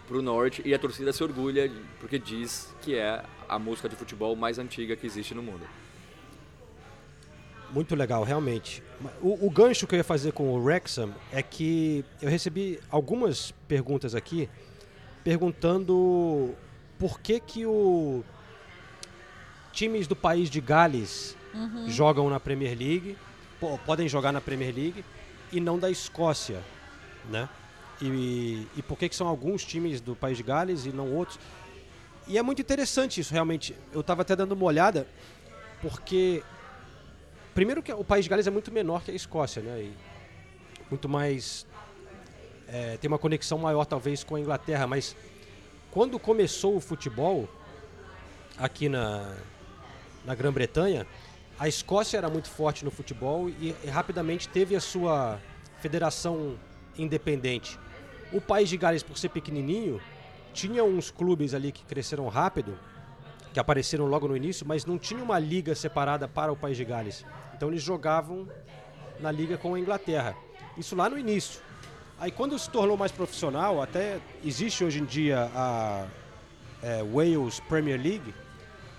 pro 0.06 0.22
norte 0.22 0.62
e 0.64 0.72
a 0.74 0.78
torcida 0.78 1.12
se 1.12 1.22
orgulha 1.22 1.70
porque 2.00 2.18
diz 2.18 2.72
que 2.82 2.94
é 2.94 3.22
a 3.48 3.58
música 3.58 3.88
de 3.88 3.96
futebol 3.96 4.36
mais 4.36 4.58
antiga 4.58 4.94
que 4.94 5.06
existe 5.06 5.34
no 5.34 5.42
mundo. 5.42 5.66
Muito 7.72 7.94
legal, 7.94 8.24
realmente. 8.24 8.82
O, 9.20 9.46
o 9.46 9.50
gancho 9.50 9.86
que 9.86 9.94
eu 9.94 9.98
ia 9.98 10.04
fazer 10.04 10.32
com 10.32 10.44
o 10.50 10.58
Wrexham 10.62 11.12
é 11.32 11.42
que 11.42 12.04
eu 12.22 12.28
recebi 12.30 12.80
algumas 12.90 13.52
perguntas 13.68 14.14
aqui 14.14 14.48
perguntando 15.22 16.54
por 16.98 17.20
que 17.20 17.38
que 17.38 17.66
o 17.66 18.24
times 19.72 20.06
do 20.06 20.16
país 20.16 20.48
de 20.50 20.60
Gales 20.60 21.36
Uhum. 21.54 21.88
jogam 21.88 22.28
na 22.28 22.38
Premier 22.38 22.76
League, 22.78 23.16
po- 23.58 23.78
podem 23.86 24.06
jogar 24.06 24.32
na 24.32 24.40
Premier 24.40 24.72
League 24.74 25.02
e 25.50 25.60
não 25.60 25.78
da 25.78 25.90
Escócia, 25.90 26.60
né? 27.30 27.48
E, 28.02 28.66
e 28.76 28.82
por 28.82 28.98
que 28.98 29.08
que 29.08 29.16
são 29.16 29.26
alguns 29.26 29.64
times 29.64 29.98
do 30.00 30.14
país 30.14 30.36
de 30.36 30.42
Gales 30.42 30.84
e 30.84 30.90
não 30.90 31.10
outros? 31.10 31.38
E 32.26 32.36
é 32.36 32.42
muito 32.42 32.60
interessante 32.60 33.18
isso, 33.20 33.32
realmente. 33.32 33.74
Eu 33.92 34.02
estava 34.02 34.22
até 34.22 34.36
dando 34.36 34.52
uma 34.52 34.64
olhada, 34.66 35.06
porque 35.80 36.42
primeiro 37.58 37.82
que 37.82 37.92
o 37.92 38.04
país 38.04 38.24
de 38.24 38.30
Gales 38.30 38.46
é 38.46 38.52
muito 38.52 38.70
menor 38.70 39.02
que 39.02 39.10
a 39.10 39.14
Escócia, 39.14 39.60
né? 39.60 39.80
E 39.80 39.92
muito 40.88 41.08
mais 41.08 41.66
é, 42.68 42.96
tem 42.98 43.08
uma 43.08 43.18
conexão 43.18 43.58
maior 43.58 43.84
talvez 43.84 44.22
com 44.22 44.36
a 44.36 44.40
Inglaterra, 44.40 44.86
mas 44.86 45.16
quando 45.90 46.20
começou 46.20 46.76
o 46.76 46.80
futebol 46.80 47.48
aqui 48.56 48.88
na 48.88 49.34
na 50.24 50.36
Grã-Bretanha, 50.36 51.04
a 51.58 51.66
Escócia 51.66 52.16
era 52.16 52.30
muito 52.30 52.48
forte 52.48 52.84
no 52.84 52.92
futebol 52.92 53.48
e, 53.48 53.74
e 53.82 53.88
rapidamente 53.88 54.48
teve 54.48 54.76
a 54.76 54.80
sua 54.80 55.40
federação 55.80 56.56
independente. 56.96 57.76
O 58.32 58.40
país 58.40 58.68
de 58.68 58.76
Gales, 58.76 59.02
por 59.02 59.18
ser 59.18 59.30
pequenininho, 59.30 60.00
tinha 60.52 60.84
uns 60.84 61.10
clubes 61.10 61.54
ali 61.54 61.72
que 61.72 61.84
cresceram 61.84 62.28
rápido, 62.28 62.78
que 63.58 63.60
apareceram 63.60 64.06
logo 64.06 64.28
no 64.28 64.36
início, 64.36 64.64
mas 64.64 64.84
não 64.86 64.96
tinha 64.96 65.20
uma 65.20 65.36
liga 65.36 65.74
separada 65.74 66.28
para 66.28 66.52
o 66.52 66.56
país 66.56 66.76
de 66.76 66.84
Gales. 66.84 67.26
Então 67.56 67.68
eles 67.68 67.82
jogavam 67.82 68.48
na 69.18 69.32
liga 69.32 69.58
com 69.58 69.74
a 69.74 69.80
Inglaterra. 69.80 70.36
Isso 70.76 70.94
lá 70.94 71.10
no 71.10 71.18
início. 71.18 71.60
Aí 72.20 72.30
quando 72.30 72.56
se 72.56 72.70
tornou 72.70 72.96
mais 72.96 73.10
profissional, 73.10 73.82
até 73.82 74.20
existe 74.44 74.84
hoje 74.84 75.00
em 75.00 75.04
dia 75.04 75.50
a 75.56 76.06
é, 76.80 77.02
Wales 77.02 77.58
Premier 77.58 78.00
League, 78.00 78.32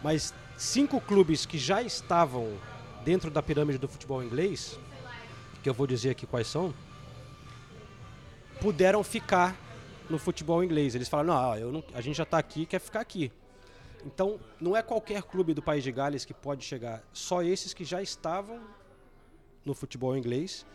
mas 0.03 0.33
cinco 0.57 0.99
clubes 0.99 1.45
que 1.45 1.57
já 1.57 1.81
estavam 1.81 2.57
dentro 3.05 3.31
da 3.31 3.41
pirâmide 3.41 3.77
do 3.79 3.87
futebol 3.87 4.21
inglês, 4.21 4.77
que 5.63 5.69
eu 5.69 5.73
vou 5.73 5.87
dizer 5.87 6.09
aqui 6.09 6.27
quais 6.27 6.47
são, 6.47 6.73
puderam 8.59 9.05
ficar 9.05 9.55
no 10.09 10.19
futebol 10.19 10.61
inglês. 10.61 10.95
Eles 10.95 11.07
falaram, 11.07 11.61
não, 11.61 11.71
não- 11.71 11.83
a 11.93 12.01
gente 12.01 12.17
já 12.17 12.23
está 12.23 12.37
aqui, 12.37 12.65
quer 12.65 12.79
ficar 12.79 12.99
aqui. 12.99 13.31
Então, 14.05 14.39
não 14.59 14.75
é 14.75 14.81
qualquer 14.81 15.23
clube 15.23 15.53
do 15.53 15.61
país 15.61 15.83
de 15.83 15.91
Gales 15.91 16.25
que 16.25 16.33
pode 16.33 16.63
chegar, 16.63 17.03
só 17.11 17.43
esses 17.43 17.73
que 17.73 17.83
já 17.83 18.01
estavam 18.01 18.61
no 19.65 19.73
futebol 19.73 20.15
inglês. 20.15 20.65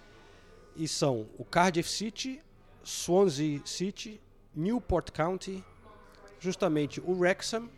E 0.77 0.89
são 0.89 1.29
o 1.39 1.45
Cardiff 1.45 1.89
City, 1.89 2.43
Swansea 2.83 3.61
City, 3.64 4.20
Newport 4.55 5.11
County, 5.11 5.64
justamente 6.39 7.01
o 7.01 7.12
Wrexham 7.12 7.68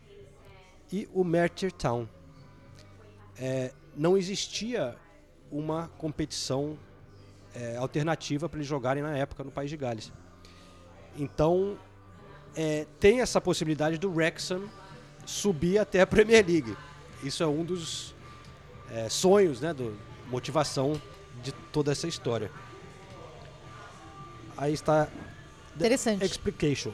e 0.91 1.07
o 1.13 1.23
Merthyr 1.23 1.71
Town. 1.71 2.07
É, 3.37 3.73
não 3.95 4.17
existia 4.17 4.95
uma 5.51 5.87
competição 5.97 6.77
é, 7.55 7.77
alternativa 7.77 8.49
para 8.49 8.57
eles 8.57 8.67
jogarem 8.67 9.01
na 9.01 9.17
época 9.17 9.43
no 9.43 9.51
país 9.51 9.69
de 9.69 9.77
Gales. 9.77 10.11
Então, 11.15 11.77
é, 12.55 12.85
tem 12.99 13.21
essa 13.21 13.39
possibilidade 13.39 13.97
do 13.97 14.11
Wrexham 14.11 14.69
subir 15.27 15.77
até 15.77 16.01
a 16.01 16.07
Premier 16.07 16.43
League. 16.43 16.75
Isso 17.23 17.43
é 17.43 17.47
um 17.47 17.63
dos 17.63 18.15
é, 18.89 19.09
sonhos, 19.09 19.59
né, 19.61 19.73
do 19.73 19.95
motivação 20.27 20.99
de 21.43 21.51
toda 21.51 21.91
essa 21.91 22.07
história. 22.07 22.49
Aí 24.57 24.73
está 24.73 25.05
The 25.77 25.85
Interessante. 25.85 26.25
Explication. 26.25 26.91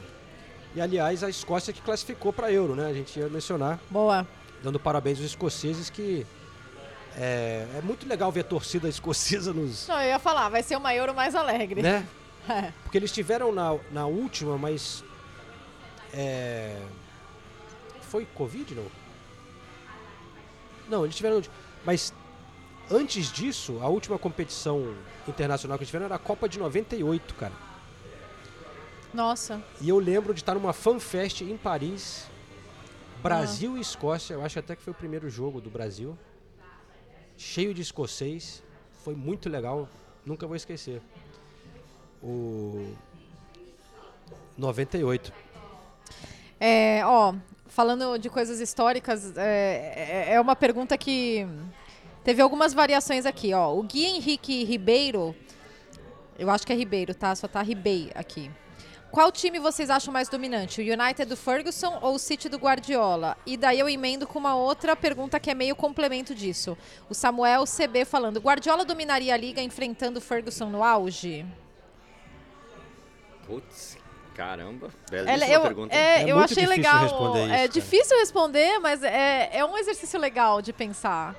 E 0.76 0.82
aliás, 0.82 1.24
a 1.24 1.30
Escócia 1.30 1.72
que 1.72 1.82
classificou 1.82 2.34
para 2.34 2.52
Euro, 2.52 2.76
né? 2.76 2.88
A 2.88 2.94
gente 2.94 3.18
ia 3.18 3.30
mencionar, 3.30 3.80
Boa. 3.90 4.28
dando 4.62 4.80
parabéns 4.80 5.20
aos 5.20 5.28
escoceses 5.28 5.90
que 5.90 6.26
é, 7.16 7.68
é 7.78 7.82
muito 7.84 8.08
legal 8.08 8.32
ver 8.32 8.42
a 8.42 8.44
torcida 8.44 8.90
escocesa 8.90 9.54
nos, 9.54 9.88
Não, 9.88 10.02
eu 10.02 10.10
ia 10.10 10.20
falar, 10.20 10.50
vai 10.50 10.64
ser 10.64 10.76
uma 10.76 10.94
Euro 10.96 11.14
mais 11.14 11.36
alegre. 11.36 11.82
né? 11.82 12.06
É. 12.50 12.74
Porque 12.84 12.98
eles 12.98 13.10
tiveram 13.10 13.54
na, 13.54 13.80
na 13.90 14.06
última, 14.06 14.58
mas. 14.58 15.02
É, 16.14 16.76
foi 18.14 18.28
Covid, 18.28 18.76
não? 18.76 18.86
Não, 20.88 21.04
eles 21.04 21.16
tiveram. 21.16 21.42
Mas 21.84 22.14
antes 22.92 23.32
disso, 23.32 23.80
a 23.82 23.88
última 23.88 24.20
competição 24.20 24.96
internacional 25.28 25.80
que 25.80 25.82
eles 25.82 25.90
tiveram 25.90 26.06
era 26.06 26.14
a 26.14 26.20
Copa 26.20 26.48
de 26.48 26.60
98, 26.60 27.34
cara. 27.34 27.54
Nossa. 29.12 29.60
E 29.82 29.90
eu 29.90 29.98
lembro 29.98 30.32
de 30.32 30.42
estar 30.42 30.54
numa 30.54 30.74
fanfest 30.74 31.42
em 31.42 31.58
Paris, 31.58 32.28
Brasil 33.24 33.80
e 33.80 33.82
Escócia. 33.82 34.36
Eu 34.36 34.46
acho 34.46 34.60
até 34.60 34.76
que 34.76 34.84
foi 34.84 34.94
o 34.94 34.96
primeiro 34.96 35.28
jogo 35.28 35.60
do 35.60 35.72
Brasil. 35.72 36.16
Cheio 37.36 37.74
de 37.74 37.82
escocês. 37.82 38.62
Foi 39.04 39.16
muito 39.16 39.50
legal. 39.50 39.90
Nunca 40.24 40.46
vou 40.46 40.56
esquecer. 40.56 41.02
O 42.22 42.94
98. 44.56 45.34
É, 46.60 47.04
ó, 47.04 47.34
falando 47.74 48.18
de 48.20 48.30
coisas 48.30 48.60
históricas, 48.60 49.36
é, 49.36 50.28
é- 50.30 50.34
é 50.36 50.40
uma 50.42 50.56
pergunta 50.56 50.96
que 50.98 51.48
teve 52.24 52.40
algumas 52.42 52.72
variações 52.74 53.26
aqui, 53.26 53.52
ó. 53.54 53.74
O 53.74 53.82
Gui 53.82 54.06
Henrique 54.06 54.64
Ribeiro, 54.64 55.36
eu 56.38 56.50
acho 56.52 56.66
que 56.68 56.72
é 56.72 56.76
Ribeiro, 56.76 57.16
tá? 57.16 57.36
Só 57.36 57.48
tá 57.48 57.62
Ribei 57.64 58.12
aqui. 58.14 58.52
Qual 59.12 59.32
time 59.32 59.60
vocês 59.60 59.90
acham 59.92 60.12
mais 60.12 60.28
dominante? 60.30 60.82
O 60.82 60.84
United 60.84 61.26
do 61.26 61.38
Ferguson 61.38 62.00
ou 62.02 62.16
o 62.16 62.20
City 62.20 62.50
do 62.50 62.58
Guardiola? 62.58 63.38
E 63.46 63.56
daí 63.58 63.80
eu 63.80 63.88
emendo 63.90 64.26
com 64.28 64.40
uma 64.40 64.56
outra 64.56 64.96
pergunta 64.96 65.40
que 65.40 65.52
é 65.52 65.54
meio 65.54 65.76
complemento 65.76 66.34
disso. 66.34 66.76
O 67.10 67.14
Samuel 67.14 67.64
CB 67.66 68.06
falando: 68.06 68.40
Guardiola 68.40 68.84
dominaria 68.86 69.32
a 69.34 69.38
liga 69.38 69.62
enfrentando 69.62 70.18
o 70.18 70.22
Ferguson 70.22 70.68
no 70.70 70.84
auge? 70.84 71.46
Putz, 73.46 73.98
caramba. 74.36 74.90
Ela- 75.12 75.24
Belíssima 75.26 75.54
eu, 75.54 75.62
pergunta. 75.62 75.96
é, 75.96 76.22
É 76.22 76.24
eu 76.24 76.38
muito 76.38 76.52
achei 76.52 76.64
difícil 76.66 76.70
legal. 76.70 77.02
responder 77.04 77.44
isso, 77.44 77.54
é 77.54 77.58
cara. 77.58 77.68
difícil 77.70 78.18
responder, 78.20 78.80
mas 78.80 79.04
é, 79.04 79.50
é 79.54 79.66
um 79.66 79.78
exercício 79.78 80.20
legal 80.20 80.62
de 80.62 80.74
pensar. 80.74 81.36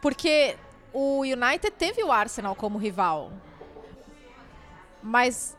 Porque 0.00 0.56
o 0.92 1.20
United 1.20 1.70
teve 1.72 2.02
o 2.02 2.12
Arsenal 2.12 2.54
como 2.54 2.78
rival. 2.78 3.32
Mas 5.02 5.56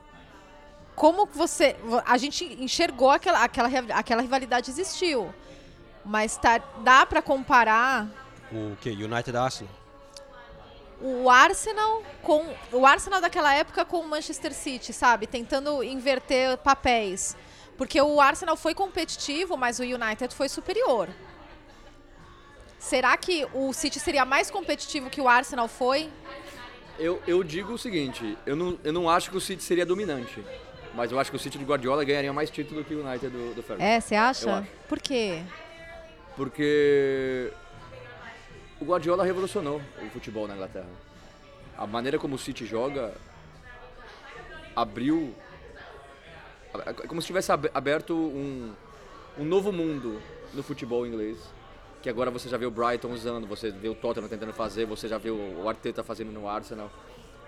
como 0.96 1.26
você. 1.26 1.76
A 2.06 2.18
gente 2.18 2.46
enxergou 2.62 3.12
aquela, 3.12 3.44
aquela, 3.44 3.68
aquela 3.94 4.22
rivalidade 4.22 4.70
existiu. 4.72 5.34
Mas 6.04 6.38
tá, 6.38 6.60
dá 6.84 7.06
pra 7.06 7.22
comparar 7.22 8.08
O 8.52 8.76
que? 8.78 8.90
United 8.92 9.36
Arsenal? 9.36 9.74
O 11.02 11.30
Arsenal 11.30 12.04
com 12.22 12.46
o 12.72 12.86
Arsenal 12.86 13.22
daquela 13.22 13.54
época 13.54 13.86
com 13.86 14.00
o 14.00 14.08
Manchester 14.08 14.54
City, 14.54 14.94
sabe? 14.94 15.28
Tentando 15.28 15.84
inverter 15.84 16.58
papéis. 16.58 17.36
Porque 17.78 18.02
o 18.02 18.22
Arsenal 18.22 18.56
foi 18.56 18.74
competitivo, 18.74 19.58
mas 19.58 19.80
o 19.80 19.84
United 19.84 20.34
foi 20.34 20.48
superior. 20.48 21.10
Será 22.80 23.18
que 23.18 23.48
o 23.54 23.74
City 23.74 24.00
seria 24.00 24.24
mais 24.26 24.50
competitivo 24.50 25.10
que 25.10 25.20
o 25.20 25.28
Arsenal 25.28 25.68
foi? 25.68 26.10
Eu, 26.98 27.22
eu 27.28 27.44
digo 27.44 27.74
o 27.74 27.78
seguinte, 27.78 28.38
eu 28.46 28.56
não, 28.56 28.80
eu 28.84 28.94
não 28.94 29.10
acho 29.10 29.30
que 29.30 29.38
o 29.38 29.42
City 29.42 29.64
seria 29.64 29.86
dominante. 29.86 30.44
Mas 30.94 31.12
eu 31.12 31.20
acho 31.20 31.30
que 31.30 31.36
o 31.36 31.40
City 31.40 31.58
de 31.58 31.66
Guardiola 31.66 32.06
ganharia 32.06 32.32
mais 32.32 32.50
título 32.50 32.84
que 32.86 32.96
o 32.96 33.06
United 33.06 33.30
do, 33.30 33.54
do 33.54 33.62
Ferguson. 33.62 33.86
É, 33.86 34.00
você 34.00 34.16
acha? 34.16 34.60
acho. 34.60 34.68
Por 34.88 35.00
quê? 35.00 35.42
Porque 36.38 37.52
o 38.80 38.86
Guardiola 38.86 39.24
revolucionou 39.24 39.82
o 40.06 40.10
futebol 40.10 40.48
na 40.48 40.56
Inglaterra. 40.56 40.90
A 41.78 41.86
maneira 41.88 42.18
como 42.18 42.36
o 42.36 42.38
City 42.40 42.66
joga 42.66 43.14
abriu. 44.76 45.34
É 46.86 46.94
como 47.08 47.22
se 47.22 47.28
tivesse 47.28 47.52
ab- 47.52 47.70
aberto 47.74 48.14
um, 48.14 48.74
um 49.40 49.46
novo 49.46 49.72
mundo 49.72 50.22
no 50.54 50.62
futebol 50.64 51.06
inglês. 51.08 51.38
Que 52.02 52.10
agora 52.10 52.30
você 52.30 52.48
já 52.50 52.58
vê 52.58 52.66
o 52.66 52.72
Brighton 52.72 53.10
usando, 53.12 53.48
você 53.48 53.72
vê 53.72 53.90
o 53.90 53.96
Tottenham 53.96 54.28
tentando 54.30 54.54
fazer, 54.54 54.86
você 54.86 55.08
já 55.08 55.18
vê 55.18 55.30
o 55.32 55.62
o 55.64 55.70
Arteta 55.70 56.04
fazendo 56.04 56.32
no 56.32 56.48
Arsenal. 56.48 56.92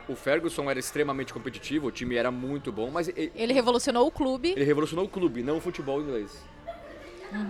O 0.08 0.16
Ferguson 0.16 0.70
era 0.70 0.80
extremamente 0.80 1.34
competitivo, 1.34 1.88
o 1.88 1.92
time 1.92 2.16
era 2.16 2.32
muito 2.32 2.72
bom, 2.72 2.90
mas 2.90 3.10
ele, 3.10 3.32
Ele 3.36 3.54
revolucionou 3.54 4.08
o 4.08 4.12
clube. 4.12 4.52
ele 4.52 4.64
revolucionou 4.64 5.06
o 5.06 5.10
clube, 5.10 5.44
não 5.44 5.58
o 5.58 5.62
futebol 5.62 6.02
inglês. 6.02 6.42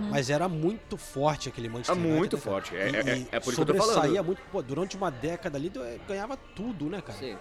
Mas 0.10 0.30
era 0.30 0.48
muito 0.50 0.98
forte 0.98 1.50
aquele 1.50 1.70
Manchester 1.70 1.96
É 1.96 2.00
United. 2.00 2.18
muito 2.18 2.36
né, 2.38 2.42
forte, 2.42 2.76
é- 2.76 2.90
E- 2.90 2.96
é- 2.96 3.18
e 3.18 3.28
é 3.32 3.40
por 3.40 3.54
isso 3.54 3.64
que 3.66 3.72
eu 3.72 3.76
tô 3.76 3.84
falando. 3.84 4.24
muito. 4.26 4.42
Pô, 4.52 4.62
durante 4.62 4.96
uma 4.98 5.12
década 5.12 5.58
ali, 5.58 5.70
do- 5.70 5.82
ganhava 6.08 6.36
tudo, 6.56 6.86
né, 6.90 7.02
cara? 7.02 7.18
Sim. 7.20 7.38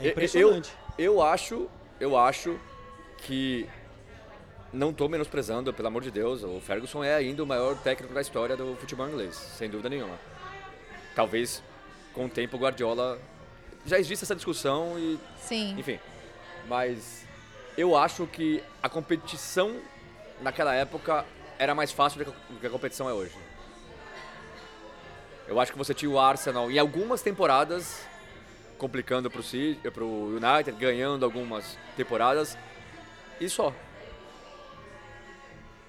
É 0.00 0.08
impressionante. 0.08 0.72
Eu, 0.98 1.14
eu 1.14 1.22
acho, 1.22 1.68
eu 2.00 2.16
acho 2.16 2.58
que 3.18 3.66
não 4.72 4.92
tô 4.92 5.08
menosprezando, 5.08 5.72
pelo 5.72 5.88
amor 5.88 6.02
de 6.02 6.10
Deus, 6.10 6.42
o 6.42 6.60
Ferguson 6.60 7.02
é 7.02 7.14
ainda 7.14 7.42
o 7.42 7.46
maior 7.46 7.76
técnico 7.78 8.12
da 8.12 8.20
história 8.20 8.56
do 8.56 8.76
futebol 8.76 9.08
inglês, 9.08 9.34
sem 9.34 9.68
dúvida 9.70 9.88
nenhuma. 9.88 10.18
Talvez 11.14 11.62
com 12.12 12.26
o 12.26 12.28
tempo 12.28 12.56
o 12.56 12.60
Guardiola 12.60 13.18
já 13.86 13.98
existe 13.98 14.24
essa 14.24 14.34
discussão 14.36 14.98
e 14.98 15.18
Sim. 15.38 15.74
enfim. 15.78 15.98
Mas 16.68 17.24
eu 17.76 17.96
acho 17.96 18.26
que 18.26 18.62
a 18.82 18.88
competição 18.88 19.76
naquela 20.40 20.74
época 20.74 21.24
era 21.58 21.74
mais 21.74 21.90
fácil 21.92 22.24
do 22.24 22.32
que 22.60 22.66
a- 22.66 22.70
competição 22.70 23.08
é 23.08 23.12
hoje. 23.12 23.32
Eu 25.46 25.58
acho 25.58 25.72
que 25.72 25.78
você 25.78 25.94
tinha 25.94 26.10
o 26.10 26.18
Arsenal 26.18 26.70
em 26.70 26.78
algumas 26.78 27.22
temporadas 27.22 28.06
complicando 28.76 29.30
pro, 29.30 29.42
City, 29.42 29.90
pro 29.90 30.06
United, 30.06 30.72
ganhando 30.78 31.24
algumas 31.24 31.76
temporadas 31.96 32.56
e 33.40 33.48
só. 33.48 33.72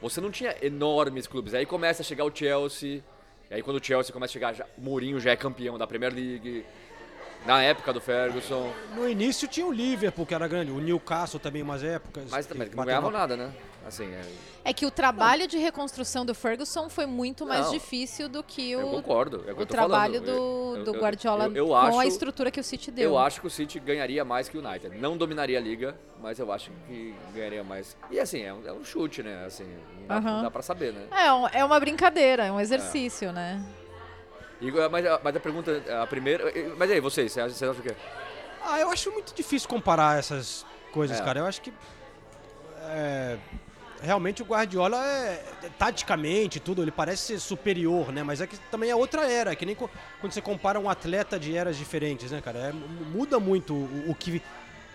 Você 0.02 0.22
não 0.22 0.32
tinha 0.32 0.56
enormes 0.62 1.28
clubes. 1.28 1.54
Aí 1.54 1.66
começa 1.66 2.02
a 2.02 2.06
chegar 2.06 2.24
o 2.24 2.34
Chelsea. 2.34 3.04
E 3.52 3.54
aí 3.56 3.62
quando 3.62 3.78
o 3.78 3.84
Chelsea 3.84 4.14
começa 4.14 4.32
a 4.32 4.34
chegar, 4.34 4.54
já, 4.54 4.66
o 4.78 4.82
Mourinho 4.82 5.20
já 5.20 5.32
é 5.32 5.36
campeão 5.36 5.78
da 5.78 5.86
Premier 5.86 6.14
League. 6.14 6.66
Na 7.46 7.62
época 7.62 7.94
do 7.94 8.02
Ferguson. 8.02 8.72
No 8.96 9.08
início 9.08 9.48
tinha 9.48 9.66
o 9.66 9.72
Liverpool, 9.72 10.26
que 10.26 10.34
era 10.34 10.48
grande, 10.48 10.72
o 10.72 10.80
Newcastle 10.80 11.40
também 11.40 11.62
umas 11.62 11.84
épocas. 11.84 12.30
Mas 12.30 12.46
também 12.46 12.70
não 12.70 12.84
ganhavam 12.86 13.12
nada, 13.12 13.38
né? 13.38 13.54
Assim, 13.88 14.06
é, 14.14 14.22
É 14.66 14.74
que 14.74 14.86
o 14.86 14.92
trabalho 14.92 15.48
de 15.48 15.58
reconstrução 15.58 16.24
do 16.26 16.36
Ferguson 16.36 16.90
foi 16.90 17.06
muito 17.08 17.46
mais 17.46 17.66
Não. 17.66 17.72
difícil 17.72 18.30
do 18.30 18.44
que 18.44 18.72
eu 18.72 18.86
o, 18.88 18.92
concordo. 18.92 19.44
É 19.48 19.52
o 19.52 19.56
que 19.56 19.62
o 19.62 19.64
eu 19.64 19.66
trabalho 19.66 20.22
do, 20.22 20.30
Eu- 20.78 20.84
do 20.84 20.96
eu- 20.96 21.02
Guardiola 21.02 21.46
eu- 21.46 21.56
eu 21.56 21.68
com 21.70 21.76
acho- 21.76 22.00
a 22.00 22.06
estrutura 22.06 22.52
que 22.52 22.60
o 22.60 22.64
City 22.64 22.92
deu. 22.92 23.12
Eu 23.12 23.18
acho 23.18 23.42
que 23.42 23.48
o 23.48 23.50
City 23.50 23.80
ganharia 23.80 24.24
mais 24.24 24.48
que 24.48 24.58
o 24.58 24.64
United. 24.68 24.96
Não 25.00 25.18
dominaria 25.18 25.58
a 25.58 25.62
liga, 25.62 25.96
mas 26.22 26.38
eu 26.38 26.52
acho 26.52 26.70
que 26.88 27.16
ganharia 27.34 27.64
mais. 27.64 27.98
E 28.12 28.20
assim, 28.20 28.42
é 28.44 28.54
um, 28.54 28.68
é 28.68 28.72
um 28.74 28.84
chute, 28.84 29.24
né? 29.24 29.44
Assim, 29.46 29.66
não 30.08 30.22
não 30.22 30.44
dá 30.44 30.52
pra 30.52 30.62
saber, 30.62 30.94
né? 30.94 31.08
É, 31.10 31.34
um- 31.34 31.48
é 31.48 31.66
uma 31.66 31.80
brincadeira, 31.80 32.46
é 32.46 32.52
um 32.52 32.60
exercício, 32.60 33.32
né? 33.32 33.64
E, 34.62 34.70
mas, 34.92 35.06
a- 35.06 35.20
mas 35.24 35.36
a 35.36 35.40
pergunta, 35.40 35.82
a 36.02 36.06
primeira. 36.06 36.52
Mas 36.78 36.92
aí, 36.92 37.00
vocês, 37.00 37.32
vocês 37.34 37.64
acham 37.64 37.72
o 37.72 37.82
quê? 37.82 37.96
Ah, 38.62 38.78
eu 38.80 38.92
acho 38.92 39.10
muito 39.12 39.34
difícil 39.34 39.68
comparar 39.70 40.20
essas 40.20 40.64
coisas, 40.92 41.20
É. 41.20 41.24
cara. 41.24 41.40
Eu 41.40 41.46
acho 41.46 41.62
que. 41.62 41.74
é, 42.92 43.38
realmente 44.02 44.42
o 44.42 44.46
Guardiola 44.46 44.98
é. 45.06 45.44
Taticamente 45.78 46.58
e 46.58 46.60
tudo, 46.62 46.82
ele 46.82 46.92
parece 46.92 47.24
ser 47.24 47.40
superior, 47.40 48.12
né? 48.12 48.24
Mas 48.24 48.42
é 48.42 48.48
que 48.48 48.58
também 48.72 48.90
é 48.90 48.96
outra 48.96 49.30
era. 49.30 49.56
Que 49.56 49.66
nem 49.66 49.76
quando 49.76 50.32
você 50.32 50.42
compara 50.42 50.80
um 50.80 50.90
atleta 50.90 51.40
de 51.40 51.56
eras 51.56 51.78
diferentes, 51.78 52.32
né, 52.32 52.42
cara? 52.42 52.60
É, 52.60 52.72
mu- 52.72 52.88
muda 53.06 53.40
muito 53.40 53.74
o, 53.74 54.12
o 54.12 54.16
que 54.16 54.42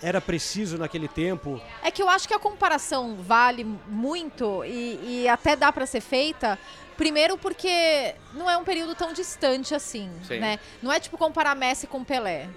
era 0.03 0.21
preciso 0.21 0.77
naquele 0.77 1.09
tempo. 1.09 1.61
É 1.83 1.91
que 1.91 2.03
eu 2.03 2.09
acho 2.09 2.29
que 2.29 2.35
a 2.35 2.39
comparação 2.39 3.17
vale 3.17 3.65
muito 3.87 4.63
e, 4.65 5.23
e 5.23 5.29
até 5.29 5.57
dá 5.57 5.73
pra 5.73 5.87
ser 5.87 6.01
feita. 6.01 6.59
Primeiro 6.97 7.37
porque 7.39 8.15
não 8.35 8.49
é 8.49 8.57
um 8.57 8.63
período 8.65 8.95
tão 8.95 9.13
distante 9.13 9.75
assim, 9.75 10.09
Sim. 10.29 10.39
né? 10.39 10.59
Não 10.83 10.93
é 10.93 11.01
tipo 11.01 11.19
comparar 11.19 11.55
Messi 11.57 11.87
com 11.89 12.05
Pelé, 12.05 12.49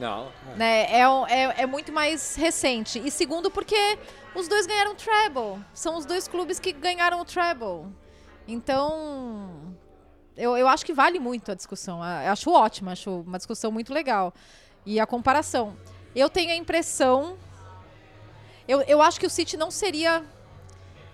Não. 0.00 0.32
né? 0.56 0.86
É, 0.90 1.02
é, 1.02 1.62
é 1.62 1.66
muito 1.66 1.92
mais 1.92 2.34
recente. 2.34 3.00
E 3.04 3.10
segundo 3.10 3.50
porque 3.50 3.98
os 4.34 4.48
dois 4.48 4.66
ganharam 4.66 4.94
treble. 4.94 5.64
São 5.74 5.96
os 5.96 6.04
dois 6.04 6.26
clubes 6.26 6.58
que 6.58 6.72
ganharam 6.72 7.20
o 7.20 7.24
treble. 7.24 7.86
Então, 8.48 9.76
eu, 10.36 10.56
eu 10.56 10.66
acho 10.66 10.84
que 10.84 10.92
vale 10.92 11.18
muito 11.18 11.52
a 11.52 11.54
discussão. 11.54 11.98
Eu 11.98 12.32
acho 12.32 12.50
ótima, 12.50 12.92
acho 12.92 13.20
uma 13.20 13.38
discussão 13.38 13.70
muito 13.70 13.92
legal. 13.92 14.32
E 14.86 14.98
a 14.98 15.06
comparação. 15.06 15.76
Eu 16.14 16.28
tenho 16.28 16.50
a 16.50 16.56
impressão. 16.56 17.36
Eu, 18.66 18.80
eu 18.82 19.02
acho 19.02 19.20
que 19.20 19.26
o 19.26 19.30
City 19.30 19.56
não 19.56 19.70
seria. 19.70 20.24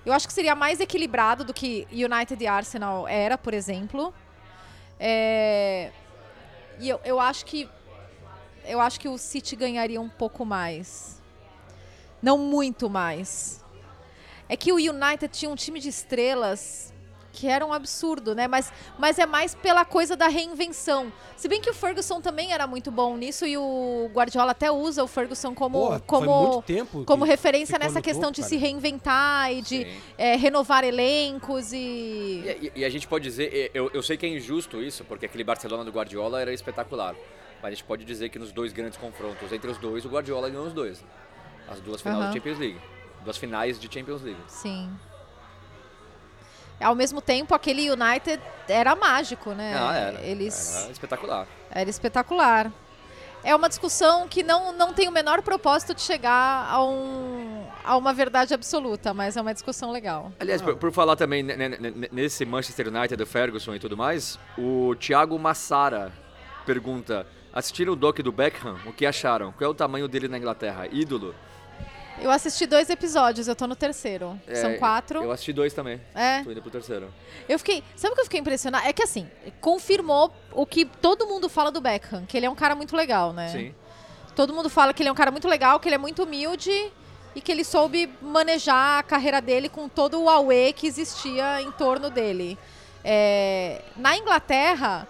Eu 0.04 0.12
acho 0.12 0.26
que 0.26 0.32
seria 0.32 0.54
mais 0.54 0.78
equilibrado 0.78 1.42
do 1.42 1.52
que 1.52 1.86
United 1.90 2.42
e 2.42 2.46
Arsenal 2.46 3.08
era, 3.08 3.36
por 3.36 3.52
exemplo. 3.52 4.14
É, 4.98 5.90
e 6.78 6.88
eu, 6.88 7.00
eu 7.04 7.20
acho 7.20 7.44
que. 7.44 7.68
Eu 8.66 8.80
acho 8.80 8.98
que 9.00 9.08
o 9.08 9.16
City 9.18 9.54
ganharia 9.56 10.00
um 10.00 10.08
pouco 10.08 10.44
mais. 10.44 11.20
Não 12.22 12.38
muito 12.38 12.88
mais. 12.90 13.64
É 14.48 14.56
que 14.56 14.72
o 14.72 14.76
United 14.76 15.28
tinha 15.28 15.50
um 15.50 15.56
time 15.56 15.80
de 15.80 15.88
estrelas 15.88 16.92
que 17.32 17.46
era 17.46 17.66
um 17.66 17.72
absurdo, 17.72 18.34
né? 18.34 18.48
Mas, 18.48 18.72
mas 18.98 19.18
é 19.18 19.26
mais 19.26 19.54
pela 19.54 19.84
coisa 19.84 20.16
da 20.16 20.26
reinvenção. 20.26 21.12
Se 21.36 21.46
bem 21.48 21.60
que 21.60 21.68
o 21.68 21.74
Ferguson 21.74 22.18
também 22.18 22.50
era 22.50 22.66
muito 22.66 22.90
bom 22.90 23.14
nisso 23.14 23.44
e 23.44 23.58
o 23.58 24.08
Guardiola 24.14 24.52
até 24.52 24.70
usa 24.70 25.04
o 25.04 25.06
Ferguson 25.06 25.54
como, 25.54 25.78
Pô, 25.78 26.00
como, 26.00 26.64
como 27.04 27.24
referência 27.24 27.78
nessa 27.78 28.00
questão 28.00 28.30
topo, 28.32 28.36
de 28.36 28.40
cara. 28.40 28.48
se 28.48 28.56
reinventar 28.56 29.52
e 29.52 29.60
de 29.60 29.86
é, 30.16 30.34
renovar 30.34 30.82
elencos 30.82 31.74
e. 31.74 31.76
E, 31.76 32.72
e- 32.74 32.80
e 32.80 32.84
a 32.86 32.88
gente 32.88 33.06
pode 33.06 33.24
dizer, 33.24 33.70
eu, 33.74 33.90
eu 33.92 34.02
sei 34.02 34.16
que 34.16 34.24
é 34.24 34.30
injusto 34.30 34.82
isso, 34.82 35.04
porque 35.04 35.26
aquele 35.26 35.44
Barcelona 35.44 35.84
do 35.84 35.90
Guardiola 35.92 36.40
era 36.40 36.54
espetacular. 36.54 37.14
Mas 37.62 37.64
a 37.64 37.70
gente 37.70 37.84
pode 37.84 38.04
dizer 38.04 38.28
que 38.28 38.38
nos 38.38 38.52
dois 38.52 38.72
grandes 38.72 38.98
confrontos 38.98 39.50
entre 39.52 39.70
os 39.70 39.78
dois, 39.78 40.04
o 40.04 40.08
Guardiola 40.08 40.48
ganhou 40.50 40.66
os 40.66 40.72
dois. 40.72 41.02
As 41.68 41.80
duas 41.80 42.00
finais 42.00 42.18
da 42.26 42.32
Champions 42.32 42.58
League. 42.58 42.80
Duas 43.24 43.36
finais 43.36 43.78
de 43.80 43.92
Champions 43.92 44.22
League. 44.22 44.40
Sim. 44.46 44.90
Ao 46.80 46.94
mesmo 46.94 47.22
tempo, 47.22 47.54
aquele 47.54 47.90
United 47.90 48.40
era 48.68 48.94
mágico, 48.94 49.52
né? 49.52 49.74
Ah, 49.78 49.94
era. 49.96 50.20
Eles 50.20 50.76
Era 50.82 50.92
espetacular. 50.92 51.46
era 51.70 51.88
espetacular. 51.90 52.72
É 53.42 53.54
uma 53.54 53.68
discussão 53.68 54.26
que 54.28 54.42
não, 54.42 54.72
não 54.72 54.92
tem 54.92 55.08
o 55.08 55.12
menor 55.12 55.40
propósito 55.40 55.94
de 55.94 56.02
chegar 56.02 56.68
a, 56.68 56.82
um, 56.84 57.64
a 57.84 57.96
uma 57.96 58.12
verdade 58.12 58.52
absoluta, 58.52 59.14
mas 59.14 59.36
é 59.36 59.40
uma 59.40 59.54
discussão 59.54 59.90
legal. 59.92 60.32
Aliás, 60.38 60.60
por, 60.60 60.76
por 60.76 60.92
falar 60.92 61.14
também 61.16 61.42
ne- 61.42 61.56
ne- 61.56 61.68
ne- 61.78 62.08
nesse 62.12 62.44
Manchester 62.44 62.88
United 62.88 63.16
do 63.16 63.24
Ferguson 63.26 63.74
e 63.74 63.78
tudo 63.78 63.96
mais, 63.96 64.38
o 64.58 64.94
Thiago 64.96 65.38
Massara 65.38 66.12
pergunta: 66.66 67.24
assistiram 67.56 67.94
o 67.94 67.96
doc 67.96 68.18
do 68.20 68.30
Beckham? 68.30 68.78
O 68.86 68.92
que 68.92 69.06
acharam? 69.06 69.50
Qual 69.52 69.66
é 69.66 69.70
o 69.70 69.74
tamanho 69.74 70.06
dele 70.06 70.28
na 70.28 70.36
Inglaterra? 70.36 70.86
Ídolo? 70.92 71.34
Eu 72.20 72.30
assisti 72.30 72.66
dois 72.66 72.88
episódios, 72.88 73.48
eu 73.48 73.54
tô 73.56 73.66
no 73.66 73.74
terceiro. 73.76 74.38
São 74.54 74.70
É, 74.70 74.74
quatro. 74.78 75.22
Eu 75.22 75.32
assisti 75.32 75.52
dois 75.52 75.72
também. 75.74 76.00
É. 76.14 76.42
Tô 76.42 76.50
indo 76.50 76.60
pro 76.62 76.70
terceiro. 76.70 77.12
Eu 77.48 77.58
fiquei. 77.58 77.82
Sabe 77.94 78.12
o 78.12 78.14
que 78.14 78.20
eu 78.20 78.24
fiquei 78.24 78.40
impressionada? 78.40 78.86
É 78.86 78.92
que 78.92 79.02
assim, 79.02 79.26
confirmou 79.60 80.34
o 80.52 80.64
que 80.66 80.84
todo 80.84 81.26
mundo 81.26 81.48
fala 81.48 81.70
do 81.70 81.80
Beckham, 81.80 82.24
que 82.26 82.36
ele 82.36 82.46
é 82.46 82.50
um 82.50 82.54
cara 82.54 82.74
muito 82.74 82.94
legal, 82.96 83.32
né? 83.32 83.48
Sim. 83.48 83.74
Todo 84.34 84.52
mundo 84.52 84.68
fala 84.70 84.92
que 84.94 85.02
ele 85.02 85.08
é 85.08 85.12
um 85.12 85.16
cara 85.16 85.30
muito 85.30 85.48
legal, 85.48 85.80
que 85.80 85.88
ele 85.88 85.94
é 85.94 85.98
muito 85.98 86.22
humilde 86.22 86.92
e 87.34 87.40
que 87.40 87.52
ele 87.52 87.64
soube 87.64 88.10
manejar 88.22 88.98
a 88.98 89.02
carreira 89.02 89.40
dele 89.40 89.68
com 89.68 89.86
todo 89.88 90.22
o 90.22 90.28
auê 90.28 90.72
que 90.72 90.86
existia 90.86 91.60
em 91.62 91.70
torno 91.72 92.08
dele. 92.10 92.58
É, 93.04 93.82
na 93.96 94.16
Inglaterra, 94.16 95.06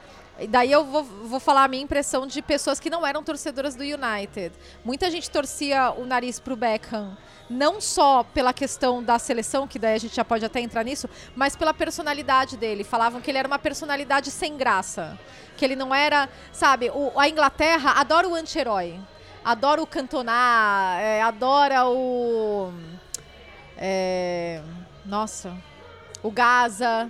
daí 0.48 0.70
eu 0.70 0.84
vou, 0.84 1.02
vou 1.02 1.40
falar 1.40 1.64
a 1.64 1.68
minha 1.68 1.82
impressão 1.82 2.26
de 2.26 2.42
pessoas 2.42 2.78
que 2.78 2.90
não 2.90 3.06
eram 3.06 3.22
torcedoras 3.22 3.74
do 3.74 3.82
United. 3.82 4.52
Muita 4.84 5.10
gente 5.10 5.30
torcia 5.30 5.92
o 5.96 6.04
nariz 6.04 6.38
pro 6.38 6.54
Beckham, 6.56 7.16
não 7.48 7.80
só 7.80 8.22
pela 8.22 8.52
questão 8.52 9.02
da 9.02 9.18
seleção, 9.18 9.66
que 9.66 9.78
daí 9.78 9.94
a 9.94 9.98
gente 9.98 10.14
já 10.14 10.24
pode 10.24 10.44
até 10.44 10.60
entrar 10.60 10.84
nisso, 10.84 11.08
mas 11.34 11.56
pela 11.56 11.72
personalidade 11.72 12.56
dele. 12.56 12.84
Falavam 12.84 13.20
que 13.20 13.30
ele 13.30 13.38
era 13.38 13.48
uma 13.48 13.58
personalidade 13.58 14.30
sem 14.30 14.56
graça. 14.56 15.18
Que 15.56 15.64
ele 15.64 15.76
não 15.76 15.94
era, 15.94 16.28
sabe, 16.52 16.90
o- 16.90 17.18
a 17.18 17.28
Inglaterra 17.28 17.92
adora 17.92 18.28
o 18.28 18.34
anti-herói. 18.34 19.00
Adora 19.44 19.80
o 19.80 19.86
Cantona, 19.86 20.98
é, 21.00 21.22
adora 21.22 21.86
o. 21.86 22.72
é, 23.78 24.60
nossa. 25.04 25.56
O 26.22 26.30
Gaza, 26.30 27.08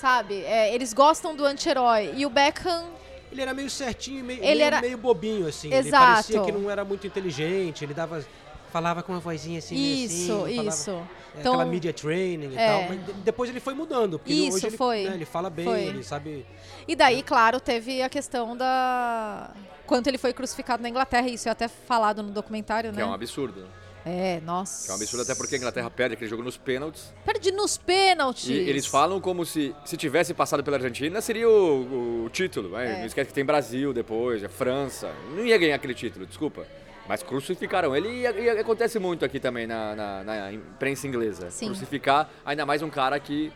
sabe? 0.00 0.42
É, 0.44 0.74
eles 0.74 0.92
gostam 0.92 1.34
do 1.34 1.44
anti-herói. 1.44 2.12
E 2.16 2.24
o 2.26 2.30
Beckham. 2.30 2.86
Ele 3.30 3.42
era 3.42 3.52
meio 3.52 3.68
certinho, 3.68 4.24
meio, 4.24 4.38
Ele 4.40 4.54
meio, 4.54 4.62
era- 4.62 4.80
meio 4.80 4.96
bobinho, 4.96 5.46
assim. 5.46 5.68
Ele 5.68 5.88
Exato. 5.88 6.06
parecia 6.12 6.40
que 6.42 6.52
não 6.52 6.70
era 6.70 6.84
muito 6.84 7.06
inteligente, 7.06 7.84
ele 7.84 7.92
dava. 7.94 8.24
Falava 8.70 9.02
com 9.02 9.12
uma 9.12 9.20
vozinha 9.20 9.58
assim. 9.60 9.74
Isso, 9.74 10.44
assim, 10.44 10.56
falava- 10.56 10.68
isso. 10.76 10.90
é, 10.90 11.40
Então- 11.40 11.54
aquela 11.54 11.64
media 11.64 11.90
training 11.92 12.50
e 12.52 12.58
É. 12.58 12.66
tal. 12.66 12.82
Mas 12.90 13.06
de- 13.06 13.12
depois 13.22 13.48
ele 13.48 13.60
foi 13.60 13.72
mudando. 13.72 14.18
Porque 14.18 14.30
ele- 14.30 14.48
Isso, 14.48 14.56
hoje 14.58 14.66
ele, 14.66 14.76
foi. 14.76 15.04
né, 15.04 15.14
ele 15.14 15.24
fala 15.24 15.48
bem, 15.48 15.64
Foi. 15.64 15.80
ele 15.84 16.02
sabe. 16.02 16.44
E 16.86 16.94
daí, 16.94 17.22
claro, 17.22 17.60
teve 17.60 18.02
a 18.02 18.10
questão 18.10 18.54
da. 18.54 19.50
Quanto 19.86 20.06
ele 20.06 20.18
foi 20.18 20.34
crucificado 20.34 20.82
na 20.82 20.88
Inglaterra, 20.90 21.26
isso 21.28 21.48
é 21.48 21.50
até 21.50 21.66
falado 21.66 22.22
no 22.22 22.30
documentário, 22.30 22.90
Que 22.90 22.96
né? 22.98 23.02
é 23.02 23.06
um 23.06 23.14
absurdo. 23.14 23.66
É, 24.08 24.40
nossa. 24.40 24.86
Que 24.86 24.90
é 24.90 24.94
um 24.94 24.96
absurdo 24.96 25.22
até 25.22 25.34
porque 25.34 25.54
a 25.54 25.58
Inglaterra 25.58 25.90
perde 25.90 26.14
aquele 26.14 26.30
jogo 26.30 26.42
nos 26.42 26.56
pênaltis. 26.56 27.12
Perde 27.26 27.52
nos 27.52 27.76
pênaltis. 27.76 28.48
E 28.48 28.52
eles 28.52 28.86
falam 28.86 29.20
como 29.20 29.44
se 29.44 29.74
se 29.84 29.96
tivesse 29.96 30.32
passado 30.32 30.62
pela 30.64 30.76
Argentina 30.78 31.20
seria 31.20 31.48
o, 31.48 32.24
o 32.24 32.30
título. 32.30 32.70
né? 32.70 32.96
É. 32.96 32.98
Não 33.00 33.06
esquece 33.06 33.28
que 33.28 33.34
tem 33.34 33.44
Brasil 33.44 33.92
depois, 33.92 34.42
a 34.42 34.48
França. 34.48 35.12
Não 35.36 35.44
ia 35.44 35.58
ganhar 35.58 35.74
aquele 35.76 35.94
título, 35.94 36.24
desculpa. 36.24 36.66
Mas 37.06 37.22
crucificaram 37.22 37.96
ele 37.96 38.08
e, 38.08 38.22
e 38.22 38.50
acontece 38.50 38.98
muito 38.98 39.24
aqui 39.24 39.38
também 39.40 39.66
na, 39.66 39.94
na- 39.94 40.24
na 40.24 40.52
imprensa 40.52 41.06
inglesa. 41.06 41.50
Sim. 41.50 41.66
Crucificar 41.66 42.30
ainda 42.44 42.64
mais 42.66 42.82
um 42.82 42.90
cara 42.90 43.18
que 43.20 43.52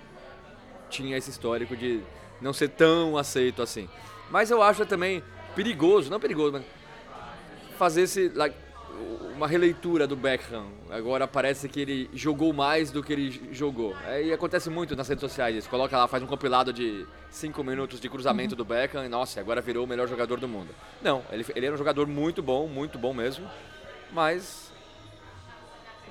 tinha 0.90 1.16
esse 1.16 1.30
histórico 1.30 1.74
de 1.76 2.00
não 2.40 2.52
ser 2.52 2.68
tão 2.68 3.16
aceito 3.16 3.62
assim. 3.62 3.88
Mas 4.30 4.50
eu 4.50 4.62
acho 4.62 4.84
também 4.86 5.22
perigoso, 5.54 6.10
não 6.10 6.18
perigoso, 6.20 6.52
mas 6.52 6.62
fazer 7.78 8.02
esse. 8.02 8.28
like, 8.34 8.56
uma 9.42 9.48
releitura 9.48 10.06
do 10.06 10.14
Beckham. 10.14 10.66
Agora 10.88 11.26
parece 11.26 11.68
que 11.68 11.80
ele 11.80 12.08
jogou 12.14 12.52
mais 12.52 12.92
do 12.92 13.02
que 13.02 13.12
ele 13.12 13.48
jogou. 13.50 13.96
É, 14.06 14.22
e 14.22 14.32
acontece 14.32 14.70
muito 14.70 14.94
nas 14.94 15.08
redes 15.08 15.20
sociais. 15.20 15.52
Eles 15.52 15.66
colocam 15.66 15.98
lá, 15.98 16.06
faz 16.06 16.22
um 16.22 16.28
compilado 16.28 16.72
de 16.72 17.04
5 17.28 17.64
minutos 17.64 17.98
de 17.98 18.08
cruzamento 18.08 18.54
do 18.54 18.64
Beckham 18.64 19.04
e, 19.04 19.08
nossa, 19.08 19.40
agora 19.40 19.60
virou 19.60 19.84
o 19.84 19.88
melhor 19.88 20.06
jogador 20.06 20.38
do 20.38 20.46
mundo. 20.46 20.68
Não, 21.02 21.24
ele, 21.32 21.44
ele 21.56 21.66
era 21.66 21.74
um 21.74 21.78
jogador 21.78 22.06
muito 22.06 22.40
bom, 22.40 22.68
muito 22.68 23.00
bom 23.00 23.12
mesmo. 23.12 23.44
Mas 24.12 24.70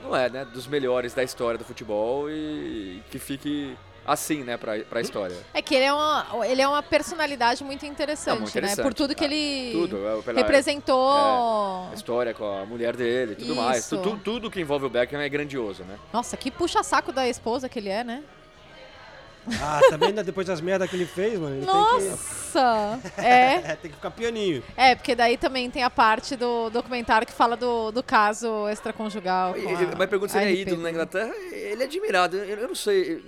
não 0.04 0.14
é, 0.14 0.30
né? 0.30 0.44
Dos 0.44 0.68
melhores 0.68 1.14
da 1.14 1.24
história 1.24 1.58
do 1.58 1.64
futebol 1.64 2.30
e 2.30 3.02
que 3.10 3.18
fique 3.18 3.78
assim, 4.06 4.44
né, 4.44 4.58
pra, 4.58 4.80
pra 4.80 5.02
história. 5.02 5.36
É 5.54 5.62
que 5.62 5.76
ele 5.76 5.86
é 5.86 5.94
uma, 5.94 6.26
ele 6.46 6.62
é 6.62 6.68
uma 6.68 6.82
personalidade 6.84 7.64
muito 7.64 7.86
interessante, 7.86 8.28
Não, 8.36 8.42
muito 8.42 8.50
interessante. 8.52 8.78
né? 8.78 8.84
Por 8.84 8.94
tudo 8.94 9.14
que 9.16 9.24
Ah, 9.24 9.28
ele 9.28 9.72
tudo, 9.74 9.98
é, 10.08 10.22
pela- 10.22 10.40
representou. 10.40 11.12
A 11.12 11.92
história 11.94 12.34
com 12.34 12.46
a 12.46 12.66
mulher 12.66 12.96
dele 12.96 13.34
e 13.34 13.36
tudo 13.36 13.56
mais. 13.56 13.88
Tu- 13.88 13.96
Isso. 13.96 14.04
tu- 14.04 14.18
tudo 14.18 14.50
que 14.52 14.60
envolve 14.60 14.86
o 14.86 14.90
Beckham 14.90 15.20
é 15.22 15.30
grandioso, 15.30 15.84
né? 15.84 15.98
Nossa, 16.12 16.36
que 16.38 16.50
puxa-saco 16.52 17.12
da 17.12 17.28
esposa 17.28 17.68
que 17.70 17.80
ele 17.80 17.90
é, 17.90 18.04
né? 18.04 18.24
Ah, 19.60 19.82
também 19.90 20.10
ainda 20.10 20.24
depois 20.24 20.46
das 20.46 20.62
merdas 20.62 20.88
que 20.88 20.96
ele 20.96 21.06
fez, 21.08 21.40
mano. 21.40 21.56
Ele 21.56 21.66
Nossa! 21.66 23.00
Tem 23.02 23.12
que... 23.12 23.22
É. 23.26 23.60
tem 23.82 23.90
que 23.90 23.98
ficar 23.98 24.12
pianinho. 24.12 24.64
É, 24.78 24.94
porque 24.94 25.16
daí 25.16 25.36
também 25.36 25.68
tem 25.72 25.82
a 25.84 25.90
parte 25.90 26.36
do 26.36 26.70
documentário 26.70 27.26
que 27.26 27.34
fala 27.34 27.58
do, 27.58 27.92
do 27.92 28.04
caso 28.04 28.70
extraconjugal. 28.70 29.58
E- 29.58 29.64
com 29.64 29.70
a- 29.70 29.96
Mas 29.98 30.10
pergunta 30.10 30.32
se 30.34 30.38
ele 30.38 30.52
é 30.52 30.62
ídolo 30.62 30.82
na. 30.84 30.92
Inglaterra. 30.92 31.34
Ele 31.52 31.82
é 31.82 31.86
admirado. 31.86 32.38
Eu, 32.38 32.60
eu 32.60 32.68
não 32.68 32.76
sei. 32.76 33.24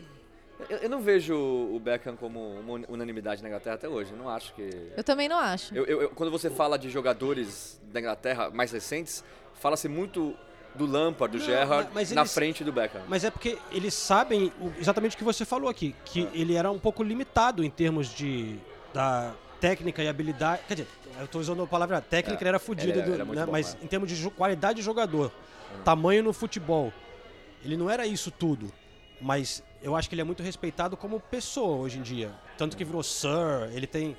Eu, 0.69 0.77
eu 0.77 0.89
não 0.89 1.01
vejo 1.01 1.35
o 1.35 1.79
Beckham 1.79 2.15
como 2.15 2.39
uma 2.59 2.81
unanimidade 2.89 3.41
na 3.41 3.49
Inglaterra 3.49 3.75
até 3.75 3.87
hoje. 3.89 4.11
Eu 4.11 4.17
não 4.17 4.29
acho 4.29 4.53
que. 4.53 4.91
Eu 4.95 5.03
também 5.03 5.27
não 5.27 5.37
acho. 5.37 5.75
Eu- 5.75 5.85
eu- 5.85 6.01
eu- 6.03 6.09
quando 6.09 6.31
você 6.31 6.49
fala 6.49 6.77
de 6.77 6.89
jogadores 6.89 7.79
da 7.91 7.99
Inglaterra 7.99 8.49
mais 8.49 8.71
recentes, 8.71 9.23
fala-se 9.55 9.87
muito 9.87 10.35
do 10.75 10.85
Lampard, 10.85 11.37
do 11.37 11.39
Não, 11.39 11.45
Gerrard, 11.45 11.89
mas 11.93 12.11
na 12.11 12.21
eles- 12.21 12.33
frente 12.33 12.63
do 12.63 12.71
Beckham. 12.71 13.01
Mas 13.07 13.23
é 13.23 13.29
porque 13.29 13.57
eles 13.71 13.93
sabem 13.93 14.51
o- 14.59 14.71
exatamente 14.79 15.15
o 15.15 15.17
que 15.19 15.23
você 15.23 15.45
falou 15.45 15.69
aqui, 15.69 15.95
que 16.03 16.27
ele 16.33 16.55
era 16.55 16.71
um 16.71 16.79
pouco 16.79 17.03
limitado 17.03 17.63
em 17.63 17.69
termos 17.69 18.07
de 18.09 18.57
da 18.93 19.33
técnica 19.59 20.03
e 20.03 20.07
habilidade. 20.07 20.61
Quer 20.67 20.73
dizer, 20.75 20.87
eu 21.19 21.27
tô 21.27 21.39
usando 21.39 21.61
a 21.63 21.67
palavra 21.67 22.01
técnica, 22.01 22.39
É, 22.39 22.41
ele 22.43 22.49
era 22.49 22.59
fodido, 22.59 22.91
ele 22.91 22.99
era- 22.99 23.07
do- 23.07 23.13
era 23.13 23.25
muito 23.25 23.39
né, 23.39 23.45
bom, 23.45 23.51
mas 23.51 23.75
é. 23.79 23.83
em 23.85 23.87
termos 23.87 24.09
de 24.11 24.29
qualidade 24.31 24.77
de 24.77 24.81
jogador, 24.81 25.31
tamanho 25.85 26.21
no 26.23 26.33
futebol, 26.33 26.91
ele 27.63 27.77
não 27.77 27.89
era 27.89 28.05
isso 28.05 28.29
tudo. 28.31 28.71
Mas 29.21 29.63
eu 29.83 29.95
acho 29.95 30.09
que 30.09 30.15
ele 30.15 30.21
é 30.21 30.25
muito 30.25 30.41
respeitado 30.41 30.95
como 30.97 31.19
pessoa 31.19 31.77
hoje 31.77 31.99
em 31.99 32.01
dia. 32.01 32.31
Tanto 32.57 32.75
que 32.75 32.83
virou 32.83 33.03
Sir, 33.03 33.69
ele 33.73 33.85
tem. 33.85 34.17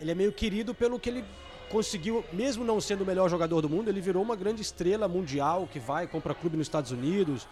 Ele 0.00 0.10
é 0.10 0.14
meio 0.14 0.32
querido 0.32 0.74
pelo 0.74 0.98
que 0.98 1.08
ele 1.10 1.24
conseguiu, 1.70 2.24
mesmo 2.32 2.64
não 2.64 2.80
sendo 2.80 3.02
o 3.02 3.06
melhor 3.06 3.28
jogador 3.30 3.60
do 3.62 3.68
mundo, 3.68 3.88
ele 3.88 4.00
virou 4.00 4.22
uma 4.22 4.34
grande 4.36 4.60
estrela 4.60 5.06
mundial 5.08 5.68
que 5.70 5.78
vai, 5.78 6.06
compra 6.06 6.34
clube 6.34 6.56
nos 6.56 6.66
Estados 6.66 6.90
Unidos. 6.90 7.46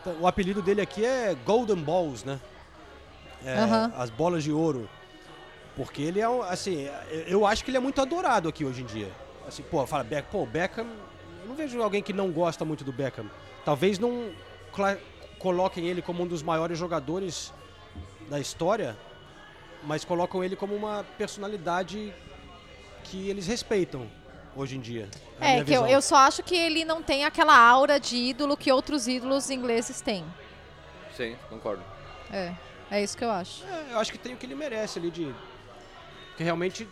Então, 0.00 0.16
O 0.20 0.26
apelido 0.26 0.62
dele 0.62 0.80
aqui 0.80 1.04
é 1.04 1.34
Golden 1.44 1.76
Balls, 1.76 2.24
né? 2.24 2.38
É. 3.44 3.56
As 3.96 4.08
bolas 4.10 4.44
de 4.44 4.52
ouro. 4.52 4.88
Porque 5.76 6.00
ele 6.02 6.20
é, 6.20 6.28
um, 6.28 6.42
assim, 6.42 6.88
eu- 7.26 7.46
acho 7.46 7.64
que 7.64 7.70
ele 7.70 7.76
é 7.76 7.80
muito 7.80 8.00
adorado 8.00 8.48
aqui 8.48 8.64
hoje 8.64 8.82
em 8.82 8.86
dia. 8.86 9.10
Assim, 9.46 9.62
pô, 9.62 9.86
fala, 9.86 10.04
Beck, 10.04 10.28
pô, 10.30 10.44
Beckham, 10.46 10.86
eu 11.42 11.48
não 11.48 11.54
vejo 11.54 11.80
alguém 11.82 12.02
que 12.02 12.12
não 12.12 12.30
gosta 12.30 12.64
muito 12.64 12.84
do 12.84 12.92
Beckham. 12.92 13.26
Talvez 13.64 13.98
não 13.98 14.30
coloquem 15.40 15.88
ele 15.88 16.00
como 16.00 16.22
um 16.22 16.26
dos 16.26 16.42
maiores 16.42 16.78
jogadores 16.78 17.52
da 18.28 18.38
história, 18.38 18.96
mas 19.82 20.04
colocam 20.04 20.44
ele 20.44 20.54
como 20.54 20.76
uma 20.76 21.04
personalidade 21.18 22.14
que 23.02 23.28
eles 23.28 23.46
respeitam 23.46 24.08
hoje 24.54 24.76
em 24.76 24.80
dia. 24.80 25.08
É, 25.40 25.64
que 25.64 25.72
eu, 25.72 25.86
eu 25.86 26.02
só 26.02 26.16
acho 26.16 26.42
que 26.42 26.54
ele 26.54 26.84
não 26.84 27.02
tem 27.02 27.24
aquela 27.24 27.56
aura 27.56 27.98
de 27.98 28.16
ídolo 28.16 28.56
que 28.56 28.70
outros 28.70 29.08
ídolos 29.08 29.50
ingleses 29.50 30.00
têm. 30.00 30.24
Sim, 31.16 31.36
concordo. 31.48 31.82
É, 32.30 32.52
é 32.90 33.02
isso 33.02 33.16
que 33.16 33.24
eu 33.24 33.30
acho. 33.30 33.64
É, 33.64 33.92
eu 33.92 33.98
acho 33.98 34.12
que 34.12 34.18
tem 34.18 34.34
o 34.34 34.36
que 34.36 34.44
ele 34.44 34.54
merece 34.54 34.98
ali 34.98 35.10
de. 35.10 35.34
Porque 36.28 36.44
realmente 36.44 36.86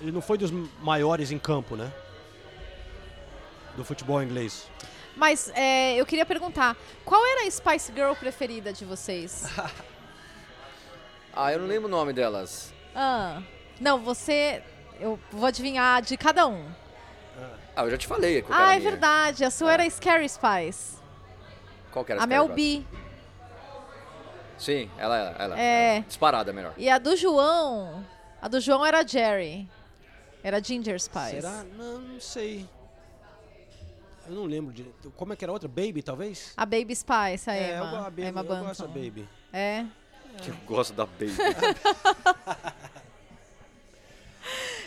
ele 0.00 0.12
não 0.12 0.22
foi 0.22 0.38
dos 0.38 0.52
maiores 0.80 1.32
em 1.32 1.38
campo, 1.38 1.74
né? 1.74 1.92
Do 3.76 3.84
futebol 3.84 4.22
inglês. 4.22 4.68
Mas 5.20 5.52
é, 5.54 5.96
eu 5.96 6.06
queria 6.06 6.24
perguntar, 6.24 6.74
qual 7.04 7.22
era 7.22 7.46
a 7.46 7.50
Spice 7.50 7.92
Girl 7.92 8.14
preferida 8.14 8.72
de 8.72 8.86
vocês? 8.86 9.44
Ah, 11.32 11.52
eu 11.52 11.60
não 11.60 11.68
lembro 11.68 11.86
o 11.86 11.90
nome 11.90 12.12
delas. 12.12 12.74
Ah, 12.92 13.40
não, 13.80 14.00
você. 14.00 14.64
Eu 14.98 15.16
vou 15.30 15.46
adivinhar 15.46 16.02
de 16.02 16.16
cada 16.16 16.44
um. 16.44 16.66
Ah, 17.76 17.84
eu 17.84 17.90
já 17.92 17.96
te 17.96 18.08
falei. 18.08 18.44
Ah, 18.50 18.74
é 18.74 18.78
minha. 18.80 18.90
verdade. 18.90 19.44
A 19.44 19.50
sua 19.50 19.72
era 19.72 19.88
Scary 19.88 20.28
Spice. 20.28 20.96
Qual 21.92 22.04
que 22.04 22.10
era 22.10 22.20
A 22.20 22.24
as 22.24 22.28
Mel? 22.28 22.48
B. 22.48 22.84
Sim, 24.58 24.90
ela, 24.98 25.16
ela, 25.16 25.36
ela. 25.38 25.60
É. 25.60 25.96
ela. 25.98 26.04
Disparada 26.04 26.52
melhor. 26.52 26.74
E 26.76 26.90
a 26.90 26.98
do 26.98 27.16
João. 27.16 28.04
A 28.42 28.48
do 28.48 28.60
João 28.60 28.84
era 28.84 29.06
Jerry. 29.06 29.68
Era 30.42 30.60
Ginger 30.60 31.00
Spice. 31.00 31.40
Será? 31.40 31.64
Não, 31.78 32.00
não 32.00 32.20
sei. 32.20 32.68
Eu 34.30 34.36
não 34.36 34.44
lembro 34.44 34.72
de. 34.72 34.84
Como 35.16 35.32
é 35.32 35.36
que 35.36 35.44
era 35.44 35.50
a 35.50 35.54
outra? 35.54 35.68
Baby, 35.68 36.02
talvez? 36.02 36.52
A 36.56 36.64
Baby 36.64 36.94
Spice, 36.94 37.50
a 37.50 37.54
É, 37.54 37.72
eu, 37.78 37.84
Emma. 37.84 37.98
a 37.98 38.02
Baby, 38.04 38.22
a 38.24 38.28
Emma 38.28 38.40
eu 38.40 38.46
gosto 38.46 38.82
da. 38.82 38.88
Baby. 38.88 39.28
É. 39.52 39.84
Eu 40.46 40.54
gosto 40.66 40.92
da 40.94 41.04
Baby. 41.06 41.34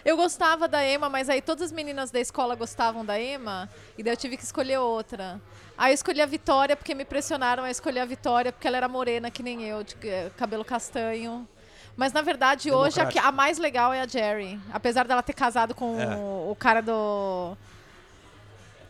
Eu 0.06 0.18
gostava 0.18 0.68
da 0.68 0.86
Emma, 0.86 1.08
mas 1.08 1.30
aí 1.30 1.42
todas 1.42 1.64
as 1.68 1.72
meninas 1.72 2.12
da 2.12 2.20
escola 2.20 2.56
gostavam 2.56 3.06
da 3.06 3.18
Emma, 3.22 3.70
e 3.98 4.04
daí 4.04 4.12
eu 4.12 4.18
tive 4.18 4.36
que 4.36 4.44
escolher 4.44 4.78
outra. 4.78 5.40
Aí 5.78 5.92
eu 5.92 5.96
escolhi 5.96 6.22
a 6.22 6.26
Vitória 6.26 6.76
porque 6.76 6.94
me 6.94 7.06
pressionaram 7.06 7.64
a 7.64 7.72
escolher 7.72 8.02
a 8.02 8.06
Vitória 8.06 8.52
porque 8.52 8.68
ela 8.68 8.76
era 8.76 8.90
morena 8.90 9.32
que 9.32 9.42
nem 9.42 9.64
eu, 9.64 9.82
de 9.82 9.96
eh, 10.04 10.30
cabelo 10.36 10.66
castanho. 10.66 11.48
Mas 11.96 12.12
na 12.12 12.22
verdade 12.22 12.70
hoje 12.70 13.00
a, 13.00 13.08
a 13.30 13.32
mais 13.32 13.58
legal 13.58 13.94
é 13.94 14.02
a 14.02 14.08
Jerry, 14.08 14.60
apesar 14.74 15.08
dela 15.08 15.24
ter 15.24 15.34
casado 15.34 15.74
com 15.74 15.98
É. 15.98 16.16
o, 16.18 16.52
o 16.52 16.56
cara 16.60 16.82
do 16.82 17.56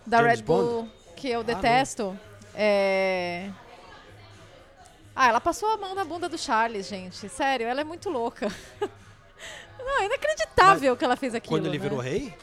da 0.06 0.18
James 0.22 0.40
Red 0.40 0.46
Bull, 0.46 0.90
que 1.16 1.30
eu 1.30 1.40
não. 1.40 1.44
detesto. 1.46 2.18
É... 2.56 3.50
Ah, 5.16 5.28
ela 5.28 5.40
passou 5.42 5.70
a 5.70 5.78
mão 5.78 5.94
na 5.94 6.04
bunda 6.04 6.28
do 6.28 6.38
Charles, 6.38 6.88
gente. 6.88 7.30
Sério, 7.30 7.68
ela 7.68 7.82
é 7.82 7.84
muito 7.84 8.10
louca. 8.10 8.48
Não, 9.86 10.02
é 10.02 10.06
inacreditável 10.06 10.94
o 10.94 10.98
que 10.98 11.04
ela 11.04 11.18
fez 11.18 11.36
aquilo. 11.36 11.56
Quando 11.58 11.66
ele 11.68 11.78
né? 11.78 11.84
virou 11.84 12.00
rei? 12.00 12.34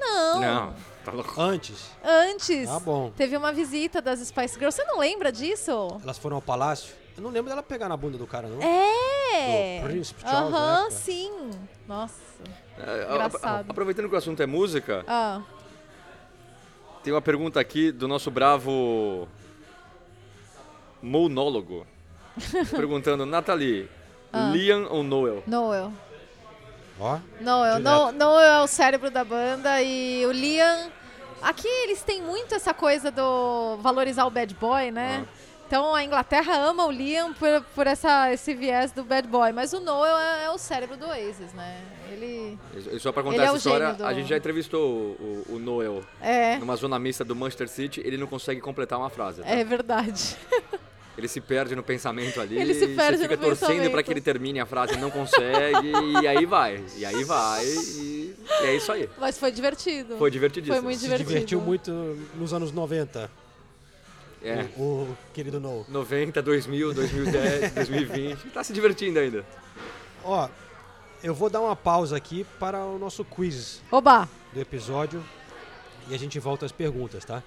Não. 0.00 0.40
Não, 0.40 0.74
tá 1.04 1.12
louco. 1.12 1.40
Antes. 1.40 1.90
Antes. 2.04 2.68
Ah, 2.68 2.80
bom. 2.80 3.12
Teve 3.16 3.36
uma 3.36 3.52
visita 3.52 4.02
das 4.02 4.18
Spice 4.20 4.54
Girls. 4.58 4.76
Você 4.76 4.84
não 4.84 4.98
lembra 4.98 5.30
disso? 5.30 5.70
Elas 6.02 6.18
foram 6.18 6.36
ao 6.36 6.42
palácio. 6.42 6.94
Eu 7.16 7.22
não 7.22 7.30
lembro 7.30 7.48
dela 7.50 7.62
pegar 7.62 7.88
na 7.88 7.96
bunda 7.96 8.18
do 8.18 8.26
cara, 8.26 8.48
não. 8.48 8.60
É. 8.60 9.80
Do 9.80 9.88
Príncipe 9.88 10.20
Charles, 10.22 10.52
Aham, 10.54 10.90
sim. 10.90 11.50
Nossa. 11.86 12.14
É, 12.78 12.82
a- 12.82 12.92
a- 12.92 13.14
Engraçado. 13.14 13.70
aproveitando 13.70 14.08
que 14.08 14.14
o 14.14 14.18
assunto 14.18 14.42
é 14.42 14.46
música, 14.46 15.04
Ah, 15.06 15.40
tem 17.02 17.12
uma 17.12 17.22
pergunta 17.22 17.58
aqui 17.60 17.90
do 17.92 18.06
nosso 18.08 18.30
bravo 18.30 19.28
monólogo. 21.02 21.86
perguntando, 22.70 23.26
Nathalie, 23.26 23.88
Ah. 24.32 24.50
Liam 24.52 24.86
ou 24.90 25.02
Noel? 25.02 25.42
Noel. 25.46 25.92
Ó. 27.00 27.18
Noel. 27.40 27.76
Direto. 27.78 27.82
No, 27.82 28.12
Noel 28.12 28.50
é 28.60 28.62
o 28.62 28.66
cérebro 28.66 29.10
da 29.10 29.24
banda 29.24 29.80
e 29.82 30.24
o 30.26 30.32
Liam. 30.32 30.90
Aqui 31.40 31.68
eles 31.68 32.02
têm 32.02 32.20
muito 32.20 32.54
essa 32.54 32.74
coisa 32.74 33.10
do 33.10 33.76
valorizar 33.80 34.26
o 34.26 34.30
bad 34.30 34.52
boy, 34.54 34.90
né? 34.90 35.24
Então 35.68 35.94
a 35.94 36.02
Inglaterra 36.02 36.56
ama 36.56 36.86
o 36.86 36.90
Liam 36.90 37.34
por, 37.34 37.62
por 37.74 37.86
essa, 37.86 38.32
esse 38.32 38.54
viés 38.54 38.90
do 38.90 39.04
bad 39.04 39.28
boy, 39.28 39.52
mas 39.52 39.74
o 39.74 39.80
Noel 39.80 40.16
é, 40.16 40.44
é 40.46 40.50
o 40.50 40.56
cérebro 40.56 40.96
do 40.96 41.04
Oasis, 41.06 41.52
né? 41.52 41.78
Ele. 42.10 42.58
E 42.90 42.98
só 42.98 43.12
pra 43.12 43.22
contar 43.22 43.34
Ele 43.36 43.42
é 43.42 43.46
essa 43.48 43.54
o 43.54 43.58
história, 43.58 43.92
do- 43.92 44.06
a 44.06 44.14
gente 44.14 44.30
já 44.30 44.38
entrevistou 44.38 44.80
o, 45.20 45.44
o- 45.50 45.54
o 45.56 45.58
Noel 45.58 46.02
É. 46.22 46.56
numa 46.56 46.74
zona 46.74 46.98
mista 46.98 47.22
do 47.22 47.36
Manchester 47.36 47.68
City, 47.68 48.00
ele 48.02 48.16
não 48.16 48.26
consegue 48.26 48.62
completar 48.62 48.98
uma 48.98 49.10
frase. 49.10 49.42
tá? 49.42 49.48
É 49.48 49.62
verdade. 49.62 50.36
Ele 51.18 51.26
se 51.26 51.40
perde 51.40 51.74
no 51.74 51.82
pensamento 51.82 52.40
ali, 52.40 52.56
Ele 52.56 52.72
se 52.72 52.86
perde 52.94 53.16
você 53.18 53.22
fica 53.24 53.34
no 53.36 53.42
torcendo 53.42 53.90
pra 53.90 54.04
que 54.04 54.10
ele 54.12 54.20
termine 54.20 54.60
a 54.60 54.66
frase 54.66 54.94
e 54.94 54.96
não 54.98 55.10
consegue, 55.10 55.90
e 56.22 56.26
aí 56.28 56.46
vai, 56.46 56.80
e 56.96 57.04
aí 57.04 57.24
vai, 57.24 57.66
e, 57.66 58.36
e 58.62 58.64
é 58.64 58.76
isso 58.76 58.92
aí. 58.92 59.10
Mas 59.18 59.36
foi 59.36 59.50
divertido. 59.50 60.16
Foi 60.16 60.30
divertidíssimo. 60.30 60.76
Foi 60.76 60.84
muito 60.84 60.98
Se 61.00 61.04
divertido. 61.06 61.28
divertiu 61.30 61.60
muito 61.60 61.90
nos 62.36 62.54
anos 62.54 62.70
90. 62.70 63.28
É. 64.42 64.66
O, 64.76 64.82
o 64.82 65.16
querido 65.32 65.58
Noel. 65.58 65.84
90, 65.88 66.40
2000, 66.42 66.94
2010, 66.94 67.72
2020, 67.72 68.50
tá 68.50 68.62
se 68.62 68.72
divertindo 68.72 69.18
ainda. 69.18 69.44
Ó, 70.24 70.48
eu 71.22 71.34
vou 71.34 71.50
dar 71.50 71.60
uma 71.60 71.74
pausa 71.74 72.16
aqui 72.16 72.44
para 72.58 72.84
o 72.84 72.98
nosso 72.98 73.24
quiz 73.24 73.82
Oba! 73.90 74.28
do 74.52 74.60
episódio 74.60 75.22
e 76.08 76.14
a 76.14 76.18
gente 76.18 76.38
volta 76.38 76.66
às 76.66 76.72
perguntas, 76.72 77.24
tá? 77.24 77.42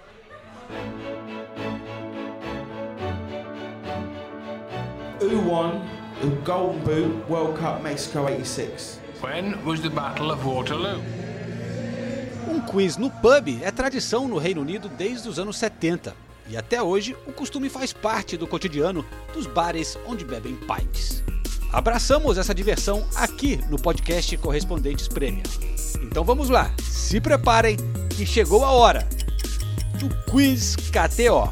Who 5.22 5.50
won 5.50 5.82
the 6.20 6.28
Golden 6.44 6.80
Boot 6.80 7.32
World 7.32 7.60
Cup 7.60 7.82
Mexico 7.82 8.20
86? 8.20 9.00
When 9.22 9.64
was 9.64 9.80
the 9.80 9.90
Battle 9.90 10.32
of 10.32 10.44
Waterloo? 10.44 11.00
Um 12.50 12.60
quiz 12.60 12.98
no 12.98 13.10
pub 13.10 13.62
é 13.62 13.72
tradição 13.72 14.28
no 14.28 14.38
Reino 14.38 14.62
Unido 14.62 14.90
desde 14.90 15.30
os 15.30 15.40
anos 15.40 15.58
70 15.58 16.14
e 16.48 16.58
até 16.58 16.82
hoje 16.82 17.16
o 17.26 17.32
costume 17.32 17.70
faz 17.70 17.94
parte 17.94 18.38
do 18.38 18.48
cotidiano 18.48 19.06
dos 19.34 19.48
bares 19.48 19.98
onde 20.06 20.26
bebem 20.26 20.56
pints. 20.56 21.24
Abraçamos 21.72 22.38
essa 22.38 22.54
diversão 22.54 23.08
aqui 23.16 23.58
no 23.70 23.82
podcast 23.82 24.36
Correspondentes 24.38 25.08
Premier. 25.08 25.46
Então 26.02 26.24
vamos 26.24 26.50
lá, 26.50 26.74
se 26.82 27.22
preparem 27.22 27.78
que 28.10 28.26
chegou 28.26 28.66
a 28.66 28.72
hora 28.72 29.08
do 29.98 30.10
Quiz 30.30 30.76
KTO. 30.76 31.50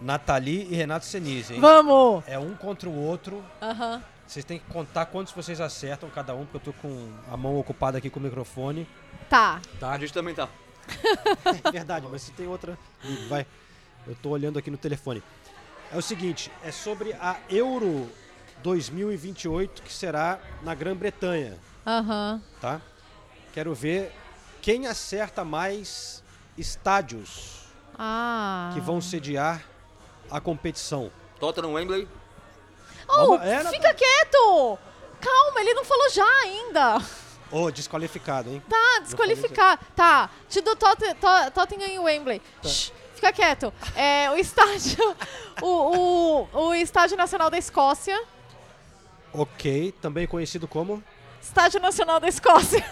Nathalie 0.00 0.66
e 0.70 0.74
Renato 0.74 1.04
Senise, 1.04 1.54
hein? 1.54 1.60
Vamos! 1.60 2.24
É 2.26 2.38
um 2.38 2.54
contra 2.54 2.88
o 2.88 2.94
outro. 2.94 3.44
Aham. 3.60 4.02
Vocês 4.28 4.44
têm 4.44 4.58
que 4.58 4.66
contar 4.66 5.06
quantos 5.06 5.32
vocês 5.32 5.58
acertam 5.58 6.10
cada 6.10 6.34
um, 6.34 6.44
porque 6.44 6.68
eu 6.68 6.72
tô 6.74 6.80
com 6.82 7.10
a 7.32 7.36
mão 7.36 7.58
ocupada 7.58 7.96
aqui 7.96 8.10
com 8.10 8.20
o 8.20 8.22
microfone. 8.22 8.86
Tá. 9.30 9.58
Tá? 9.80 9.90
A 9.92 9.98
gente 9.98 10.12
também 10.12 10.34
tá. 10.34 10.48
É 11.64 11.70
verdade, 11.72 12.06
mas 12.10 12.22
se 12.22 12.32
tem 12.32 12.46
outra. 12.46 12.78
Vai. 13.28 13.46
Eu 14.06 14.14
tô 14.16 14.28
olhando 14.28 14.58
aqui 14.58 14.70
no 14.70 14.76
telefone. 14.76 15.22
É 15.90 15.96
o 15.96 16.02
seguinte, 16.02 16.52
é 16.62 16.70
sobre 16.70 17.14
a 17.14 17.38
Euro 17.48 18.10
2028, 18.62 19.80
que 19.82 19.92
será 19.92 20.38
na 20.62 20.74
Grã-Bretanha, 20.74 21.56
Aham. 21.86 22.42
tá? 22.60 22.82
Quero 23.54 23.74
ver 23.74 24.12
quem 24.60 24.86
acerta 24.86 25.42
mais 25.42 26.22
estádios 26.58 27.64
Ah. 27.98 28.70
que 28.74 28.80
vão 28.80 29.00
sediar 29.00 29.64
a 30.30 30.38
competição. 30.38 31.10
Tottenham 31.40 31.72
Wembley. 31.72 32.06
Oh, 33.08 33.34
é, 33.36 33.64
fica 33.70 33.94
quieto! 33.94 34.78
Calma, 35.20 35.60
ele 35.60 35.74
não 35.74 35.84
falou 35.84 36.08
já 36.10 36.26
ainda. 36.42 36.98
Ô, 37.50 37.70
desqualificado, 37.70 38.50
hein? 38.50 38.62
Tá, 38.68 39.00
desqualificar. 39.02 39.78
Tá, 39.96 40.30
te 40.48 40.60
dou 40.60 40.76
Tot- 40.76 41.14
To- 41.14 41.50
Tottenham 41.54 41.88
e 41.88 41.98
Wembley. 41.98 42.40
Tá. 42.62 42.68
Shh, 42.68 42.92
fica 43.14 43.32
quieto. 43.32 43.72
É, 43.96 44.30
o 44.30 44.36
estádio. 44.36 45.16
o, 45.62 46.46
o, 46.52 46.66
o 46.68 46.74
Estádio 46.74 47.16
Nacional 47.16 47.48
da 47.50 47.56
Escócia. 47.58 48.22
Ok, 49.32 49.92
também 50.00 50.26
conhecido 50.26 50.68
como 50.68 51.02
Estádio 51.40 51.80
Nacional 51.80 52.20
da 52.20 52.28
Escócia. 52.28 52.84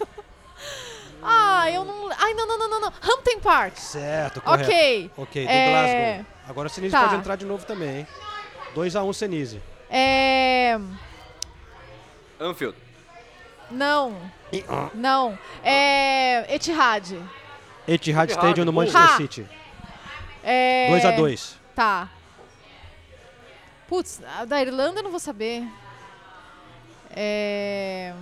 ah, 1.22 1.70
eu 1.70 1.84
não. 1.84 2.10
Ai, 2.16 2.34
não, 2.34 2.46
não, 2.46 2.58
não, 2.58 2.68
não, 2.70 2.80
não. 2.80 2.88
Hampton 3.02 3.40
Park. 3.42 3.76
Certo, 3.78 4.40
correto. 4.40 4.70
Ok. 4.70 5.10
Ok, 5.16 5.44
do 5.44 5.50
É, 5.50 5.70
Glasgow. 5.70 6.26
Agora 6.48 6.68
o 6.68 6.70
Senise 6.70 6.92
tá. 6.92 7.02
pode 7.02 7.16
entrar 7.16 7.36
de 7.36 7.44
novo 7.44 7.64
também, 7.66 7.98
hein? 7.98 8.06
2x1 8.74 9.14
Senise. 9.14 9.62
É. 9.90 10.78
Anfield. 12.40 12.76
Não. 13.70 14.14
Não. 14.94 15.38
É. 15.62 16.54
Etihad. 16.54 17.16
Etihad 17.86 18.30
Etihad, 18.30 18.30
Stadium 18.32 18.64
no. 18.64 18.72
Manchester 18.72 19.02
Ha. 19.02 19.16
City. 19.16 19.48
É... 20.42 20.88
2x2. 20.90 21.54
Tá. 21.74 22.10
Putz, 23.88 24.20
da 24.46 24.60
Irlanda 24.60 25.00
eu 25.00 25.04
não 25.04 25.10
vou 25.10 25.20
saber. 25.20 25.66
É... 27.10 28.12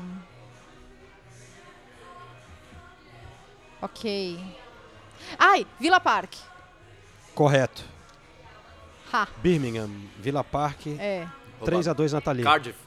Ok. 3.80 4.38
Ai, 5.38 5.66
Villa 5.80 5.98
Park. 5.98 6.34
Correto. 7.34 7.91
Ha. 9.12 9.28
Birmingham, 9.42 9.90
Villa 10.18 10.42
Park. 10.42 10.86
É. 10.98 11.28
3x2 11.60 12.12
Nathalie. 12.12 12.44
Cardiff. 12.44 12.78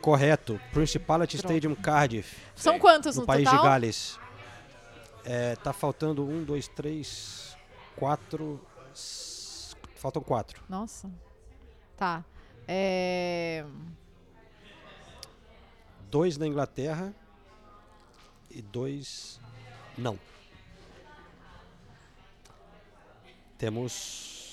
Correto. 0.00 0.60
Principality 0.72 1.36
Droga. 1.36 1.54
Stadium 1.54 1.74
Cardiff. 1.74 2.36
São 2.54 2.78
quantos 2.78 3.16
no, 3.16 3.22
no 3.22 3.26
país 3.26 3.44
total? 3.44 3.62
de 3.62 3.68
Gales. 3.68 4.18
É, 5.24 5.56
tá 5.56 5.72
faltando 5.72 6.24
um, 6.24 6.44
dois, 6.44 6.68
três, 6.68 7.56
quatro. 7.96 8.60
Faltam 9.96 10.22
quatro. 10.22 10.62
Nossa. 10.68 11.10
Tá. 11.96 12.24
É... 12.68 13.64
Dois 16.10 16.38
na 16.38 16.46
Inglaterra 16.46 17.12
e 18.50 18.62
dois. 18.62 19.40
Não. 19.98 20.18
Temos 23.58 24.45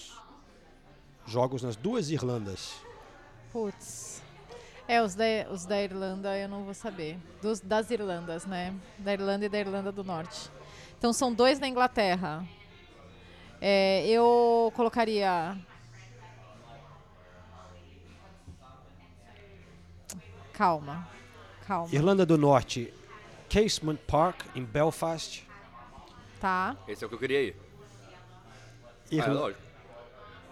jogos 1.26 1.64
nas 1.64 1.76
duas 1.76 2.10
Irlandas. 2.10 2.74
Putz. 3.52 4.22
É, 4.88 5.02
os 5.02 5.16
da, 5.16 5.26
os 5.52 5.66
da 5.66 5.82
Irlanda 5.82 6.38
eu 6.38 6.50
não 6.50 6.64
vou 6.64 6.74
saber. 6.74 7.18
Dos, 7.42 7.60
das 7.60 7.90
Irlandas, 7.90 8.46
né? 8.46 8.76
Da 8.98 9.14
Irlanda 9.14 9.46
e 9.46 9.50
da 9.50 9.60
Irlanda 9.60 9.92
do 9.92 10.04
Norte. 10.04 10.52
Então 10.98 11.14
são 11.14 11.34
dois 11.34 11.60
na 11.60 11.68
Inglaterra. 11.68 12.46
É, 13.62 14.06
eu 14.08 14.72
colocaria. 14.76 15.58
Calma. 20.52 21.08
Calma. 21.66 21.94
Irlanda 21.94 22.26
do 22.26 22.38
Norte, 22.38 22.94
Casement 23.50 23.98
Park, 24.06 24.42
em 24.54 24.64
Belfast. 24.64 25.48
Tá. 26.42 26.76
Esse 26.88 27.04
é 27.04 27.08
o 27.08 27.10
que 27.10 27.16
eu 27.16 27.20
queria 27.20 27.42
ir. 27.42 27.56
Ah, 29.14 29.16
é 29.16 29.28
lógico. 29.28 29.62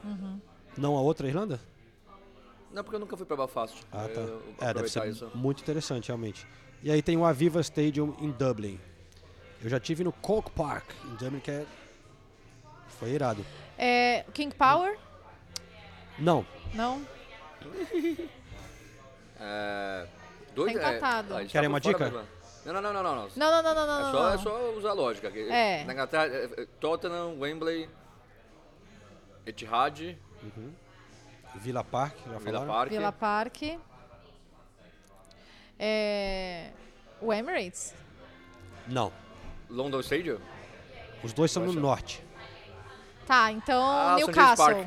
Uhum. 0.04 0.40
Não 0.78 0.96
a 0.98 1.02
outra 1.02 1.28
Irlanda? 1.28 1.60
Não, 2.72 2.84
porque 2.84 2.96
eu 2.96 3.00
nunca 3.00 3.18
fui 3.18 3.26
pra 3.26 3.36
Belfast. 3.36 3.84
Ah, 3.92 4.08
tá. 4.08 4.22
Eu 4.22 4.42
É, 4.62 4.74
deve 4.74 4.88
ser 4.90 5.06
isso. 5.08 5.30
muito 5.36 5.62
interessante, 5.62 6.08
realmente. 6.08 6.48
E 6.82 6.90
aí 6.90 7.02
tem 7.02 7.18
o 7.18 7.26
Aviva 7.26 7.60
Stadium 7.62 8.16
em 8.20 8.32
Dublin. 8.32 8.80
Eu 9.62 9.70
já 9.70 9.80
tive 9.80 10.04
no 10.04 10.12
Coke 10.12 10.50
Park, 10.52 10.90
em 11.06 11.16
Dublin, 11.16 11.40
que 11.40 11.52
é... 11.52 11.66
Foi 13.00 13.10
irado. 13.10 13.46
É, 13.78 14.24
King 14.34 14.56
Power? 14.56 14.98
Não, 16.18 16.46
Não? 16.74 17.06
É, 19.44 20.08
dois, 20.54 20.74
Tá 20.74 20.94
empatado. 20.96 21.34
É, 21.34 21.38
a 21.38 21.42
gente 21.42 21.52
Querem 21.52 21.68
tá 21.68 21.74
uma 21.74 21.80
dica? 21.82 22.10
mesmo. 22.12 22.28
Não, 22.64 22.74
não, 22.74 22.82
não, 22.82 22.94
não, 22.94 23.04
não. 23.04 23.16
não. 23.16 23.30
Não, 23.36 23.64
não, 23.64 23.74
não. 23.88 24.08
É 24.08 24.12
só, 24.12 24.22
não. 24.22 24.34
é 24.34 24.38
só 24.38 24.72
usar 24.78 24.90
a 24.92 24.94
lógica. 24.94 25.28
É. 25.30 25.84
Na 25.84 25.94
Inglaterra, 25.94 26.26
é, 26.28 26.44
é, 26.62 26.66
Tottenham, 26.80 27.40
Wembley, 27.40 27.90
Etihad, 29.48 30.16
Villa 31.56 31.84
Park, 31.84 32.16
já 32.18 32.38
Villa 32.38 32.40
falaram? 32.60 32.68
Park. 32.74 32.90
Villa 32.90 33.12
Park. 33.12 33.62
É, 35.80 36.70
o 37.22 37.34
Emirates? 37.34 37.94
Não, 38.88 39.12
London 39.70 40.00
Stadium. 40.02 40.38
os 41.24 41.34
dois 41.34 41.52
são 41.52 41.66
no 41.66 41.74
norte. 41.74 42.24
Tá, 43.26 43.52
então 43.52 43.82
Ah, 43.84 44.16
Newcastle. 44.18 44.86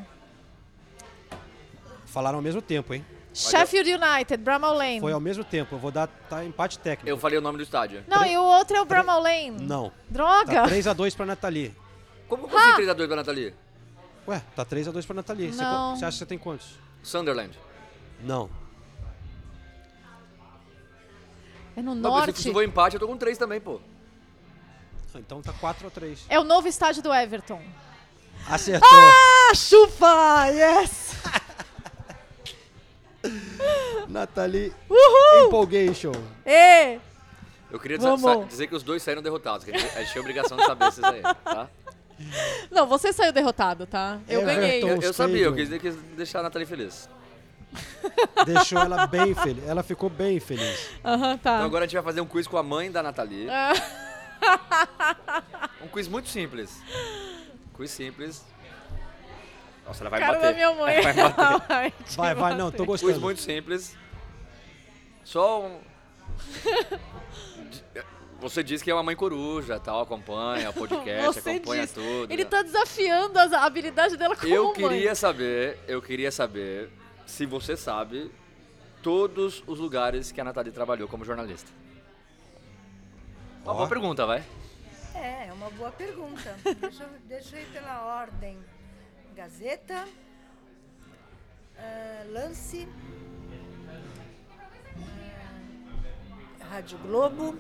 Falaram 2.07 2.39
ao 2.39 2.43
mesmo 2.43 2.63
tempo, 2.63 2.95
hein? 2.95 3.05
Sheffield 3.33 3.91
United, 3.93 4.37
Bramall 4.37 4.75
Lane. 4.75 5.01
Foi 5.01 5.13
ao 5.13 5.19
mesmo 5.19 5.43
tempo, 5.43 5.75
eu 5.75 5.79
vou 5.79 5.91
dar 5.91 6.07
tá, 6.07 6.45
empate 6.45 6.79
técnico. 6.79 7.09
Eu 7.09 7.19
falei 7.19 7.37
o 7.39 7.41
nome 7.41 7.59
do 7.59 7.65
estádio. 7.65 8.05
Não, 8.07 8.25
e 8.25 8.37
o 8.39 8.43
outro 8.45 8.77
é 8.77 8.81
o 8.81 8.85
Bramall 8.85 9.21
Lane. 9.21 9.51
Não. 9.61 9.93
Droga. 10.09 10.53
Tá 10.63 10.67
3x2 10.69 11.17
pra 11.17 11.27
Nathalie. 11.27 11.75
Como 12.29 12.49
que 12.49 12.55
assim 12.55 12.83
3x2 12.83 13.07
pra 13.09 13.17
Nathalie? 13.17 13.55
Ué, 14.27 14.43
tá 14.57 14.65
3x2 14.65 15.05
pra 15.07 15.15
Nathalie. 15.15 15.53
Você 15.53 15.63
Não. 15.63 15.93
acha 15.93 16.07
que 16.11 16.13
você 16.15 16.27
tem 16.27 16.39
quantos? 16.39 16.79
Sunderland. 17.03 17.59
Não. 18.23 18.49
É 21.77 21.83
no 21.83 21.95
Não, 21.95 22.11
porque 22.13 22.27
norte. 22.31 22.43
se 22.43 22.53
for 22.53 22.63
empate, 22.63 22.95
eu 22.97 23.01
tô 23.01 23.07
com 23.07 23.17
3 23.17 23.37
também, 23.37 23.61
pô. 23.61 23.81
Então 25.17 25.41
tá 25.43 25.53
4x3. 25.53 26.19
É 26.29 26.39
o 26.41 26.45
novo 26.45 26.67
estádio 26.67 27.03
do 27.03 27.13
Everton. 27.13 27.61
Acertou. 28.49 28.89
Ah, 28.93 29.55
chupa! 29.55 30.47
Yes! 30.49 31.15
Nathalie 34.09 34.73
Uhul! 34.89 35.47
Empolgation. 35.47 36.13
Ê! 36.45 36.99
Eu 37.71 37.81
queria 37.81 37.99
Vamos. 37.99 38.49
dizer 38.49 38.67
que 38.69 38.75
os 38.75 38.83
dois 38.83 39.03
saíram 39.03 39.23
derrotados. 39.23 39.65
que 39.65 39.73
A 39.73 39.79
gente 39.79 39.97
a 39.97 40.01
gente 40.01 40.13
tinha 40.13 40.21
obrigação 40.23 40.57
de 40.57 40.65
saber 40.65 40.89
esses 40.89 41.03
aí, 41.03 41.23
tá? 41.23 41.69
Não, 42.71 42.87
você 42.87 43.13
saiu 43.13 43.33
derrotado, 43.33 43.87
tá? 43.87 44.19
Eu 44.29 44.43
Everton. 44.43 44.61
ganhei. 44.61 44.83
Eu, 44.83 45.01
eu 45.01 45.13
sabia, 45.13 45.45
eu 45.45 45.55
quis, 45.55 45.69
quis 45.81 45.95
deixar 46.17 46.41
a 46.41 46.43
Nathalie 46.45 46.67
feliz. 46.67 47.09
Deixou 48.47 48.79
ela 48.79 49.07
bem 49.07 49.35
feliz. 49.35 49.67
Ela 49.67 49.83
ficou 49.83 50.09
bem 50.09 50.39
feliz. 50.39 50.91
Aham, 51.05 51.37
tá. 51.39 51.55
Então 51.57 51.67
agora 51.67 51.85
a 51.85 51.87
gente 51.89 51.95
vai 51.97 52.05
fazer 52.05 52.21
um 52.21 52.27
quiz 52.27 52.47
com 52.47 52.57
a 52.57 52.63
mãe 52.63 52.91
da 52.91 53.03
Nathalie. 53.03 53.49
Ah. 53.51 53.73
Um 55.83 55.89
quiz 55.89 56.09
muito 56.09 56.29
simples. 56.29 56.81
Quiz 57.75 57.91
simples. 57.91 58.45
Nossa, 59.87 60.03
ela 60.03 60.11
vai 60.11 60.21
Cara 60.21 60.33
bater. 60.35 60.47
da 60.47 60.53
minha 60.55 60.73
mãe. 60.75 61.03
Vai 61.03 61.13
bater. 61.15 61.69
Vai 61.69 61.93
Vai, 62.17 62.35
vai, 62.35 62.55
não, 62.55 62.71
tô 62.71 62.87
Quiz 62.87 63.03
gostando. 63.03 63.21
muito 63.21 63.41
simples. 63.41 63.97
Só 65.25 65.63
um... 65.63 65.79
Você 68.45 68.63
diz 68.63 68.83
que 68.83 68.91
é 68.91 68.95
uma 68.95 69.03
mãe 69.03 69.17
coruja, 69.17 69.81
tal, 69.81 70.03
acompanha 70.03 70.69
o 70.69 70.73
podcast, 70.75 71.41
Você 71.41 71.51
acompanha 71.51 71.83
disse. 71.83 71.95
tudo. 71.95 72.31
Ele 72.31 72.45
né? 72.45 72.51
tá 72.51 72.61
desafiando 72.63 73.39
as- 73.39 73.55
a 73.55 73.65
habilidade 73.65 74.19
dela 74.19 74.37
como 74.37 74.55
Eu 74.55 74.65
mãe. 74.65 74.75
queria 74.75 75.15
saber, 75.15 75.79
eu 75.89 76.03
queria 76.03 76.31
saber 76.31 76.91
se 77.27 77.47
você 77.47 77.75
sabe 77.75 78.31
todos 79.03 79.65
os 79.67 79.79
lugares 79.79 80.31
que 80.31 80.39
a 80.43 80.45
Nathalie 80.45 80.73
trabalhou 80.73 81.09
como 81.09 81.25
jornalista. 81.25 81.71
Uma 83.63 83.73
Ó. 83.73 83.77
boa 83.77 83.89
pergunta, 83.89 84.27
vai. 84.27 84.45
É, 85.15 85.47
é 85.49 85.53
uma 85.55 85.71
boa 85.71 85.91
pergunta. 85.91 86.55
deixa, 86.83 87.03
eu, 87.03 87.09
deixa 87.25 87.57
eu 87.57 87.63
ir 87.63 87.67
pela 87.73 88.05
ordem. 88.21 88.59
Gazeta, 89.35 90.07
ah, 91.79 92.25
Lance, 92.31 92.87
ah, 96.61 96.65
Rádio 96.75 96.99
Globo, 96.99 97.57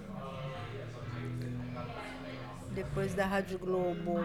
depois 2.75 3.15
da 3.15 3.25
Rádio 3.25 3.59
Globo, 3.59 4.21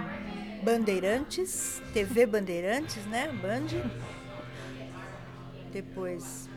Bandeirantes, 0.64 1.82
TV 1.94 2.26
Bandeirantes, 2.26 3.06
né? 3.06 3.28
Band. 3.42 3.68
Depois 5.72 6.50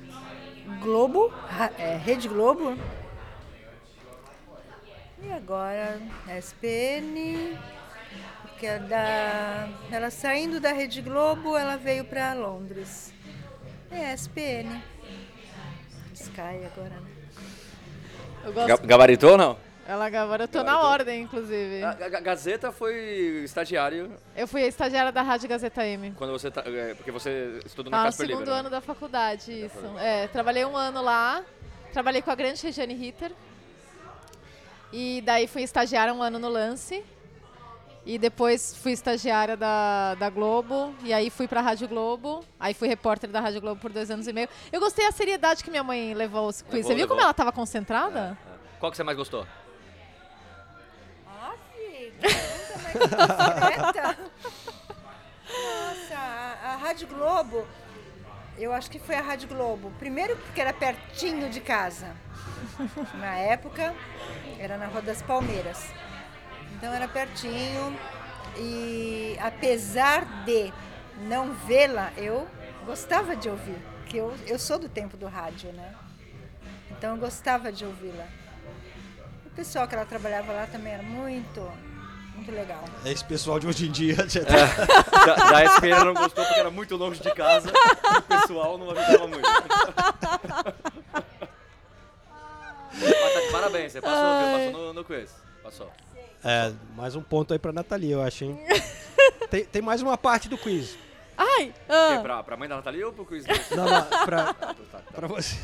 Globo, 0.81 1.33
é, 1.79 1.97
Rede 1.97 2.29
Globo. 2.29 2.77
E 5.23 5.33
agora 5.33 6.01
SPN, 6.41 7.57
que 8.59 8.67
é 8.67 8.79
da, 8.79 9.69
ela 9.91 10.11
saindo 10.11 10.59
da 10.59 10.73
Rede 10.73 11.03
Globo, 11.03 11.57
ela 11.57 11.77
veio 11.77 12.05
para 12.05 12.33
Londres. 12.33 13.13
É 13.91 14.15
SPN. 14.15 14.83
Sky 16.15 16.65
agora, 16.65 17.01
né? 17.01 18.77
Gabaritou 18.85 19.33
ou 19.33 19.39
não? 19.39 19.72
Ela 19.87 20.07
agora 20.07 20.45
eu 20.45 20.49
tô 20.49 20.59
na 20.59 20.65
Gabaritou. 20.65 20.91
ordem, 20.91 21.23
inclusive. 21.23 21.83
A, 21.83 21.93
Ga- 21.95 22.21
Gazeta 22.21 22.71
foi 22.71 22.95
estagiário 23.45 24.13
Eu 24.37 24.47
fui 24.47 24.63
a 24.63 24.67
estagiária 24.69 25.11
da 25.11 25.23
Rádio 25.23 25.49
Gazeta 25.49 25.85
M. 25.85 26.13
quando 26.17 26.31
você 26.33 26.51
tá, 26.51 26.63
é, 26.67 26.95
porque 26.95 27.11
você 27.11 27.61
estudou 27.67 27.91
na 27.91 27.97
Ah, 27.97 28.01
no 28.01 28.07
Casper 28.07 28.27
segundo 28.29 28.39
Libero. 28.41 28.55
né? 28.55 28.61
ano 28.61 28.71
da 28.71 28.81
faculdade, 28.81 29.53
isso. 29.67 29.99
É, 29.99 30.29
trabalhei 30.29 30.65
um 30.65 30.77
ano 30.77 31.03
lá, 31.03 31.43
trabalhei 31.93 32.23
com 32.23 32.31
a 32.31 32.35
grande 32.37 32.63
Regiane 32.63 32.95
Ritter. 32.95 33.33
E 34.93 35.21
daí 35.23 35.47
fui 35.47 35.63
estagiária 35.63 36.13
um 36.13 36.23
ano 36.23 36.39
no 36.39 36.49
Lance. 36.49 37.03
E 38.05 38.19
depois 38.19 38.77
fui 38.77 38.93
estagiária 38.93 39.57
da, 39.57 40.15
da 40.17 40.29
Globo. 40.29 40.93
E 41.05 41.13
aí 41.13 41.31
fui 41.31 41.47
pra 41.49 41.61
Rádio 41.61 41.89
Globo. 41.89 42.45
Aí 42.59 42.75
fui 42.75 42.89
repórter 42.89 43.31
da 43.31 43.41
Rádio 43.41 43.61
Globo 43.61 43.81
por 43.81 43.93
dois 43.93 44.11
anos 44.11 44.27
e 44.27 44.33
meio. 44.33 44.49
Eu 44.73 44.81
gostei 44.81 45.05
da 45.07 45.13
seriedade 45.13 45.63
que 45.63 45.71
minha 45.71 45.85
mãe 45.85 46.13
levou 46.13 46.49
os 46.49 46.63
quiz. 46.63 46.85
Você 46.85 46.95
viu 46.95 47.07
como 47.07 47.15
levou. 47.17 47.23
ela 47.25 47.33
tava 47.35 47.53
concentrada? 47.53 48.37
Qual 48.81 48.91
que 48.91 48.97
você 48.97 49.05
mais 49.05 49.17
gostou? 49.17 49.47
Nossa, 55.49 56.17
a, 56.65 56.77
Rádio 56.77 57.09
Globo, 57.09 57.67
eu 58.59 58.73
acho 58.73 58.91
que 58.91 58.99
foi 58.99 59.15
a 59.15 59.21
Rádio 59.21 59.49
Globo. 59.49 59.93
Primeiro 59.99 60.37
porque 60.37 60.61
era 60.61 60.73
pertinho 60.73 61.51
de 61.51 61.61
casa. 61.61 62.15
Na 63.15 63.37
época, 63.37 63.95
era 64.59 64.77
na 64.77 64.87
Rua 64.87 65.03
das 65.03 65.23
Palmeiras. 65.23 65.93
Então 66.77 66.93
era 66.93 67.09
pertinho. 67.09 67.97
E 68.57 69.37
apesar 69.41 70.45
de 70.45 70.73
não 71.23 71.53
vê-la, 71.55 72.13
eu 72.17 72.49
gostava 72.85 73.35
de 73.35 73.49
ouvir. 73.49 73.79
Porque 74.01 74.17
eu, 74.19 74.35
eu 74.47 74.59
sou 74.59 74.79
do 74.79 74.89
tempo 74.89 75.17
do 75.17 75.27
rádio, 75.27 75.73
né? 75.73 75.95
Então 76.91 77.15
eu 77.15 77.17
gostava 77.17 77.73
de 77.73 77.85
ouvi-la. 77.85 78.27
O 79.47 79.51
pessoal 79.51 79.89
que 79.89 79.95
ela 79.95 80.05
trabalhava 80.05 80.53
lá 80.53 80.67
também 80.67 80.93
era 80.93 81.03
muito, 81.03 81.61
muito 82.43 82.53
legal. 82.53 82.85
Esse 83.05 83.25
pessoal 83.25 83.59
de 83.61 83.67
hoje 83.67 83.87
em 83.89 83.91
dia 83.93 84.17
já 84.29 84.41
É. 84.41 84.45
tá- 84.45 85.27
da, 85.27 85.35
da 85.51 85.65
SPN 85.65 86.05
não 86.05 86.15
gostou 86.15 86.45
porque 86.45 86.59
era 86.61 86.71
muito 86.71 86.97
longe 86.97 87.21
de 87.21 87.31
casa 87.35 87.71
e 87.71 88.19
o 88.19 88.23
pessoal 88.23 88.77
não 88.79 88.91
avisava 88.91 89.27
muito. 89.29 89.49
Mas 92.95 93.33
tá 93.35 93.41
de 93.41 93.53
parabéns, 93.53 93.93
você 93.93 94.01
passou? 94.01 94.23
Passou 94.23 94.73
no, 94.73 94.93
no 94.93 95.05
quiz. 95.05 95.35
Passou. 95.63 95.91
É, 96.45 96.73
mais 96.97 97.15
um 97.15 97.23
ponto 97.23 97.53
aí 97.53 97.59
pra 97.59 97.73
Nathalie, 97.73 98.11
eu 98.11 98.23
acho, 98.23 98.45
hein? 98.45 98.59
tem, 99.51 99.65
tem 99.65 99.83
mais 99.83 100.03
uma 100.03 100.19
parte 100.19 100.49
do 100.49 100.59
quiz. 100.59 100.99
Ai! 101.37 101.67
Quê? 101.87 102.19
Pra, 102.23 102.43
pra 102.43 102.57
mãe 102.57 102.69
da 102.69 102.77
Nathalie 102.77 103.05
ou 103.05 103.13
pro 103.13 103.25
quiz? 103.25 103.45
Não, 103.71 103.85
não, 103.89 104.05
pra, 104.27 104.53
Tá, 104.55 104.75
tá. 104.75 104.99
pra 105.13 105.27
você. 105.29 105.57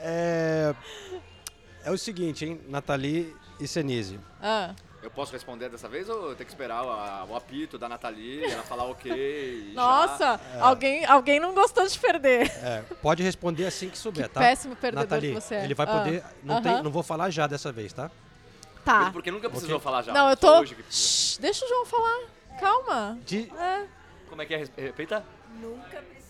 É, 0.00 0.74
é 1.84 1.90
o 1.90 1.96
seguinte, 1.98 2.44
hein? 2.44 2.60
Nathalie 2.68 3.34
e 3.60 3.66
Senise. 3.68 4.18
Ah. 4.42 4.74
Eu 5.04 5.10
posso 5.10 5.32
responder 5.34 5.68
dessa 5.68 5.86
vez 5.86 6.08
ou 6.08 6.30
eu 6.30 6.34
tenho 6.34 6.46
que 6.46 6.52
esperar 6.52 6.82
o, 6.82 7.32
o 7.32 7.36
apito 7.36 7.76
da 7.76 7.90
Nathalie, 7.90 8.42
ela 8.42 8.62
falar 8.62 8.84
ok? 8.84 9.12
e 9.12 9.74
já? 9.74 9.80
Nossa, 9.80 10.40
É. 10.56 10.60
alguém, 10.60 11.04
alguém 11.04 11.38
não 11.38 11.52
gostou 11.52 11.86
de 11.86 11.98
perder. 11.98 12.50
É, 12.64 12.82
pode 13.02 13.22
responder 13.22 13.66
assim 13.66 13.90
que 13.90 13.98
souber, 13.98 14.30
tá? 14.30 14.40
péssimo 14.40 14.74
perdedor 14.74 15.04
Nathalie, 15.04 15.34
que 15.34 15.40
você 15.42 15.56
é. 15.56 15.64
Ele 15.64 15.74
vai 15.74 15.86
Ah, 15.86 15.98
poder. 15.98 16.24
Não, 16.42 16.62
tem, 16.62 16.72
aham. 16.72 16.82
não 16.82 16.90
vou 16.90 17.02
falar 17.02 17.28
já 17.28 17.46
dessa 17.46 17.70
vez, 17.70 17.92
tá? 17.92 18.10
Tá. 18.82 19.10
Porque 19.12 19.30
nunca 19.30 19.50
precisou 19.50 19.76
Ok. 19.76 19.84
falar 19.84 20.00
já. 20.02 20.12
Não, 20.14 20.30
eu 20.30 20.36
tô. 20.38 20.62
que. 20.64 20.74
Shhh, 20.90 21.36
deixa 21.38 21.66
o 21.66 21.68
João 21.68 21.84
falar. 21.84 22.20
Calma. 22.58 23.18
De- 23.26 23.52
É. 23.58 23.84
Como 24.30 24.40
é 24.40 24.46
que 24.46 24.54
é? 24.54 24.64
Repita? 24.78 25.22
Nunca 25.60 25.98
precisou. 26.00 26.23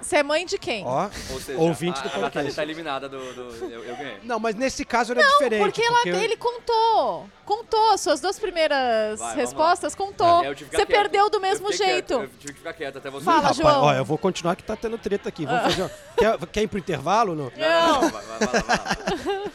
Você 0.00 0.16
é 0.16 0.22
mãe 0.22 0.44
de 0.46 0.58
quem? 0.58 0.84
Ó, 0.86 1.08
Ou 1.30 1.40
seja, 1.40 1.58
ouvinte 1.58 1.98
a, 1.98 2.02
do 2.02 2.08
a 2.08 2.10
Nathalie 2.18 2.22
podcast. 2.30 2.54
tá 2.56 2.62
eliminada 2.62 3.08
do... 3.08 3.18
do- 3.34 3.64
eu, 3.66 3.84
eu 3.84 3.96
ganhei. 3.96 4.18
Não, 4.22 4.38
mas 4.38 4.54
nesse 4.54 4.84
caso 4.84 5.12
era 5.12 5.22
Não, 5.22 5.32
diferente. 5.32 5.60
porque, 5.62 5.82
ela, 5.82 6.22
ele 6.22 6.36
contou. 6.36 7.28
Contou. 7.44 7.90
As 7.92 8.00
suas 8.00 8.20
duas 8.20 8.38
primeiras 8.38 9.18
Vai, 9.18 9.28
vamos 9.30 9.34
respostas 9.44 9.94
contou. 9.94 10.44
É, 10.44 10.48
eu 10.48 10.54
tive 10.54 10.70
que 10.70 10.76
Você 10.76 10.82
ficar 10.82 10.92
quieto. 10.92 11.02
perdeu 11.10 11.30
do 11.30 11.36
Eu 11.36 11.40
mesmo 11.40 11.70
fiquei 11.72 11.86
jeito. 11.86 12.18
quieto, 12.18 12.22
Eu 12.22 12.38
tive 12.40 12.52
que 12.52 12.58
ficar 12.58 12.72
quieto 12.72 12.98
até 12.98 13.10
você. 13.10 13.24
Fala, 13.24 13.38
Rapaz, 13.38 13.56
João. 13.56 13.82
ó, 13.84 13.92
eu 13.94 14.04
vou 14.04 14.18
continuar 14.18 14.56
que 14.56 14.62
tá 14.62 14.76
tendo 14.76 14.98
treta 14.98 15.28
aqui. 15.28 15.44
Vamos 15.46 15.60
Ah. 15.62 15.70
fazer. 15.70 15.90
Quer, 16.18 16.46
quer 16.48 16.62
ir 16.62 16.68
pro 16.68 16.78
intervalo? 16.78 17.34
Não? 17.34 17.50
Não, 17.56 18.02
não, 18.02 18.10
vai, 18.10 18.22
vai, 18.24 18.38
vai 18.38 18.62
lá, 18.62 18.96
vai 19.24 19.36
lá. 19.44 19.50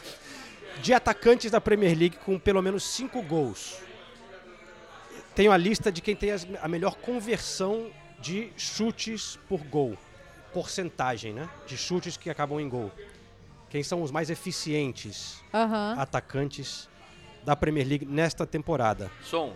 De 0.82 0.92
atacantes 0.92 1.50
da 1.50 1.60
Premier 1.60 1.96
League 1.96 2.16
com 2.24 2.38
pelo 2.38 2.60
menos 2.60 2.82
cinco 2.84 3.22
gols. 3.22 3.76
Tenho 5.34 5.52
a 5.52 5.56
lista 5.56 5.90
de 5.92 6.00
quem 6.02 6.14
tem 6.16 6.30
as- 6.32 6.46
a 6.60 6.68
melhor 6.68 6.96
conversão 6.96 7.86
de 8.18 8.52
chutes 8.56 9.38
por 9.48 9.60
gol. 9.64 9.96
Porcentagem, 10.52 11.32
né? 11.32 11.48
De 11.66 11.76
chutes 11.76 12.16
que 12.16 12.28
acabam 12.30 12.60
em 12.60 12.68
gol. 12.68 12.90
Quem 13.70 13.82
são 13.82 14.02
os 14.02 14.10
mais 14.10 14.28
eficientes 14.30 15.42
Aham. 15.52 15.94
atacantes 15.98 16.88
da 17.44 17.56
Premier 17.56 17.86
League 17.88 18.04
nesta 18.06 18.46
temporada? 18.46 19.10
Som. 19.24 19.54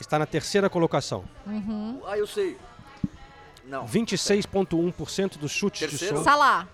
Está 0.00 0.18
na 0.18 0.26
terceira 0.26 0.70
colocação. 0.70 1.24
Uhum. 1.46 2.00
Ah, 2.06 2.16
eu 2.16 2.26
sei. 2.26 2.56
Não. 3.66 3.86
26,1% 3.86 5.36
dos 5.38 5.50
chutes 5.52 5.80
Terceiro? 5.80 6.14
de 6.14 6.18
som 6.20 6.24
Salá. 6.24 6.66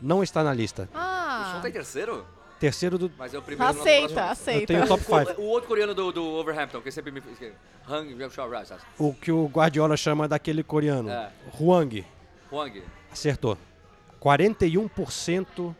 não 0.00 0.22
está 0.22 0.44
na 0.44 0.52
lista. 0.54 0.88
O 0.92 0.96
Ah. 0.96 1.52
som 1.56 1.60
tá 1.62 1.68
em 1.68 1.72
terceiro? 1.72 2.24
Terceiro 2.60 2.96
do. 2.96 3.12
Mas 3.18 3.34
é 3.34 3.38
o 3.38 3.42
primeiro 3.42 3.64
nosso 3.74 3.80
Aceita, 3.86 4.08
próximo. 4.14 4.30
aceita. 4.32 4.60
Eu 4.62 4.66
tenho 4.66 4.84
o 4.84 4.88
top 4.88 5.02
O, 5.02 5.26
5. 5.34 5.40
o 5.40 5.44
outro 5.46 5.68
coreano 5.68 5.94
do, 5.94 6.12
do 6.12 6.24
Overhampton, 6.24 6.80
que 6.80 6.90
sempre 6.90 7.10
me... 7.10 7.20
Hang. 7.88 8.16
O 8.98 9.12
que 9.12 9.30
o 9.32 9.46
Guardiola 9.48 9.96
chama 9.96 10.26
daquele 10.28 10.62
coreano. 10.62 11.10
É. 11.10 11.30
Huang. 11.60 12.04
Huang. 12.50 12.82
Acertou. 13.12 13.58
41,7. 14.22 15.74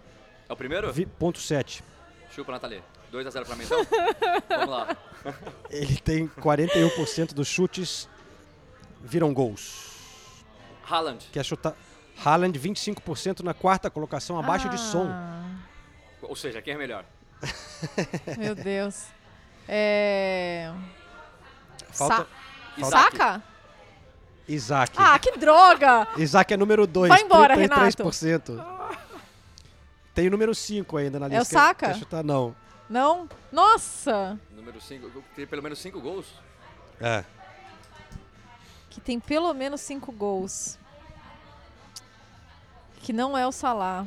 É 0.48 0.52
o 0.52 0.56
primeiro? 0.56 0.92
vi- 0.92 1.06
ponto 1.06 1.38
sete. 1.38 1.82
Chupa, 2.30 2.52
Nathalie. 2.52 2.82
2x0 3.12 3.44
pra 3.46 3.56
mim, 3.56 3.64
então. 3.64 3.78
Vamos 4.48 4.68
lá. 4.68 4.96
Ele 5.70 5.96
tem 5.96 6.26
41% 6.28 7.32
dos 7.32 7.48
chutes 7.48 8.08
viram 9.02 9.32
gols. 9.32 9.92
Haaland. 10.88 11.24
Quer 11.32 11.44
chutar. 11.44 11.74
Haaland, 12.24 12.58
25% 12.58 13.40
na 13.40 13.54
quarta 13.54 13.88
colocação, 13.88 14.38
abaixo 14.38 14.68
de 14.68 14.78
som. 14.78 15.08
Ou 16.28 16.36
seja, 16.36 16.60
quem 16.62 16.74
é 16.74 16.76
melhor? 16.76 17.04
Meu 18.38 18.54
Deus. 18.54 19.06
É. 19.68 20.72
Falta- 21.92 22.16
Sa- 22.16 22.26
Isaac. 22.78 23.16
Saca? 23.16 23.42
Isaac. 24.46 24.94
Ah, 24.98 25.18
que 25.18 25.32
droga! 25.38 26.06
Isaac 26.18 26.52
é 26.52 26.56
número 26.56 26.86
2. 26.86 27.08
Vai 27.08 27.22
embora, 27.22 27.56
33%. 27.56 28.62
Tem 30.14 30.28
o 30.28 30.30
número 30.30 30.54
5 30.54 30.96
ainda 30.96 31.18
na 31.18 31.26
É 31.26 31.38
lista. 31.38 31.42
o 31.42 31.48
Quer- 31.48 31.58
Saka? 31.66 31.86
Quer 31.88 31.98
chutar? 31.98 32.22
Não. 32.24 32.54
Não? 32.88 33.28
Nossa! 33.50 34.38
Número 34.50 34.80
5. 34.80 35.10
Tem 35.34 35.46
pelo 35.46 35.62
menos 35.62 35.78
5 35.78 36.00
gols? 36.00 36.26
É. 37.00 37.24
Que 38.90 39.00
tem 39.00 39.18
pelo 39.18 39.52
menos 39.52 39.80
cinco 39.80 40.12
gols. 40.12 40.78
Que 43.02 43.12
não 43.12 43.36
é 43.36 43.44
o 43.46 43.50
Salah. 43.50 44.06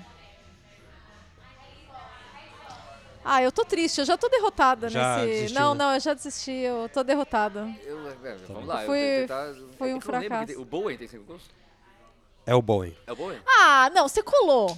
Ah, 3.29 3.43
eu 3.43 3.51
tô 3.51 3.65
triste, 3.65 3.99
eu 3.99 4.05
já 4.05 4.15
tô 4.15 4.29
derrotada 4.29 4.87
Já 4.87 5.17
nesse. 5.17 5.27
desistiu, 5.27 5.59
não, 5.59 5.75
né? 5.75 5.83
não, 5.83 5.93
eu 5.95 5.99
já 5.99 6.13
desisti, 6.13 6.51
eu 6.51 6.87
tô 6.87 7.03
derrotada. 7.03 7.67
Eu, 7.85 8.09
é, 8.23 8.35
vamos 8.47 8.65
lá. 8.65 8.85
Foi- 8.85 8.97
eu 8.97 9.27
tenho 9.27 9.27
que 9.27 9.27
tentar... 9.27 9.77
foi 9.77 9.89
é 9.89 9.93
um 9.93 9.97
eu 9.97 10.01
fracasso. 10.01 10.45
tem- 10.47 10.55
O 10.57 10.63
Bowen 10.63 10.97
tem 10.97 11.07
5 11.09 11.23
gols? 11.25 11.41
É 12.45 12.55
o 12.55 12.61
Bowen. 12.61 12.95
É 13.05 13.11
o 13.11 13.15
Bowen? 13.17 13.37
Ah, 13.45 13.91
não, 13.93 14.07
você 14.07 14.23
colou. 14.23 14.77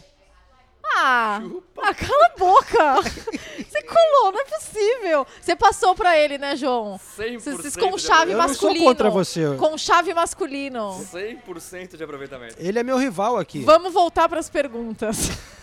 Ah, 0.95 1.39
ah, 1.77 1.93
cala 1.93 2.25
a 2.25 2.37
boca. 2.39 3.01
Você 3.69 3.79
ridículo! 3.79 4.31
Não 4.31 4.39
é 4.39 4.45
possível! 4.45 5.27
Você 5.39 5.55
passou 5.55 5.93
pra 5.93 6.17
ele, 6.17 6.37
né, 6.39 6.55
João? 6.55 6.99
100% 7.17 7.39
Vocês 7.39 7.75
com 7.75 7.95
chave 7.97 8.31
Eu 8.31 8.37
não 8.37 8.47
sou 8.47 8.69
masculino. 8.69 8.85
contra 8.85 9.09
você. 9.11 9.55
Com 9.57 9.77
chave 9.77 10.13
masculino. 10.13 10.89
100% 11.13 11.95
de 11.95 12.03
aproveitamento. 12.03 12.55
Ele 12.57 12.79
é 12.79 12.83
meu 12.83 12.97
rival 12.97 13.37
aqui. 13.37 13.61
Vamos 13.63 13.93
voltar 13.93 14.27
pras 14.27 14.49
perguntas. 14.49 15.29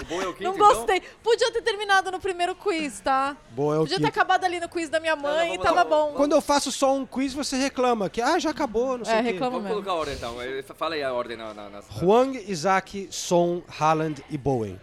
O 0.00 0.04
bom 0.04 0.22
é 0.22 0.26
o 0.26 0.32
quinto, 0.32 0.42
Não 0.44 0.54
então? 0.54 0.74
gostei. 0.74 1.00
Podia 1.22 1.52
ter 1.52 1.60
terminado 1.62 2.10
no 2.10 2.18
primeiro 2.18 2.54
quiz, 2.54 3.00
tá? 3.00 3.36
Boa, 3.50 3.74
é 3.74 3.78
o 3.78 3.82
Podia 3.82 3.98
ter 3.98 4.04
quinto. 4.04 4.18
acabado 4.18 4.44
ali 4.44 4.58
no 4.58 4.68
quiz 4.68 4.88
da 4.88 4.98
minha 4.98 5.14
mãe 5.14 5.54
e 5.54 5.58
vamos 5.58 5.62
tava 5.64 5.82
lá, 5.82 5.84
bom. 5.84 6.14
Quando 6.14 6.32
eu 6.32 6.40
faço 6.40 6.72
só 6.72 6.94
um 6.94 7.04
quiz, 7.04 7.34
você 7.34 7.56
reclama 7.56 8.08
que 8.08 8.20
ah, 8.22 8.38
já 8.38 8.50
acabou, 8.50 8.96
não 8.98 9.04
sei 9.04 9.14
É, 9.14 9.20
o 9.20 9.22
quê. 9.24 9.30
reclama 9.32 9.50
Vamos 9.58 9.64
mesmo. 9.68 9.82
colocar 9.82 9.90
a 9.90 10.00
ordem 10.00 10.14
então. 10.14 10.40
Eh, 10.42 10.62
Fala 10.62 10.94
aí 10.94 11.02
a 11.02 11.12
ordem 11.12 11.36
na. 11.36 11.52
na, 11.52 11.68
na... 11.68 11.82
Huang, 12.00 12.36
Isaac, 12.50 13.08
Son, 13.10 13.62
Haaland 13.78 14.24
e 14.30 14.38
Bowen. 14.38 14.80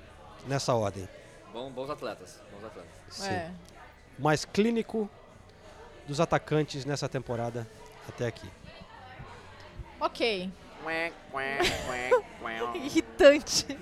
Nessa 0.47 0.73
ordem. 0.75 1.07
Bom, 1.51 1.69
bons 1.71 1.89
atletas. 1.89 2.39
Bons 2.53 2.65
atletas. 2.67 2.91
Sim. 3.09 3.29
É. 3.29 3.51
Mais 4.19 4.45
clínico 4.45 5.09
dos 6.07 6.19
atacantes 6.19 6.85
nessa 6.85 7.09
temporada 7.09 7.67
até 8.07 8.27
aqui. 8.27 8.47
Ok. 9.99 10.51
Irritante. 12.75 13.65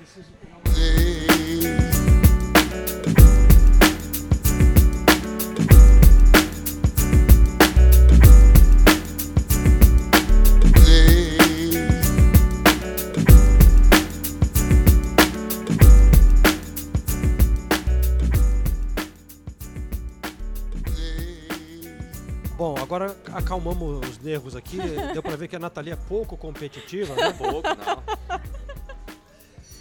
Acalmamos 23.34 24.06
os 24.08 24.20
nervos 24.20 24.56
aqui. 24.56 24.78
Deu 25.14 25.24
pra 25.24 25.36
ver 25.36 25.48
que 25.48 25.56
a 25.56 25.60
Nathalie 25.60 25.94
é 25.94 25.96
pouco 25.96 26.36
competitiva, 26.36 27.16
né? 27.16 27.32
Pouco, 27.32 27.68
não. 27.70 28.17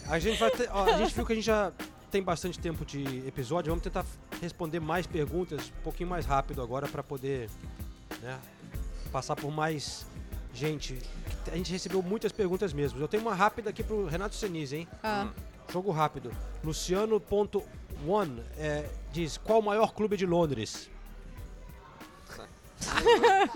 A 0.08 0.18
gente, 0.18 0.38
vai 0.38 0.50
ter- 0.50 0.68
ó, 0.70 0.84
a 0.84 0.98
gente 0.98 1.14
viu 1.14 1.26
que 1.26 1.32
a 1.32 1.36
gente 1.36 1.44
já 1.44 1.72
tem 2.10 2.22
bastante 2.22 2.58
tempo 2.58 2.84
de 2.84 3.26
episódio. 3.26 3.70
Vamos 3.70 3.82
tentar 3.82 4.04
responder 4.40 4.80
mais 4.80 5.06
perguntas 5.06 5.72
um 5.80 5.82
pouquinho 5.82 6.08
mais 6.08 6.24
rápido 6.24 6.62
agora 6.62 6.86
pra 6.86 7.02
poder 7.02 7.50
né, 8.22 8.38
passar 9.12 9.34
por 9.36 9.50
mais 9.50 10.06
gente. 10.54 10.98
A 11.50 11.56
gente 11.56 11.72
recebeu 11.72 12.02
muitas 12.02 12.32
perguntas 12.32 12.72
mesmo. 12.72 13.00
Eu 13.00 13.08
tenho 13.08 13.22
uma 13.22 13.34
rápida 13.34 13.70
aqui 13.70 13.82
pro 13.82 14.06
Renato 14.06 14.34
Senise, 14.34 14.76
hein? 14.76 14.88
Ah. 15.02 15.28
Jogo 15.72 15.90
rápido. 15.90 16.30
Luciano.one 16.62 18.42
é, 18.56 18.88
diz: 19.12 19.36
Qual 19.36 19.58
o 19.58 19.62
maior 19.62 19.92
clube 19.92 20.16
de 20.16 20.24
Londres? 20.26 20.88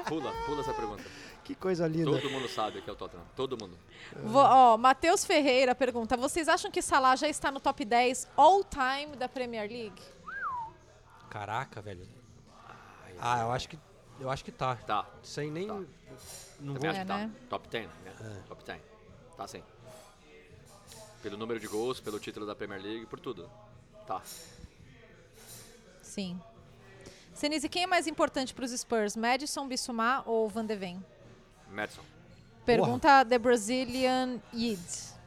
Pula, 0.09 0.32
pula 0.46 0.61
essa 0.61 0.74
pergunta. 0.74 1.05
Que 1.51 1.55
coisa 1.57 1.88
linda. 1.88 2.12
Todo 2.12 2.30
mundo 2.30 2.48
sabe 2.48 2.80
que 2.80 2.88
é 2.88 2.92
o 2.92 2.96
Tottenham. 2.96 3.24
Todo 3.34 3.59
mundo. 3.61 3.76
Vo- 4.22 4.38
ó, 4.38 4.76
Matheus 4.76 5.24
Ferreira 5.24 5.74
pergunta: 5.74 6.16
vocês 6.16 6.48
acham 6.48 6.70
que 6.70 6.80
Salah 6.80 7.16
já 7.16 7.28
está 7.28 7.51
no 7.51 7.59
top 7.59 7.84
10 7.84 8.28
all 8.36 8.62
time 8.62 9.16
da 9.16 9.28
Premier 9.28 9.68
League? 9.68 10.01
Caraca, 11.28 11.82
velho. 11.82 12.07
Ah, 13.20 13.40
eu 13.40 13.51
acho 13.51 13.68
que. 13.68 13.76
Eu 14.20 14.30
acho 14.30 14.44
que 14.44 14.53
tá. 14.53 14.76
Tá. 14.76 15.05
Sem 15.24 15.51
nem. 15.51 15.66
Não 16.61 16.74
Também 16.74 16.78
vou. 16.82 16.90
acho 16.90 17.01
que 17.01 17.07
tá. 17.07 17.16
né? 17.18 17.30
Top 17.48 17.68
10, 17.68 17.86
né? 18.05 18.42
Top 18.46 18.62
10. 18.64 18.80
Tá 19.36 19.48
sim. 19.48 19.62
Pelo 21.24 21.36
número 21.36 21.59
de 21.59 21.66
gols, 21.66 21.98
pelo 21.98 22.20
título 22.20 22.46
da 22.46 22.55
Premier 22.55 22.80
League, 22.80 23.07
por 23.07 23.18
tudo. 23.18 23.51
Tá. 24.07 24.22
Sim. 26.01 26.40
Senise, 27.34 27.68
quem 27.68 27.82
é 27.82 27.86
mais 27.88 28.07
importante 28.07 28.55
para 28.55 28.64
os 28.64 28.70
Spurs? 28.70 29.16
Madison, 29.16 29.66
Bissouma 29.66 30.22
ou 30.26 30.48
Van 30.48 30.64
de 30.64 30.76
Ven? 30.76 31.03
Madison. 31.71 32.03
Pergunta 32.64 33.25
The 33.25 33.39
Brazilian 33.39 34.41
Yid. 34.53 34.81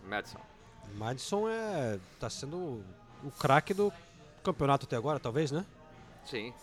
Madison. 0.06 0.40
Madison 0.96 1.50
é. 1.50 2.00
tá 2.20 2.30
sendo 2.30 2.84
o, 3.24 3.32
craque 3.40 3.74
do 3.74 3.92
campeonato 4.44 4.86
até 4.86 4.96
agora, 4.96 5.20
talvez, 5.20 5.52
né? 5.52 5.66
Sim. 6.26 6.54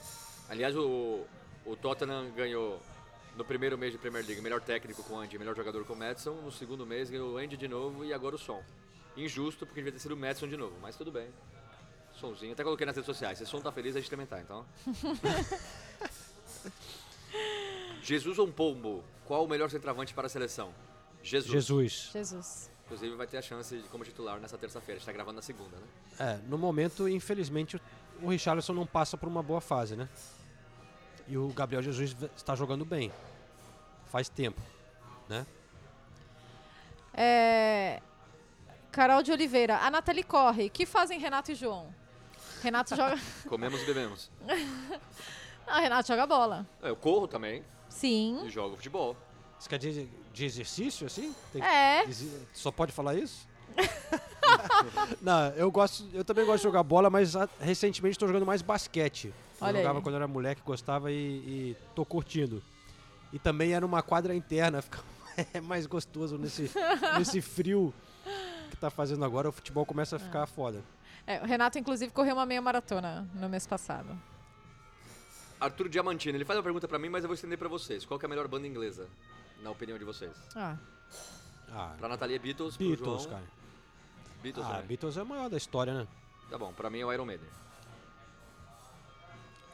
Aliás, 0.49 0.77
o, 0.77 1.25
o 1.67 1.77
Tottenham 1.77 2.31
ganhou 2.31 2.81
no 3.37 3.45
primeiro 3.45 3.77
mês 3.77 3.93
de 3.93 3.99
Premier 3.99 4.25
League 4.25 4.41
melhor 4.41 4.61
técnico 4.61 5.03
com 5.03 5.15
o 5.15 5.21
Andy, 5.21 5.39
melhor 5.39 5.57
jogador 5.57 5.85
com 5.85 5.95
o 5.95 5.97
Madison. 5.97 6.35
No 6.35 6.53
segundo 6.53 6.87
mês 6.87 7.11
ganhou 7.11 7.35
o 7.35 7.39
Andy 7.39 7.57
de 7.57 7.69
novo 7.69 8.05
e 8.05 8.13
agora 8.13 8.37
o 8.37 8.39
Som. 8.39 8.63
Injusto, 9.17 9.67
porque 9.67 9.81
devia 9.81 9.93
ter 9.93 9.99
sido 9.99 10.15
o 10.15 10.17
Madison 10.17 10.49
de 10.49 10.57
novo, 10.57 10.77
mas 10.81 10.97
tudo 10.97 11.11
bem. 11.11 11.29
Sonzinho. 12.19 12.53
Até 12.53 12.63
coloquei 12.63 12.87
nas 12.87 12.95
redes 12.95 13.07
sociais. 13.07 13.39
Se 13.39 13.45
o 13.45 13.47
Som 13.47 13.61
tá 13.61 13.73
feliz, 13.73 13.97
a 13.97 14.01
gente 14.01 14.11
também 14.11 14.27
tá, 14.27 14.41
então. 14.41 14.65
Jesus 18.03 18.39
ou 18.39 18.49
Pombo? 18.49 19.05
Qual 19.31 19.45
o 19.45 19.49
melhor 19.49 19.71
centroavante 19.71 20.13
para 20.13 20.27
a 20.27 20.29
seleção? 20.29 20.75
Jesus. 21.23 21.53
Jesus. 21.53 22.11
Jesus. 22.13 22.71
Inclusive 22.87 23.15
vai 23.15 23.29
ter 23.29 23.37
a 23.39 23.43
chance 23.43 23.77
de 23.77 23.89
como 23.89 24.03
titular 24.03 24.41
nessa 24.41 24.59
terça-feira. 24.59 24.97
A 24.97 24.99
gente 24.99 25.07
tá 25.07 25.13
gravando 25.13 25.37
na 25.37 25.43
segunda, 25.43 25.77
né? 25.77 25.87
É, 26.19 26.39
no 26.49 26.59
momento, 26.59 27.09
infelizmente, 27.09 27.81
o- 28.21 28.29
Richarlison 28.29 28.73
não 28.73 28.85
passa 28.85 29.17
por 29.17 29.29
uma 29.29 29.41
boa 29.41 29.61
fase, 29.61 29.95
né? 29.95 30.09
E 31.29 31.39
o 31.39 31.47
Gabriel 31.51 31.81
Jesus 31.81 32.17
está 32.37 32.57
jogando 32.57 32.85
bem. 32.85 33.13
Faz 34.07 34.29
tempo, 34.29 34.61
né? 35.29 35.47
É, 37.15 38.03
Carol 38.91 39.23
de 39.23 39.31
Oliveira. 39.31 39.77
A 39.79 39.93
Nathalie 39.93 40.25
corre. 40.25 40.67
O 40.67 40.71
que 40.71 40.85
fazem 40.85 41.21
Renato 41.21 41.53
e 41.53 41.55
João? 41.55 41.95
Renato 42.65 42.97
joga. 42.97 43.17
Comemos 43.49 43.81
e 43.81 43.85
bebemos. 43.87 44.29
Ah, 45.73 45.79
Renato 45.79 46.09
joga 46.09 46.27
bola. 46.27 46.67
É, 46.83 46.89
Eu 46.91 46.97
corro 46.97 47.29
também 47.29 47.63
Sim. 47.91 48.41
e 48.47 48.51
jogo 48.51 48.77
futebol. 48.77 49.15
Você 49.59 49.69
quer 49.69 49.79
dizer 49.79 50.09
de 50.33 50.45
exercício, 50.47 51.07
assim? 51.07 51.35
Tem- 51.53 51.63
É. 51.63 52.05
Só 52.55 52.71
pode 52.73 52.93
falar 52.93 53.15
isso? 53.17 53.47
não, 55.21 55.49
eu 55.51 55.71
gosto, 55.71 56.09
eu 56.13 56.25
também 56.25 56.45
gosto 56.45 56.59
de 56.59 56.63
jogar 56.65 56.83
bola, 56.83 57.11
mas 57.11 57.35
recentemente 57.61 58.15
estou 58.15 58.27
jogando 58.29 58.47
mais 58.47 58.63
basquete. 58.63 59.27
Eu 59.61 59.67
Olha 59.67 59.79
jogava 59.79 59.99
aí. 59.99 60.03
quando 60.03 60.15
eu 60.15 60.17
era 60.17 60.29
moleque, 60.29 60.63
gostava 60.65 61.11
e, 61.13 61.15
e 61.17 61.77
tô 61.95 62.05
curtindo. 62.05 62.63
E 63.33 63.39
também 63.39 63.73
era 63.75 63.85
uma 63.85 64.03
quadra 64.03 64.35
interna, 64.35 64.81
fica 64.83 65.01
é 65.55 65.61
mais 65.61 65.87
gostoso 65.87 66.37
nesse, 66.37 66.71
nesse 67.19 67.41
frio 67.41 67.95
que 68.71 68.77
tá 68.77 68.91
fazendo 68.91 69.25
agora, 69.25 69.49
o 69.49 69.53
futebol 69.53 69.85
começa 69.87 70.17
a 70.17 70.19
ficar 70.19 70.47
foda. 70.47 70.83
É, 71.27 71.41
o 71.41 71.45
Renato, 71.45 71.79
inclusive, 71.79 72.13
correu 72.13 72.35
uma 72.35 72.47
meia 72.47 72.61
maratona 72.63 73.29
no 73.35 73.49
mês 73.49 73.67
passado. 73.67 74.19
Arthur 75.61 75.89
Diamantino, 75.89 76.37
ele 76.39 76.45
faz 76.45 76.57
uma 76.59 76.63
pergunta 76.63 76.89
pra 76.89 76.99
mim, 76.99 77.09
mas 77.09 77.23
eu 77.23 77.29
vou 77.29 77.35
estender 77.35 77.59
pra 77.59 77.69
vocês. 77.69 78.05
Qual 78.05 78.19
que 78.19 78.25
é 78.25 78.29
a 78.29 78.31
melhor 78.31 78.49
banda 78.49 78.67
inglesa, 78.67 79.07
na 79.63 79.71
opinião 79.71 79.99
de 79.99 80.05
vocês? 80.05 80.33
Ah. 80.57 80.77
Ah, 81.73 81.95
Pra 81.99 82.09
Natalia 82.09 82.37
é 82.37 82.39
Beatles, 82.39 82.77
pro 82.77 82.87
Beatles, 82.89 83.23
João... 83.23 83.31
cara. 83.35 83.45
Beatles, 84.43 84.67
Ah, 84.67 84.73
né? 84.79 84.83
Beatles 84.83 85.17
é 85.17 85.21
a 85.21 85.25
maior 85.25 85.51
da 85.51 85.57
história, 85.57 85.93
né? 85.95 86.09
Tá 86.49 86.57
bom, 86.59 86.73
pra 86.73 86.89
mim 86.91 87.01
é 87.01 87.07
o 87.07 87.13
Iron 87.13 87.27
Maiden. 87.27 87.47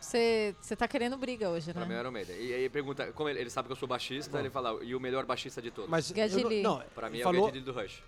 Você 0.00 0.54
você 0.60 0.76
tá 0.76 0.86
querendo 0.86 1.16
briga 1.16 1.48
hoje, 1.50 1.72
Pra 1.72 1.84
mim 1.84 1.94
é 1.94 1.94
o 1.94 1.96
né? 1.96 2.00
Iron 2.02 2.10
Maiden. 2.12 2.36
E 2.36 2.52
aí 2.54 2.68
pergunta, 2.68 3.12
como 3.12 3.28
ele, 3.28 3.40
ele 3.40 3.50
sabe 3.50 3.66
que 3.66 3.72
eu 3.72 3.76
sou 3.76 3.88
baixista, 3.88 4.38
ele 4.38 4.50
fala, 4.50 4.82
e 4.84 4.94
o 4.94 5.00
melhor 5.00 5.24
baixista 5.24 5.60
de 5.62 5.70
todos? 5.70 5.90
Mas 5.90 6.10
não, 6.12 6.50
não, 6.78 6.82
Pra 6.94 7.08
mim 7.10 7.20
é 7.20 7.22
falou, 7.22 7.42
o 7.42 7.46
Geddy 7.46 7.58
Lee 7.58 7.64
do 7.64 7.72
Rush. 7.80 8.02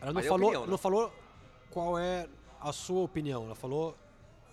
ela 0.00 0.12
não 0.12 0.20
é 0.20 0.24
falou, 0.24 0.46
opinião, 0.48 0.62
né? 0.64 0.70
não 0.70 0.78
falou 0.78 1.12
qual 1.70 1.98
é 1.98 2.28
a 2.60 2.72
sua 2.72 3.02
opinião. 3.02 3.44
Ela 3.46 3.54
falou 3.54 3.96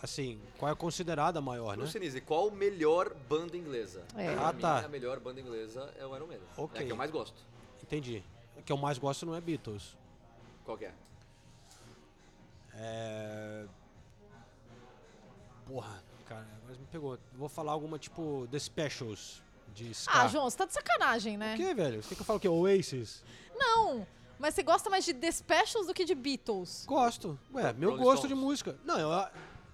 assim, 0.02 0.40
qual 0.58 0.72
é 0.72 0.76
considerada 0.76 1.40
a 1.40 1.42
maior, 1.42 1.78
né? 1.78 1.84
No 1.84 1.90
Sinise, 1.90 2.22
qual 2.22 2.48
a 2.50 2.52
melhor 2.52 3.14
banda 3.30 3.56
inglesa? 3.58 4.04
É. 4.16 4.34
Pra 4.34 4.48
Ah, 4.50 4.54
mim, 4.54 4.60
tá. 4.62 4.80
a 4.86 4.88
melhor 4.88 5.20
banda 5.20 5.40
inglesa 5.42 5.94
é 5.98 6.06
o 6.06 6.16
Iron 6.16 6.28
Maiden. 6.28 6.48
É 6.58 6.62
Ok. 6.62 6.82
a 6.82 6.86
que 6.86 6.92
eu 6.92 6.96
mais 6.98 7.12
gosto. 7.12 7.42
Entendi. 7.84 8.24
O 8.58 8.64
que 8.64 8.72
eu 8.72 8.78
mais 8.78 8.98
gosto 8.98 9.26
não 9.26 9.36
é 9.36 9.42
Beatles. 9.42 9.96
Qual 10.66 10.78
que 10.78 10.86
é? 10.86 10.94
É. 12.76 13.66
Porra, 15.66 16.04
cara, 16.28 16.48
agora 16.64 16.78
me 16.80 16.86
pegou. 16.88 17.18
Vou 17.34 17.50
falar 17.50 17.72
alguma 17.72 17.98
tipo 18.00 18.48
The 18.52 18.60
Specials 18.60 19.42
de 19.74 19.92
Ska. 19.92 20.12
Ah, 20.24 20.28
João, 20.28 20.50
você 20.50 20.58
tá 20.58 20.66
de 20.66 20.74
sacanagem, 20.74 21.38
né? 21.38 21.54
O 21.54 21.58
que, 21.58 21.74
velho? 21.74 22.02
Você 22.04 22.10
quer 22.10 22.16
que 22.16 22.22
eu 22.22 22.26
fale 22.26 22.38
o 22.38 22.40
quê? 22.40 22.48
Oasis? 22.50 23.24
Não, 23.56 24.06
mas 24.40 24.54
você 24.54 24.64
gosta 24.64 24.90
mais 24.90 25.06
de 25.06 25.14
The 25.14 25.32
Specials 25.32 25.88
do 25.88 25.94
que 25.94 26.04
de 26.06 26.16
Beatles. 26.16 26.86
Gosto. 26.88 27.40
Ué, 27.54 27.72
meu 27.74 27.92
Rolling 27.92 28.04
gosto 28.04 28.22
de 28.24 28.28
Stones. 28.30 28.44
música. 28.44 28.78
Não, 28.84 29.00
eu, 29.00 29.10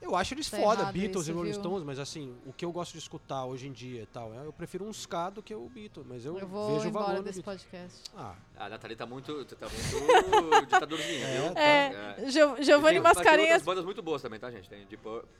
eu 0.01 0.15
acho 0.15 0.33
eles 0.33 0.49
Tá 0.49 0.57
foda, 0.57 0.85
Beatles 0.91 1.23
isso, 1.23 1.31
e 1.31 1.33
Rolling 1.33 1.51
viu? 1.51 1.59
Stones, 1.59 1.83
mas 1.83 1.99
assim, 1.99 2.35
o 2.45 2.53
que 2.53 2.63
eu 2.65 2.71
gosto 2.71 2.91
de 2.93 2.99
escutar 2.99 3.45
hoje 3.45 3.67
em 3.67 3.71
dia 3.71 4.03
e 4.03 4.05
tal, 4.05 4.33
é- 4.33 4.45
eu 4.45 4.53
prefiro 4.53 4.85
um 4.85 4.91
ska 4.91 5.29
do 5.29 5.41
que 5.43 5.53
o 5.53 5.67
Beatles, 5.69 6.05
mas 6.07 6.25
eu, 6.25 6.37
Eu 6.37 6.47
vou 6.47 6.73
vejo 6.75 6.85
o 6.85 6.89
embora 6.89 7.05
valor 7.07 7.17
no 7.19 7.23
desse 7.23 7.41
podcast. 7.41 8.03
Ah, 8.15 8.35
A 8.59 8.69
Nathalie 8.69 8.95
tá 8.95 9.05
muito, 9.05 9.45
tá 9.45 9.67
muito 9.69 10.65
ditadorzinha, 10.65 11.27
É, 11.27 11.41
viu? 11.41 11.53
tá. 11.53 11.61
É, 11.61 12.29
Gio- 12.29 12.55
E 12.57 12.63
Giovanni 12.63 12.93
tem- 12.95 13.01
mas 13.01 13.13
Tem 13.13 13.23
Mascarenhas. 13.23 13.49
outras 13.49 13.63
bandas 13.63 13.85
muito 13.85 14.01
boas 14.01 14.21
também, 14.21 14.39
tá, 14.39 14.49
gente? 14.49 14.67
Tem 14.69 14.85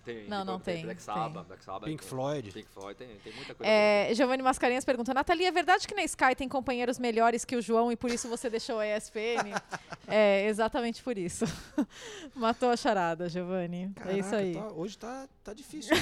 tem 0.04 0.28
Não, 0.28 0.46
não 0.46 0.54
Purple, 0.58 0.74
tem, 0.74 0.84
Black 0.84 1.04
tem. 1.04 1.14
Sabbath, 1.16 1.48
Black 1.48 1.64
Sabbath. 1.64 1.84
Pink 1.90 2.02
tem- 2.02 2.10
Floyd. 2.10 2.52
Pink 2.52 2.68
Floyd, 2.70 2.96
tem, 2.98 3.08
tem 3.20 3.34
muita 3.34 3.54
coisa 3.56 3.64
boa. 3.64 3.68
É, 3.70 4.10
Giovanni 4.14 4.44
Mascarenhas 4.44 4.86
pergunta: 4.86 5.14
Nathalie, 5.14 5.46
é 5.46 5.52
verdade 5.52 5.88
que 5.88 5.96
na 5.96 6.04
Sky 6.04 6.36
tem 6.36 6.48
companheiros 6.48 7.00
melhores 7.00 7.44
que 7.44 7.56
o 7.56 7.62
João 7.62 7.92
e 7.92 7.96
por 7.96 8.10
isso 8.12 8.28
você 8.30 8.50
deixou 8.50 8.80
a 8.80 8.86
ESPN? 8.88 9.52
É, 10.10 10.46
exatamente 10.48 11.04
por 11.04 11.18
isso. 11.18 11.44
Matou 12.34 12.70
a 12.70 12.78
charada, 12.78 13.28
Giovanni. 13.28 13.92
é 14.06 14.18
isso 14.20 14.34
aí. 14.34 14.54
tá- 14.56 14.68
hoje 14.74 14.98
tá, 14.98 15.28
tá 15.44 15.54
difícil. 15.54 15.96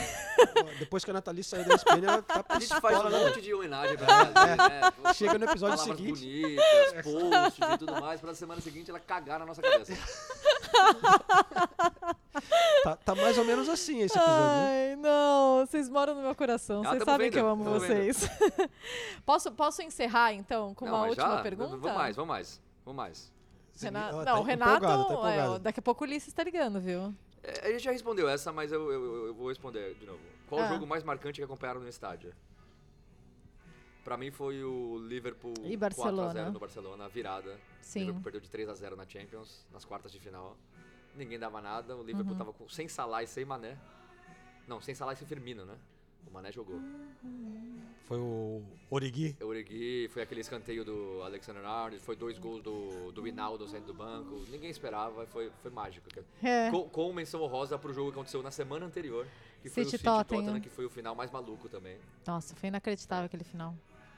Ó, 0.59 0.63
Depois 0.77 1.03
que 1.03 1.09
a 1.09 1.13
Nathalie 1.15 1.43
saiu 1.43 1.63
da 1.65 1.73
SPN, 1.75 2.05
ela 2.05 2.21
tá 2.21 2.45
A 2.49 2.59
gente 2.59 2.79
faz 2.79 2.99
um 2.99 3.09
né? 3.09 3.17
monte 3.25 3.41
de 3.41 3.51
homenagem 3.53 3.97
pra 3.97 4.07
ela, 4.15 4.45
né? 4.69 4.91
Pô, 4.91 5.11
Chega 5.13 5.39
no 5.39 5.45
episódio 5.45 5.77
seguinte. 5.79 6.19
bonitas, 6.19 6.93
posts 7.11 7.69
e 7.73 7.77
tudo 7.77 8.01
mais, 8.01 8.19
pra 8.19 8.33
semana 8.35 8.59
seguinte 8.61 8.89
ela 8.89 8.99
cagar 8.99 9.39
na 9.39 9.45
nossa 9.45 9.61
cabeça. 9.61 9.93
Tá, 12.83 12.95
tá 12.97 13.15
mais 13.15 13.37
ou 13.37 13.45
menos 13.45 13.67
assim 13.69 14.01
esse 14.01 14.15
episódio. 14.15 14.43
Ai, 14.43 14.95
não, 14.97 15.65
vocês 15.65 15.89
moram 15.89 16.13
no 16.15 16.21
meu 16.21 16.35
coração. 16.35 16.83
Ah, 16.85 16.89
Vocês 16.91 17.03
sabem 17.03 17.27
vendo, 17.27 17.33
que 17.33 17.39
eu 17.39 17.47
amo 17.47 17.63
vocês. 17.63 18.29
posso, 19.25 19.51
posso 19.51 19.81
encerrar, 19.81 20.33
então, 20.33 20.73
com 20.75 20.85
Não, 20.85 20.93
uma 20.93 21.07
última 21.07 21.37
já? 21.37 21.41
pergunta? 21.41 21.77
Vamos 21.77 21.97
mais, 21.97 22.15
vamos 22.15 22.29
mais. 22.29 22.61
Vamos 22.85 22.97
mais. 22.97 23.31
Renato, 23.81 24.17
não, 24.17 24.25
tá 24.25 24.39
o 24.39 24.43
Renato, 24.43 24.85
empolgado, 24.85 25.21
tá 25.21 25.55
é, 25.55 25.59
daqui 25.59 25.79
a 25.79 25.83
pouco 25.83 26.03
o 26.03 26.07
Ulisses 26.07 26.33
tá 26.33 26.43
ligando, 26.43 26.79
viu? 26.79 27.13
É, 27.41 27.67
a 27.67 27.71
gente 27.71 27.83
já 27.83 27.91
respondeu 27.91 28.29
essa, 28.29 28.51
mas 28.51 28.71
eu, 28.71 28.91
eu- 28.91 29.27
eu 29.27 29.33
vou 29.33 29.49
responder 29.49 29.95
de 29.95 30.05
novo. 30.05 30.19
Qual 30.47 30.61
Ah. 30.61 30.65
o 30.65 30.69
jogo 30.69 30.85
mais 30.85 31.03
marcante 31.03 31.39
que 31.39 31.43
acompanharam 31.43 31.81
no 31.81 31.89
estádio? 31.89 32.31
Pra 34.05 34.15
mim 34.17 34.29
foi 34.29 34.63
o 34.63 34.99
Liverpool 34.99 35.55
E 35.63 35.75
Barcelona. 35.75 36.45
4x0 36.45 36.51
no 36.53 36.59
Barcelona, 36.59 37.05
a 37.05 37.07
virada. 37.07 37.59
Sim. 37.81 38.01
O 38.01 38.05
Liverpool 38.05 38.23
perdeu 38.23 38.39
de 38.41 38.47
3x0 38.49 38.95
na 38.95 39.03
Champions, 39.09 39.65
nas 39.73 39.83
quartas 39.83 40.11
de 40.11 40.19
final. 40.19 40.55
Ninguém 41.15 41.39
dava 41.39 41.59
nada, 41.59 41.95
o 41.97 42.03
Liverpool 42.03 42.33
Uhum. 42.33 42.37
tava 42.37 42.53
com, 42.53 42.69
sem 42.69 42.87
Salah 42.87 43.23
e 43.23 43.27
sem 43.27 43.43
Mané. 43.43 43.75
Não, 44.67 44.79
sem 44.79 44.93
Salah 44.93 45.13
e 45.13 45.15
sem 45.15 45.27
Firmino, 45.27 45.65
né? 45.65 45.75
O 46.27 46.31
Mané 46.31 46.51
jogou. 46.51 46.79
Foi 48.03 48.19
o 48.19 48.61
Origi. 48.91 49.35
Eu 49.39 49.51
ergui, 49.55 50.07
foi 50.09 50.21
aquele 50.21 50.41
escanteio 50.41 50.85
do 50.85 51.23
Alexander 51.23 51.65
Arnold, 51.65 51.99
foi 52.03 52.15
dois 52.15 52.37
gols 52.37 52.61
do, 52.61 53.11
do 53.11 53.27
Hinaldo 53.27 53.67
saindo 53.67 53.87
do 53.87 53.93
banco. 53.95 54.43
Ninguém 54.51 54.69
esperava, 54.69 55.25
foi, 55.25 55.51
foi 55.63 55.71
mágico. 55.71 56.07
É. 56.43 56.69
Com, 56.69 56.87
com 56.89 57.11
menção 57.11 57.41
honrosa 57.41 57.79
pro 57.79 57.91
jogo 57.91 58.11
que 58.11 58.15
aconteceu 58.17 58.43
na 58.43 58.51
semana 58.51 58.85
anterior, 58.85 59.25
que 59.63 59.69
foi 59.69 59.81
o 59.81 59.85
City 59.85 59.97
City 59.97 60.03
Tottenham. 60.03 60.41
Tottenham, 60.43 60.61
que 60.61 60.69
foi 60.69 60.85
o 60.85 60.89
final 60.91 61.15
mais 61.15 61.31
maluco 61.31 61.67
também. 61.67 61.97
Nossa, 62.27 62.55
foi 62.55 62.67
inacreditável 62.69 63.25
aquele 63.25 63.43
final. 63.43 63.75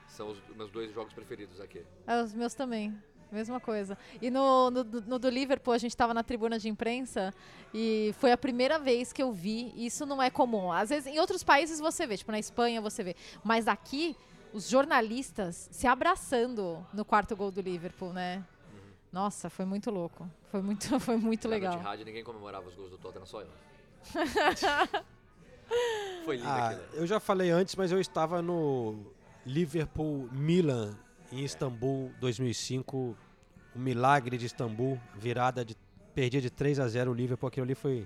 São 0.07 0.29
os 0.29 0.37
meus 0.55 0.71
dois 0.71 0.93
jogos 0.93 1.13
preferidos 1.13 1.59
aqui. 1.59 1.83
É, 2.05 2.21
os 2.23 2.33
meus 2.33 2.53
também. 2.53 2.95
Mesma 3.31 3.59
coisa. 3.59 3.97
E 4.21 4.29
no, 4.31 4.71
no, 4.71 4.83
no 4.83 5.19
do 5.19 5.29
Liverpool, 5.29 5.73
a 5.73 5.77
gente 5.77 5.91
estava 5.91 6.13
na 6.13 6.23
tribuna 6.23 6.57
de 6.57 6.69
imprensa 6.69 7.33
e 7.73 8.15
foi 8.19 8.31
a 8.31 8.37
primeira 8.37 8.79
vez 8.79 9.11
que 9.11 9.21
eu 9.21 9.33
vi. 9.33 9.73
Isso 9.75 10.05
não 10.05 10.23
é 10.23 10.29
comum. 10.29 10.71
Às 10.71 10.89
vezes, 10.89 11.07
em 11.13 11.19
outros 11.19 11.43
países 11.43 11.79
você 11.79 12.07
vê, 12.07 12.15
tipo 12.15 12.31
na 12.31 12.39
Espanha 12.39 12.79
você 12.81 13.03
vê. 13.03 13.15
Mas 13.43 13.67
aqui, 13.67 14.15
os 14.53 14.69
jornalistas 14.69 15.67
se 15.73 15.85
abraçando 15.85 16.85
no 16.93 17.03
quarto 17.03 17.35
gol 17.35 17.51
do 17.51 17.59
Liverpool, 17.59 18.13
né? 18.13 18.45
Nossa, 19.11 19.49
foi 19.49 19.65
muito 19.65 19.91
louco. 19.91 20.29
Foi 20.49 20.61
muito, 20.61 20.97
foi 21.01 21.17
muito 21.17 21.49
Lá 21.49 21.53
legal. 21.53 21.73
No 21.73 21.79
Etihad, 21.79 22.05
ninguém 22.05 22.23
comemorava 22.23 22.67
os 22.69 22.75
gols 22.75 22.91
do 22.91 22.97
Tottenham, 22.97 23.25
só 23.25 23.41
eu. 23.41 23.49
Foi 26.23 26.37
lindo 26.37 26.47
Ah, 26.47 26.69
aquilo. 26.69 26.81
eu 26.93 27.05
já 27.07 27.19
falei 27.19 27.49
antes, 27.49 27.75
mas 27.75 27.91
eu 27.91 27.99
estava 27.99 28.41
no 28.41 28.95
Liverpool 29.47 30.27
Milan 30.33 30.93
em 31.31 31.41
Istambul 31.45 32.11
2005, 32.19 33.15
o 33.73 33.79
milagre 33.79 34.37
de 34.37 34.45
Istambul, 34.45 34.99
virada 35.15 35.63
de 35.63 35.73
perdia 36.13 36.41
de 36.41 36.49
3 36.49 36.81
a 36.81 36.87
0 36.87 37.11
o 37.11 37.13
Liverpool, 37.13 37.47
aquilo 37.47 37.63
ali 37.63 37.73
foi 37.73 38.05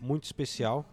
muito 0.00 0.24
especial. 0.24 0.84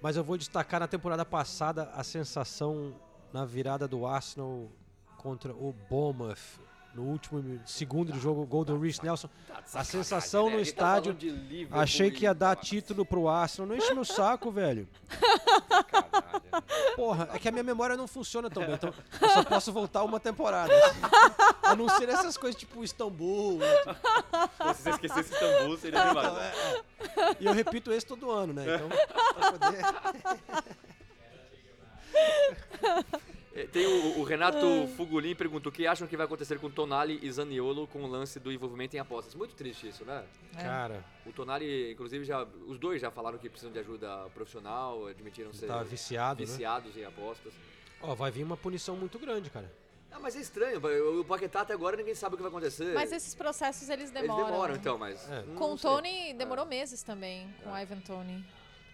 Mas 0.00 0.16
eu 0.16 0.24
vou 0.24 0.38
destacar 0.38 0.80
na 0.80 0.88
temporada 0.88 1.26
passada 1.26 1.90
a 1.94 2.02
sensação 2.02 2.94
na 3.34 3.44
virada 3.44 3.86
do 3.86 4.06
Arsenal 4.06 4.70
contra 5.18 5.52
o 5.52 5.74
Bournemouth. 5.90 6.58
No 6.94 7.02
último 7.02 7.60
segundo 7.66 8.10
de 8.10 8.18
jogo, 8.18 8.42
o 8.42 8.46
gol 8.46 8.64
do 8.64 8.78
Nelson. 8.78 9.28
A 9.74 9.84
sensação 9.84 10.46
né? 10.46 10.52
no 10.52 10.56
tá 10.56 10.62
estádio. 10.62 11.16
Achei 11.70 12.10
que 12.10 12.24
ia 12.24 12.32
dar 12.32 12.56
título 12.56 13.04
pro 13.04 13.28
Arsenal. 13.28 13.68
Não 13.68 13.76
enche 13.76 13.92
meu 13.92 14.06
saco, 14.06 14.50
velho. 14.50 14.88
Porra, 16.96 17.28
é 17.32 17.38
que 17.38 17.48
a 17.48 17.52
minha 17.52 17.62
memória 17.64 17.96
não 17.96 18.06
funciona 18.06 18.48
tão 18.50 18.64
bem, 18.64 18.74
então 18.74 18.92
eu 19.20 19.28
só 19.30 19.44
posso 19.44 19.72
voltar 19.72 20.02
uma 20.04 20.18
temporada. 20.20 20.72
assim. 20.74 21.00
A 21.62 21.76
não 21.76 21.88
ser 21.88 22.08
essas 22.08 22.36
coisas 22.36 22.58
tipo 22.58 22.82
Istambul. 22.84 23.60
tipo- 23.60 23.94
Pô, 24.58 24.74
se 24.74 24.82
você 24.82 24.90
esquecesse 24.90 25.32
Istambul, 25.32 25.76
seria 25.78 26.00
demais. 26.06 26.26
Então, 26.26 26.40
é, 26.40 26.48
é. 27.30 27.36
E 27.40 27.46
eu 27.46 27.52
repito 27.52 27.92
esse 27.92 28.06
todo 28.06 28.30
ano, 28.30 28.52
né? 28.52 28.64
Então, 28.74 28.88
pra 29.34 29.52
poder... 29.52 29.84
Eh, 33.58 33.66
Tem 33.66 33.86
o, 33.86 34.20
o 34.20 34.22
Renato 34.22 34.86
Fugulin 34.96 35.34
perguntou 35.34 35.70
o 35.70 35.74
que 35.74 35.86
acham 35.86 36.06
que 36.06 36.16
vai 36.16 36.26
acontecer 36.26 36.58
com 36.60 36.70
Tonali 36.70 37.18
e 37.22 37.32
Zaniolo 37.32 37.86
com 37.88 38.04
o 38.04 38.06
lance 38.06 38.38
do 38.38 38.52
envolvimento 38.52 38.94
em 38.94 39.00
apostas. 39.00 39.34
Muito 39.34 39.54
triste 39.54 39.88
isso, 39.88 40.04
né? 40.04 40.24
Cara, 40.54 41.04
O 41.26 41.32
Tonali, 41.32 41.92
inclusive, 41.92 42.24
já, 42.24 42.44
os 42.66 42.78
dois 42.78 43.00
já 43.00 43.10
falaram 43.10 43.36
que 43.38 43.48
precisam 43.48 43.72
de 43.72 43.78
ajuda 43.80 44.28
profissional, 44.34 45.06
admitiram 45.06 45.52
ser 45.52 45.66
tava 45.66 45.82
viciado, 45.84 46.40
né? 46.40 46.46
viciados 46.46 46.96
em 46.96 47.04
apostas. 47.04 47.52
Ó, 48.00 48.14
vai 48.14 48.30
vir 48.30 48.44
uma 48.44 48.56
punição 48.56 48.94
muito 48.96 49.18
grande, 49.18 49.50
cara. 49.50 49.70
Ah, 50.10 50.18
mas 50.20 50.36
é 50.36 50.40
estranho, 50.40 50.80
o 51.20 51.24
Paquetá 51.24 51.60
até 51.62 51.74
agora 51.74 51.96
ninguém 51.96 52.14
sabe 52.14 52.34
o 52.34 52.36
que 52.36 52.42
vai 52.42 52.50
acontecer. 52.50 52.94
Mas 52.94 53.12
esses 53.12 53.34
processos 53.34 53.88
eles 53.90 54.10
Eles 54.10 54.22
demoram. 54.22 54.46
demoram 54.46 54.74
então, 54.76 54.96
mas... 54.96 55.28
É. 55.30 55.42
Com 55.56 55.74
o. 55.74 55.76
Tony 55.78 56.32
demorou 56.34 56.64
meses 56.64 57.02
também, 57.02 57.52
com 57.62 57.70
o 57.72 57.78
Ivan 57.78 58.00
Tony. 58.00 58.44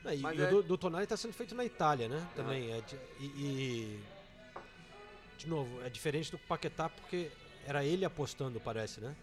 É, 0.05 0.17
e 0.17 0.19
Mas 0.19 0.39
e 0.39 0.43
o 0.43 0.45
é- 0.45 0.51
do, 0.51 0.63
do 0.63 0.77
Tonali 0.79 1.07
tá 1.07 1.17
sendo 1.17 1.33
feito 1.33 1.55
na 1.55 1.65
Itália, 1.65 2.09
né? 2.09 2.27
Também. 2.35 2.73
É 2.73 2.83
e, 3.21 3.25
e- 3.25 4.01
De 5.45 5.51
novo, 5.51 5.83
é 5.85 5.91
diferente 5.91 6.31
do 6.31 6.39
Paquetá 6.39 6.89
porque 6.89 7.31
era 7.67 7.85
ele 7.85 8.05
apostando, 8.05 8.59
parece, 8.59 9.01
né? 9.01 9.15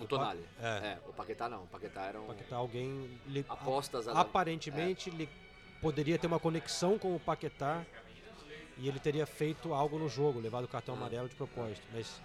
O 0.00 0.04
Tonali. 0.06 0.44
É. 0.60 0.66
É, 0.66 0.98
o 1.08 1.12
Paquetá 1.12 1.48
não. 1.48 1.62
O 1.64 1.66
Paquetá 1.68 2.02
era 2.02 2.20
um... 2.20 2.26
Paquetá, 2.26 2.56
alguém. 2.56 3.18
Lhe, 3.26 3.44
Apostas 3.48 4.06
a- 4.08 4.12
aparentemente, 4.20 5.08
ele 5.08 5.28
poderia 5.80 6.18
ter 6.18 6.26
uma 6.26 6.38
conexão 6.40 6.98
com 6.98 7.14
o 7.14 7.20
Paquetá 7.20 7.84
e 8.76 8.88
ele 8.88 8.98
teria 9.00 9.26
feito 9.26 9.72
algo 9.72 9.98
no 9.98 10.08
jogo, 10.08 10.40
levado 10.40 10.64
o 10.64 10.68
cartão 10.68 10.94
amarelo 10.94 11.28
de 11.28 11.34
propósito. 11.36 11.82
Mas. 11.92 12.20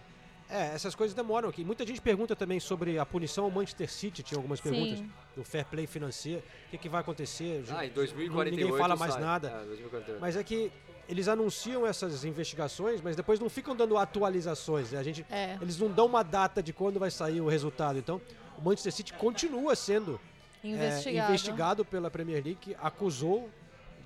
É, 0.50 0.68
essas 0.76 0.94
coisas 0.94 1.16
demoram 1.16 1.50
aqui. 1.50 1.64
Muita 1.64 1.86
gente 1.88 2.02
pergunta 2.02 2.36
também 2.36 2.60
sobre 2.60 3.00
a 3.00 3.06
punição 3.06 3.46
ao 3.46 3.50
Manchester 3.52 3.90
City, 3.90 4.22
tinha 4.22 4.38
algumas 4.38 4.60
Sim. 4.60 4.70
perguntas 4.70 5.04
do 5.36 5.44
fair 5.44 5.66
play 5.66 5.88
financeiro. 5.88 6.44
O 6.68 6.70
que, 6.72 6.78
que 6.78 6.90
vai 6.90 7.02
acontecer? 7.02 7.64
Ah, 7.70 7.86
em 7.86 7.88
Não- 7.88 7.96
2048 7.96 8.56
Ninguém 8.66 8.80
fala 8.80 8.96
mais 8.96 9.14
sai. 9.14 9.22
nada. 9.22 9.50
É, 9.50 9.66
2048. 9.66 10.22
Mas 10.22 10.36
é 10.36 10.44
que 10.44 10.72
eles 11.08 11.28
anunciam 11.28 11.86
essas 11.86 12.24
investigações, 12.24 13.02
mas 13.02 13.16
depois 13.16 13.40
não 13.40 13.50
ficam 13.50 13.76
dando 13.76 13.98
atualizações. 13.98 14.92
né? 14.92 15.00
A 15.00 15.04
gente, 15.04 15.26
É. 15.30 15.58
Eles 15.62 15.78
não 15.78 15.90
dão 15.90 16.06
uma 16.06 16.24
data 16.24 16.62
de 16.64 16.72
quando 16.74 17.00
vai 17.00 17.12
sair 17.12 17.42
o 17.42 17.48
resultado. 17.48 17.98
Então, 18.00 18.22
o 18.58 18.62
Manchester 18.62 18.94
City 18.94 19.14
continua 19.14 19.76
sendo 19.76 20.20
é, 20.64 20.68
Investigado. 20.68 21.30
investigado 21.32 21.86
pela 21.86 22.10
Premier 22.10 22.42
League, 22.44 22.60
que 22.62 22.76
acusou 22.82 23.50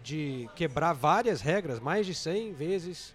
de 0.03 0.49
quebrar 0.55 0.93
várias 0.93 1.41
regras, 1.41 1.79
mais 1.79 2.05
de 2.05 2.15
100 2.15 2.53
vezes. 2.53 3.13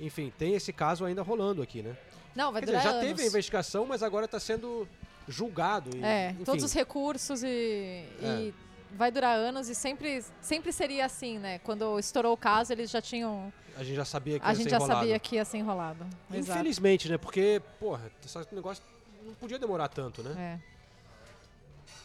Enfim, 0.00 0.32
tem 0.36 0.54
esse 0.54 0.72
caso 0.72 1.04
ainda 1.04 1.22
rolando 1.22 1.62
aqui, 1.62 1.82
né? 1.82 1.96
Não, 2.34 2.50
vai 2.50 2.60
Quer 2.62 2.66
dizer, 2.66 2.78
durar 2.78 2.92
já 2.92 2.98
anos. 2.98 3.08
teve 3.08 3.22
a 3.22 3.26
investigação, 3.26 3.86
mas 3.86 4.02
agora 4.02 4.24
está 4.24 4.40
sendo 4.40 4.88
julgado. 5.28 5.96
e, 5.96 6.02
É, 6.02 6.30
enfim. 6.30 6.44
todos 6.44 6.64
os 6.64 6.72
recursos 6.72 7.42
e, 7.44 8.04
e 8.20 8.54
vai 8.96 9.10
durar 9.10 9.36
anos 9.36 9.68
e 9.68 9.74
sempre, 9.74 10.24
sempre 10.40 10.72
seria 10.72 11.06
assim, 11.06 11.38
né? 11.38 11.58
Quando 11.60 11.98
estourou 11.98 12.32
o 12.32 12.36
caso, 12.36 12.72
eles 12.72 12.90
já 12.90 13.00
tinham. 13.00 13.52
A 13.76 13.82
gente 13.82 13.96
já 13.96 14.04
sabia 14.04 14.38
que 14.38 14.44
A 14.44 14.50
ia 14.50 14.54
gente 14.54 14.64
ser 14.64 14.70
já 14.70 14.76
enrolado. 14.76 15.00
sabia 15.00 15.18
que 15.18 15.36
ia 15.36 15.44
ser 15.44 15.58
enrolado. 15.58 16.06
Exato. 16.32 16.58
Infelizmente, 16.58 17.08
né? 17.08 17.18
Porque, 17.18 17.62
porra, 17.80 18.10
esse 18.24 18.54
negócio 18.54 18.82
não 19.24 19.34
podia 19.34 19.58
demorar 19.58 19.88
tanto, 19.88 20.22
né? 20.22 20.60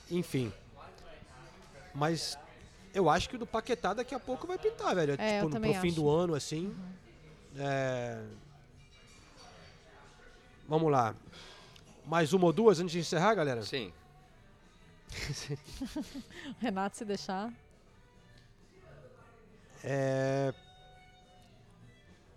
É. 0.10 0.16
Enfim. 0.16 0.52
Mas 1.94 2.38
eu 2.94 3.10
acho 3.10 3.30
que 3.30 3.36
o 3.36 3.40
do 3.40 3.46
Paquetá 3.46 3.94
daqui 3.94 4.16
a 4.16 4.20
pouco 4.20 4.48
vai 4.48 4.58
pintar, 4.58 4.96
velho. 4.96 5.16
É, 5.18 5.42
eu 5.42 5.46
tipo, 5.46 5.60
no, 5.60 5.62
pro 5.62 5.82
fim 5.82 5.88
acho. 5.88 5.96
do 5.96 6.10
ano, 6.10 6.36
assim. 6.36 6.76
É... 7.58 8.24
Vamos 10.68 10.92
lá. 10.92 11.16
Mais 12.06 12.32
uma 12.34 12.46
ou 12.46 12.54
duas 12.54 12.80
antes 12.80 12.92
de 12.94 13.00
encerrar, 13.00 13.34
galera? 13.36 13.62
Sim. 13.64 13.92
Renato, 16.60 16.98
se 16.98 17.06
deixar. 17.06 17.54
É... 19.84 20.54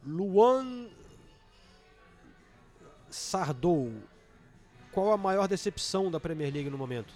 Luan 0.04 0.88
Sardou. 3.10 3.92
Qual 4.92 5.12
a 5.12 5.16
maior 5.16 5.46
decepção 5.46 6.10
da 6.10 6.18
Premier 6.18 6.52
League 6.52 6.70
no 6.70 6.78
momento? 6.78 7.12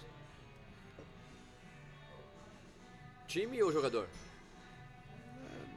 Time 3.27 3.61
ou 3.63 3.71
jogador? 3.71 4.07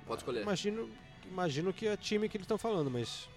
Pode 0.07 0.21
escolher. 0.21 0.43
Imagino, 0.43 0.89
imagino 1.25 1.73
que 1.73 1.87
é 1.87 1.97
time 1.97 2.29
que 2.29 2.37
eles 2.37 2.45
estão 2.45 2.59
falando, 2.59 2.91
mas. 2.91 3.29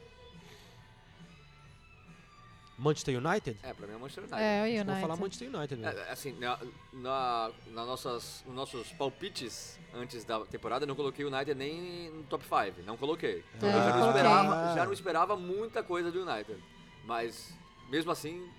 Manchester 2.81 3.23
United? 3.23 3.57
É, 3.61 3.73
pra 3.73 3.85
mim 3.87 3.93
é 3.93 3.97
Manchester 3.97 4.23
United. 4.23 4.41
É, 4.41 4.57
o 4.57 4.65
Vou 4.65 4.73
United. 4.81 5.01
falar 5.01 5.15
Manchester 5.17 5.55
United. 5.55 5.81
né? 5.81 5.93
É, 5.95 6.11
assim, 6.11 6.31
na, 6.39 6.59
na, 6.91 7.51
na 7.67 7.85
nossas, 7.85 8.43
nos 8.47 8.55
nossos 8.55 8.91
palpites 8.93 9.79
antes 9.93 10.25
da 10.25 10.39
temporada, 10.45 10.83
eu 10.83 10.87
não 10.87 10.95
coloquei 10.95 11.23
o 11.23 11.27
United 11.33 11.53
nem 11.53 12.09
no 12.09 12.23
top 12.23 12.43
5. 12.43 12.81
Não 12.85 12.97
coloquei. 12.97 13.43
É, 13.61 13.65
eu 13.65 13.71
já 13.71 13.95
não, 13.97 14.07
esperava, 14.09 14.73
já 14.75 14.85
não 14.85 14.93
esperava 14.93 15.35
muita 15.37 15.83
coisa 15.83 16.11
do 16.11 16.23
United. 16.27 16.61
Mas, 17.05 17.53
mesmo 17.89 18.11
assim, 18.11 18.49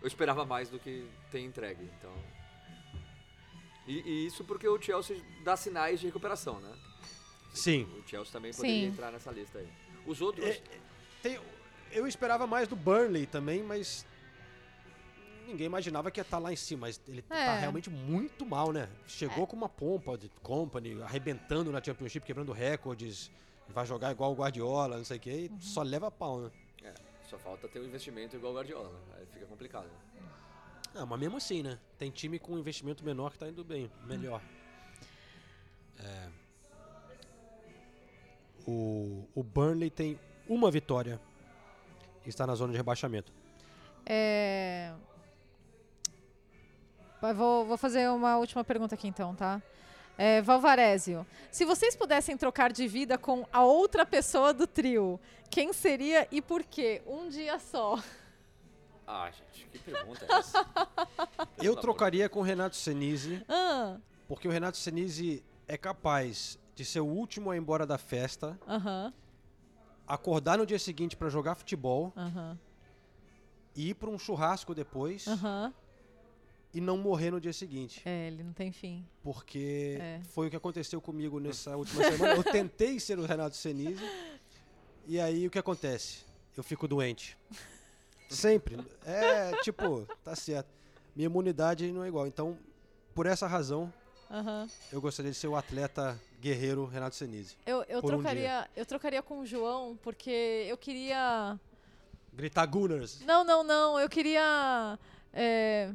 eu 0.00 0.06
esperava 0.06 0.44
mais 0.44 0.68
do 0.68 0.78
que 0.78 1.04
tem 1.30 1.44
entregue, 1.44 1.90
então... 1.98 2.12
E, 3.86 3.98
e 3.98 4.26
isso 4.26 4.44
porque 4.44 4.68
o 4.68 4.80
Chelsea 4.80 5.20
dá 5.42 5.56
sinais 5.56 5.98
de 5.98 6.06
recuperação, 6.06 6.60
né? 6.60 6.72
Sim. 7.52 7.82
O 7.98 8.08
Chelsea 8.08 8.32
também 8.32 8.52
poderia 8.52 8.80
Sim. 8.80 8.86
entrar 8.86 9.10
nessa 9.10 9.32
lista 9.32 9.58
aí. 9.58 9.68
Os 10.06 10.20
outros... 10.20 10.46
É, 10.46 10.62
tem- 11.20 11.40
eu 11.92 12.06
esperava 12.06 12.46
mais 12.46 12.68
do 12.68 12.76
Burnley 12.76 13.26
também, 13.26 13.62
mas 13.62 14.06
ninguém 15.46 15.66
imaginava 15.66 16.10
que 16.10 16.18
ia 16.20 16.22
estar 16.22 16.38
lá 16.38 16.52
em 16.52 16.56
cima. 16.56 16.86
Mas 16.86 17.00
ele 17.06 17.22
tá 17.22 17.36
É. 17.36 17.60
realmente 17.60 17.90
muito 17.90 18.44
mal, 18.46 18.72
né? 18.72 18.88
Chegou 19.06 19.46
com 19.46 19.56
uma 19.56 19.68
pompa 19.68 20.16
de 20.16 20.28
company, 20.42 21.00
arrebentando 21.02 21.70
na 21.70 21.82
Championship, 21.82 22.24
quebrando 22.26 22.52
recordes, 22.52 23.30
vai 23.68 23.86
jogar 23.86 24.10
igual 24.12 24.32
o 24.32 24.34
Guardiola, 24.34 24.96
não 24.96 25.04
sei 25.04 25.16
o 25.18 25.20
quê, 25.20 25.50
e 25.50 25.62
só 25.62 25.82
leva 25.82 26.10
pau, 26.10 26.40
né? 26.40 26.50
É, 26.84 26.94
só 27.28 27.38
falta 27.38 27.68
ter 27.68 27.80
um 27.80 27.84
investimento 27.84 28.36
igual 28.36 28.52
o 28.52 28.56
Guardiola, 28.56 28.92
aí 29.16 29.26
fica 29.26 29.46
complicado. 29.46 29.88
Ah, 30.94 31.06
mas 31.06 31.18
mesmo 31.18 31.38
assim, 31.38 31.62
né? 31.62 31.78
Tem 31.98 32.10
time 32.10 32.38
com 32.38 32.58
investimento 32.58 33.02
menor 33.04 33.32
que 33.32 33.38
tá 33.38 33.48
indo 33.48 33.64
bem, 33.64 33.90
melhor. 34.06 34.42
É. 35.98 36.28
O, 38.66 39.26
o 39.34 39.42
Burnley 39.42 39.90
tem 39.90 40.18
uma 40.48 40.70
vitória 40.70 41.20
está 42.28 42.46
na 42.46 42.54
zona 42.54 42.72
de 42.72 42.76
rebaixamento. 42.76 43.32
É... 44.06 44.92
Mas 47.20 47.36
Vou, 47.36 47.64
vou 47.64 47.76
fazer 47.76 48.08
uma 48.10 48.36
última 48.36 48.64
pergunta 48.64 48.94
aqui 48.94 49.06
então, 49.06 49.34
tá? 49.34 49.62
É, 50.18 50.42
Valvarésio, 50.42 51.26
se 51.50 51.64
vocês 51.64 51.96
pudessem 51.96 52.36
trocar 52.36 52.72
de 52.72 52.86
vida 52.86 53.16
com 53.16 53.46
a 53.52 53.64
outra 53.64 54.04
pessoa 54.04 54.52
do 54.52 54.66
trio, 54.66 55.18
quem 55.50 55.72
seria 55.72 56.28
e 56.30 56.42
por 56.42 56.62
quê? 56.62 57.00
Um 57.06 57.28
dia 57.28 57.58
só. 57.58 57.98
Ah, 59.06 59.30
gente, 59.30 59.66
que 59.68 59.78
pergunta 59.78 60.24
é 60.28 60.32
essa? 60.36 60.66
Eu 61.62 61.74
trocaria 61.76 62.28
com 62.28 62.40
o 62.40 62.42
Renato 62.42 62.76
Senise, 62.76 63.42
Ah, 63.48 63.96
porque 64.28 64.46
o 64.46 64.50
Renato 64.50 64.76
Senise 64.76 65.42
é 65.66 65.76
capaz 65.78 66.58
de 66.74 66.84
ser 66.84 67.00
o 67.00 67.06
último 67.06 67.50
a 67.50 67.56
ir 67.56 67.58
embora 67.58 67.86
da 67.86 67.98
festa, 67.98 68.58
Aham, 68.68 69.12
acordar 70.06 70.58
no 70.58 70.66
dia 70.66 70.78
seguinte 70.78 71.16
para 71.16 71.28
jogar 71.28 71.54
futebol, 71.54 72.12
e 73.74 73.90
ir 73.90 73.94
para 73.94 74.10
um 74.10 74.18
churrasco 74.18 74.74
depois 74.74 75.24
e 76.74 76.80
não 76.80 76.96
morrer 76.96 77.30
no 77.30 77.40
dia 77.40 77.52
seguinte. 77.52 78.02
É, 78.04 78.28
ele 78.28 78.42
não 78.42 78.52
tem 78.52 78.72
fim. 78.72 79.06
Porque 79.22 79.98
É. 80.00 80.20
foi 80.30 80.46
o 80.46 80.50
que 80.50 80.56
aconteceu 80.56 81.00
comigo 81.00 81.38
nessa 81.38 81.76
última 81.76 82.02
semana. 82.04 82.34
Eu 82.34 82.42
tentei 82.44 82.98
ser 82.98 83.18
o 83.18 83.24
Renato 83.26 83.56
Senise. 83.56 84.02
E 85.06 85.18
aí 85.20 85.46
o 85.46 85.50
que 85.50 85.58
acontece? 85.58 86.24
Eu 86.56 86.62
fico 86.62 86.86
doente. 86.88 87.36
Sempre. 88.28 88.78
É, 89.04 89.52
tipo, 89.62 90.06
tá 90.24 90.34
certo. 90.34 90.68
Minha 91.14 91.26
imunidade 91.26 91.90
não 91.92 92.02
é 92.04 92.08
igual. 92.08 92.26
Então, 92.26 92.58
por 93.14 93.26
essa 93.26 93.46
razão, 93.46 93.92
Aham. 94.32 94.66
eu 94.90 95.00
gostaria 95.00 95.30
de 95.30 95.36
ser 95.36 95.48
o 95.48 95.54
atleta 95.56 96.18
guerreiro 96.40 96.86
Renato 96.86 97.14
Senise. 97.16 97.54
Eu, 97.66 97.82
eu, 97.88 98.00
Por 98.00 98.14
um 98.14 98.16
trocaria, 98.16 98.68
eu 98.74 98.86
trocaria 98.86 99.22
com 99.22 99.40
o 99.40 99.46
João 99.46 99.96
porque 100.02 100.64
eu 100.68 100.76
queria. 100.78 101.60
Gritar 102.32 102.64
Gunners. 102.66 103.20
Não, 103.26 103.44
não, 103.44 103.62
não. 103.62 104.00
Eu 104.00 104.08
queria. 104.08 104.98
é, 105.34 105.90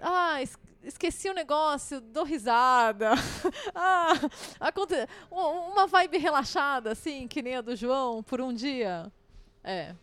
Ah, 0.00 0.40
es- 0.42 0.56
esqueci 0.82 1.28
o 1.28 1.34
negócio, 1.34 2.00
dou 2.00 2.24
risada. 2.24 3.10
ah, 3.74 4.12
aconte... 4.58 4.94
um- 5.30 5.70
Uma 5.72 5.86
vibe 5.86 6.16
relaxada, 6.18 6.92
assim, 6.92 7.28
que 7.28 7.42
nem 7.42 7.56
a 7.56 7.60
do 7.60 7.76
João, 7.76 8.22
por 8.22 8.40
um 8.40 8.54
dia. 8.54 9.12
É. 9.62 9.94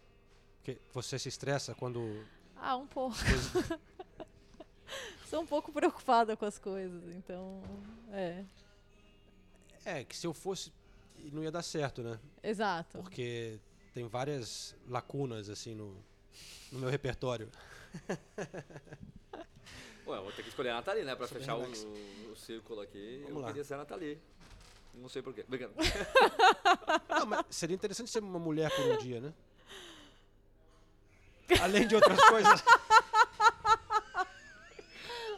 Você 0.93 1.17
se 1.17 1.27
estressa 1.27 1.73
quando. 1.73 2.23
Ah, 2.55 2.77
um 2.77 2.85
pouco. 2.85 3.15
Sou 5.31 5.41
um 5.41 5.45
pouco 5.45 5.71
preocupada 5.71 6.35
com 6.35 6.43
as 6.43 6.59
coisas, 6.59 7.01
então. 7.15 7.63
É. 8.11 8.43
É, 9.85 10.03
que 10.03 10.13
se 10.13 10.27
eu 10.27 10.33
fosse. 10.33 10.73
Não 11.31 11.41
ia 11.41 11.49
dar 11.49 11.63
certo, 11.63 12.03
né? 12.03 12.19
Exato. 12.43 12.97
Porque 12.97 13.57
tem 13.93 14.05
várias 14.09 14.75
lacunas, 14.89 15.49
assim, 15.49 15.73
no, 15.73 15.95
no 16.69 16.79
meu 16.79 16.89
repertório. 16.89 17.49
Eu 20.05 20.23
vou 20.23 20.31
ter 20.33 20.43
que 20.43 20.49
escolher 20.49 20.71
a 20.71 20.73
Nathalie, 20.73 21.05
né? 21.05 21.15
Pra 21.15 21.25
fechar 21.25 21.55
o, 21.55 21.61
o 21.61 22.35
círculo 22.35 22.81
aqui. 22.81 23.19
Vamos 23.21 23.37
eu 23.37 23.39
lá. 23.39 23.47
queria 23.47 23.63
ser 23.63 23.75
a 23.75 23.77
Nathalie. 23.77 24.19
Não 24.93 25.07
sei 25.07 25.21
porquê. 25.21 25.45
Obrigado. 25.47 25.71
Não, 27.07 27.25
mas 27.25 27.45
seria 27.49 27.75
interessante 27.75 28.11
ser 28.11 28.19
uma 28.19 28.37
mulher 28.37 28.69
por 28.75 28.83
um 28.83 28.97
dia, 28.97 29.21
né? 29.21 29.33
Além 31.61 31.87
de 31.87 31.95
outras 31.95 32.19
coisas. 32.25 32.61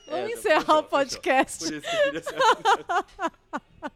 Vamos 0.08 0.30
Essa, 0.32 0.40
encerrar 0.40 0.60
fechou, 0.62 0.80
o 0.80 0.84
podcast. 0.84 1.66
fechou. 1.66 1.82
Por 1.82 1.82
isso 1.82 1.90
que 1.90 1.96
eu 1.96 2.04
queria 2.04 2.24
ser 2.24 2.36
a 2.36 2.40
Nathalie. 2.40 3.94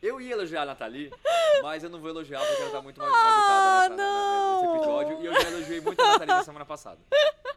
Eu 0.00 0.20
ia 0.20 0.32
elogiar 0.32 0.62
a 0.62 0.66
Nathalie, 0.66 1.12
mas 1.62 1.82
eu 1.82 1.90
não 1.90 2.00
vou 2.00 2.08
elogiar 2.10 2.40
porque 2.40 2.62
ela 2.62 2.70
tá 2.70 2.80
muito 2.82 3.00
mais, 3.00 3.10
mais 3.12 3.24
Ah, 3.26 3.86
educada 3.86 3.96
nessa, 3.96 4.62
nesse 4.62 4.76
episódio. 4.76 5.20
E 5.22 5.26
eu 5.26 5.32
já 5.34 5.50
elogiei 5.50 5.80
muito 5.80 6.00
a 6.00 6.06
Nathalie 6.06 6.26
na 6.34 6.44
semana 6.44 6.64
passada. 6.64 7.00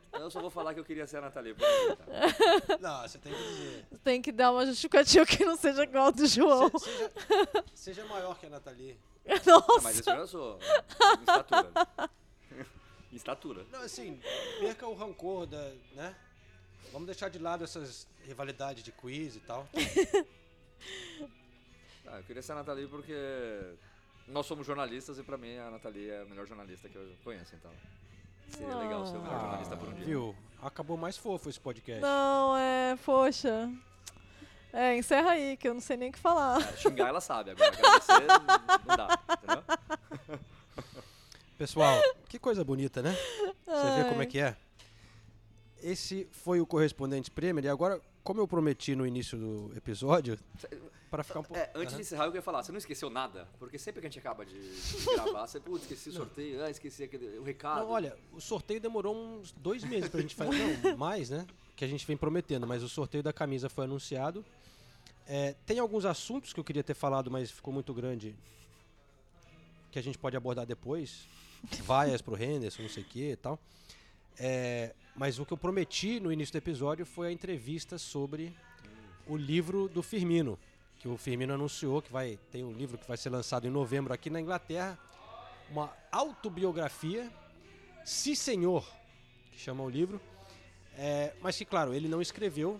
Então 0.10 0.22
eu 0.22 0.32
só 0.32 0.42
vou 0.42 0.50
falar 0.50 0.74
que 0.74 0.80
eu 0.80 0.84
queria 0.84 1.06
ser 1.06 1.18
a 1.18 1.22
Nathalie. 1.22 1.54
Por 1.54 1.64
um 1.64 1.96
tá? 1.96 2.06
Não, 2.82 3.02
você 3.08 3.18
tem 3.20 3.32
que 3.34 3.44
dizer. 3.44 3.86
Tem 4.04 4.22
que 4.22 4.32
dar 4.32 4.52
uma 4.52 4.66
justificativa 4.66 5.26
que 5.26 5.46
não 5.46 5.56
seja 5.56 5.84
igual 5.84 6.06
ao 6.06 6.12
do 6.12 6.26
João. 6.26 6.70
Se- 6.78 6.86
seja, 6.90 7.64
seja 7.76 8.06
maior 8.06 8.38
que 8.40 8.48
a 8.48 8.50
Nathalie. 8.50 9.00
Nossa. 9.46 9.66
Ah, 9.78 9.82
mas 9.84 10.00
isso 10.00 10.10
eu 10.10 10.16
já 10.18 10.28
sou. 10.28 10.60
Em 10.60 11.20
estatura. 11.22 11.72
Em 13.12 13.16
estatura. 13.16 13.66
Não, 13.72 13.82
assim, 13.82 14.20
perca 14.60 14.88
o 14.88 14.96
rancor 14.96 15.46
da. 15.46 15.72
né? 15.94 16.16
Vamos 16.92 17.06
deixar 17.06 17.30
de 17.30 17.40
lado 17.40 17.64
essas 17.64 18.08
rivalidades 18.26 18.84
de 18.84 18.92
quiz 18.92 19.36
e 19.36 19.40
tal. 19.40 19.68
Ah, 22.08 22.18
eu 22.18 22.24
queria 22.24 22.42
ser 22.42 22.52
a 22.52 22.56
Nathalie 22.56 22.88
porque 22.88 23.16
nós 24.28 24.46
somos 24.46 24.68
jornalistas 24.68 25.18
e 25.18 25.24
pra 25.24 25.38
mim 25.38 25.58
a 25.58 25.72
Nathalie 25.72 26.10
é 26.10 26.22
a 26.22 26.26
melhor 26.26 26.46
jornalista 26.46 26.90
que 26.90 26.96
eu 26.98 27.16
conheço, 27.24 27.56
então. 27.56 27.72
Seria 28.50 28.76
legal 28.76 29.06
ser 29.06 29.16
o 29.16 29.22
melhor 29.22 29.40
jornalista 29.40 29.78
por 29.78 29.88
um 29.88 29.94
dia. 29.94 30.04
Ah, 30.04 30.08
Viu? 30.08 30.36
Acabou 30.62 30.98
mais 30.98 31.16
fofo 31.16 31.50
esse 31.50 31.60
podcast. 31.60 32.02
Não, 32.02 32.58
é, 32.58 32.98
poxa. 33.06 33.72
É, 34.74 34.98
encerra 34.98 35.32
aí, 35.32 35.56
que 35.56 35.68
eu 35.68 35.74
não 35.74 35.82
sei 35.82 35.96
nem 35.96 36.10
o 36.10 36.12
que 36.12 36.20
falar. 36.20 36.62
É, 36.62 36.78
xingar 36.78 37.08
ela 37.08 37.22
sabe, 37.22 37.52
agora 37.52 37.72
agradecer 37.78 38.28
não 38.28 38.88
não 38.88 38.98
dá, 38.98 39.20
entendeu? 39.34 40.40
Pessoal, 41.58 42.02
que 42.28 42.40
coisa 42.40 42.64
bonita, 42.64 43.02
né? 43.02 43.16
Você 43.66 44.04
vê 44.04 44.10
como 44.10 44.22
é 44.22 44.26
que 44.26 44.40
é? 44.40 44.58
Esse 45.82 46.28
foi 46.32 46.62
o 46.62 46.66
Correspondente 46.66 47.32
Premier 47.32 47.66
e 47.66 47.70
agora, 47.70 48.00
como 48.24 48.40
eu 48.40 48.48
prometi 48.48 48.96
no 48.96 49.06
início 49.06 49.38
do 49.38 49.72
episódio, 49.76 50.38
para 51.10 51.24
ficar 51.24 51.40
um 51.40 51.44
pouco... 51.44 51.60
É, 51.60 51.72
antes 51.76 51.96
de 51.96 52.02
encerrar, 52.02 52.26
eu 52.26 52.32
queria 52.32 52.42
falar, 52.42 52.64
você 52.64 52.72
não 52.72 52.78
esqueceu 52.78 53.10
nada? 53.10 53.48
Porque 53.60 53.78
sempre 53.78 54.00
que 54.00 54.08
a 54.08 54.10
gente 54.10 54.20
acaba 54.20 54.46
de, 54.46 54.54
de 54.54 55.06
gravar, 55.06 55.48
você, 55.48 55.60
putz, 55.60 55.84
esqueci 55.84 56.10
o 56.10 56.14
sorteio, 56.14 56.64
ah, 56.64 56.70
esqueci 56.70 57.04
aquele, 57.04 57.38
o 57.38 57.44
recado. 57.44 57.82
Não, 57.82 57.90
olha, 57.90 58.16
o 58.32 58.40
sorteio 58.40 58.80
demorou 58.80 59.16
uns 59.16 59.52
dois 59.52 59.84
meses 59.84 60.10
pra 60.10 60.22
gente 60.22 60.36
fazer. 60.36 60.80
Não, 60.84 60.96
mais, 60.98 61.30
né? 61.30 61.46
Que 61.76 61.84
a 61.84 61.88
gente 61.88 62.06
vem 62.06 62.16
prometendo, 62.16 62.68
mas 62.68 62.84
o 62.84 62.90
sorteio 62.90 63.24
da 63.24 63.34
camisa 63.34 63.70
foi 63.70 63.86
anunciado. 63.86 64.46
É, 65.28 65.56
tem 65.66 65.80
alguns 65.80 66.06
assuntos 66.06 66.54
que 66.54 66.60
eu 66.60 66.64
queria 66.64 66.84
ter 66.84 66.94
falado, 66.94 67.32
mas 67.32 67.50
ficou 67.50 67.74
muito 67.74 67.94
grande. 67.94 68.36
Que 69.92 70.00
a 70.00 70.04
gente 70.04 70.18
pode 70.18 70.38
abordar 70.38 70.66
depois. 70.66 71.28
Vaias 71.84 72.22
pro 72.22 72.42
Henderson, 72.42 72.84
não 72.84 72.90
sei 72.90 73.04
o 73.04 73.06
que 73.06 73.32
e 73.32 73.36
tal. 73.36 73.60
É, 74.38 74.96
mas 75.16 75.40
o 75.40 75.46
que 75.46 75.54
eu 75.54 75.58
prometi 75.58 76.20
no 76.20 76.32
início 76.32 76.54
do 76.54 76.58
episódio 76.58 77.06
foi 77.06 77.28
a 77.28 77.32
entrevista 77.32 77.98
sobre 77.98 78.56
o 79.28 79.36
livro 79.38 79.88
do 79.90 80.02
Firmino. 80.02 80.58
Que 81.00 81.08
o 81.08 81.18
Firmino 81.18 81.54
anunciou 81.54 82.02
que 82.02 82.12
vai. 82.12 82.38
Tem 82.52 82.64
um 82.64 82.72
livro 82.72 82.98
que 82.98 83.08
vai 83.08 83.18
ser 83.18 83.30
lançado 83.30 83.66
em 83.68 83.70
novembro 83.72 84.14
aqui 84.14 84.30
na 84.30 84.40
Inglaterra. 84.40 84.98
Uma 85.70 85.92
autobiografia 86.12 87.32
Si 88.04 88.36
Senhor, 88.36 88.86
que 89.52 89.60
chama 89.60 89.84
o 89.84 89.90
livro. 89.90 90.20
É, 90.98 91.34
mas 91.42 91.58
que, 91.58 91.66
claro, 91.66 91.94
ele 91.94 92.08
não 92.08 92.22
escreveu. 92.22 92.80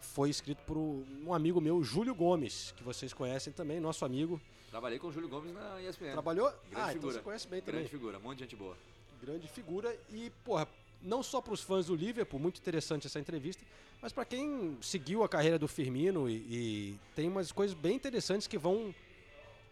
Foi 0.00 0.28
escrito 0.28 0.62
por 0.64 0.76
um 0.76 1.32
amigo 1.32 1.60
meu, 1.60 1.82
Júlio 1.82 2.14
Gomes, 2.14 2.74
que 2.76 2.82
vocês 2.82 3.12
conhecem 3.14 3.52
também, 3.52 3.78
nosso 3.78 4.04
amigo. 4.04 4.40
Trabalhei 4.68 4.98
com 4.98 5.06
o 5.08 5.12
Júlio 5.12 5.28
Gomes 5.28 5.54
na 5.54 5.80
ESPN. 5.80 6.12
Trabalhou? 6.12 6.50
Grande 6.50 6.66
Ah, 6.74 6.80
então 6.80 6.92
figura. 6.94 7.12
você 7.14 7.20
conhece 7.20 7.46
bem 7.48 7.60
Grande 7.60 7.70
também. 7.84 7.88
figura, 7.88 8.18
um 8.18 8.22
monte 8.22 8.38
de 8.38 8.44
gente 8.44 8.56
boa. 8.56 8.76
Grande 9.22 9.46
figura 9.46 9.96
e, 10.10 10.30
porra, 10.44 10.66
não 11.02 11.22
só 11.22 11.40
para 11.40 11.52
os 11.52 11.60
fãs 11.60 11.86
do 11.86 11.94
Liverpool, 11.94 12.38
muito 12.38 12.60
interessante 12.60 13.06
essa 13.06 13.18
entrevista, 13.18 13.64
mas 14.00 14.12
para 14.12 14.24
quem 14.24 14.76
seguiu 14.80 15.22
a 15.22 15.28
carreira 15.28 15.58
do 15.58 15.68
Firmino 15.68 16.28
e, 16.28 16.34
e 16.34 16.98
tem 17.14 17.28
umas 17.28 17.52
coisas 17.52 17.76
bem 17.76 17.94
interessantes 17.94 18.46
que 18.46 18.58
vão, 18.58 18.94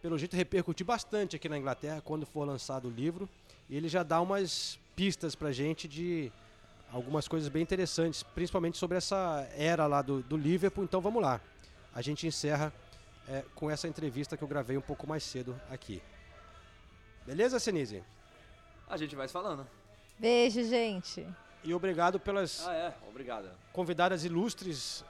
pelo 0.01 0.17
jeito, 0.17 0.35
repercutir 0.35 0.85
bastante 0.85 1.35
aqui 1.35 1.49
na 1.49 1.57
Inglaterra 1.57 2.01
quando 2.01 2.25
for 2.25 2.45
lançado 2.45 2.87
o 2.87 2.91
livro. 2.91 3.27
E 3.69 3.75
ele 3.75 3.87
já 3.87 4.03
dá 4.03 4.21
umas 4.21 4.79
pistas 4.95 5.35
pra 5.35 5.51
gente 5.51 5.87
de 5.87 6.31
algumas 6.91 7.27
coisas 7.27 7.49
bem 7.49 7.61
interessantes, 7.61 8.23
principalmente 8.23 8.77
sobre 8.77 8.97
essa 8.97 9.47
era 9.55 9.87
lá 9.87 10.01
do, 10.01 10.21
do 10.21 10.37
Liverpool. 10.37 10.83
Então 10.83 11.01
vamos 11.01 11.21
lá. 11.21 11.41
A 11.93 12.01
gente 12.01 12.27
encerra 12.27 12.73
é, 13.27 13.43
com 13.55 13.69
essa 13.69 13.87
entrevista 13.87 14.37
que 14.37 14.43
eu 14.43 14.47
gravei 14.47 14.77
um 14.77 14.81
pouco 14.81 15.07
mais 15.07 15.23
cedo 15.23 15.59
aqui. 15.69 16.01
Beleza, 17.25 17.59
Senise? 17.59 18.03
A 18.87 18.97
gente 18.97 19.15
vai 19.15 19.27
falando. 19.27 19.65
Beijo, 20.21 20.63
gente. 20.63 21.25
E 21.63 21.73
obrigado 21.73 22.19
pelas 22.19 22.67
Ah, 22.67 22.73
é, 22.75 22.93
obrigado. 23.09 23.49
convidadas 23.73 24.23
ilustres 24.23 25.03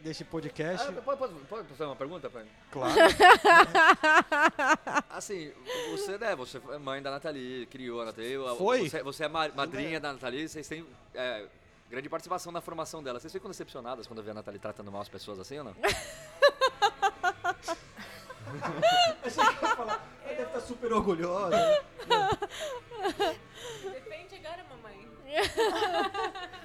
desse 0.00 0.24
podcast. 0.24 0.88
Ah, 0.88 0.92
pode, 1.02 1.18
pode, 1.18 1.34
pode 1.44 1.68
fazer 1.68 1.84
uma 1.84 1.94
pergunta, 1.94 2.30
pai? 2.30 2.46
Claro. 2.70 2.94
Assim, 5.10 5.52
você, 5.90 6.16
né, 6.16 6.34
você 6.34 6.58
é 6.72 6.78
mãe 6.78 7.02
da 7.02 7.10
Nathalie, 7.10 7.66
criou 7.66 8.00
a 8.00 8.06
Nathalie. 8.06 8.38
Foi? 8.56 8.88
Você, 8.88 9.02
você 9.02 9.24
é 9.24 9.28
ma- 9.28 9.48
madrinha 9.48 10.00
da 10.00 10.14
Nathalie, 10.14 10.48
vocês 10.48 10.66
têm 10.66 10.86
é, 11.14 11.44
grande 11.90 12.08
participação 12.08 12.50
na 12.50 12.62
formação 12.62 13.02
dela. 13.02 13.20
Vocês 13.20 13.30
ficam 13.32 13.50
decepcionadas 13.50 14.06
quando 14.06 14.22
vê 14.22 14.30
a 14.30 14.34
Nathalie 14.34 14.58
tratando 14.58 14.90
mal 14.90 15.02
as 15.02 15.08
pessoas 15.10 15.38
assim 15.38 15.58
ou 15.58 15.64
não? 15.64 15.76
Ela 19.84 20.00
deve 20.26 20.42
estar 20.42 20.60
super 20.60 20.92
orgulhosa. 20.94 21.56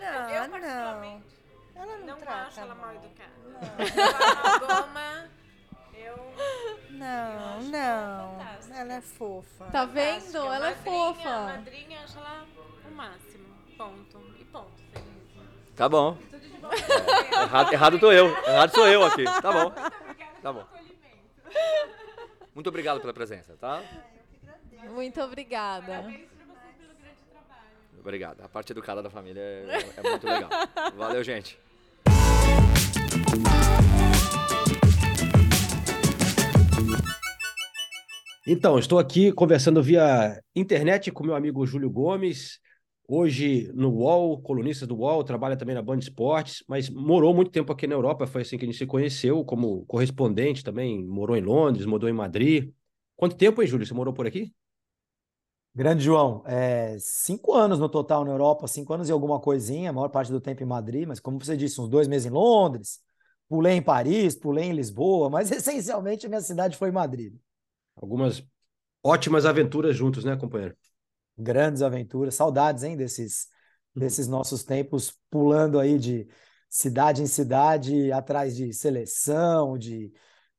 Não, 0.00 0.30
eu, 0.30 0.42
não. 0.42 0.50
particularmente, 0.50 1.36
Ela 1.74 1.96
não, 1.96 2.06
não 2.06 2.16
trata 2.18 2.46
acho 2.48 2.60
ela 2.60 2.74
mal 2.74 2.94
educada. 2.94 3.30
Ela 3.78 4.58
goma, 4.58 5.30
eu... 5.94 6.16
Não, 6.90 7.62
não. 7.62 8.76
Ela 8.76 8.92
é 8.94 9.00
fofa. 9.00 9.64
Tá 9.66 9.84
vendo? 9.86 10.20
Fantástica. 10.20 10.54
Ela 10.54 10.70
é 10.70 10.74
fofa. 10.74 11.40
Madrinha, 11.40 12.00
acho 12.04 12.18
ela 12.18 12.46
o 12.86 12.94
máximo. 12.94 13.54
Ponto. 13.78 14.18
E 14.38 14.44
ponto. 14.44 14.82
Tá 15.74 15.88
bom. 15.88 16.18
Errado, 17.32 17.72
errado 17.72 17.98
tô 17.98 18.12
eu. 18.12 18.26
Errado 18.46 18.74
sou 18.74 18.86
eu 18.86 19.02
aqui. 19.04 19.24
Tá 19.24 19.50
bom. 19.50 19.72
Tá 20.42 20.52
bom. 20.52 20.66
Muito 22.54 22.68
obrigado 22.68 23.00
pela 23.00 23.14
presença, 23.14 23.56
tá? 23.56 23.82
Muito 24.90 25.20
obrigada. 25.22 26.04
Obrigado. 28.00 28.40
A 28.40 28.48
parte 28.48 28.72
educada 28.72 29.02
da 29.02 29.10
família 29.10 29.40
é, 29.40 29.84
é 29.96 30.10
muito 30.10 30.26
legal. 30.26 30.50
Valeu, 30.96 31.22
gente. 31.22 31.58
Então, 38.46 38.78
estou 38.78 38.98
aqui 38.98 39.30
conversando 39.30 39.82
via 39.82 40.42
internet 40.56 41.12
com 41.12 41.22
meu 41.22 41.34
amigo 41.34 41.64
Júlio 41.66 41.90
Gomes, 41.90 42.58
hoje 43.06 43.70
no 43.74 43.90
UOL, 43.90 44.40
colunista 44.40 44.86
do 44.86 44.96
UOL, 44.96 45.22
trabalha 45.22 45.56
também 45.56 45.74
na 45.74 45.82
Band 45.82 45.98
Esportes, 45.98 46.64
mas 46.66 46.88
morou 46.88 47.34
muito 47.34 47.50
tempo 47.50 47.72
aqui 47.72 47.86
na 47.86 47.94
Europa, 47.94 48.26
foi 48.26 48.42
assim 48.42 48.56
que 48.56 48.64
a 48.64 48.66
gente 48.66 48.78
se 48.78 48.86
conheceu, 48.86 49.44
como 49.44 49.84
correspondente 49.84 50.64
também, 50.64 51.06
morou 51.06 51.36
em 51.36 51.42
Londres, 51.42 51.84
morou 51.84 52.08
em 52.08 52.14
Madrid. 52.14 52.72
Quanto 53.14 53.36
tempo, 53.36 53.60
hein, 53.60 53.68
Júlio? 53.68 53.86
Você 53.86 53.92
morou 53.92 54.14
por 54.14 54.26
aqui? 54.26 54.52
Grande 55.72 56.02
João, 56.02 56.42
é, 56.46 56.96
cinco 56.98 57.54
anos 57.54 57.78
no 57.78 57.88
total 57.88 58.24
na 58.24 58.32
Europa, 58.32 58.66
cinco 58.66 58.92
anos 58.92 59.08
e 59.08 59.12
alguma 59.12 59.38
coisinha, 59.38 59.90
a 59.90 59.92
maior 59.92 60.08
parte 60.08 60.32
do 60.32 60.40
tempo 60.40 60.62
em 60.62 60.66
Madrid, 60.66 61.06
mas 61.06 61.20
como 61.20 61.38
você 61.38 61.56
disse, 61.56 61.80
uns 61.80 61.88
dois 61.88 62.08
meses 62.08 62.26
em 62.26 62.30
Londres, 62.30 63.00
pulei 63.48 63.74
em 63.74 63.82
Paris, 63.82 64.34
pulei 64.34 64.64
em 64.64 64.72
Lisboa, 64.72 65.30
mas 65.30 65.50
essencialmente 65.52 66.26
a 66.26 66.28
minha 66.28 66.40
cidade 66.40 66.76
foi 66.76 66.90
Madrid. 66.90 67.34
Algumas 67.94 68.44
ótimas 69.02 69.46
aventuras 69.46 69.96
juntos, 69.96 70.24
né, 70.24 70.36
companheiro? 70.36 70.76
Grandes 71.38 71.82
aventuras, 71.82 72.34
saudades, 72.34 72.82
hein, 72.82 72.96
desses, 72.96 73.46
desses 73.94 74.26
nossos 74.26 74.64
tempos 74.64 75.16
pulando 75.30 75.78
aí 75.78 75.98
de 76.00 76.26
cidade 76.68 77.22
em 77.22 77.26
cidade, 77.26 78.10
atrás 78.10 78.56
de 78.56 78.72
seleção, 78.72 79.78
de 79.78 80.12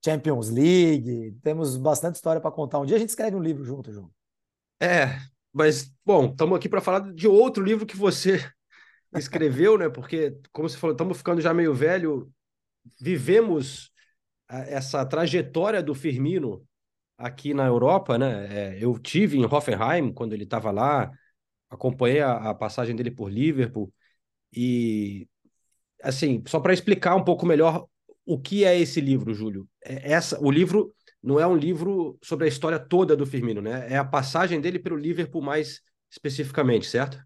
Champions 0.04 0.50
League. 0.50 1.38
Temos 1.44 1.76
bastante 1.76 2.16
história 2.16 2.42
para 2.42 2.52
contar. 2.52 2.80
Um 2.80 2.86
dia 2.86 2.96
a 2.96 3.00
gente 3.00 3.10
escreve 3.10 3.36
um 3.36 3.42
livro 3.42 3.66
junto, 3.66 3.92
João. 3.92 4.10
É, 4.82 5.20
mas, 5.54 5.94
bom, 6.04 6.32
estamos 6.32 6.58
aqui 6.58 6.68
para 6.68 6.82
falar 6.82 7.14
de 7.14 7.28
outro 7.28 7.64
livro 7.64 7.86
que 7.86 7.96
você 7.96 8.40
escreveu, 9.16 9.78
né? 9.78 9.90
Porque, 9.90 10.36
como 10.52 10.68
você 10.68 10.78
falou, 10.78 10.94
estamos 10.94 11.18
ficando 11.18 11.40
já 11.40 11.54
meio 11.54 11.74
velho, 11.74 12.32
vivemos 13.00 13.92
essa 14.50 15.06
trajetória 15.06 15.84
do 15.84 15.94
Firmino 15.94 16.66
aqui 17.18 17.54
na 17.54 17.68
Europa, 17.68 18.18
né? 18.18 18.74
É, 18.78 18.84
eu 18.84 18.98
tive 18.98 19.38
em 19.38 19.46
Hoffenheim 19.46 20.12
quando 20.12 20.34
ele 20.34 20.46
estava 20.46 20.72
lá, 20.72 21.12
acompanhei 21.70 22.22
a, 22.22 22.50
a 22.50 22.54
passagem 22.56 22.96
dele 22.96 23.12
por 23.12 23.32
Liverpool 23.32 23.94
e, 24.52 25.28
assim, 26.02 26.44
só 26.48 26.60
para 26.60 26.74
explicar 26.74 27.16
um 27.16 27.24
pouco 27.24 27.46
melhor 27.46 27.88
o 28.26 28.40
que 28.40 28.66
é 28.66 28.80
esse 28.80 29.00
livro, 29.00 29.34
Júlio. 29.34 29.70
É 29.84 30.14
essa, 30.14 30.40
o 30.44 30.50
livro 30.50 30.94
não 31.24 31.40
é 31.40 31.46
um 31.46 31.56
livro 31.56 32.18
sobre 32.22 32.46
a 32.46 32.48
história 32.48 32.80
toda 32.80 33.16
do 33.16 33.26
Firmino, 33.26 33.62
né? 33.62 33.88
É 33.92 33.98
a 33.98 34.06
passagem 34.06 34.60
dele 34.60 34.80
pelo 34.80 34.96
Liverpool 34.96 35.42
mais 35.42 35.82
especificamente, 36.10 36.88
certo? 36.88 37.24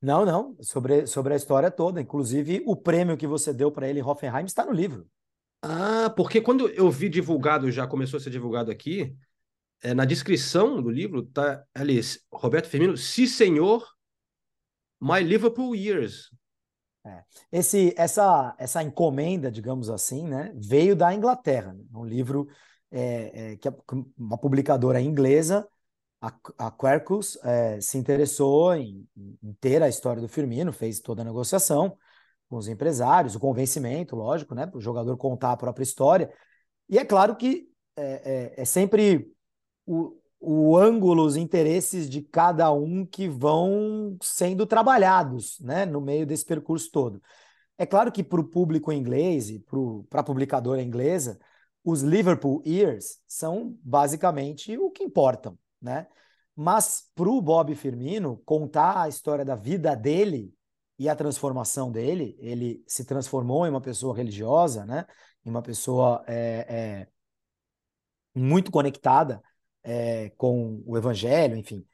Não, 0.00 0.24
não, 0.24 0.56
sobre, 0.60 1.06
sobre 1.06 1.34
a 1.34 1.36
história 1.36 1.70
toda. 1.70 2.00
Inclusive, 2.00 2.62
o 2.66 2.76
prêmio 2.76 3.16
que 3.16 3.26
você 3.26 3.52
deu 3.52 3.70
para 3.70 3.88
ele 3.88 4.00
em 4.00 4.02
Hoffenheim 4.02 4.44
está 4.44 4.64
no 4.64 4.72
livro. 4.72 5.08
Ah, 5.62 6.12
porque 6.16 6.40
quando 6.40 6.68
eu 6.68 6.90
vi 6.90 7.08
divulgado, 7.08 7.70
já 7.70 7.86
começou 7.86 8.18
a 8.18 8.20
ser 8.20 8.30
divulgado 8.30 8.70
aqui, 8.70 9.16
é, 9.82 9.94
na 9.94 10.04
descrição 10.04 10.80
do 10.82 10.90
livro 10.90 11.22
tá 11.22 11.64
ali, 11.74 12.00
Roberto 12.32 12.68
Firmino, 12.68 12.96
Si 12.96 13.26
Senhor, 13.26 13.84
My 15.00 15.20
Liverpool 15.20 15.74
Years. 15.74 16.30
É. 17.04 17.22
Esse, 17.50 17.94
essa, 17.96 18.54
essa 18.58 18.82
encomenda, 18.82 19.50
digamos 19.50 19.88
assim, 19.88 20.28
né, 20.28 20.52
veio 20.56 20.94
da 20.94 21.12
Inglaterra. 21.14 21.72
Né? 21.72 21.84
Um 21.92 22.04
livro 22.04 22.48
é, 22.90 23.52
é, 23.52 23.56
que 23.56 23.68
uma 24.16 24.38
publicadora 24.38 25.00
inglesa, 25.00 25.66
a, 26.20 26.32
a 26.58 26.70
Quercus, 26.70 27.38
é, 27.44 27.80
se 27.80 27.98
interessou 27.98 28.74
em, 28.74 29.06
em, 29.42 29.52
ter 29.60 29.82
a 29.82 29.88
história 29.88 30.20
do 30.20 30.28
Firmino, 30.28 30.72
fez 30.72 31.00
toda 31.00 31.22
a 31.22 31.24
negociação 31.24 31.96
com 32.48 32.56
os 32.56 32.68
empresários, 32.68 33.34
o 33.34 33.40
convencimento, 33.40 34.16
lógico, 34.16 34.54
né, 34.54 34.66
para 34.66 34.78
o 34.78 34.80
jogador 34.80 35.16
contar 35.16 35.52
a 35.52 35.56
própria 35.56 35.82
história. 35.84 36.32
E 36.88 36.98
é 36.98 37.04
claro 37.04 37.36
que 37.36 37.68
é, 37.96 38.54
é 38.56 38.64
sempre 38.64 39.30
o, 39.84 40.16
o 40.40 40.76
ângulo, 40.76 41.24
os 41.24 41.36
interesses 41.36 42.08
de 42.08 42.22
cada 42.22 42.72
um 42.72 43.04
que 43.04 43.28
vão 43.28 44.16
sendo 44.22 44.66
trabalhados 44.66 45.58
né, 45.60 45.84
no 45.84 46.00
meio 46.00 46.26
desse 46.26 46.44
percurso 46.44 46.90
todo. 46.90 47.22
É 47.76 47.86
claro 47.86 48.10
que 48.10 48.24
para 48.24 48.40
o 48.40 48.48
público 48.48 48.92
inglês 48.92 49.50
e 49.50 49.58
para 50.08 50.20
a 50.20 50.24
publicadora 50.24 50.82
inglesa, 50.82 51.38
os 51.88 52.02
Liverpool 52.02 52.62
Years 52.66 53.18
são 53.26 53.74
basicamente 53.82 54.76
o 54.76 54.90
que 54.90 55.02
importam, 55.02 55.58
né? 55.80 56.06
Mas 56.54 57.10
para 57.14 57.30
o 57.30 57.40
Bob 57.40 57.74
Firmino 57.74 58.42
contar 58.44 59.00
a 59.00 59.08
história 59.08 59.42
da 59.42 59.54
vida 59.54 59.94
dele 59.96 60.52
e 60.98 61.08
a 61.08 61.16
transformação 61.16 61.90
dele, 61.90 62.36
ele 62.40 62.84
se 62.86 63.06
transformou 63.06 63.66
em 63.66 63.70
uma 63.70 63.80
pessoa 63.80 64.14
religiosa, 64.14 64.84
né? 64.84 65.06
Em 65.42 65.48
uma 65.48 65.62
pessoa 65.62 66.22
é, 66.26 66.66
é, 66.68 67.08
muito 68.34 68.70
conectada 68.70 69.42
é, 69.82 70.28
com 70.36 70.82
o 70.84 70.94
Evangelho, 70.94 71.56
enfim. 71.56 71.86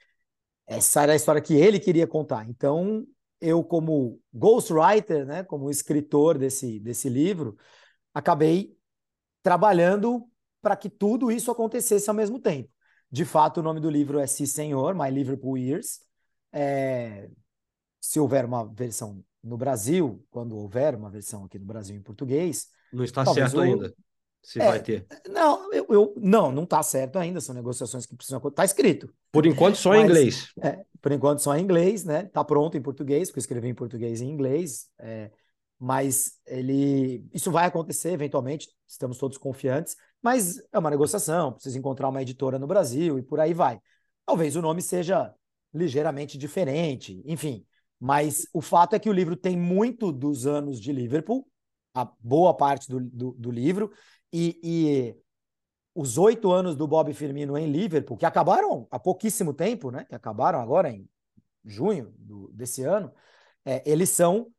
Essa 0.67 1.05
era 1.05 1.13
a 1.13 1.17
história 1.17 1.41
que 1.41 1.55
ele 1.55 1.79
queria 1.79 2.07
contar. 2.07 2.49
Então, 2.49 3.07
eu 3.41 3.63
como 3.63 4.21
ghostwriter, 4.33 5.25
né? 5.25 5.45
Como 5.45 5.71
escritor 5.71 6.37
desse 6.37 6.81
desse 6.81 7.09
livro, 7.09 7.57
acabei 8.13 8.77
trabalhando 9.45 10.27
para 10.63 10.75
que 10.75 10.89
tudo 10.89 11.31
isso 11.31 11.51
acontecesse 11.51 12.09
ao 12.09 12.17
mesmo 12.17 12.41
tempo. 12.41 12.71
De 13.13 13.25
fato, 13.25 13.61
o 13.61 13.63
nome 13.63 13.79
do 13.79 13.91
livro 13.91 14.19
é 14.19 14.27
Si 14.27 14.47
Senhor, 14.47 14.95
My 14.95 15.11
Liverpool 15.11 15.59
Years. 15.59 16.01
É, 16.51 17.29
se 18.01 18.19
houver 18.19 18.47
uma 18.47 18.65
versão 18.65 19.23
no 19.43 19.59
Brasil, 19.59 20.25
quando 20.31 20.57
houver 20.57 20.95
uma 20.95 21.11
versão 21.11 21.45
aqui 21.45 21.59
no 21.59 21.67
Brasil 21.67 21.95
em 21.95 22.03
português. 22.03 22.69
Não 22.91 23.05
está 23.05 23.25
certo 23.27 23.59
o... 23.59 23.61
ainda. 23.61 23.95
Se 24.43 24.61
é, 24.61 24.67
vai 24.67 24.83
ter. 24.83 25.07
Não, 25.29 25.73
eu, 25.73 25.87
eu 25.91 26.15
não, 26.17 26.51
não 26.51 26.65
está 26.65 26.83
certo 26.83 27.19
ainda. 27.19 27.41
São 27.41 27.55
negociações 27.55 28.07
que 28.07 28.17
precisam 28.17 28.39
acontecer. 28.39 28.63
Está 28.63 28.65
escrito. 28.65 29.15
Por 29.31 29.47
enquanto, 29.47 29.77
só 29.77 29.91
Mas, 29.91 30.01
em 30.01 30.05
inglês. 30.05 30.53
É, 30.63 30.85
por 31.01 31.13
enquanto, 31.13 31.41
só 31.41 31.57
em 31.57 31.63
inglês, 31.63 32.05
né? 32.05 32.25
Está 32.25 32.43
pronto 32.43 32.77
em 32.77 32.83
português, 32.83 33.29
porque 33.29 33.39
eu 33.39 33.43
escrevi 33.43 33.69
em 33.69 33.75
português 33.75 34.21
e 34.21 34.25
em 34.25 34.31
inglês. 34.31 34.89
É, 34.99 35.31
mas 35.79 36.39
ele 36.47 37.27
isso 37.33 37.51
vai 37.51 37.67
acontecer 37.67 38.11
eventualmente, 38.11 38.69
estamos 38.87 39.19
todos 39.19 39.39
confiantes, 39.39 39.97
mas 40.23 40.59
é 40.73 40.79
uma 40.79 40.91
negociação, 40.91 41.53
precisa 41.53 41.79
encontrar 41.79 42.09
uma 42.09 42.23
editora 42.23 42.59
no 42.59 42.67
Brasil 42.67 43.19
e 43.19 43.23
por 43.23 43.41
aí 43.41 43.53
vai. 43.53 43.81
Talvez 44.27 44.57
o 44.57 44.63
nome 44.63 44.81
seja 44.81 45.35
ligeiramente 45.73 46.39
diferente, 46.39 47.23
enfim, 47.27 47.67
mas 48.01 48.47
o 48.53 48.61
fato 48.61 48.95
é 48.95 48.99
que 48.99 49.11
o 49.11 49.13
livro 49.13 49.37
tem 49.37 49.57
muito 49.57 50.13
dos 50.13 50.47
anos 50.47 50.81
de 50.81 50.93
Liverpool, 50.93 51.47
a 51.95 52.05
boa 52.21 52.55
parte 52.55 52.89
do, 52.89 53.01
do, 53.01 53.33
do 53.33 53.51
livro, 53.51 53.93
e, 54.33 54.59
e 54.63 55.17
os 55.95 56.19
oito 56.19 56.51
anos 56.51 56.75
do 56.75 56.89
Bob 56.89 57.13
Firmino 57.15 57.57
em 57.57 57.71
Liverpool, 57.71 58.17
que 58.17 58.27
acabaram 58.27 58.87
há 58.91 58.99
pouquíssimo 58.99 59.55
tempo, 59.55 59.91
né? 59.91 60.05
Que 60.05 60.15
acabaram 60.15 60.61
agora 60.61 60.91
em 60.91 61.09
junho 61.65 62.13
do, 62.19 62.51
desse 62.53 62.83
ano, 62.83 63.13
é, 63.65 63.83
eles 63.91 64.11
são 64.11 64.53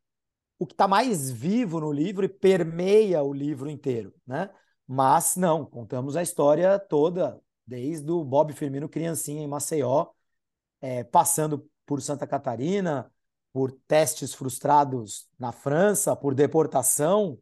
o 0.58 0.66
que 0.66 0.74
está 0.74 0.88
mais 0.88 1.30
vivo 1.30 1.80
no 1.80 1.92
livro 1.92 2.24
e 2.24 2.28
permeia 2.28 3.22
o 3.22 3.32
livro 3.32 3.68
inteiro, 3.68 4.14
né? 4.26 4.50
Mas 4.86 5.36
não, 5.36 5.64
contamos 5.64 6.16
a 6.16 6.22
história 6.22 6.78
toda, 6.78 7.40
desde 7.66 8.10
o 8.10 8.24
Bob 8.24 8.52
Firmino 8.52 8.88
criancinha 8.88 9.42
em 9.42 9.48
Maceió, 9.48 10.06
é, 10.80 11.02
passando 11.02 11.68
por 11.84 12.00
Santa 12.00 12.26
Catarina, 12.26 13.10
por 13.52 13.72
testes 13.72 14.34
frustrados 14.34 15.28
na 15.38 15.50
França, 15.50 16.14
por 16.14 16.34
deportação, 16.34 17.38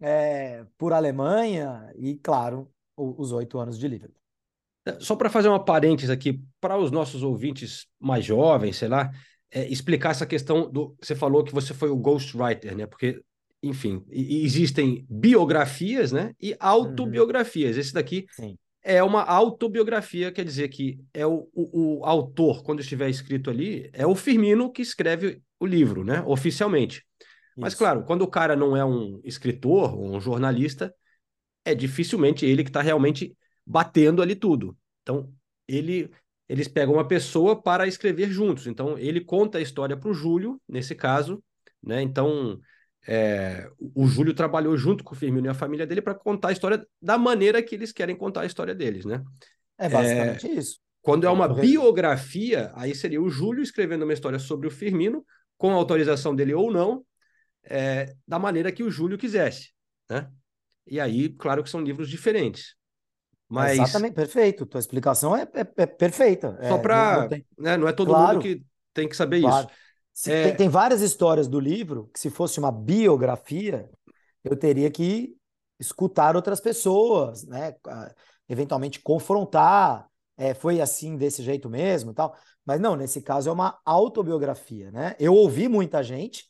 é, 0.00 0.64
por 0.76 0.92
Alemanha 0.92 1.92
e, 1.96 2.16
claro, 2.16 2.72
o, 2.96 3.20
os 3.20 3.32
oito 3.32 3.58
anos 3.58 3.78
de 3.78 3.86
Liverpool. 3.86 4.20
Só 4.98 5.14
para 5.14 5.30
fazer 5.30 5.48
uma 5.48 5.62
parênteses 5.62 6.10
aqui, 6.10 6.42
para 6.60 6.78
os 6.78 6.90
nossos 6.90 7.22
ouvintes 7.22 7.86
mais 7.98 8.24
jovens, 8.24 8.76
sei 8.76 8.88
lá, 8.88 9.10
é, 9.50 9.66
explicar 9.68 10.10
essa 10.10 10.26
questão 10.26 10.70
do. 10.70 10.96
Você 11.00 11.14
falou 11.14 11.44
que 11.44 11.52
você 11.52 11.74
foi 11.74 11.90
o 11.90 11.96
ghostwriter, 11.96 12.76
né? 12.76 12.86
Porque, 12.86 13.20
enfim, 13.62 14.04
existem 14.10 15.04
biografias, 15.08 16.12
né? 16.12 16.34
E 16.40 16.56
autobiografias. 16.58 17.76
Esse 17.76 17.92
daqui 17.92 18.26
Sim. 18.30 18.56
é 18.82 19.02
uma 19.02 19.22
autobiografia, 19.22 20.32
quer 20.32 20.44
dizer 20.44 20.68
que 20.68 21.00
é 21.12 21.26
o, 21.26 21.48
o, 21.52 21.98
o, 22.00 22.04
autor, 22.04 22.62
quando 22.62 22.80
estiver 22.80 23.08
escrito 23.08 23.50
ali, 23.50 23.90
é 23.92 24.06
o 24.06 24.14
Firmino 24.14 24.70
que 24.70 24.82
escreve 24.82 25.42
o 25.58 25.66
livro, 25.66 26.04
né? 26.04 26.22
Oficialmente. 26.26 27.04
Mas, 27.56 27.74
claro, 27.74 28.04
quando 28.04 28.22
o 28.22 28.28
cara 28.28 28.56
não 28.56 28.76
é 28.76 28.84
um 28.84 29.20
escritor 29.22 29.94
ou 29.94 30.16
um 30.16 30.20
jornalista, 30.20 30.94
é 31.64 31.74
dificilmente 31.74 32.46
ele 32.46 32.62
que 32.62 32.70
está 32.70 32.80
realmente 32.80 33.36
batendo 33.66 34.22
ali 34.22 34.34
tudo. 34.34 34.76
Então, 35.02 35.32
ele, 35.68 36.10
eles 36.50 36.66
pegam 36.66 36.94
uma 36.94 37.06
pessoa 37.06 37.62
para 37.62 37.86
escrever 37.86 38.28
juntos. 38.28 38.66
Então, 38.66 38.98
ele 38.98 39.20
conta 39.20 39.58
a 39.58 39.60
história 39.60 39.96
para 39.96 40.10
o 40.10 40.12
Júlio, 40.12 40.60
nesse 40.68 40.96
caso, 40.96 41.40
né? 41.80 42.02
Então, 42.02 42.58
é, 43.06 43.70
o 43.94 44.08
Júlio 44.08 44.34
trabalhou 44.34 44.76
junto 44.76 45.04
com 45.04 45.14
o 45.14 45.16
Firmino 45.16 45.46
e 45.46 45.48
a 45.48 45.54
família 45.54 45.86
dele 45.86 46.02
para 46.02 46.12
contar 46.12 46.48
a 46.48 46.52
história 46.52 46.84
da 47.00 47.16
maneira 47.16 47.62
que 47.62 47.76
eles 47.76 47.92
querem 47.92 48.16
contar 48.16 48.40
a 48.40 48.46
história 48.46 48.74
deles, 48.74 49.04
né? 49.04 49.22
É 49.78 49.88
basicamente 49.88 50.48
é, 50.48 50.54
isso. 50.54 50.80
Quando 51.00 51.24
é 51.24 51.30
uma 51.30 51.46
biografia, 51.46 52.72
aí 52.74 52.96
seria 52.96 53.22
o 53.22 53.30
Júlio 53.30 53.62
escrevendo 53.62 54.02
uma 54.02 54.12
história 54.12 54.40
sobre 54.40 54.66
o 54.66 54.72
Firmino, 54.72 55.24
com 55.56 55.70
a 55.70 55.74
autorização 55.74 56.34
dele 56.34 56.52
ou 56.52 56.72
não, 56.72 57.04
é, 57.62 58.12
da 58.26 58.40
maneira 58.40 58.72
que 58.72 58.82
o 58.82 58.90
Júlio 58.90 59.16
quisesse, 59.16 59.70
né? 60.10 60.28
E 60.84 60.98
aí, 60.98 61.28
claro 61.28 61.62
que 61.62 61.70
são 61.70 61.80
livros 61.80 62.08
diferentes. 62.08 62.74
Mas... 63.50 63.78
Exatamente, 63.78 64.14
perfeito. 64.14 64.64
Tua 64.64 64.78
explicação 64.78 65.36
é, 65.36 65.42
é, 65.42 65.82
é 65.82 65.86
perfeita. 65.86 66.56
Só 66.68 66.78
para. 66.78 67.14
Não, 67.14 67.20
não, 67.22 67.28
tem... 67.28 67.46
né, 67.58 67.76
não 67.76 67.88
é 67.88 67.92
todo 67.92 68.08
claro, 68.08 68.34
mundo 68.34 68.42
que 68.42 68.64
tem 68.94 69.08
que 69.08 69.16
saber 69.16 69.40
claro. 69.40 69.66
isso. 69.66 69.76
Se, 70.14 70.32
é... 70.32 70.44
tem, 70.44 70.56
tem, 70.56 70.68
várias 70.68 71.00
histórias 71.00 71.48
do 71.48 71.58
livro 71.58 72.08
que, 72.14 72.20
se 72.20 72.30
fosse 72.30 72.60
uma 72.60 72.70
biografia, 72.70 73.90
eu 74.44 74.56
teria 74.56 74.88
que 74.88 75.34
escutar 75.80 76.36
outras 76.36 76.60
pessoas, 76.60 77.44
né? 77.44 77.74
Eventualmente 78.48 79.00
confrontar. 79.00 80.08
É, 80.36 80.54
foi 80.54 80.80
assim, 80.80 81.18
desse 81.18 81.42
jeito 81.42 81.68
mesmo 81.68 82.14
tal. 82.14 82.34
Mas 82.64 82.80
não, 82.80 82.96
nesse 82.96 83.20
caso 83.20 83.50
é 83.50 83.52
uma 83.52 83.78
autobiografia, 83.84 84.90
né? 84.92 85.16
Eu 85.18 85.34
ouvi 85.34 85.68
muita 85.68 86.02
gente, 86.02 86.46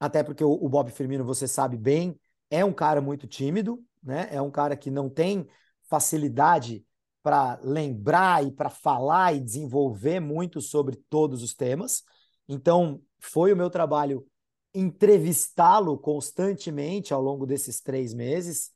até 0.00 0.22
porque 0.22 0.42
o, 0.42 0.50
o 0.50 0.68
Bob 0.68 0.90
Firmino, 0.90 1.24
você 1.24 1.46
sabe 1.46 1.76
bem, 1.76 2.18
é 2.50 2.64
um 2.64 2.72
cara 2.72 3.00
muito 3.00 3.28
tímido, 3.28 3.80
né? 4.02 4.28
É 4.32 4.40
um 4.40 4.50
cara 4.50 4.74
que 4.74 4.90
não 4.90 5.08
tem 5.08 5.46
facilidade 5.90 6.84
para 7.22 7.58
lembrar 7.62 8.46
e 8.46 8.50
para 8.50 8.70
falar 8.70 9.34
e 9.34 9.40
desenvolver 9.40 10.20
muito 10.20 10.60
sobre 10.60 10.96
todos 11.10 11.42
os 11.42 11.52
temas. 11.52 12.02
Então, 12.48 13.02
foi 13.18 13.52
o 13.52 13.56
meu 13.56 13.68
trabalho 13.68 14.26
entrevistá-lo 14.72 15.98
constantemente 15.98 17.12
ao 17.12 17.20
longo 17.20 17.44
desses 17.44 17.80
três 17.80 18.14
meses. 18.14 18.70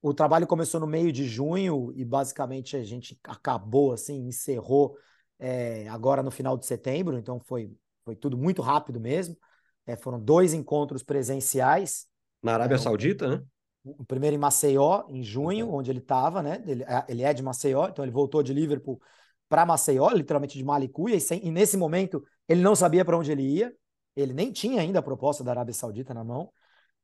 O 0.00 0.14
trabalho 0.14 0.46
começou 0.46 0.80
no 0.80 0.86
meio 0.86 1.12
de 1.12 1.26
junho 1.26 1.92
e 1.94 2.04
basicamente 2.04 2.76
a 2.76 2.84
gente 2.84 3.18
acabou 3.24 3.92
assim, 3.92 4.26
encerrou 4.26 4.96
é, 5.38 5.88
agora 5.88 6.22
no 6.22 6.30
final 6.30 6.56
de 6.56 6.64
setembro. 6.64 7.18
Então 7.18 7.40
foi, 7.40 7.72
foi 8.04 8.16
tudo 8.16 8.38
muito 8.38 8.62
rápido 8.62 9.00
mesmo. 9.00 9.36
É, 9.84 9.96
foram 9.96 10.20
dois 10.20 10.54
encontros 10.54 11.02
presenciais. 11.02 12.06
Na 12.42 12.54
Arábia 12.54 12.76
é, 12.76 12.78
Saudita, 12.78 13.28
né? 13.28 13.44
O 13.84 14.04
primeiro 14.04 14.36
em 14.36 14.38
Maceió, 14.38 15.04
em 15.08 15.22
junho, 15.22 15.66
uhum. 15.66 15.74
onde 15.76 15.90
ele 15.90 15.98
estava, 15.98 16.42
né? 16.42 16.62
Ele, 16.66 16.84
é, 16.84 17.04
ele, 17.08 17.22
é 17.22 17.34
de 17.34 17.42
Maceió, 17.42 17.88
então 17.88 18.04
ele 18.04 18.12
voltou 18.12 18.42
de 18.42 18.52
Liverpool 18.52 19.00
para 19.48 19.66
Maceió, 19.66 20.08
literalmente 20.10 20.56
de 20.56 20.64
Malicuia, 20.64 21.16
e, 21.16 21.20
sem, 21.20 21.44
e 21.44 21.50
nesse 21.50 21.76
momento 21.76 22.24
ele 22.48 22.62
não 22.62 22.74
sabia 22.74 23.04
para 23.04 23.18
onde 23.18 23.32
ele 23.32 23.42
ia, 23.42 23.74
ele 24.14 24.32
nem 24.32 24.52
tinha 24.52 24.80
ainda 24.80 25.00
a 25.00 25.02
proposta 25.02 25.42
da 25.42 25.50
Arábia 25.50 25.74
Saudita 25.74 26.14
na 26.14 26.22
mão. 26.24 26.52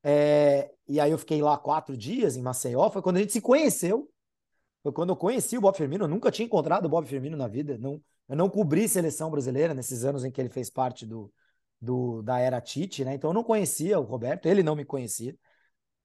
É, 0.02 0.70
e 0.86 1.00
aí 1.00 1.10
eu 1.10 1.18
fiquei 1.18 1.42
lá 1.42 1.59
quatro 1.59 1.96
dias 1.96 2.36
em 2.36 2.42
Maceió, 2.42 2.88
foi 2.90 3.02
quando 3.02 3.16
a 3.16 3.20
gente 3.20 3.32
se 3.32 3.40
conheceu. 3.40 4.09
Foi 4.82 4.92
quando 4.92 5.10
eu 5.10 5.16
conheci 5.16 5.59
o 5.59 5.60
Bob 5.60 5.76
Firmino, 5.76 6.05
eu 6.05 6.09
nunca 6.09 6.30
tinha 6.30 6.46
encontrado 6.46 6.86
o 6.86 6.88
Bob 6.88 7.06
Firmino 7.06 7.36
na 7.36 7.48
vida, 7.48 7.76
não, 7.78 8.00
eu 8.28 8.36
não 8.36 8.48
cobri 8.48 8.88
seleção 8.88 9.30
brasileira 9.30 9.74
nesses 9.74 10.05
anos 10.05 10.24
em 10.24 10.30
que 10.30 10.40
ele 10.40 10.48
fez 10.48 10.70
parte 10.70 11.05
do, 11.05 11.32
do 11.80 12.22
da 12.22 12.38
era 12.38 12.60
Tite, 12.60 13.05
né? 13.05 13.14
Então 13.14 13.30
eu 13.30 13.34
não 13.34 13.44
conhecia 13.44 13.98
o 13.98 14.05
Roberto, 14.05 14.46
ele 14.46 14.62
não 14.62 14.76
me 14.76 14.84
conhecia. 14.84 15.36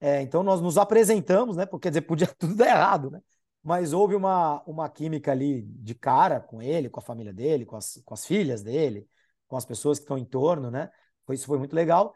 É, 0.04 0.22
então 0.22 0.44
nós 0.44 0.60
nos 0.60 0.78
apresentamos, 0.78 1.56
né? 1.56 1.66
Porque 1.66 1.84
quer 1.84 1.90
dizer, 1.92 2.02
podia 2.02 2.28
tudo 2.38 2.56
dar 2.56 2.68
errado, 2.68 3.10
né? 3.10 3.22
Mas 3.64 3.94
houve 3.94 4.16
uma, 4.16 4.62
uma 4.68 4.90
química 4.90 5.32
ali 5.32 5.62
de 5.62 5.96
cara 5.96 6.42
com 6.42 6.62
ele, 6.62 6.90
com 6.90 7.00
a 7.00 7.04
família 7.04 7.32
dele, 7.32 7.66
com 7.66 7.78
as, 7.78 8.02
com 8.04 8.14
as 8.14 8.26
filhas 8.26 8.62
dele, 8.62 9.08
com 9.48 9.56
as 9.56 9.64
pessoas 9.66 10.00
que 10.00 10.04
estão 10.04 10.18
em 10.18 10.26
torno, 10.26 10.70
né? 10.70 10.92
Isso 11.30 11.46
foi 11.46 11.58
muito 11.58 11.74
legal. 11.74 12.14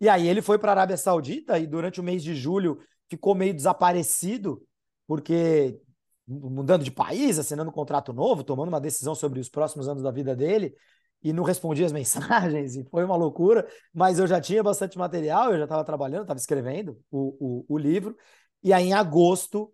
E 0.00 0.08
aí 0.08 0.26
ele 0.26 0.40
foi 0.40 0.58
para 0.58 0.70
a 0.70 0.74
Arábia 0.74 0.96
Saudita 0.96 1.58
e 1.58 1.66
durante 1.66 2.00
o 2.00 2.02
mês 2.02 2.22
de 2.22 2.34
julho 2.34 2.80
ficou 3.06 3.34
meio 3.34 3.52
desaparecido, 3.52 4.66
porque 5.06 5.78
mudando 6.26 6.84
de 6.84 6.90
país, 6.90 7.38
assinando 7.38 7.68
um 7.68 7.72
contrato 7.72 8.14
novo, 8.14 8.42
tomando 8.42 8.68
uma 8.68 8.80
decisão 8.80 9.14
sobre 9.14 9.40
os 9.40 9.50
próximos 9.50 9.88
anos 9.88 10.02
da 10.02 10.10
vida 10.10 10.34
dele 10.34 10.74
e 11.22 11.32
não 11.32 11.44
respondia 11.44 11.86
as 11.86 11.92
mensagens, 11.92 12.76
e 12.76 12.84
foi 12.84 13.04
uma 13.04 13.16
loucura, 13.16 13.66
mas 13.92 14.18
eu 14.18 14.26
já 14.26 14.40
tinha 14.40 14.62
bastante 14.62 14.98
material, 14.98 15.52
eu 15.52 15.58
já 15.58 15.64
estava 15.64 15.84
trabalhando, 15.84 16.22
estava 16.22 16.38
escrevendo 16.38 16.98
o, 17.10 17.64
o, 17.68 17.74
o, 17.74 17.78
livro, 17.78 18.16
e 18.62 18.72
aí 18.72 18.86
em 18.86 18.92
agosto 18.92 19.72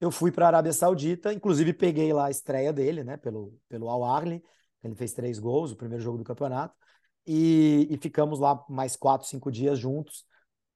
eu 0.00 0.10
fui 0.10 0.30
para 0.30 0.46
a 0.46 0.48
Arábia 0.48 0.72
Saudita, 0.72 1.32
inclusive 1.32 1.72
peguei 1.72 2.12
lá 2.12 2.26
a 2.26 2.30
estreia 2.30 2.72
dele, 2.72 3.02
né, 3.04 3.16
pelo, 3.16 3.58
pelo 3.68 3.88
Al 3.88 4.04
Ahly, 4.04 4.42
ele 4.82 4.94
fez 4.94 5.12
três 5.12 5.38
gols, 5.38 5.72
o 5.72 5.76
primeiro 5.76 6.02
jogo 6.02 6.18
do 6.18 6.24
campeonato, 6.24 6.74
e, 7.26 7.86
e 7.90 7.98
ficamos 7.98 8.38
lá 8.38 8.64
mais 8.68 8.96
quatro, 8.96 9.26
cinco 9.26 9.50
dias 9.52 9.78
juntos, 9.78 10.24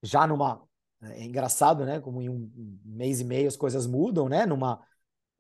já 0.02 0.26
numa... 0.26 0.62
É 1.05 1.24
engraçado, 1.24 1.84
né? 1.84 1.98
Como 1.98 2.22
em 2.22 2.28
um 2.28 2.48
mês 2.84 3.20
e 3.20 3.24
meio 3.24 3.48
as 3.48 3.56
coisas 3.56 3.89
mudam, 3.89 4.28
né? 4.28 4.47
Numa, 4.47 4.80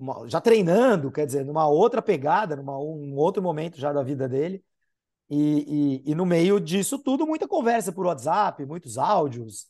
uma, 0.02 0.28
já 0.28 0.40
treinando, 0.40 1.10
quer 1.12 1.26
dizer, 1.26 1.44
numa 1.44 1.66
outra 1.68 2.02
pegada, 2.02 2.56
numa 2.56 2.78
um 2.78 3.16
outro 3.16 3.42
momento 3.42 3.78
já 3.78 3.92
da 3.92 4.02
vida 4.02 4.28
dele. 4.28 4.64
E, 5.30 6.02
e, 6.04 6.12
e, 6.12 6.14
no 6.14 6.26
meio 6.26 6.60
disso 6.60 6.98
tudo, 6.98 7.26
muita 7.26 7.48
conversa 7.48 7.92
por 7.92 8.06
WhatsApp, 8.06 8.66
muitos 8.66 8.98
áudios, 8.98 9.66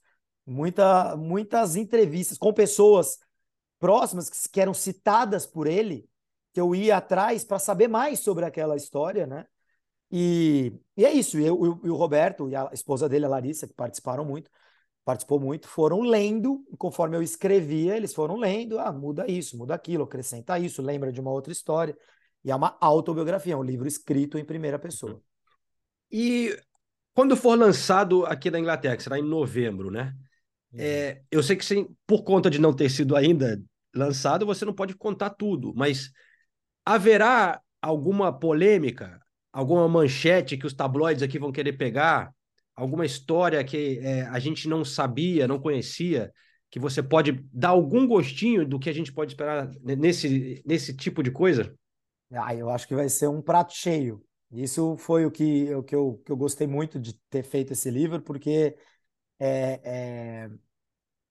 muita, 0.46 1.16
muitas 1.16 1.76
entrevistas 1.76 2.38
com 2.38 2.52
pessoas 2.52 3.18
próximas 3.78 4.28
que, 4.28 4.48
que 4.48 4.60
eram 4.60 4.74
citadas 4.74 5.46
por 5.46 5.66
ele, 5.66 6.08
que 6.52 6.60
eu 6.60 6.74
ia 6.74 6.96
atrás 6.96 7.44
para 7.44 7.58
saber 7.58 7.88
mais 7.88 8.20
sobre 8.20 8.44
aquela 8.44 8.76
história, 8.76 9.26
né? 9.26 9.46
E, 10.10 10.72
e 10.96 11.04
é 11.04 11.12
isso, 11.12 11.38
eu, 11.38 11.80
e 11.84 11.90
o 11.90 11.96
Roberto 11.96 12.48
e 12.48 12.56
a 12.56 12.70
esposa 12.72 13.08
dele, 13.08 13.24
a 13.24 13.28
Larissa, 13.28 13.66
que 13.66 13.74
participaram 13.74 14.24
muito, 14.24 14.50
participou 15.04 15.40
muito, 15.40 15.68
foram 15.68 16.00
lendo, 16.00 16.64
conforme 16.78 17.16
eu 17.16 17.22
escrevia, 17.22 17.96
eles 17.96 18.14
foram 18.14 18.36
lendo, 18.36 18.78
ah, 18.78 18.92
muda 18.92 19.30
isso, 19.30 19.56
muda 19.56 19.74
aquilo, 19.74 20.04
acrescenta 20.04 20.58
isso, 20.58 20.80
lembra 20.80 21.12
de 21.12 21.20
uma 21.20 21.30
outra 21.30 21.52
história. 21.52 21.96
E 22.44 22.50
é 22.50 22.56
uma 22.56 22.76
autobiografia, 22.80 23.54
é 23.54 23.56
um 23.56 23.62
livro 23.62 23.86
escrito 23.86 24.38
em 24.38 24.44
primeira 24.44 24.78
pessoa. 24.78 25.20
E 26.10 26.56
quando 27.14 27.36
for 27.36 27.58
lançado 27.58 28.24
aqui 28.26 28.50
na 28.50 28.58
Inglaterra, 28.58 28.96
que 28.96 29.02
será 29.02 29.18
em 29.18 29.22
novembro, 29.22 29.90
né? 29.90 30.14
Uhum. 30.72 30.80
É, 30.80 31.22
eu 31.30 31.42
sei 31.42 31.56
que 31.56 31.64
sim, 31.64 31.88
por 32.06 32.22
conta 32.22 32.48
de 32.48 32.60
não 32.60 32.74
ter 32.74 32.88
sido 32.88 33.16
ainda 33.16 33.60
lançado, 33.94 34.46
você 34.46 34.64
não 34.64 34.72
pode 34.72 34.94
contar 34.94 35.30
tudo, 35.30 35.72
mas 35.76 36.10
haverá 36.84 37.60
alguma 37.80 38.32
polêmica, 38.36 39.20
alguma 39.52 39.86
manchete 39.88 40.56
que 40.56 40.66
os 40.66 40.72
tabloides 40.72 41.22
aqui 41.22 41.38
vão 41.38 41.52
querer 41.52 41.74
pegar, 41.74 42.32
alguma 42.74 43.04
história 43.04 43.62
que 43.64 43.98
é, 44.00 44.22
a 44.22 44.38
gente 44.38 44.68
não 44.68 44.84
sabia, 44.84 45.48
não 45.48 45.58
conhecia, 45.58 46.32
que 46.70 46.78
você 46.78 47.02
pode 47.02 47.32
dar 47.52 47.68
algum 47.68 48.06
gostinho 48.06 48.66
do 48.66 48.78
que 48.78 48.88
a 48.88 48.94
gente 48.94 49.12
pode 49.12 49.32
esperar 49.32 49.70
nesse, 49.82 50.62
nesse 50.64 50.96
tipo 50.96 51.22
de 51.22 51.30
coisa? 51.30 51.74
Ah, 52.32 52.54
eu 52.54 52.70
acho 52.70 52.88
que 52.88 52.94
vai 52.94 53.10
ser 53.10 53.28
um 53.28 53.42
prato 53.42 53.74
cheio. 53.74 54.24
Isso 54.50 54.96
foi 54.96 55.26
o 55.26 55.30
que, 55.30 55.74
o 55.74 55.82
que, 55.82 55.94
eu, 55.94 56.20
que 56.24 56.32
eu 56.32 56.36
gostei 56.36 56.66
muito 56.66 56.98
de 56.98 57.14
ter 57.28 57.42
feito 57.42 57.74
esse 57.74 57.90
livro, 57.90 58.22
porque 58.22 58.76
é, 59.38 59.80
é, 59.84 60.50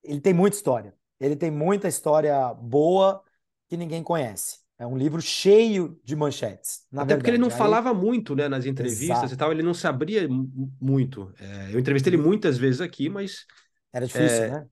ele 0.03 0.21
tem 0.21 0.33
muita 0.33 0.57
história. 0.57 0.95
Ele 1.19 1.35
tem 1.35 1.49
muita 1.49 1.87
história 1.87 2.53
boa 2.53 3.23
que 3.67 3.77
ninguém 3.77 4.03
conhece. 4.03 4.60
É 4.81 4.87
um 4.87 4.97
livro 4.97 5.21
cheio 5.21 6.01
de 6.03 6.15
manchetes. 6.15 6.87
Até 6.87 6.97
verdade. 6.97 7.19
porque 7.19 7.29
ele 7.29 7.37
não 7.37 7.49
Aí... 7.49 7.55
falava 7.55 7.93
muito 7.93 8.35
né, 8.35 8.49
nas 8.49 8.65
entrevistas 8.65 9.09
Exato. 9.09 9.33
e 9.35 9.37
tal, 9.37 9.51
ele 9.51 9.61
não 9.61 9.75
se 9.75 9.85
abria 9.85 10.27
muito. 10.81 11.31
É, 11.39 11.71
eu 11.71 11.79
entrevistei 11.79 12.11
ele 12.11 12.19
muitas 12.19 12.57
vezes 12.57 12.81
aqui, 12.81 13.07
mas. 13.07 13.45
Era 13.93 14.07
difícil, 14.07 14.43
é, 14.43 14.49
né? 14.49 14.65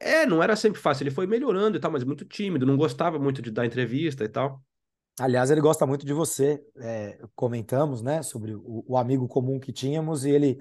É, 0.00 0.26
não 0.26 0.42
era 0.42 0.56
sempre 0.56 0.80
fácil. 0.80 1.04
Ele 1.04 1.12
foi 1.12 1.28
melhorando 1.28 1.76
e 1.76 1.80
tal, 1.80 1.92
mas 1.92 2.02
muito 2.02 2.24
tímido, 2.24 2.66
não 2.66 2.76
gostava 2.76 3.16
muito 3.16 3.40
de 3.40 3.52
dar 3.52 3.64
entrevista 3.64 4.24
e 4.24 4.28
tal. 4.28 4.60
Aliás, 5.20 5.52
ele 5.52 5.60
gosta 5.60 5.86
muito 5.86 6.04
de 6.04 6.12
você. 6.12 6.60
É, 6.78 7.20
comentamos, 7.36 8.02
né, 8.02 8.24
sobre 8.24 8.56
o, 8.56 8.84
o 8.88 8.96
amigo 8.96 9.28
comum 9.28 9.60
que 9.60 9.72
tínhamos 9.72 10.24
e 10.24 10.30
ele 10.30 10.60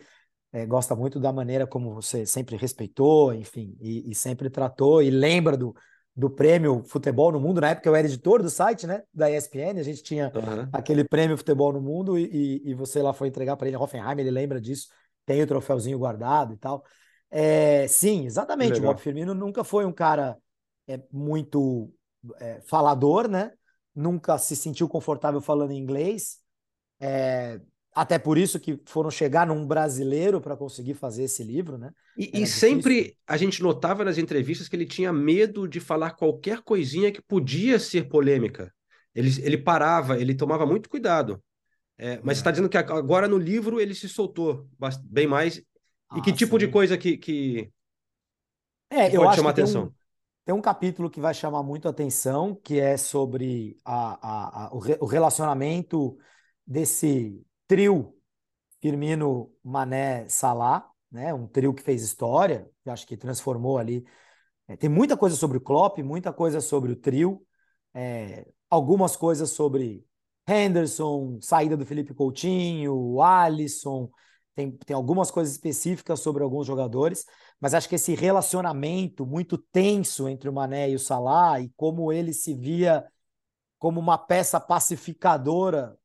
é, 0.52 0.68
gosta 0.68 0.96
muito 0.96 1.20
da 1.20 1.34
maneira 1.34 1.66
como 1.66 1.96
você 1.96 2.28
sempre 2.28 2.56
respeitou, 2.58 3.34
enfim, 3.34 3.76
e, 3.82 4.12
e, 4.12 4.14
sempre 4.14 4.52
tratou 4.52 5.02
e 5.02 5.10
lembra 5.10 5.58
do, 5.58 5.76
do 6.16 6.30
prêmio 6.30 6.84
Futebol 6.84 7.32
no 7.32 7.40
Mundo. 7.40 7.60
Na 7.60 7.70
época 7.70 7.90
eu 7.90 7.96
era 7.96 8.08
editor 8.08 8.42
do 8.42 8.50
site, 8.50 8.86
né, 8.86 9.04
da 9.14 9.32
ESPN, 9.32 9.80
a 9.80 9.84
gente 9.84 10.04
tinha 10.04 10.32
uhum. 10.36 10.70
aquele 10.72 11.04
prêmio 11.04 11.38
Futebol 11.38 11.74
no 11.74 11.82
Mundo 11.82 12.18
e, 12.18 12.62
e 12.64 12.74
você 12.74 13.02
lá 13.02 13.14
foi 13.14 13.28
entregar 13.28 13.58
para 13.58 13.68
ele, 13.68 13.78
Hoffenheim, 13.78 14.20
ele 14.20 14.32
lembra 14.32 14.62
disso, 14.62 14.88
tem 15.26 15.42
o 15.42 15.48
troféuzinho 15.48 15.98
guardado 15.98 16.54
e 16.54 16.58
tal. 16.58 16.84
É, 17.30 17.88
sim, 17.88 18.26
exatamente. 18.26 18.80
O 18.80 18.84
Bob 18.84 19.00
Firmino 19.00 19.34
nunca 19.34 19.64
foi 19.64 19.86
um 19.86 19.92
cara 19.92 20.38
é, 20.88 21.02
muito 21.12 21.92
é, 22.40 22.62
falador, 22.62 23.28
né? 23.28 23.52
Nunca 23.96 24.38
se 24.38 24.56
sentiu 24.56 24.88
confortável 24.88 25.42
falando 25.42 25.72
em 25.72 25.80
inglês. 25.80 26.38
É, 27.00 27.60
até 27.96 28.18
por 28.18 28.38
isso 28.38 28.60
que 28.60 28.80
foram 28.86 29.12
chegar 29.12 29.48
num 29.48 29.66
brasileiro 29.66 30.42
para 30.42 30.58
conseguir 30.58 30.94
fazer 30.94 31.24
esse 31.24 31.44
livro, 31.44 31.78
né? 31.78 31.92
E, 32.18 32.42
e 32.42 32.48
sempre 32.48 33.16
a 33.28 33.38
gente 33.38 33.62
notava 33.62 34.04
nas 34.04 34.18
entrevistas 34.18 34.68
que 34.68 34.76
ele 34.76 34.86
tinha 34.86 35.14
medo 35.14 35.68
de 35.68 35.80
falar 35.80 36.12
qualquer 36.12 36.62
coisinha 36.62 37.12
que 37.12 37.22
podia 37.22 37.80
ser 37.80 38.08
polêmica. 38.08 38.74
Ele, 39.14 39.30
ele 39.44 39.58
parava, 39.58 40.20
ele 40.20 40.34
tomava 40.34 40.66
muito 40.66 40.90
cuidado. 40.90 41.42
É, 41.98 42.20
mas 42.24 42.32
é. 42.32 42.34
você 42.36 42.42
está 42.42 42.52
dizendo 42.52 42.70
que 42.70 42.78
agora 42.78 43.28
no 43.28 43.38
livro 43.38 43.80
ele 43.80 43.94
se 43.94 44.10
soltou 44.10 44.68
bem 45.04 45.28
mais. 45.28 45.58
E 45.58 45.64
ah, 46.10 46.22
que 46.22 46.34
tipo 46.34 46.60
sim. 46.60 46.66
de 46.66 46.72
coisa 46.72 46.98
que, 46.98 47.18
que, 47.18 47.72
é, 48.90 49.10
que 49.10 49.18
eu 49.18 49.22
pode 49.22 49.36
chamar 49.36 49.52
atenção? 49.52 49.82
Tem 49.84 49.90
um, 49.90 49.94
tem 50.46 50.56
um, 50.56 50.62
capítulo 50.62 51.10
que 51.10 51.20
vai 51.20 51.34
chamar 51.34 51.64
muito 51.64 51.88
atenção, 51.88 52.56
que 52.56 52.80
é 52.80 52.98
sobre 52.98 53.78
a, 53.86 54.18
a, 54.22 54.66
a, 54.66 54.74
o, 54.74 54.80
re, 54.80 54.98
o 55.00 55.06
relacionamento 55.06 56.18
desse 56.66 57.44
trio 57.68 58.16
Firmino, 58.82 59.52
Mané, 59.64 60.28
Salah, 60.28 60.90
né? 61.12 61.34
Um 61.34 61.48
trio 61.48 61.74
que 61.74 61.82
fez 61.82 62.04
história, 62.04 62.70
que 62.84 62.90
acho 62.90 63.08
que 63.08 63.16
transformou 63.16 63.78
ali. 63.78 64.06
É, 64.68 64.76
tem 64.76 64.90
muita 64.90 65.16
coisa 65.18 65.36
sobre 65.36 65.58
o 65.58 65.62
Klopp, 65.62 66.00
muita 66.00 66.34
coisa 66.34 66.60
sobre 66.62 66.92
o 66.92 66.96
trio, 66.96 67.46
é, 67.94 68.48
algumas 68.70 69.16
coisas 69.16 69.52
sobre 69.52 70.06
Henderson, 70.48 71.40
saída 71.42 71.78
do 71.78 71.86
Felipe 71.86 72.14
Coutinho, 72.14 73.22
Alisson, 73.22 74.10
tem, 74.56 74.72
tem 74.72 74.96
algumas 74.96 75.32
coisas 75.32 75.54
específicas 75.54 76.20
sobre 76.20 76.44
alguns 76.44 76.68
jogadores, 76.68 77.26
mas 77.60 77.74
acho 77.74 77.90
que 77.90 77.96
esse 77.96 78.14
relacionamento 78.14 79.26
muito 79.26 79.58
tenso 79.58 80.28
entre 80.30 80.50
o 80.50 80.54
Mané 80.54 80.90
e 80.92 80.96
o 80.96 81.00
Salah 81.00 81.60
e 81.60 81.72
como 81.76 82.12
ele 82.12 82.34
se 82.34 82.54
via 82.54 83.06
como 83.80 84.00
uma 84.00 84.18
peça 84.18 84.60
pacificadora 84.60 85.98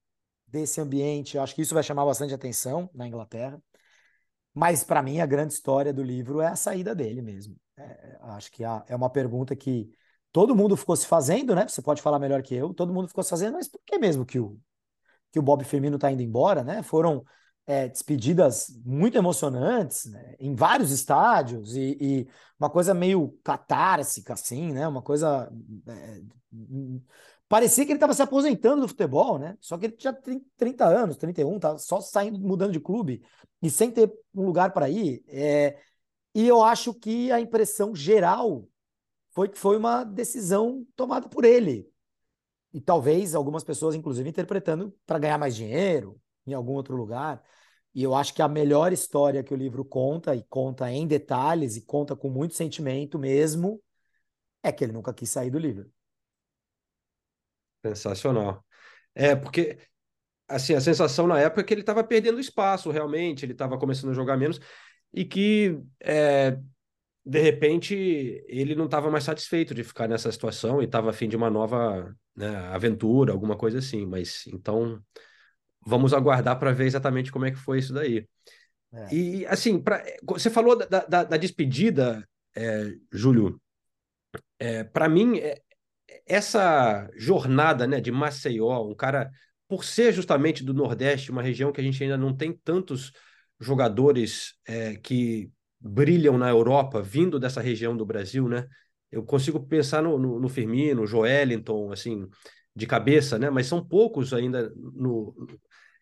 desse 0.49 0.81
ambiente. 0.81 1.39
acho 1.39 1.55
que 1.55 1.62
isso 1.62 1.75
vai 1.75 1.83
chamar 1.83 2.05
bastante 2.05 2.35
atenção 2.35 2.91
na 2.95 3.07
Inglaterra. 3.07 3.62
Mas, 4.55 4.83
para 4.83 5.03
mim, 5.03 5.20
a 5.20 5.27
grande 5.27 5.53
história 5.53 5.93
do 5.93 6.03
livro 6.03 6.41
é 6.41 6.49
a 6.49 6.57
saída 6.57 6.95
dele 6.95 7.23
mesmo. 7.23 7.57
É, 7.77 8.19
acho 8.23 8.51
que 8.51 8.65
é 8.65 8.97
uma 8.97 9.11
pergunta 9.11 9.55
que 9.55 9.89
todo 10.33 10.57
mundo 10.57 10.77
ficou 10.77 10.97
se 10.97 11.07
fazendo, 11.07 11.55
né? 11.55 11.69
Você 11.69 11.81
pode 11.81 12.03
falar 12.03 12.19
melhor 12.19 12.43
que 12.43 12.55
eu. 12.55 12.75
Todo 12.75 12.93
mundo 12.93 13.09
ficou 13.09 13.23
se 13.23 13.31
fazendo, 13.31 13.55
mas 13.55 13.69
por 13.69 13.81
que 13.87 13.99
mesmo 13.99 14.27
que 14.27 14.39
o, 14.41 14.59
que 15.31 15.39
o 15.39 15.43
Bob 15.43 15.65
Firmino 15.65 15.97
está 15.97 16.11
indo 16.11 16.23
embora, 16.23 16.65
né? 16.65 16.83
Foram 16.83 17.25
é, 17.66 17.87
despedidas 17.87 18.69
muito 18.85 19.19
emocionantes 19.19 20.07
né? 20.07 20.35
em 20.41 20.55
vários 20.55 20.91
estádios 20.91 21.77
e, 21.77 21.99
e, 22.01 22.29
uma 22.59 22.70
coisa 22.70 22.95
meio 22.95 23.39
catársica, 23.45 24.33
assim, 24.33 24.73
né? 24.73 24.89
Uma 24.89 25.03
coisa. 25.03 25.53
É, 25.87 26.20
Parecia 27.49 27.85
que 27.87 27.93
ele 27.93 27.97
estava 27.97 28.12
se 28.12 28.20
aposentando 28.20 28.83
do 28.83 28.89
futebol, 28.89 29.39
né? 29.39 29.57
Só 29.61 29.79
que 29.79 29.87
ele 29.87 29.97
tinha 29.97 30.12
30 30.57 30.85
anos, 30.85 31.16
31, 31.16 31.59
tá 31.59 31.79
só 31.79 32.01
saindo, 32.01 32.39
mudando 32.39 32.73
de 32.73 32.81
clube 32.81 33.23
e 33.62 33.70
sem 33.70 33.91
ter 33.91 34.12
um 34.35 34.45
lugar 34.45 34.73
para 34.73 34.89
ir. 34.91 35.25
É... 35.27 35.79
E 36.35 36.47
eu 36.47 36.62
acho 36.62 36.93
que 36.93 37.33
a 37.33 37.41
impressão 37.41 37.95
geral 37.95 38.69
foi 39.31 39.49
que 39.49 39.59
foi 39.59 39.77
uma 39.77 40.05
decisão 40.05 40.87
tomada 40.95 41.29
por 41.29 41.45
ele. 41.45 41.91
E 42.73 42.81
talvez 42.81 43.35
algumas 43.35 43.65
pessoas, 43.65 43.95
inclusive, 43.95 44.29
interpretando 44.29 44.95
para 45.07 45.19
ganhar 45.19 45.39
mais 45.39 45.57
dinheiro 45.57 46.20
em 46.47 46.53
algum 46.53 46.73
outro 46.73 46.97
lugar. 46.97 47.43
E 47.95 48.03
eu 48.03 48.15
acho 48.15 48.35
que 48.35 48.43
a 48.43 48.49
melhor 48.49 48.93
história 48.93 49.43
que 49.43 49.55
o 49.55 49.57
livro 49.57 49.85
conta, 49.85 50.37
e 50.37 50.43
conta 50.45 50.91
em 50.91 51.07
detalhes, 51.07 51.77
e 51.77 51.83
conta 51.83 52.15
com 52.15 52.29
muito 52.29 52.55
sentimento 52.55 53.19
mesmo, 53.19 53.83
é 54.62 54.70
que 54.70 54.85
ele 54.85 54.93
nunca 54.93 55.15
quis 55.15 55.31
sair 55.31 55.51
do 55.51 55.59
livro. 55.59 55.91
Sensacional. 57.94 58.65
É, 59.15 59.35
porque 59.35 59.78
assim, 60.48 60.74
a 60.74 60.81
sensação 60.81 61.27
na 61.27 61.39
época 61.39 61.60
é 61.60 61.65
que 61.65 61.74
ele 61.74 61.82
estava 61.82 62.02
perdendo 62.02 62.40
espaço 62.40 62.90
realmente, 62.90 63.44
ele 63.44 63.52
estava 63.52 63.78
começando 63.78 64.10
a 64.10 64.15
jogar 64.15 64.36
menos 64.36 64.59
e 65.12 65.24
que 65.24 65.78
é, 66.01 66.59
de 67.24 67.40
repente 67.40 67.94
ele 68.48 68.74
não 68.74 68.86
estava 68.86 69.10
mais 69.10 69.24
satisfeito 69.24 69.74
de 69.74 69.85
ficar 69.85 70.09
nessa 70.09 70.32
situação 70.32 70.81
e 70.81 70.86
estava 70.86 71.10
afim 71.10 71.28
de 71.28 71.36
uma 71.36 71.51
nova 71.51 72.15
né, 72.35 72.48
aventura, 72.69 73.32
alguma 73.32 73.56
coisa 73.56 73.78
assim. 73.78 74.06
Mas 74.06 74.47
então 74.47 75.02
vamos 75.85 76.15
aguardar 76.15 76.59
para 76.59 76.73
ver 76.73 76.86
exatamente 76.86 77.31
como 77.31 77.44
é 77.44 77.51
que 77.51 77.59
foi 77.59 77.78
isso 77.78 77.93
daí. 77.93 78.27
É. 78.93 79.15
E 79.15 79.47
assim, 79.47 79.78
pra, 79.78 80.02
você 80.23 80.48
falou 80.48 80.77
da, 80.77 81.01
da, 81.05 81.24
da 81.24 81.36
despedida, 81.36 82.27
é, 82.56 82.94
Júlio. 83.12 83.60
É, 84.59 84.82
para 84.85 85.09
mim, 85.09 85.39
é, 85.39 85.60
essa 86.29 87.09
jornada 87.17 87.87
né, 87.87 88.01
de 88.01 88.13
Maceió, 88.13 88.87
um 88.87 88.95
cara, 88.95 89.31
por 89.67 89.85
ser 89.85 90.13
justamente 90.13 90.63
do 90.63 90.75
Nordeste, 90.75 91.31
uma 91.31 91.43
região 91.43 91.73
que 91.73 91.81
a 91.81 91.85
gente 91.85 92.03
ainda 92.03 92.17
não 92.17 92.37
tem 92.37 92.53
tantos 92.53 93.13
jogadores 93.59 94.55
é, 94.67 94.97
que 94.97 95.51
brilham 95.81 96.37
na 96.37 96.49
Europa, 96.49 97.03
vindo 97.03 97.39
dessa 97.41 97.61
região 97.61 97.97
do 97.97 98.05
Brasil, 98.05 98.49
né? 98.49 98.67
Eu 99.11 99.25
consigo 99.25 99.59
pensar 99.61 100.03
no, 100.03 100.19
no, 100.19 100.39
no 100.39 100.49
Firmino, 100.49 101.07
Joelinton, 101.07 101.91
assim, 101.91 102.29
de 102.75 102.87
cabeça, 102.87 103.39
né? 103.39 103.49
Mas 103.49 103.67
são 103.67 103.85
poucos 103.85 104.35
ainda 104.35 104.71
no, 104.77 105.35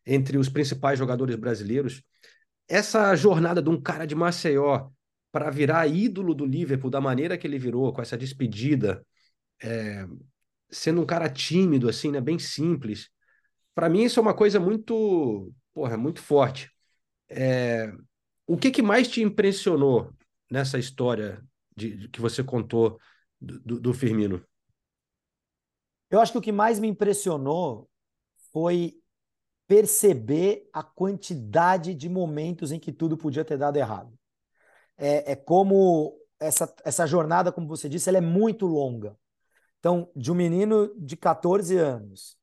entre 0.05 0.39
os 0.39 0.49
principais 0.49 0.99
jogadores 0.99 1.37
brasileiros. 1.37 2.03
Essa 2.69 3.15
jornada 3.15 3.63
de 3.63 3.71
um 3.71 3.81
cara 3.81 4.07
de 4.07 4.15
Maceió 4.15 4.89
para 5.31 5.51
virar 5.51 5.87
ídolo 5.87 6.35
do 6.35 6.45
Liverpool 6.45 6.91
da 6.91 7.01
maneira 7.01 7.39
que 7.39 7.47
ele 7.47 7.59
virou, 7.59 7.93
com 7.93 8.03
essa 8.03 8.17
despedida, 8.17 9.05
é, 9.63 10.07
sendo 10.71 11.01
um 11.01 11.07
cara 11.07 11.29
tímido, 11.29 11.89
assim, 11.89 12.11
né? 12.11 12.21
Bem 12.21 12.39
simples. 12.39 13.11
Para 13.75 13.89
mim, 13.89 14.05
isso 14.05 14.19
é 14.19 14.23
uma 14.23 14.35
coisa 14.35 14.59
muito, 14.59 15.53
porra, 15.73 15.97
muito 15.97 16.21
forte. 16.21 16.71
É, 17.29 17.93
o 18.47 18.57
que, 18.57 18.71
que 18.71 18.83
mais 18.83 19.09
te 19.09 19.23
impressionou 19.23 20.13
nessa 20.51 20.79
história 20.79 21.43
de, 21.77 21.97
de 21.97 22.09
que 22.09 22.21
você 22.21 22.43
contou 22.43 22.99
do, 23.41 23.81
do, 23.81 23.95
Firmino? 23.95 24.43
Eu 26.11 26.21
acho 26.21 26.33
que 26.33 26.39
o 26.39 26.43
que 26.43 26.53
mais 26.53 26.79
me 26.79 26.89
impressionou 26.89 27.91
foi 28.53 28.99
perceber 29.67 30.69
a 30.73 30.83
quantidade 30.83 31.95
de 31.95 32.09
momentos 32.09 32.71
em 32.71 32.79
que 32.79 32.93
tudo 32.93 33.17
podia 33.17 33.45
ter 33.45 33.59
dado 33.59 33.77
errado. 33.77 34.17
É, 34.97 35.33
é 35.33 35.37
como 35.37 36.17
essa, 36.39 36.73
essa 36.85 37.07
jornada, 37.07 37.53
como 37.53 37.67
você 37.67 37.89
disse, 37.89 38.09
ela 38.09 38.19
é 38.19 38.23
muito 38.23 38.67
longa. 38.67 39.17
Então, 39.87 40.11
de 40.17 40.33
um 40.33 40.35
menino 40.35 40.93
de 40.99 41.17
14 41.17 41.77
anos 41.77 42.37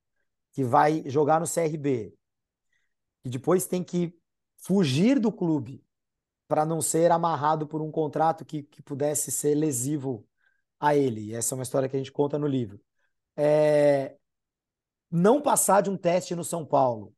que 0.53 0.63
vai 0.63 1.03
jogar 1.09 1.41
no 1.41 1.45
CRB, 1.45 2.17
e 3.21 3.29
depois 3.29 3.67
tem 3.67 3.83
que 3.83 4.17
fugir 4.55 5.19
do 5.19 5.29
clube 5.29 5.83
para 6.47 6.65
não 6.65 6.81
ser 6.81 7.11
amarrado 7.11 7.67
por 7.67 7.81
um 7.81 7.91
contrato 7.91 8.45
que, 8.45 8.63
que 8.63 8.81
pudesse 8.81 9.29
ser 9.29 9.55
lesivo 9.55 10.25
a 10.79 10.95
ele. 10.95 11.19
E 11.19 11.33
essa 11.35 11.53
é 11.53 11.57
uma 11.57 11.63
história 11.63 11.89
que 11.89 11.97
a 11.97 11.99
gente 11.99 12.13
conta 12.13 12.39
no 12.39 12.47
livro. 12.47 12.79
É... 13.35 14.15
Não 15.11 15.41
passar 15.41 15.81
de 15.81 15.89
um 15.89 15.97
teste 15.97 16.33
no 16.37 16.45
São 16.45 16.65
Paulo. 16.65 17.13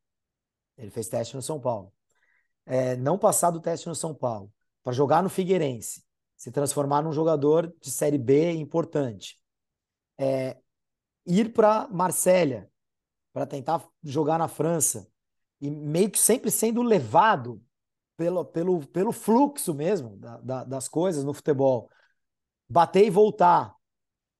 Ele 0.76 0.90
fez 0.90 1.08
teste 1.08 1.36
no 1.36 1.42
São 1.42 1.60
Paulo. 1.60 1.92
É... 2.64 2.96
Não 2.96 3.16
passar 3.16 3.52
do 3.52 3.60
teste 3.60 3.86
no 3.88 3.94
São 3.94 4.12
Paulo. 4.12 4.52
Para 4.82 4.92
jogar 4.92 5.22
no 5.22 5.28
Figueirense. 5.28 6.04
Se 6.36 6.50
transformar 6.50 7.02
num 7.02 7.12
jogador 7.12 7.72
de 7.80 7.92
Série 7.92 8.18
B 8.18 8.50
importante 8.50 9.38
é, 10.18 10.56
ir 11.26 11.52
para 11.52 11.88
Marsella 11.88 12.70
para 13.32 13.46
tentar 13.46 13.86
jogar 14.02 14.38
na 14.38 14.48
França 14.48 15.06
e 15.60 15.70
meio 15.70 16.10
que 16.10 16.18
sempre 16.18 16.50
sendo 16.50 16.82
levado 16.82 17.62
pelo, 18.16 18.44
pelo, 18.44 18.86
pelo 18.86 19.12
fluxo 19.12 19.74
mesmo 19.74 20.16
da, 20.16 20.38
da, 20.38 20.64
das 20.64 20.88
coisas 20.88 21.24
no 21.24 21.34
futebol. 21.34 21.90
Bater 22.68 23.04
e 23.04 23.10
voltar. 23.10 23.74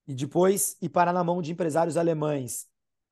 E 0.07 0.15
depois 0.15 0.77
ir 0.81 0.89
parar 0.89 1.12
na 1.12 1.24
mão 1.24 1.43
de 1.43 1.53
empresários 1.53 1.97
alemães 1.97 2.66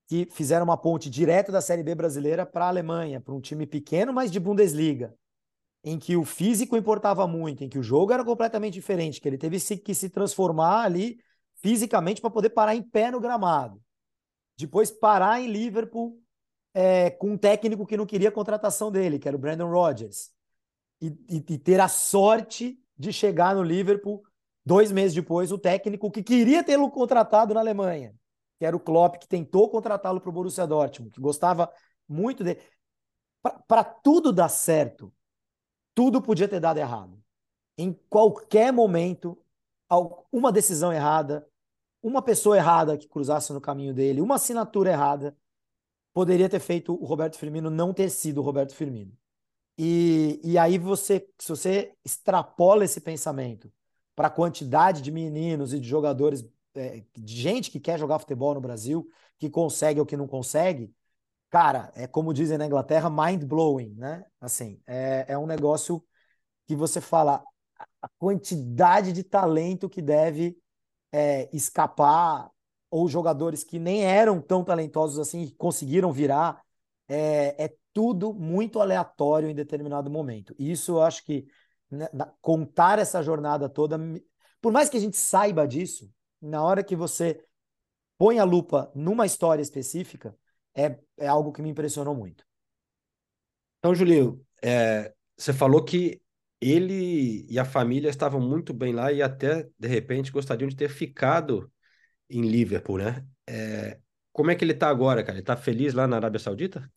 que 0.06 0.28
fizeram 0.30 0.64
uma 0.64 0.76
ponte 0.76 1.08
direta 1.10 1.50
da 1.50 1.60
Série 1.60 1.82
B 1.82 1.94
brasileira 1.94 2.44
para 2.44 2.66
a 2.66 2.68
Alemanha, 2.68 3.20
para 3.20 3.34
um 3.34 3.40
time 3.40 3.66
pequeno, 3.66 4.12
mas 4.12 4.30
de 4.30 4.38
Bundesliga, 4.38 5.14
em 5.82 5.98
que 5.98 6.16
o 6.16 6.24
físico 6.24 6.76
importava 6.76 7.26
muito, 7.26 7.64
em 7.64 7.68
que 7.68 7.78
o 7.78 7.82
jogo 7.82 8.12
era 8.12 8.24
completamente 8.24 8.74
diferente, 8.74 9.20
que 9.20 9.28
ele 9.28 9.38
teve 9.38 9.58
que 9.78 9.94
se 9.94 10.08
transformar 10.10 10.84
ali 10.84 11.18
fisicamente 11.64 12.20
para 12.20 12.28
poder 12.28 12.50
parar 12.50 12.74
em 12.74 12.82
pé 12.82 13.10
no 13.10 13.18
gramado. 13.18 13.80
depois 14.54 14.90
parar 14.90 15.40
em 15.40 15.46
Liverpool 15.46 16.22
é, 16.74 17.08
com 17.08 17.30
um 17.30 17.38
técnico 17.38 17.86
que 17.86 17.96
não 17.96 18.04
queria 18.04 18.28
a 18.28 18.32
contratação 18.32 18.92
dele, 18.92 19.18
que 19.18 19.26
era 19.26 19.34
o 19.34 19.40
Brandon 19.40 19.70
Rodgers, 19.70 20.30
e, 21.00 21.06
e, 21.26 21.36
e 21.36 21.58
ter 21.58 21.80
a 21.80 21.88
sorte 21.88 22.78
de 22.98 23.10
chegar 23.14 23.54
no 23.54 23.62
Liverpool 23.62 24.22
dois 24.62 24.92
meses 24.92 25.14
depois, 25.14 25.50
o 25.50 25.56
técnico 25.56 26.10
que 26.10 26.22
queria 26.22 26.62
tê-lo 26.62 26.90
contratado 26.90 27.54
na 27.54 27.60
Alemanha, 27.60 28.14
que 28.58 28.66
era 28.66 28.76
o 28.76 28.80
Klopp, 28.80 29.16
que 29.16 29.26
tentou 29.26 29.70
contratá-lo 29.70 30.20
para 30.20 30.28
o 30.28 30.32
Borussia 30.32 30.66
Dortmund, 30.66 31.14
que 31.14 31.20
gostava 31.20 31.72
muito 32.06 32.44
dele. 32.44 32.60
Para 33.66 33.82
tudo 33.82 34.34
dar 34.34 34.50
certo, 34.50 35.10
tudo 35.94 36.20
podia 36.20 36.46
ter 36.46 36.60
dado 36.60 36.76
errado. 36.78 37.18
Em 37.78 37.98
qualquer 38.10 38.70
momento, 38.70 39.38
uma 40.30 40.52
decisão 40.52 40.92
errada, 40.92 41.48
uma 42.04 42.20
pessoa 42.20 42.58
errada 42.58 42.98
que 42.98 43.08
cruzasse 43.08 43.50
no 43.50 43.60
caminho 43.62 43.94
dele, 43.94 44.20
uma 44.20 44.34
assinatura 44.34 44.90
errada, 44.90 45.34
poderia 46.12 46.50
ter 46.50 46.60
feito 46.60 46.92
o 46.92 47.06
Roberto 47.06 47.38
Firmino 47.38 47.70
não 47.70 47.94
ter 47.94 48.10
sido 48.10 48.38
o 48.42 48.44
Roberto 48.44 48.74
Firmino. 48.74 49.16
E, 49.78 50.38
e 50.44 50.58
aí 50.58 50.76
você, 50.76 51.26
se 51.38 51.48
você 51.48 51.94
extrapola 52.04 52.84
esse 52.84 53.00
pensamento 53.00 53.72
para 54.14 54.28
a 54.28 54.30
quantidade 54.30 55.00
de 55.00 55.10
meninos 55.10 55.72
e 55.72 55.80
de 55.80 55.88
jogadores, 55.88 56.46
é, 56.74 57.02
de 57.16 57.34
gente 57.34 57.70
que 57.70 57.80
quer 57.80 57.98
jogar 57.98 58.18
futebol 58.18 58.52
no 58.52 58.60
Brasil, 58.60 59.08
que 59.38 59.48
consegue 59.48 59.98
ou 59.98 60.06
que 60.06 60.16
não 60.16 60.28
consegue, 60.28 60.94
cara, 61.48 61.90
é 61.96 62.06
como 62.06 62.34
dizem 62.34 62.58
na 62.58 62.66
Inglaterra, 62.66 63.08
mind 63.08 63.44
blowing, 63.44 63.94
né? 63.94 64.26
Assim, 64.40 64.78
é, 64.86 65.24
é 65.28 65.38
um 65.38 65.46
negócio 65.46 66.04
que 66.66 66.76
você 66.76 67.00
fala 67.00 67.42
a 68.02 68.08
quantidade 68.18 69.10
de 69.12 69.24
talento 69.24 69.88
que 69.88 70.02
deve 70.02 70.56
é, 71.14 71.48
escapar 71.52 72.50
ou 72.90 73.08
jogadores 73.08 73.62
que 73.62 73.78
nem 73.78 74.04
eram 74.04 74.40
tão 74.40 74.64
talentosos 74.64 75.20
assim 75.20 75.48
conseguiram 75.56 76.10
virar, 76.10 76.60
é, 77.06 77.66
é, 77.66 77.76
tudo 77.92 78.34
muito 78.34 78.80
aleatório 78.80 79.48
em 79.48 79.54
determinado 79.54 80.10
momento. 80.10 80.52
E 80.58 80.72
isso 80.72 80.92
eu 80.92 81.02
acho 81.02 81.24
que 81.24 81.46
né, 81.88 82.08
contar 82.40 82.98
essa 82.98 83.22
jornada 83.22 83.68
toda, 83.68 83.96
por 84.60 84.72
mais 84.72 84.90
que 84.90 84.96
a 84.96 85.00
gente 85.00 85.16
saiba 85.16 85.68
disso, 85.68 86.10
na 86.42 86.64
hora 86.64 86.82
que 86.82 86.96
você 86.96 87.44
põe 88.18 88.40
a 88.40 88.44
lupa 88.44 88.90
numa 88.92 89.24
história 89.24 89.62
específica, 89.62 90.36
é, 90.74 90.98
é 91.16 91.28
algo 91.28 91.52
que 91.52 91.62
me 91.62 91.70
impressionou 91.70 92.16
muito. 92.16 92.44
Então, 93.78 93.94
Julinho, 93.94 94.44
é, 94.60 95.14
você 95.36 95.52
falou 95.52 95.84
que 95.84 96.20
ele 96.64 97.46
e 97.48 97.58
a 97.58 97.64
família 97.64 98.08
estavam 98.08 98.40
muito 98.40 98.72
bem 98.72 98.92
lá 98.94 99.12
e 99.12 99.20
até, 99.20 99.68
de 99.78 99.86
repente, 99.86 100.32
gostariam 100.32 100.68
de 100.68 100.74
ter 100.74 100.88
ficado 100.88 101.70
em 102.28 102.40
Liverpool, 102.40 102.98
né? 102.98 103.26
É, 103.46 103.98
como 104.32 104.50
é 104.50 104.54
que 104.54 104.64
ele 104.64 104.72
está 104.72 104.88
agora, 104.88 105.22
cara? 105.22 105.34
Ele 105.34 105.42
está 105.42 105.56
feliz 105.56 105.92
lá 105.92 106.06
na 106.06 106.16
Arábia 106.16 106.40
Saudita? 106.40 106.90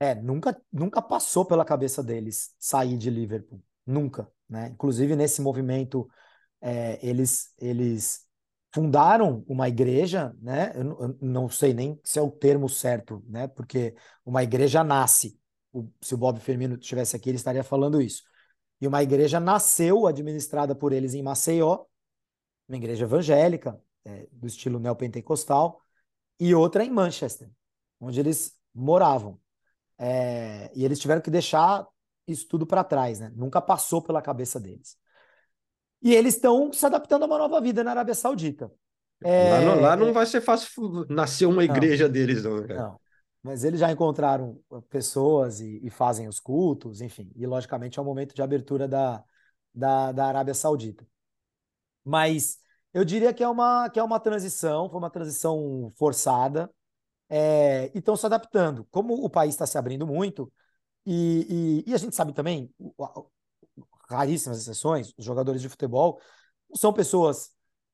É, 0.00 0.14
nunca, 0.16 0.60
nunca 0.72 1.00
passou 1.00 1.44
pela 1.44 1.64
cabeça 1.64 2.02
deles 2.02 2.52
sair 2.58 2.96
de 2.96 3.10
Liverpool. 3.10 3.62
Nunca, 3.86 4.28
né? 4.48 4.68
Inclusive, 4.68 5.14
nesse 5.14 5.40
movimento, 5.40 6.08
é, 6.60 6.98
eles, 7.00 7.52
eles 7.58 8.26
fundaram 8.74 9.44
uma 9.46 9.68
igreja, 9.68 10.34
né? 10.40 10.72
Eu, 10.74 11.00
eu, 11.00 11.18
não 11.20 11.48
sei 11.48 11.72
nem 11.72 11.98
se 12.02 12.18
é 12.18 12.22
o 12.22 12.30
termo 12.30 12.68
certo, 12.68 13.22
né? 13.28 13.46
Porque 13.46 13.94
uma 14.24 14.42
igreja 14.42 14.82
nasce. 14.82 15.38
Se 16.02 16.14
o 16.14 16.18
Bob 16.18 16.40
Firmino 16.40 16.74
estivesse 16.74 17.14
aqui, 17.14 17.30
ele 17.30 17.36
estaria 17.36 17.62
falando 17.62 18.02
isso. 18.02 18.24
E 18.80 18.86
uma 18.86 19.02
igreja 19.02 19.40
nasceu, 19.40 20.06
administrada 20.06 20.74
por 20.74 20.92
eles 20.92 21.14
em 21.14 21.22
Maceió, 21.22 21.84
uma 22.68 22.76
igreja 22.76 23.04
evangélica, 23.04 23.80
é, 24.04 24.26
do 24.30 24.46
estilo 24.46 24.78
neopentecostal, 24.78 25.80
e 26.38 26.54
outra 26.54 26.84
em 26.84 26.90
Manchester, 26.90 27.50
onde 28.00 28.20
eles 28.20 28.56
moravam. 28.74 29.40
É, 29.98 30.70
e 30.74 30.84
eles 30.84 30.98
tiveram 31.00 31.20
que 31.20 31.30
deixar 31.30 31.86
isso 32.26 32.46
tudo 32.46 32.66
para 32.66 32.84
trás, 32.84 33.18
né? 33.18 33.32
Nunca 33.34 33.60
passou 33.60 34.00
pela 34.00 34.22
cabeça 34.22 34.60
deles. 34.60 34.96
E 36.00 36.14
eles 36.14 36.34
estão 36.34 36.72
se 36.72 36.86
adaptando 36.86 37.24
a 37.24 37.26
uma 37.26 37.38
nova 37.38 37.60
vida 37.60 37.82
na 37.82 37.90
Arábia 37.90 38.14
Saudita. 38.14 38.70
É, 39.24 39.50
lá, 39.50 39.60
não, 39.60 39.80
lá 39.80 39.96
não 39.96 40.12
vai 40.12 40.26
ser 40.26 40.40
fácil 40.40 41.04
nascer 41.08 41.46
uma 41.46 41.64
igreja 41.64 42.04
não, 42.04 42.12
deles, 42.12 42.44
não. 42.44 42.60
Não. 42.60 43.00
Mas 43.42 43.64
eles 43.64 43.80
já 43.80 43.90
encontraram 43.90 44.60
pessoas 44.90 45.60
e, 45.60 45.80
e, 45.82 45.90
fazem 45.90 46.28
os 46.28 46.40
cultos, 46.40 47.00
enfim. 47.00 47.30
E, 47.36 47.46
logicamente, 47.46 47.98
é 47.98 48.02
o 48.02 48.04
momento 48.04 48.34
de 48.34 48.42
abertura 48.42 48.88
da, 48.88 49.24
da, 49.74 50.12
da 50.12 50.26
Arábia 50.26 50.54
Saudita. 50.54 51.06
Mas 52.04 52.58
eu 52.92 53.04
diria 53.04 53.32
que 53.34 53.42
é 53.42 53.48
uma, 53.48 53.88
que 53.90 53.98
é 53.98 54.02
uma 54.02 54.20
transição, 54.20 54.88
foi 54.88 54.98
uma 54.98 55.10
transição 55.10 55.92
forçada, 55.96 56.70
é, 57.28 57.90
e 57.94 57.98
estão 57.98 58.16
se 58.16 58.26
adaptando. 58.26 58.86
Como 58.90 59.14
o 59.14 59.30
país 59.30 59.54
está 59.54 59.66
se 59.66 59.78
abrindo 59.78 60.06
muito, 60.06 60.52
e, 61.06 61.84
e, 61.86 61.90
e, 61.90 61.94
a 61.94 61.98
gente 61.98 62.16
sabe 62.16 62.32
também, 62.32 62.72
raríssimas 64.08 64.58
exceções, 64.58 65.12
os 65.16 65.24
jogadores 65.24 65.62
de 65.62 65.68
futebol 65.68 66.20
são 66.74 66.92
pessoas 66.92 67.50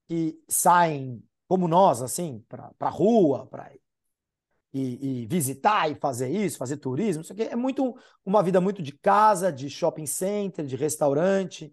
que 0.09 0.41
saem 0.49 1.23
como 1.49 1.69
nós, 1.69 2.03
assim, 2.03 2.45
para 2.49 2.73
a 2.81 2.89
rua, 2.89 3.47
para 3.47 3.71
e, 4.75 5.23
e, 5.23 5.27
visitar 5.27 5.89
e 5.89 5.95
fazer 5.95 6.29
isso, 6.29 6.59
fazer 6.59 6.79
turismo, 6.79 7.23
isso 7.23 7.33
aqui 7.33 7.45
é 7.45 7.55
muito 7.55 7.97
uma 8.27 8.43
vida 8.43 8.61
muito 8.61 8.83
de 8.83 8.93
casa, 8.93 9.53
de 9.53 9.71
shopping 9.71 10.07
center, 10.07 10.67
de 10.67 10.75
restaurante. 10.75 11.73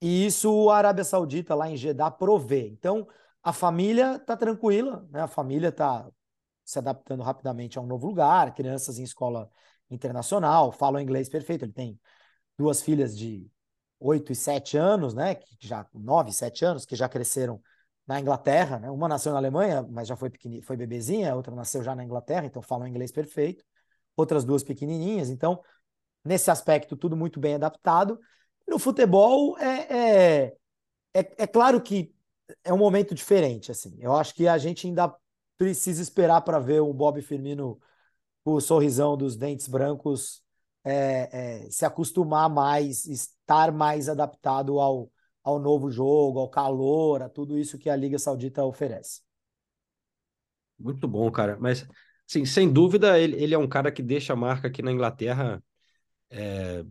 E 0.00 0.26
isso 0.26 0.70
a 0.70 0.78
Arábia 0.78 1.04
Saudita, 1.04 1.54
lá 1.54 1.70
em 1.70 1.76
Jeddah, 1.76 2.10
provê. 2.10 2.68
Então, 2.68 3.06
a 3.42 3.52
família 3.52 4.16
está 4.16 4.36
tranquila, 4.36 5.06
né? 5.10 5.20
a 5.22 5.28
família 5.28 5.68
está 5.68 6.08
se 6.64 6.78
adaptando 6.78 7.22
rapidamente 7.22 7.78
a 7.78 7.82
um 7.82 7.86
novo 7.86 8.06
lugar, 8.06 8.54
crianças 8.54 8.98
em 8.98 9.02
escola 9.02 9.50
internacional, 9.90 10.72
falam 10.72 11.00
inglês 11.02 11.28
perfeito. 11.28 11.66
Ele 11.66 11.72
tem 11.72 12.00
duas 12.56 12.82
filhas 12.82 13.16
de 13.16 13.46
8 14.00 14.32
e 14.32 14.34
7 14.34 14.78
anos, 14.78 15.14
né? 15.14 15.34
Que 15.34 15.56
já 15.60 15.86
9, 15.92 16.32
7 16.32 16.64
anos, 16.64 16.86
que 16.86 16.96
já 16.96 17.08
cresceram 17.08 17.60
na 18.06 18.20
Inglaterra, 18.20 18.78
né? 18.78 18.90
Uma 18.90 19.08
nasceu 19.08 19.32
na 19.32 19.38
Alemanha, 19.38 19.82
mas 19.88 20.08
já 20.08 20.16
foi 20.16 20.30
pequeni, 20.30 20.62
foi 20.62 20.76
bebezinha, 20.76 21.34
outra 21.34 21.54
nasceu 21.54 21.82
já 21.82 21.94
na 21.94 22.04
Inglaterra, 22.04 22.46
então 22.46 22.62
falam 22.62 22.86
inglês 22.86 23.12
perfeito. 23.12 23.64
Outras 24.16 24.44
duas 24.44 24.62
pequenininhas, 24.62 25.30
então 25.30 25.62
nesse 26.24 26.50
aspecto 26.50 26.96
tudo 26.96 27.16
muito 27.16 27.40
bem 27.40 27.54
adaptado. 27.54 28.18
No 28.68 28.78
futebol, 28.78 29.58
é, 29.58 30.44
é, 30.44 30.56
é, 31.14 31.32
é 31.38 31.46
claro 31.46 31.80
que 31.80 32.14
é 32.64 32.72
um 32.72 32.78
momento 32.78 33.14
diferente. 33.14 33.70
assim. 33.70 33.96
Eu 34.00 34.14
acho 34.16 34.34
que 34.34 34.46
a 34.48 34.58
gente 34.58 34.86
ainda 34.86 35.14
precisa 35.56 36.02
esperar 36.02 36.40
para 36.42 36.58
ver 36.58 36.80
o 36.80 36.92
Bob 36.92 37.20
Firmino 37.22 37.80
com 38.44 38.54
o 38.54 38.60
sorrisão 38.60 39.16
dos 39.16 39.36
dentes 39.36 39.68
brancos 39.68 40.42
é, 40.84 41.64
é, 41.66 41.70
se 41.70 41.84
acostumar 41.84 42.50
mais, 42.50 43.04
estar 43.06 43.70
mais 43.70 44.08
adaptado 44.08 44.80
ao, 44.80 45.10
ao 45.42 45.58
novo 45.58 45.90
jogo, 45.90 46.38
ao 46.38 46.48
calor, 46.48 47.22
a 47.22 47.28
tudo 47.28 47.58
isso 47.58 47.78
que 47.78 47.90
a 47.90 47.96
Liga 47.96 48.18
Saudita 48.18 48.64
oferece. 48.64 49.20
Muito 50.78 51.06
bom, 51.06 51.30
cara. 51.30 51.56
Mas, 51.60 51.86
sim, 52.26 52.44
sem 52.44 52.72
dúvida, 52.72 53.18
ele, 53.18 53.36
ele 53.42 53.54
é 53.54 53.58
um 53.58 53.68
cara 53.68 53.90
que 53.90 54.02
deixa 54.02 54.32
a 54.32 54.36
marca 54.36 54.68
aqui 54.68 54.82
na 54.82 54.92
Inglaterra 54.92 55.62
é, 56.30 56.84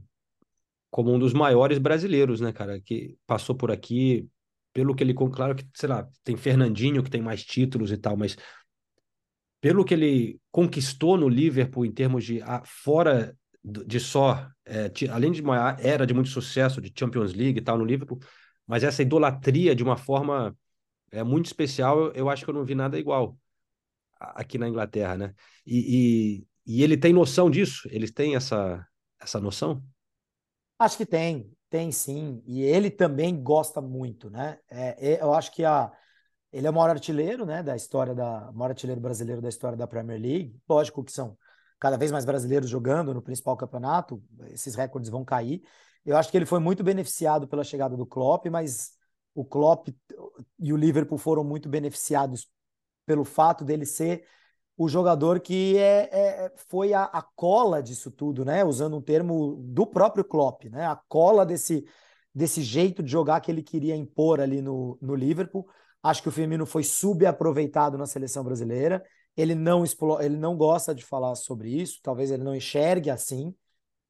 como 0.90 1.14
um 1.14 1.18
dos 1.18 1.34
maiores 1.34 1.78
brasileiros, 1.78 2.41
né, 2.41 2.52
cara, 2.52 2.80
que 2.80 3.18
passou 3.26 3.56
por 3.56 3.72
aqui, 3.72 4.30
pelo 4.73 4.94
que 4.94 5.03
ele, 5.03 5.14
claro 5.14 5.56
que, 5.56 5.65
sei 5.73 5.90
lá, 5.90 6.07
tem 6.23 6.36
Fernandinho 6.38 7.03
que 7.03 7.10
tem 7.10 7.22
mais 7.22 7.44
títulos 7.44 7.91
e 7.91 7.98
tal, 7.98 8.15
mas 8.15 8.38
pelo 9.60 9.86
que 9.86 9.94
ele 9.94 10.40
conquistou 10.52 11.18
no 11.18 11.30
Liverpool 11.30 11.86
em 11.86 11.91
termos 11.91 12.26
de 12.26 12.41
fora 12.65 13.36
de 13.64 13.99
só, 13.99 14.49
é, 14.65 14.91
além 15.11 15.32
de 15.32 15.41
uma 15.41 15.78
era 15.80 16.06
de 16.06 16.14
muito 16.14 16.30
sucesso 16.30 16.82
de 16.82 16.91
Champions 16.98 17.34
League 17.34 17.60
e 17.60 17.61
tal 17.61 17.78
no 17.78 17.86
Liverpool, 17.86 18.19
mas 18.68 18.84
essa 18.84 19.02
idolatria 19.02 19.76
de 19.76 19.84
uma 19.84 19.98
forma 19.98 20.56
é 21.12 21.24
muito 21.24 21.48
especial, 21.48 22.12
eu, 22.14 22.30
acho 22.30 22.44
que 22.46 22.50
eu 22.50 22.54
não 22.54 22.64
vi 22.64 22.74
nada 22.74 22.98
igual 22.98 23.38
aqui 24.20 24.58
na 24.58 24.68
Inglaterra, 24.68 25.18
né? 25.18 25.34
E, 25.66 26.46
e, 26.66 26.78
e 26.80 26.84
ele 26.84 26.96
tem 26.96 27.12
noção 27.12 27.50
disso? 27.50 27.88
Eles 27.92 28.12
têm 28.12 28.36
essa, 28.36 28.86
essa 29.20 29.40
noção? 29.40 29.84
Acho 30.80 30.98
que 30.98 31.06
tem, 31.06 31.52
tem 31.70 31.92
sim. 31.92 32.42
E 32.46 32.62
ele 32.62 32.90
também 32.90 33.42
gosta 33.42 33.82
muito, 33.82 34.30
né? 34.30 34.58
É, 34.70 35.14
é, 35.14 35.22
eu 35.22 35.34
acho 35.34 35.52
que 35.52 35.66
a, 35.66 35.92
ele 36.52 36.68
é 36.68 36.70
o 36.70 36.74
maior 36.74 36.90
artilheiro, 36.90 37.46
né, 37.46 37.64
da 37.64 37.76
história 37.76 38.14
da 38.14 38.52
maior 38.54 38.72
artilheiro 38.72 39.02
brasileiro 39.02 39.42
da 39.42 39.50
história 39.50 39.78
da 39.78 39.88
Premier 39.88 40.20
League. 40.20 40.56
Lógico 40.70 41.04
que 41.04 41.12
são 41.12 41.38
cada 41.80 41.98
vez 41.98 42.12
mais 42.12 42.26
brasileiros 42.26 42.70
jogando 42.70 43.14
no 43.14 43.22
principal 43.22 43.58
campeonato, 43.58 44.24
esses 44.50 44.76
recordes 44.76 45.10
vão 45.10 45.26
cair. 45.26 45.64
Eu 46.06 46.18
acho 46.18 46.32
que 46.32 46.38
ele 46.38 46.45
foi 46.45 46.60
muito 46.60 46.84
beneficiado 46.84 47.48
pela 47.48 47.64
chegada 47.64 47.95
do 47.95 48.06
Klopp, 48.06 48.48
mas 48.48 48.91
o 49.36 49.45
Klopp 49.45 49.90
e 50.60 50.73
o 50.73 50.78
Liverpool 50.78 51.18
foram 51.18 51.44
muito 51.44 51.69
beneficiados 51.69 52.49
pelo 53.06 53.23
fato 53.23 53.64
dele 53.64 53.86
ser 53.86 54.26
o 54.78 54.88
jogador 54.88 55.40
que 55.40 55.78
é, 55.78 56.10
é 56.11 56.53
foi 56.69 56.94
a, 56.94 57.03
a, 57.03 57.22
cola 57.22 57.84
disso 57.84 58.10
tudo, 58.10 58.44
né? 58.44 58.64
Usando 58.65 58.98
um 58.98 59.02
termo 59.02 59.57
do 59.61 59.86
próprio 59.86 60.23
Klopp, 60.23 60.65
né? 60.65 60.88
A 60.88 60.95
cola 61.07 61.45
desse, 61.45 61.86
desse 62.34 62.61
jeito 62.61 63.03
de 63.03 63.11
jogar 63.11 63.41
que 63.41 63.52
ele 63.52 63.61
queria 63.61 63.95
impor 63.95 64.40
ali 64.41 64.61
no, 64.61 64.98
no 65.02 65.14
Liverpool. 65.14 65.68
Acho 66.02 66.23
que 66.23 66.30
o 66.30 66.32
Firmino 66.32 66.65
foi 66.65 66.84
subaproveitado 66.84 67.98
na 67.98 68.07
seleção 68.07 68.44
brasileira. 68.44 69.03
Ele 69.38 69.53
não, 69.53 69.84
ele 70.19 70.38
não 70.38 70.57
gosta 70.57 70.95
de 70.95 71.06
falar 71.06 71.36
sobre 71.36 71.69
isso, 71.69 71.99
talvez 72.02 72.32
ele 72.32 72.44
não 72.44 72.56
enxergue 72.56 73.10
assim, 73.10 73.53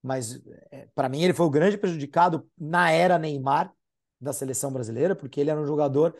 mas 0.01 0.41
é, 0.71 0.87
para 0.95 1.09
mim 1.09 1.23
ele 1.23 1.33
foi 1.33 1.45
o 1.45 1.49
grande 1.49 1.77
prejudicado 1.77 2.47
na 2.57 2.91
era 2.91 3.19
Neymar 3.19 3.73
da 4.19 4.33
seleção 4.33 4.71
brasileira, 4.71 5.15
porque 5.15 5.39
ele 5.39 5.49
era 5.49 5.59
um 5.59 5.65
jogador 5.65 6.15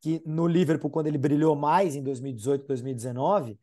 que 0.00 0.22
no 0.26 0.46
Liverpool, 0.46 0.90
quando 0.90 1.06
ele 1.06 1.18
brilhou 1.18 1.56
mais 1.56 1.96
em 1.96 2.02
2018, 2.02 2.66
2019, 2.66 3.58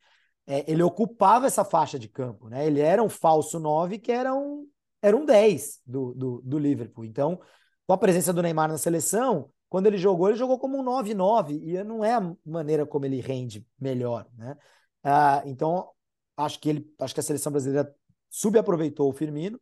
é, 0.45 0.69
ele 0.69 0.83
ocupava 0.83 1.45
essa 1.47 1.63
faixa 1.63 1.97
de 1.97 2.07
campo, 2.09 2.49
né? 2.49 2.65
Ele 2.65 2.81
era 2.81 3.01
um 3.01 3.09
falso 3.09 3.59
9 3.59 3.99
que 3.99 4.11
era 4.11 4.33
um, 4.33 4.67
era 5.01 5.15
um 5.15 5.25
10 5.25 5.79
do, 5.85 6.13
do, 6.13 6.41
do 6.43 6.59
Liverpool. 6.59 7.05
Então, 7.05 7.39
com 7.87 7.93
a 7.93 7.97
presença 7.97 8.33
do 8.33 8.41
Neymar 8.41 8.69
na 8.69 8.77
seleção, 8.77 9.49
quando 9.69 9.87
ele 9.87 9.97
jogou, 9.97 10.29
ele 10.29 10.37
jogou 10.37 10.59
como 10.59 10.77
um 10.77 10.83
9-9, 10.83 11.53
e 11.55 11.83
não 11.83 12.03
é 12.03 12.13
a 12.13 12.35
maneira 12.45 12.85
como 12.85 13.05
ele 13.05 13.19
rende 13.21 13.65
melhor, 13.79 14.27
né? 14.37 14.55
Ah, 15.03 15.41
então, 15.45 15.89
acho 16.37 16.59
que 16.59 16.69
ele, 16.69 16.93
acho 16.99 17.13
que 17.13 17.19
a 17.19 17.23
seleção 17.23 17.51
brasileira 17.51 17.93
subaproveitou 18.33 19.07
o 19.09 19.13
Firmino. 19.13 19.61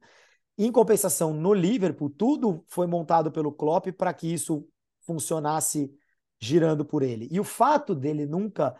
Em 0.57 0.71
compensação, 0.71 1.33
no 1.33 1.53
Liverpool, 1.53 2.09
tudo 2.09 2.63
foi 2.67 2.87
montado 2.87 3.31
pelo 3.31 3.51
Klopp 3.51 3.87
para 3.97 4.13
que 4.13 4.31
isso 4.31 4.65
funcionasse 5.01 5.91
girando 6.39 6.85
por 6.85 7.03
ele. 7.03 7.27
E 7.29 7.39
o 7.39 7.43
fato 7.43 7.93
dele 7.93 8.25
nunca 8.25 8.75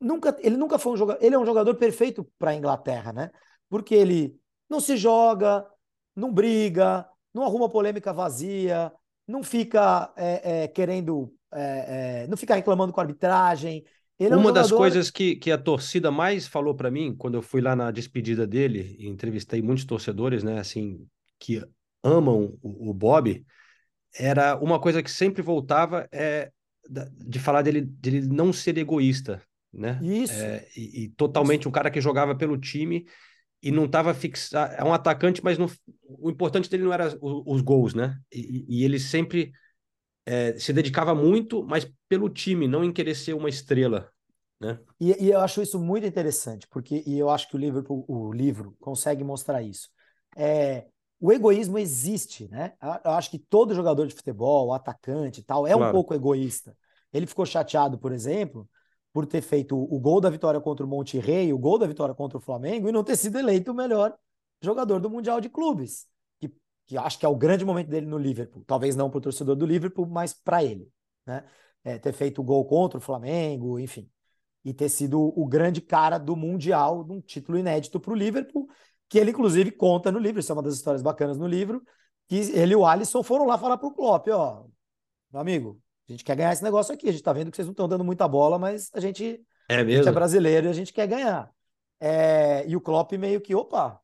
nunca 0.00 0.36
ele 0.40 0.56
nunca 0.56 0.78
foi 0.78 0.92
um 0.92 0.96
jogador, 0.96 1.24
ele 1.24 1.34
é 1.34 1.38
um 1.38 1.44
jogador 1.44 1.74
perfeito 1.74 2.24
para 2.38 2.52
a 2.52 2.54
Inglaterra, 2.54 3.12
né? 3.12 3.30
Porque 3.68 3.94
ele 3.94 4.38
não 4.70 4.80
se 4.80 4.96
joga, 4.96 5.66
não 6.14 6.32
briga, 6.32 7.08
não 7.34 7.42
arruma 7.42 7.68
polêmica 7.68 8.12
vazia, 8.12 8.92
não 9.26 9.42
fica 9.42 10.12
é, 10.16 10.62
é, 10.64 10.68
querendo, 10.68 11.34
é, 11.52 12.26
não 12.28 12.36
fica 12.36 12.54
reclamando 12.54 12.92
com 12.92 13.00
a 13.00 13.02
arbitragem. 13.02 13.84
Ele 14.18 14.34
Uma 14.34 14.48
é 14.48 14.50
um 14.50 14.52
das 14.52 14.70
coisas 14.70 15.10
que, 15.10 15.36
que 15.36 15.50
a 15.50 15.58
torcida 15.58 16.10
mais 16.10 16.46
falou 16.46 16.74
para 16.74 16.90
mim 16.90 17.14
quando 17.16 17.36
eu 17.36 17.42
fui 17.42 17.60
lá 17.60 17.76
na 17.76 17.90
despedida 17.90 18.46
dele 18.46 18.96
e 18.98 19.06
entrevistei 19.06 19.62
muitos 19.62 19.84
torcedores, 19.84 20.42
né, 20.42 20.58
assim, 20.58 21.06
que 21.38 21.64
amam 22.02 22.58
o, 22.60 22.90
o 22.90 22.94
Bob, 22.94 23.44
era 24.18 24.56
uma 24.56 24.80
coisa 24.80 25.02
que 25.02 25.10
sempre 25.10 25.42
voltava 25.42 26.08
é 26.10 26.50
de 26.88 27.38
falar 27.38 27.62
dele, 27.62 27.82
dele 27.82 28.22
não 28.22 28.52
ser 28.52 28.78
egoísta, 28.78 29.42
né? 29.72 30.00
Isso. 30.02 30.32
É, 30.32 30.66
e, 30.76 31.04
e, 31.04 31.08
totalmente 31.10 31.60
Isso. 31.60 31.68
um 31.68 31.72
cara 31.72 31.90
que 31.90 32.00
jogava 32.00 32.34
pelo 32.34 32.56
time 32.56 33.04
e 33.62 33.70
não 33.70 33.84
estava 33.84 34.14
fixado. 34.14 34.74
É 34.74 34.82
um 34.82 34.92
atacante, 34.92 35.44
mas 35.44 35.58
não, 35.58 35.66
o 36.02 36.30
importante 36.30 36.70
dele 36.70 36.84
não 36.84 36.92
era 36.92 37.08
os, 37.20 37.42
os 37.46 37.60
gols, 37.60 37.94
né? 37.94 38.18
E, 38.32 38.64
e 38.68 38.84
ele 38.84 38.98
sempre 38.98 39.52
é, 40.28 40.58
se 40.58 40.74
dedicava 40.74 41.14
muito, 41.14 41.62
mas 41.62 41.90
pelo 42.06 42.28
time, 42.28 42.68
não 42.68 42.84
em 42.84 42.92
querer 42.92 43.14
ser 43.14 43.32
uma 43.32 43.48
estrela. 43.48 44.12
Né? 44.60 44.78
E, 45.00 45.24
e, 45.24 45.30
eu 45.30 45.40
acho 45.40 45.62
isso 45.62 45.78
muito 45.78 46.06
interessante, 46.06 46.68
porque 46.68 47.02
e 47.06 47.18
eu 47.18 47.30
acho 47.30 47.48
que 47.48 47.56
o 47.56 47.58
livro, 47.58 48.04
o 48.06 48.30
livro 48.30 48.76
consegue 48.78 49.24
mostrar 49.24 49.62
isso. 49.62 49.88
É, 50.36 50.86
o 51.18 51.32
egoísmo 51.32 51.78
existe, 51.78 52.46
né? 52.48 52.74
Eu 53.04 53.12
acho 53.12 53.30
que 53.30 53.38
todo 53.38 53.74
jogador 53.74 54.06
de 54.06 54.14
futebol, 54.14 54.74
atacante 54.74 55.40
e 55.40 55.42
tal, 55.42 55.66
é 55.66 55.72
claro. 55.72 55.88
um 55.88 55.92
pouco 55.92 56.12
egoísta. 56.12 56.76
Ele 57.10 57.26
ficou 57.26 57.46
chateado, 57.46 57.98
por 57.98 58.12
exemplo, 58.12 58.68
por 59.14 59.24
ter 59.24 59.40
feito 59.40 59.76
o 59.76 59.98
gol 59.98 60.20
da 60.20 60.28
vitória 60.28 60.60
contra 60.60 60.84
o 60.84 60.88
Monte 60.88 61.18
Rei, 61.18 61.54
o 61.54 61.58
gol 61.58 61.78
da 61.78 61.86
vitória 61.86 62.14
contra 62.14 62.36
o 62.36 62.40
Flamengo 62.40 62.86
e 62.86 62.92
não 62.92 63.02
ter 63.02 63.16
sido 63.16 63.38
eleito 63.38 63.72
o 63.72 63.74
melhor 63.74 64.14
jogador 64.62 65.00
do 65.00 65.08
Mundial 65.08 65.40
de 65.40 65.48
Clubes 65.48 66.06
que 66.88 66.96
acho 66.96 67.18
que 67.18 67.26
é 67.26 67.28
o 67.28 67.36
grande 67.36 67.64
momento 67.64 67.88
dele 67.88 68.06
no 68.06 68.16
Liverpool. 68.16 68.64
Talvez 68.66 68.96
não 68.96 69.10
para 69.10 69.18
o 69.18 69.20
torcedor 69.20 69.54
do 69.54 69.66
Liverpool, 69.66 70.06
mas 70.06 70.32
para 70.32 70.64
ele. 70.64 70.90
Né? 71.26 71.44
É, 71.84 71.98
ter 71.98 72.12
feito 72.14 72.40
o 72.40 72.44
gol 72.44 72.64
contra 72.64 72.98
o 72.98 73.00
Flamengo, 73.00 73.78
enfim. 73.78 74.10
E 74.64 74.72
ter 74.72 74.88
sido 74.88 75.20
o 75.20 75.46
grande 75.46 75.82
cara 75.82 76.16
do 76.16 76.34
Mundial, 76.34 77.04
num 77.04 77.20
título 77.20 77.58
inédito 77.58 78.00
para 78.00 78.12
o 78.12 78.16
Liverpool, 78.16 78.66
que 79.06 79.18
ele, 79.18 79.30
inclusive, 79.30 79.70
conta 79.70 80.10
no 80.10 80.18
livro. 80.18 80.40
Isso 80.40 80.50
é 80.50 80.54
uma 80.54 80.62
das 80.62 80.74
histórias 80.74 81.02
bacanas 81.02 81.36
no 81.38 81.46
livro. 81.46 81.82
Que 82.26 82.36
ele 82.36 82.72
e 82.72 82.76
o 82.76 82.86
Alisson 82.86 83.22
foram 83.22 83.46
lá 83.46 83.58
falar 83.58 83.76
para 83.76 83.88
o 83.88 83.94
Klopp: 83.94 84.26
ó, 84.28 84.64
meu 85.30 85.40
amigo, 85.40 85.80
a 86.08 86.12
gente 86.12 86.24
quer 86.24 86.36
ganhar 86.36 86.52
esse 86.52 86.64
negócio 86.64 86.92
aqui. 86.92 87.06
A 87.08 87.12
gente 87.12 87.20
está 87.20 87.32
vendo 87.34 87.50
que 87.50 87.56
vocês 87.56 87.66
não 87.66 87.72
estão 87.72 87.86
dando 87.88 88.04
muita 88.04 88.26
bola, 88.26 88.58
mas 88.58 88.90
a 88.94 89.00
gente 89.00 89.40
é, 89.68 89.76
mesmo? 89.76 89.92
A 89.92 89.96
gente 89.96 90.08
é 90.08 90.12
brasileiro 90.12 90.66
e 90.66 90.70
a 90.70 90.72
gente 90.72 90.92
quer 90.92 91.06
ganhar. 91.06 91.50
É, 92.00 92.66
e 92.66 92.74
o 92.74 92.80
Klopp 92.80 93.12
meio 93.12 93.40
que, 93.40 93.54
opa, 93.54 94.00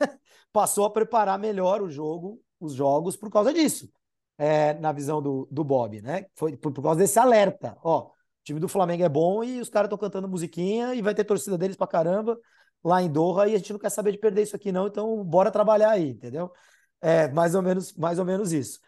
passou 0.52 0.84
a 0.84 0.90
preparar 0.90 1.38
melhor 1.38 1.82
o 1.82 1.90
jogo, 1.90 2.40
os 2.60 2.74
jogos, 2.74 3.16
por 3.16 3.30
causa 3.30 3.52
disso. 3.52 3.90
É, 4.36 4.74
na 4.74 4.90
visão 4.92 5.22
do, 5.22 5.46
do 5.50 5.62
Bob, 5.62 6.02
né? 6.02 6.26
Foi 6.34 6.56
por, 6.56 6.72
por 6.72 6.82
causa 6.82 6.98
desse 6.98 7.18
alerta. 7.18 7.76
Ó, 7.84 8.08
o 8.08 8.12
time 8.42 8.58
do 8.58 8.68
Flamengo 8.68 9.04
é 9.04 9.08
bom 9.08 9.44
e 9.44 9.60
os 9.60 9.68
caras 9.68 9.86
estão 9.86 9.98
cantando 9.98 10.28
musiquinha 10.28 10.94
e 10.94 11.00
vai 11.00 11.14
ter 11.14 11.24
torcida 11.24 11.56
deles 11.56 11.76
pra 11.76 11.86
caramba 11.86 12.38
lá 12.84 13.02
em 13.02 13.10
Doha 13.10 13.48
e 13.48 13.54
a 13.54 13.58
gente 13.58 13.72
não 13.72 13.80
quer 13.80 13.90
saber 13.90 14.12
de 14.12 14.18
perder 14.18 14.42
isso 14.42 14.54
aqui, 14.54 14.70
não, 14.70 14.86
então 14.86 15.24
bora 15.24 15.50
trabalhar 15.50 15.90
aí, 15.90 16.10
entendeu? 16.10 16.52
É 17.00 17.28
mais 17.28 17.54
ou 17.54 17.62
menos, 17.62 17.94
mais 17.94 18.18
ou 18.18 18.24
menos 18.24 18.52
isso. 18.52 18.78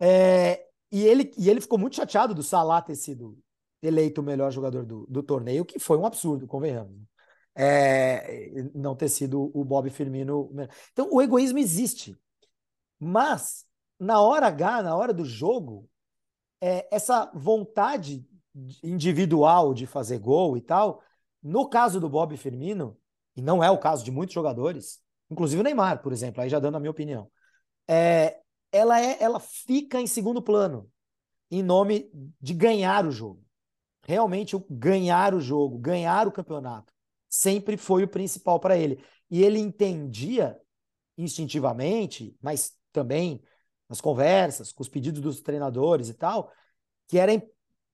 É, 0.00 0.66
e, 0.90 1.04
ele, 1.04 1.32
e 1.38 1.48
ele 1.48 1.60
ficou 1.60 1.78
muito 1.78 1.96
chateado 1.96 2.34
do 2.34 2.42
Salah 2.42 2.82
ter 2.82 2.96
sido 2.96 3.38
eleito 3.82 4.20
o 4.20 4.24
melhor 4.24 4.50
jogador 4.50 4.84
do, 4.84 5.06
do 5.08 5.22
torneio, 5.22 5.64
que 5.64 5.78
foi 5.78 5.96
um 5.96 6.06
absurdo, 6.06 6.46
convenhamos. 6.46 7.00
É, 7.60 8.62
não 8.72 8.94
ter 8.94 9.08
sido 9.08 9.50
o 9.52 9.64
Bob 9.64 9.90
Firmino. 9.90 10.48
Então, 10.92 11.08
o 11.10 11.20
egoísmo 11.20 11.58
existe. 11.58 12.16
Mas, 13.00 13.64
na 13.98 14.20
hora 14.20 14.46
H, 14.46 14.82
na 14.82 14.96
hora 14.96 15.12
do 15.12 15.24
jogo, 15.24 15.90
é, 16.60 16.86
essa 16.94 17.30
vontade 17.34 18.24
individual 18.82 19.74
de 19.74 19.86
fazer 19.86 20.18
gol 20.18 20.56
e 20.56 20.60
tal, 20.60 21.02
no 21.42 21.68
caso 21.68 22.00
do 22.00 22.08
Bob 22.08 22.36
Firmino, 22.36 22.96
e 23.36 23.42
não 23.42 23.62
é 23.62 23.70
o 23.70 23.78
caso 23.78 24.04
de 24.04 24.10
muitos 24.10 24.34
jogadores, 24.34 25.00
inclusive 25.28 25.60
o 25.60 25.64
Neymar, 25.64 26.00
por 26.00 26.12
exemplo, 26.12 26.40
aí 26.40 26.48
já 26.48 26.60
dando 26.60 26.76
a 26.76 26.80
minha 26.80 26.90
opinião, 26.90 27.30
é, 27.88 28.40
ela, 28.70 29.00
é, 29.00 29.20
ela 29.20 29.40
fica 29.40 30.00
em 30.00 30.06
segundo 30.06 30.42
plano, 30.42 30.90
em 31.50 31.62
nome 31.62 32.10
de 32.40 32.54
ganhar 32.54 33.04
o 33.06 33.10
jogo. 33.10 33.44
Realmente 34.04 34.56
ganhar 34.70 35.34
o 35.34 35.40
jogo, 35.40 35.78
ganhar 35.78 36.26
o 36.26 36.32
campeonato 36.32 36.92
sempre 37.28 37.76
foi 37.76 38.04
o 38.04 38.08
principal 38.08 38.58
para 38.58 38.76
ele. 38.76 39.02
E 39.30 39.42
ele 39.42 39.58
entendia 39.58 40.58
instintivamente, 41.16 42.36
mas 42.40 42.72
também 42.92 43.42
nas 43.88 44.00
conversas, 44.00 44.72
com 44.72 44.82
os 44.82 44.88
pedidos 44.88 45.20
dos 45.20 45.40
treinadores 45.40 46.08
e 46.08 46.14
tal, 46.14 46.52
que 47.06 47.18
era 47.18 47.32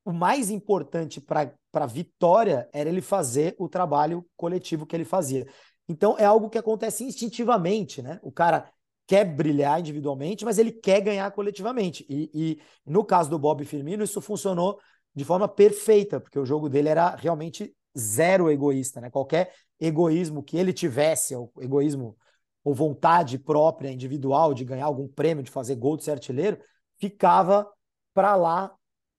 o 0.05 0.12
mais 0.12 0.51
importante 0.51 1.20
para 1.20 1.52
a 1.73 1.86
vitória 1.86 2.69
era 2.73 2.89
ele 2.89 3.01
fazer 3.01 3.55
o 3.59 3.69
trabalho 3.69 4.27
coletivo 4.36 4.85
que 4.85 4.94
ele 4.94 5.05
fazia. 5.05 5.47
Então 5.89 6.16
é 6.19 6.24
algo 6.24 6.51
que 6.51 6.59
acontece 6.59 7.05
instintivamente, 7.05 8.02
né? 8.02 8.20
O 8.23 8.31
cara 8.31 8.70
quer 9.06 9.24
brilhar 9.24 9.81
individualmente, 9.81 10.44
mas 10.44 10.59
ele 10.59 10.73
quer 10.73 11.01
ganhar 11.01 11.31
coletivamente. 11.31 12.05
E, 12.09 12.31
e 12.35 12.61
no 12.86 13.05
caso 13.05 13.31
do 13.31 13.39
Bob 13.39 13.65
Firmino, 13.65 14.05
isso 14.05 14.20
funcionou 14.20 14.78
de 15.15 15.24
forma 15.24 15.47
perfeita, 15.47 16.20
porque 16.20 16.39
o 16.39 16.47
jogo 16.47 16.69
dele 16.69 16.89
era 16.89 17.15
realmente 17.15 17.74
zero 17.97 18.51
egoísta, 18.51 19.01
né? 19.01 19.11
Qualquer 19.11 19.53
egoísmo 19.81 20.43
que 20.43 20.57
ele 20.57 20.73
tivesse, 20.73 21.35
ou 21.35 21.53
egoísmo 21.61 22.16
ou 22.62 22.75
vontade 22.75 23.39
própria, 23.39 23.91
individual, 23.91 24.55
de 24.55 24.65
ganhar 24.65 24.87
algum 24.87 25.07
prêmio, 25.07 25.45
de 25.45 25.51
fazer 25.51 25.77
gol, 25.77 25.97
de 25.97 26.05
ser 26.05 26.12
artilheiro, 26.12 26.59
ficava 26.99 27.71
para 28.15 28.35
lá 28.37 28.75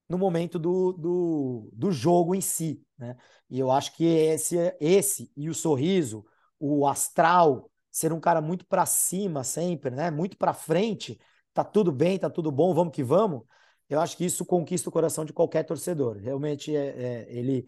no 0.08 0.18
momento 0.18 0.58
do, 0.58 0.92
do, 0.92 1.70
do 1.72 1.92
jogo 1.92 2.34
em 2.34 2.40
si, 2.40 2.82
né? 2.98 3.16
E 3.48 3.58
eu 3.58 3.70
acho 3.70 3.94
que 3.94 4.04
esse, 4.04 4.56
esse 4.80 5.30
e 5.36 5.48
o 5.48 5.54
sorriso, 5.54 6.24
o 6.58 6.86
astral, 6.86 7.70
ser 7.90 8.12
um 8.12 8.20
cara 8.20 8.40
muito 8.40 8.66
para 8.66 8.84
cima 8.84 9.44
sempre, 9.44 9.90
né? 9.90 10.10
Muito 10.10 10.36
para 10.36 10.52
frente, 10.52 11.18
tá 11.54 11.64
tudo 11.64 11.92
bem, 11.92 12.18
tá 12.18 12.28
tudo 12.28 12.50
bom, 12.50 12.74
vamos 12.74 12.92
que 12.92 13.02
vamos. 13.02 13.42
Eu 13.88 14.00
acho 14.00 14.16
que 14.16 14.24
isso 14.24 14.44
conquista 14.44 14.88
o 14.88 14.92
coração 14.92 15.24
de 15.24 15.32
qualquer 15.32 15.62
torcedor. 15.64 16.16
Realmente, 16.16 16.74
é, 16.74 16.88
é 16.88 17.26
ele 17.30 17.66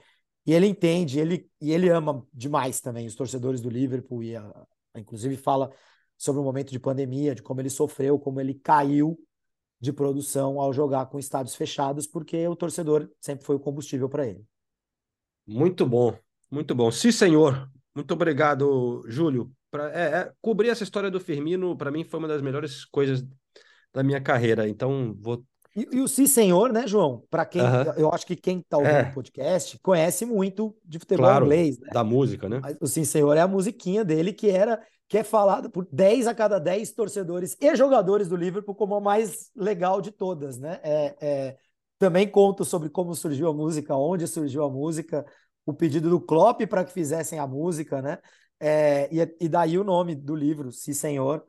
e 0.48 0.52
ele 0.54 0.66
entende, 0.66 1.20
ele, 1.20 1.46
e 1.60 1.72
ele 1.72 1.90
ama 1.90 2.26
demais 2.32 2.80
também 2.80 3.06
os 3.06 3.14
torcedores 3.14 3.60
do 3.60 3.68
Liverpool, 3.68 4.22
e 4.22 4.34
a, 4.34 4.66
inclusive 4.96 5.36
fala 5.36 5.70
sobre 6.16 6.40
o 6.40 6.44
momento 6.44 6.70
de 6.70 6.80
pandemia, 6.80 7.34
de 7.34 7.42
como 7.42 7.60
ele 7.60 7.68
sofreu, 7.68 8.18
como 8.18 8.40
ele 8.40 8.54
caiu 8.54 9.20
de 9.78 9.92
produção 9.92 10.58
ao 10.58 10.72
jogar 10.72 11.04
com 11.04 11.18
estádios 11.18 11.54
fechados, 11.54 12.06
porque 12.06 12.48
o 12.48 12.56
torcedor 12.56 13.10
sempre 13.20 13.44
foi 13.44 13.56
o 13.56 13.60
combustível 13.60 14.08
para 14.08 14.26
ele. 14.26 14.42
Muito 15.46 15.84
bom, 15.84 16.16
muito 16.50 16.74
bom. 16.74 16.90
Sim, 16.90 17.12
senhor. 17.12 17.70
Muito 17.94 18.14
obrigado, 18.14 19.04
Júlio. 19.06 19.52
Pra, 19.70 19.90
é, 19.92 20.20
é, 20.20 20.32
cobrir 20.40 20.70
essa 20.70 20.82
história 20.82 21.10
do 21.10 21.20
Firmino, 21.20 21.76
para 21.76 21.90
mim, 21.90 22.04
foi 22.04 22.18
uma 22.20 22.28
das 22.28 22.40
melhores 22.40 22.86
coisas 22.86 23.22
da 23.92 24.02
minha 24.02 24.20
carreira. 24.22 24.66
Então, 24.66 25.14
vou 25.20 25.44
e, 25.76 25.88
e, 25.92 26.00
o 26.00 26.08
Sim 26.08 26.26
Senhor, 26.26 26.72
né, 26.72 26.86
João? 26.86 27.22
Para 27.30 27.44
quem. 27.44 27.62
Eu 27.96 28.12
acho 28.12 28.26
que 28.26 28.34
quem 28.34 28.58
está 28.58 28.78
ouvindo 28.78 28.94
é. 28.94 29.10
o 29.10 29.14
podcast 29.14 29.78
conhece 29.78 30.24
muito 30.24 30.76
de 30.84 30.98
futebol 30.98 31.26
claro, 31.26 31.44
inglês, 31.44 31.78
né? 31.78 31.90
Da 31.92 32.02
música, 32.02 32.48
né? 32.48 32.60
O 32.80 32.86
Sim 32.86 33.04
Senhor 33.04 33.36
é 33.36 33.40
a 33.40 33.48
musiquinha 33.48 34.04
dele 34.04 34.32
que 34.32 34.50
era 34.50 34.80
que 35.08 35.16
é 35.16 35.24
falada 35.24 35.70
por 35.70 35.88
10 35.90 36.26
a 36.26 36.34
cada 36.34 36.58
10 36.58 36.92
torcedores 36.92 37.56
e 37.58 37.74
jogadores 37.74 38.28
do 38.28 38.36
Liverpool 38.36 38.74
como 38.74 38.94
a 38.94 39.00
mais 39.00 39.50
legal 39.56 40.02
de 40.02 40.10
todas, 40.10 40.58
né? 40.58 40.80
É, 40.82 41.16
é 41.20 41.56
Também 41.98 42.28
conto 42.28 42.64
sobre 42.64 42.90
como 42.90 43.14
surgiu 43.14 43.48
a 43.48 43.54
música, 43.54 43.96
onde 43.96 44.26
surgiu 44.26 44.64
a 44.64 44.70
música, 44.70 45.24
o 45.64 45.72
pedido 45.72 46.10
do 46.10 46.20
Klopp 46.20 46.60
para 46.66 46.84
que 46.84 46.92
fizessem 46.92 47.38
a 47.38 47.46
música, 47.46 48.02
né? 48.02 48.18
É, 48.60 49.08
e, 49.12 49.36
e, 49.40 49.48
daí 49.48 49.78
o 49.78 49.84
nome 49.84 50.14
do 50.14 50.34
livro, 50.34 50.72
Si 50.72 50.92
Senhor, 50.92 51.44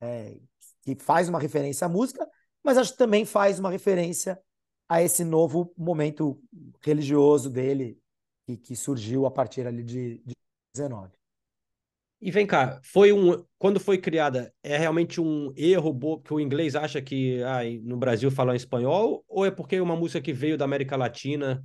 é, 0.00 0.36
que 0.82 0.94
faz 0.94 1.28
uma 1.28 1.38
referência 1.38 1.86
à 1.86 1.88
música, 1.88 2.26
mas 2.62 2.78
acho 2.78 2.92
que 2.92 2.98
também 2.98 3.24
faz 3.24 3.58
uma 3.58 3.70
referência 3.70 4.40
a 4.88 5.02
esse 5.02 5.24
novo 5.24 5.72
momento 5.76 6.40
religioso 6.80 7.48
dele, 7.48 7.98
que, 8.46 8.56
que 8.56 8.76
surgiu 8.76 9.26
a 9.26 9.30
partir 9.30 9.66
ali 9.66 9.82
de, 9.82 10.18
de 10.18 10.34
19. 10.74 11.10
E 12.20 12.30
vem 12.30 12.46
cá, 12.46 12.80
foi 12.84 13.12
um 13.12 13.44
quando 13.58 13.80
foi 13.80 13.98
criada, 13.98 14.54
é 14.62 14.76
realmente 14.76 15.20
um 15.20 15.52
erro 15.56 16.20
que 16.20 16.32
o 16.32 16.38
inglês 16.38 16.76
acha 16.76 17.02
que 17.02 17.42
ah, 17.42 17.62
no 17.82 17.96
Brasil 17.96 18.30
falam 18.30 18.54
espanhol 18.54 19.24
ou 19.26 19.44
é 19.44 19.50
porque 19.50 19.76
é 19.76 19.82
uma 19.82 19.96
música 19.96 20.20
que 20.20 20.32
veio 20.32 20.56
da 20.56 20.64
América 20.64 20.96
Latina? 20.96 21.64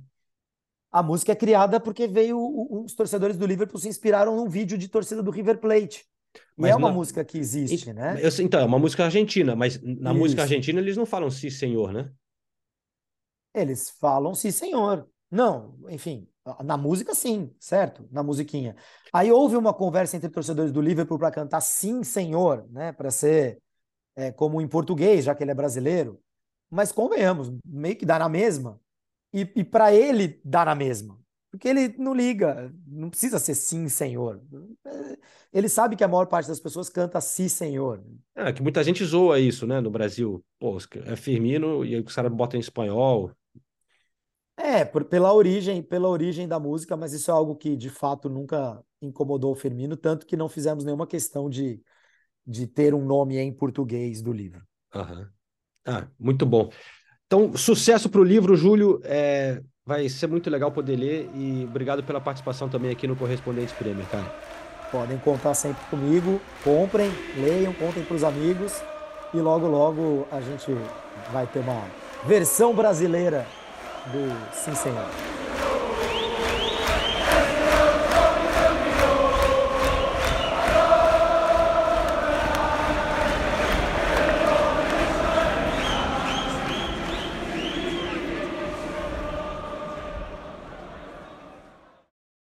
A 0.90 1.00
música 1.00 1.30
é 1.30 1.36
criada 1.36 1.78
porque 1.78 2.08
veio 2.08 2.38
os 2.82 2.92
torcedores 2.92 3.36
do 3.36 3.46
Liverpool 3.46 3.78
se 3.78 3.88
inspiraram 3.88 4.34
num 4.34 4.48
vídeo 4.48 4.76
de 4.76 4.88
torcida 4.88 5.22
do 5.22 5.30
River 5.30 5.58
Plate. 5.58 6.07
E 6.34 6.62
mas 6.62 6.72
é 6.72 6.76
uma 6.76 6.90
música 6.90 7.24
que 7.24 7.38
existe, 7.38 7.92
né? 7.92 8.18
Eu, 8.20 8.30
então, 8.44 8.60
é 8.60 8.64
uma 8.64 8.78
música 8.78 9.04
argentina, 9.04 9.54
mas 9.54 9.80
na 9.82 10.10
Isso. 10.10 10.18
música 10.18 10.42
argentina 10.42 10.80
eles 10.80 10.96
não 10.96 11.06
falam 11.06 11.30
sim, 11.30 11.50
senhor, 11.50 11.92
né? 11.92 12.10
Eles 13.54 13.90
falam 13.90 14.34
sim, 14.34 14.50
senhor. 14.50 15.08
Não, 15.30 15.76
enfim, 15.88 16.26
na 16.64 16.76
música 16.76 17.14
sim, 17.14 17.54
certo? 17.58 18.08
Na 18.10 18.22
musiquinha. 18.22 18.76
Aí 19.12 19.30
houve 19.30 19.56
uma 19.56 19.74
conversa 19.74 20.16
entre 20.16 20.30
torcedores 20.30 20.72
do 20.72 20.80
Liverpool 20.80 21.18
para 21.18 21.30
cantar 21.30 21.60
sim, 21.60 22.02
senhor, 22.02 22.66
né? 22.70 22.92
Para 22.92 23.10
ser 23.10 23.60
é, 24.16 24.32
como 24.32 24.60
em 24.60 24.68
português, 24.68 25.24
já 25.24 25.34
que 25.34 25.44
ele 25.44 25.50
é 25.50 25.54
brasileiro. 25.54 26.20
Mas 26.70 26.92
convenhamos, 26.92 27.50
meio 27.64 27.96
que 27.96 28.04
dá 28.06 28.18
na 28.18 28.28
mesma. 28.28 28.80
E, 29.32 29.40
e 29.54 29.64
para 29.64 29.92
ele 29.92 30.40
dá 30.44 30.64
na 30.64 30.74
mesma. 30.74 31.18
Porque 31.50 31.68
ele 31.68 31.94
não 31.96 32.14
liga, 32.14 32.72
não 32.86 33.08
precisa 33.08 33.38
ser 33.38 33.54
sim, 33.54 33.88
senhor. 33.88 34.40
Ele 35.52 35.68
sabe 35.68 35.96
que 35.96 36.04
a 36.04 36.08
maior 36.08 36.26
parte 36.26 36.48
das 36.48 36.60
pessoas 36.60 36.90
canta 36.90 37.20
sim, 37.20 37.48
senhor. 37.48 38.04
É, 38.34 38.52
que 38.52 38.62
muita 38.62 38.84
gente 38.84 39.04
zoa 39.04 39.40
isso, 39.40 39.66
né, 39.66 39.80
no 39.80 39.90
Brasil. 39.90 40.44
Pô, 40.58 40.76
é 41.06 41.16
Firmino 41.16 41.84
e 41.84 41.98
os 41.98 42.14
caras 42.14 42.30
botam 42.30 42.58
em 42.58 42.60
espanhol. 42.60 43.32
É, 44.56 44.84
por, 44.84 45.04
pela 45.04 45.32
origem, 45.32 45.82
pela 45.82 46.08
origem 46.08 46.46
da 46.46 46.58
música, 46.58 46.96
mas 46.96 47.12
isso 47.12 47.30
é 47.30 47.34
algo 47.34 47.54
que 47.56 47.76
de 47.76 47.88
fato 47.88 48.28
nunca 48.28 48.82
incomodou 49.00 49.52
o 49.52 49.56
Firmino, 49.56 49.96
tanto 49.96 50.26
que 50.26 50.36
não 50.36 50.48
fizemos 50.48 50.84
nenhuma 50.84 51.06
questão 51.06 51.48
de, 51.48 51.80
de 52.46 52.66
ter 52.66 52.92
um 52.92 53.04
nome 53.04 53.38
em 53.38 53.52
português 53.52 54.20
do 54.20 54.32
livro. 54.32 54.60
Ah, 55.86 56.08
muito 56.18 56.44
bom. 56.44 56.70
Então, 57.26 57.56
sucesso 57.56 58.10
para 58.10 58.20
o 58.20 58.24
livro, 58.24 58.56
Júlio. 58.56 59.00
É, 59.04 59.62
vai 59.88 60.06
ser 60.06 60.26
muito 60.26 60.50
legal 60.50 60.70
poder 60.70 60.96
ler 60.96 61.30
e 61.34 61.66
obrigado 61.66 62.02
pela 62.02 62.20
participação 62.20 62.68
também 62.68 62.90
aqui 62.90 63.06
no 63.06 63.16
Correspondente 63.16 63.72
Prêmio, 63.72 64.04
cara. 64.12 64.30
Podem 64.92 65.16
contar 65.16 65.54
sempre 65.54 65.82
comigo. 65.88 66.38
Comprem, 66.62 67.10
leiam, 67.38 67.72
contem 67.72 68.04
para 68.04 68.14
os 68.14 68.22
amigos 68.22 68.82
e 69.32 69.38
logo, 69.38 69.66
logo 69.66 70.28
a 70.30 70.42
gente 70.42 70.76
vai 71.32 71.46
ter 71.46 71.60
uma 71.60 71.84
versão 72.26 72.74
brasileira 72.74 73.46
do 74.12 74.54
Sim 74.54 74.74
Senhor. 74.74 75.37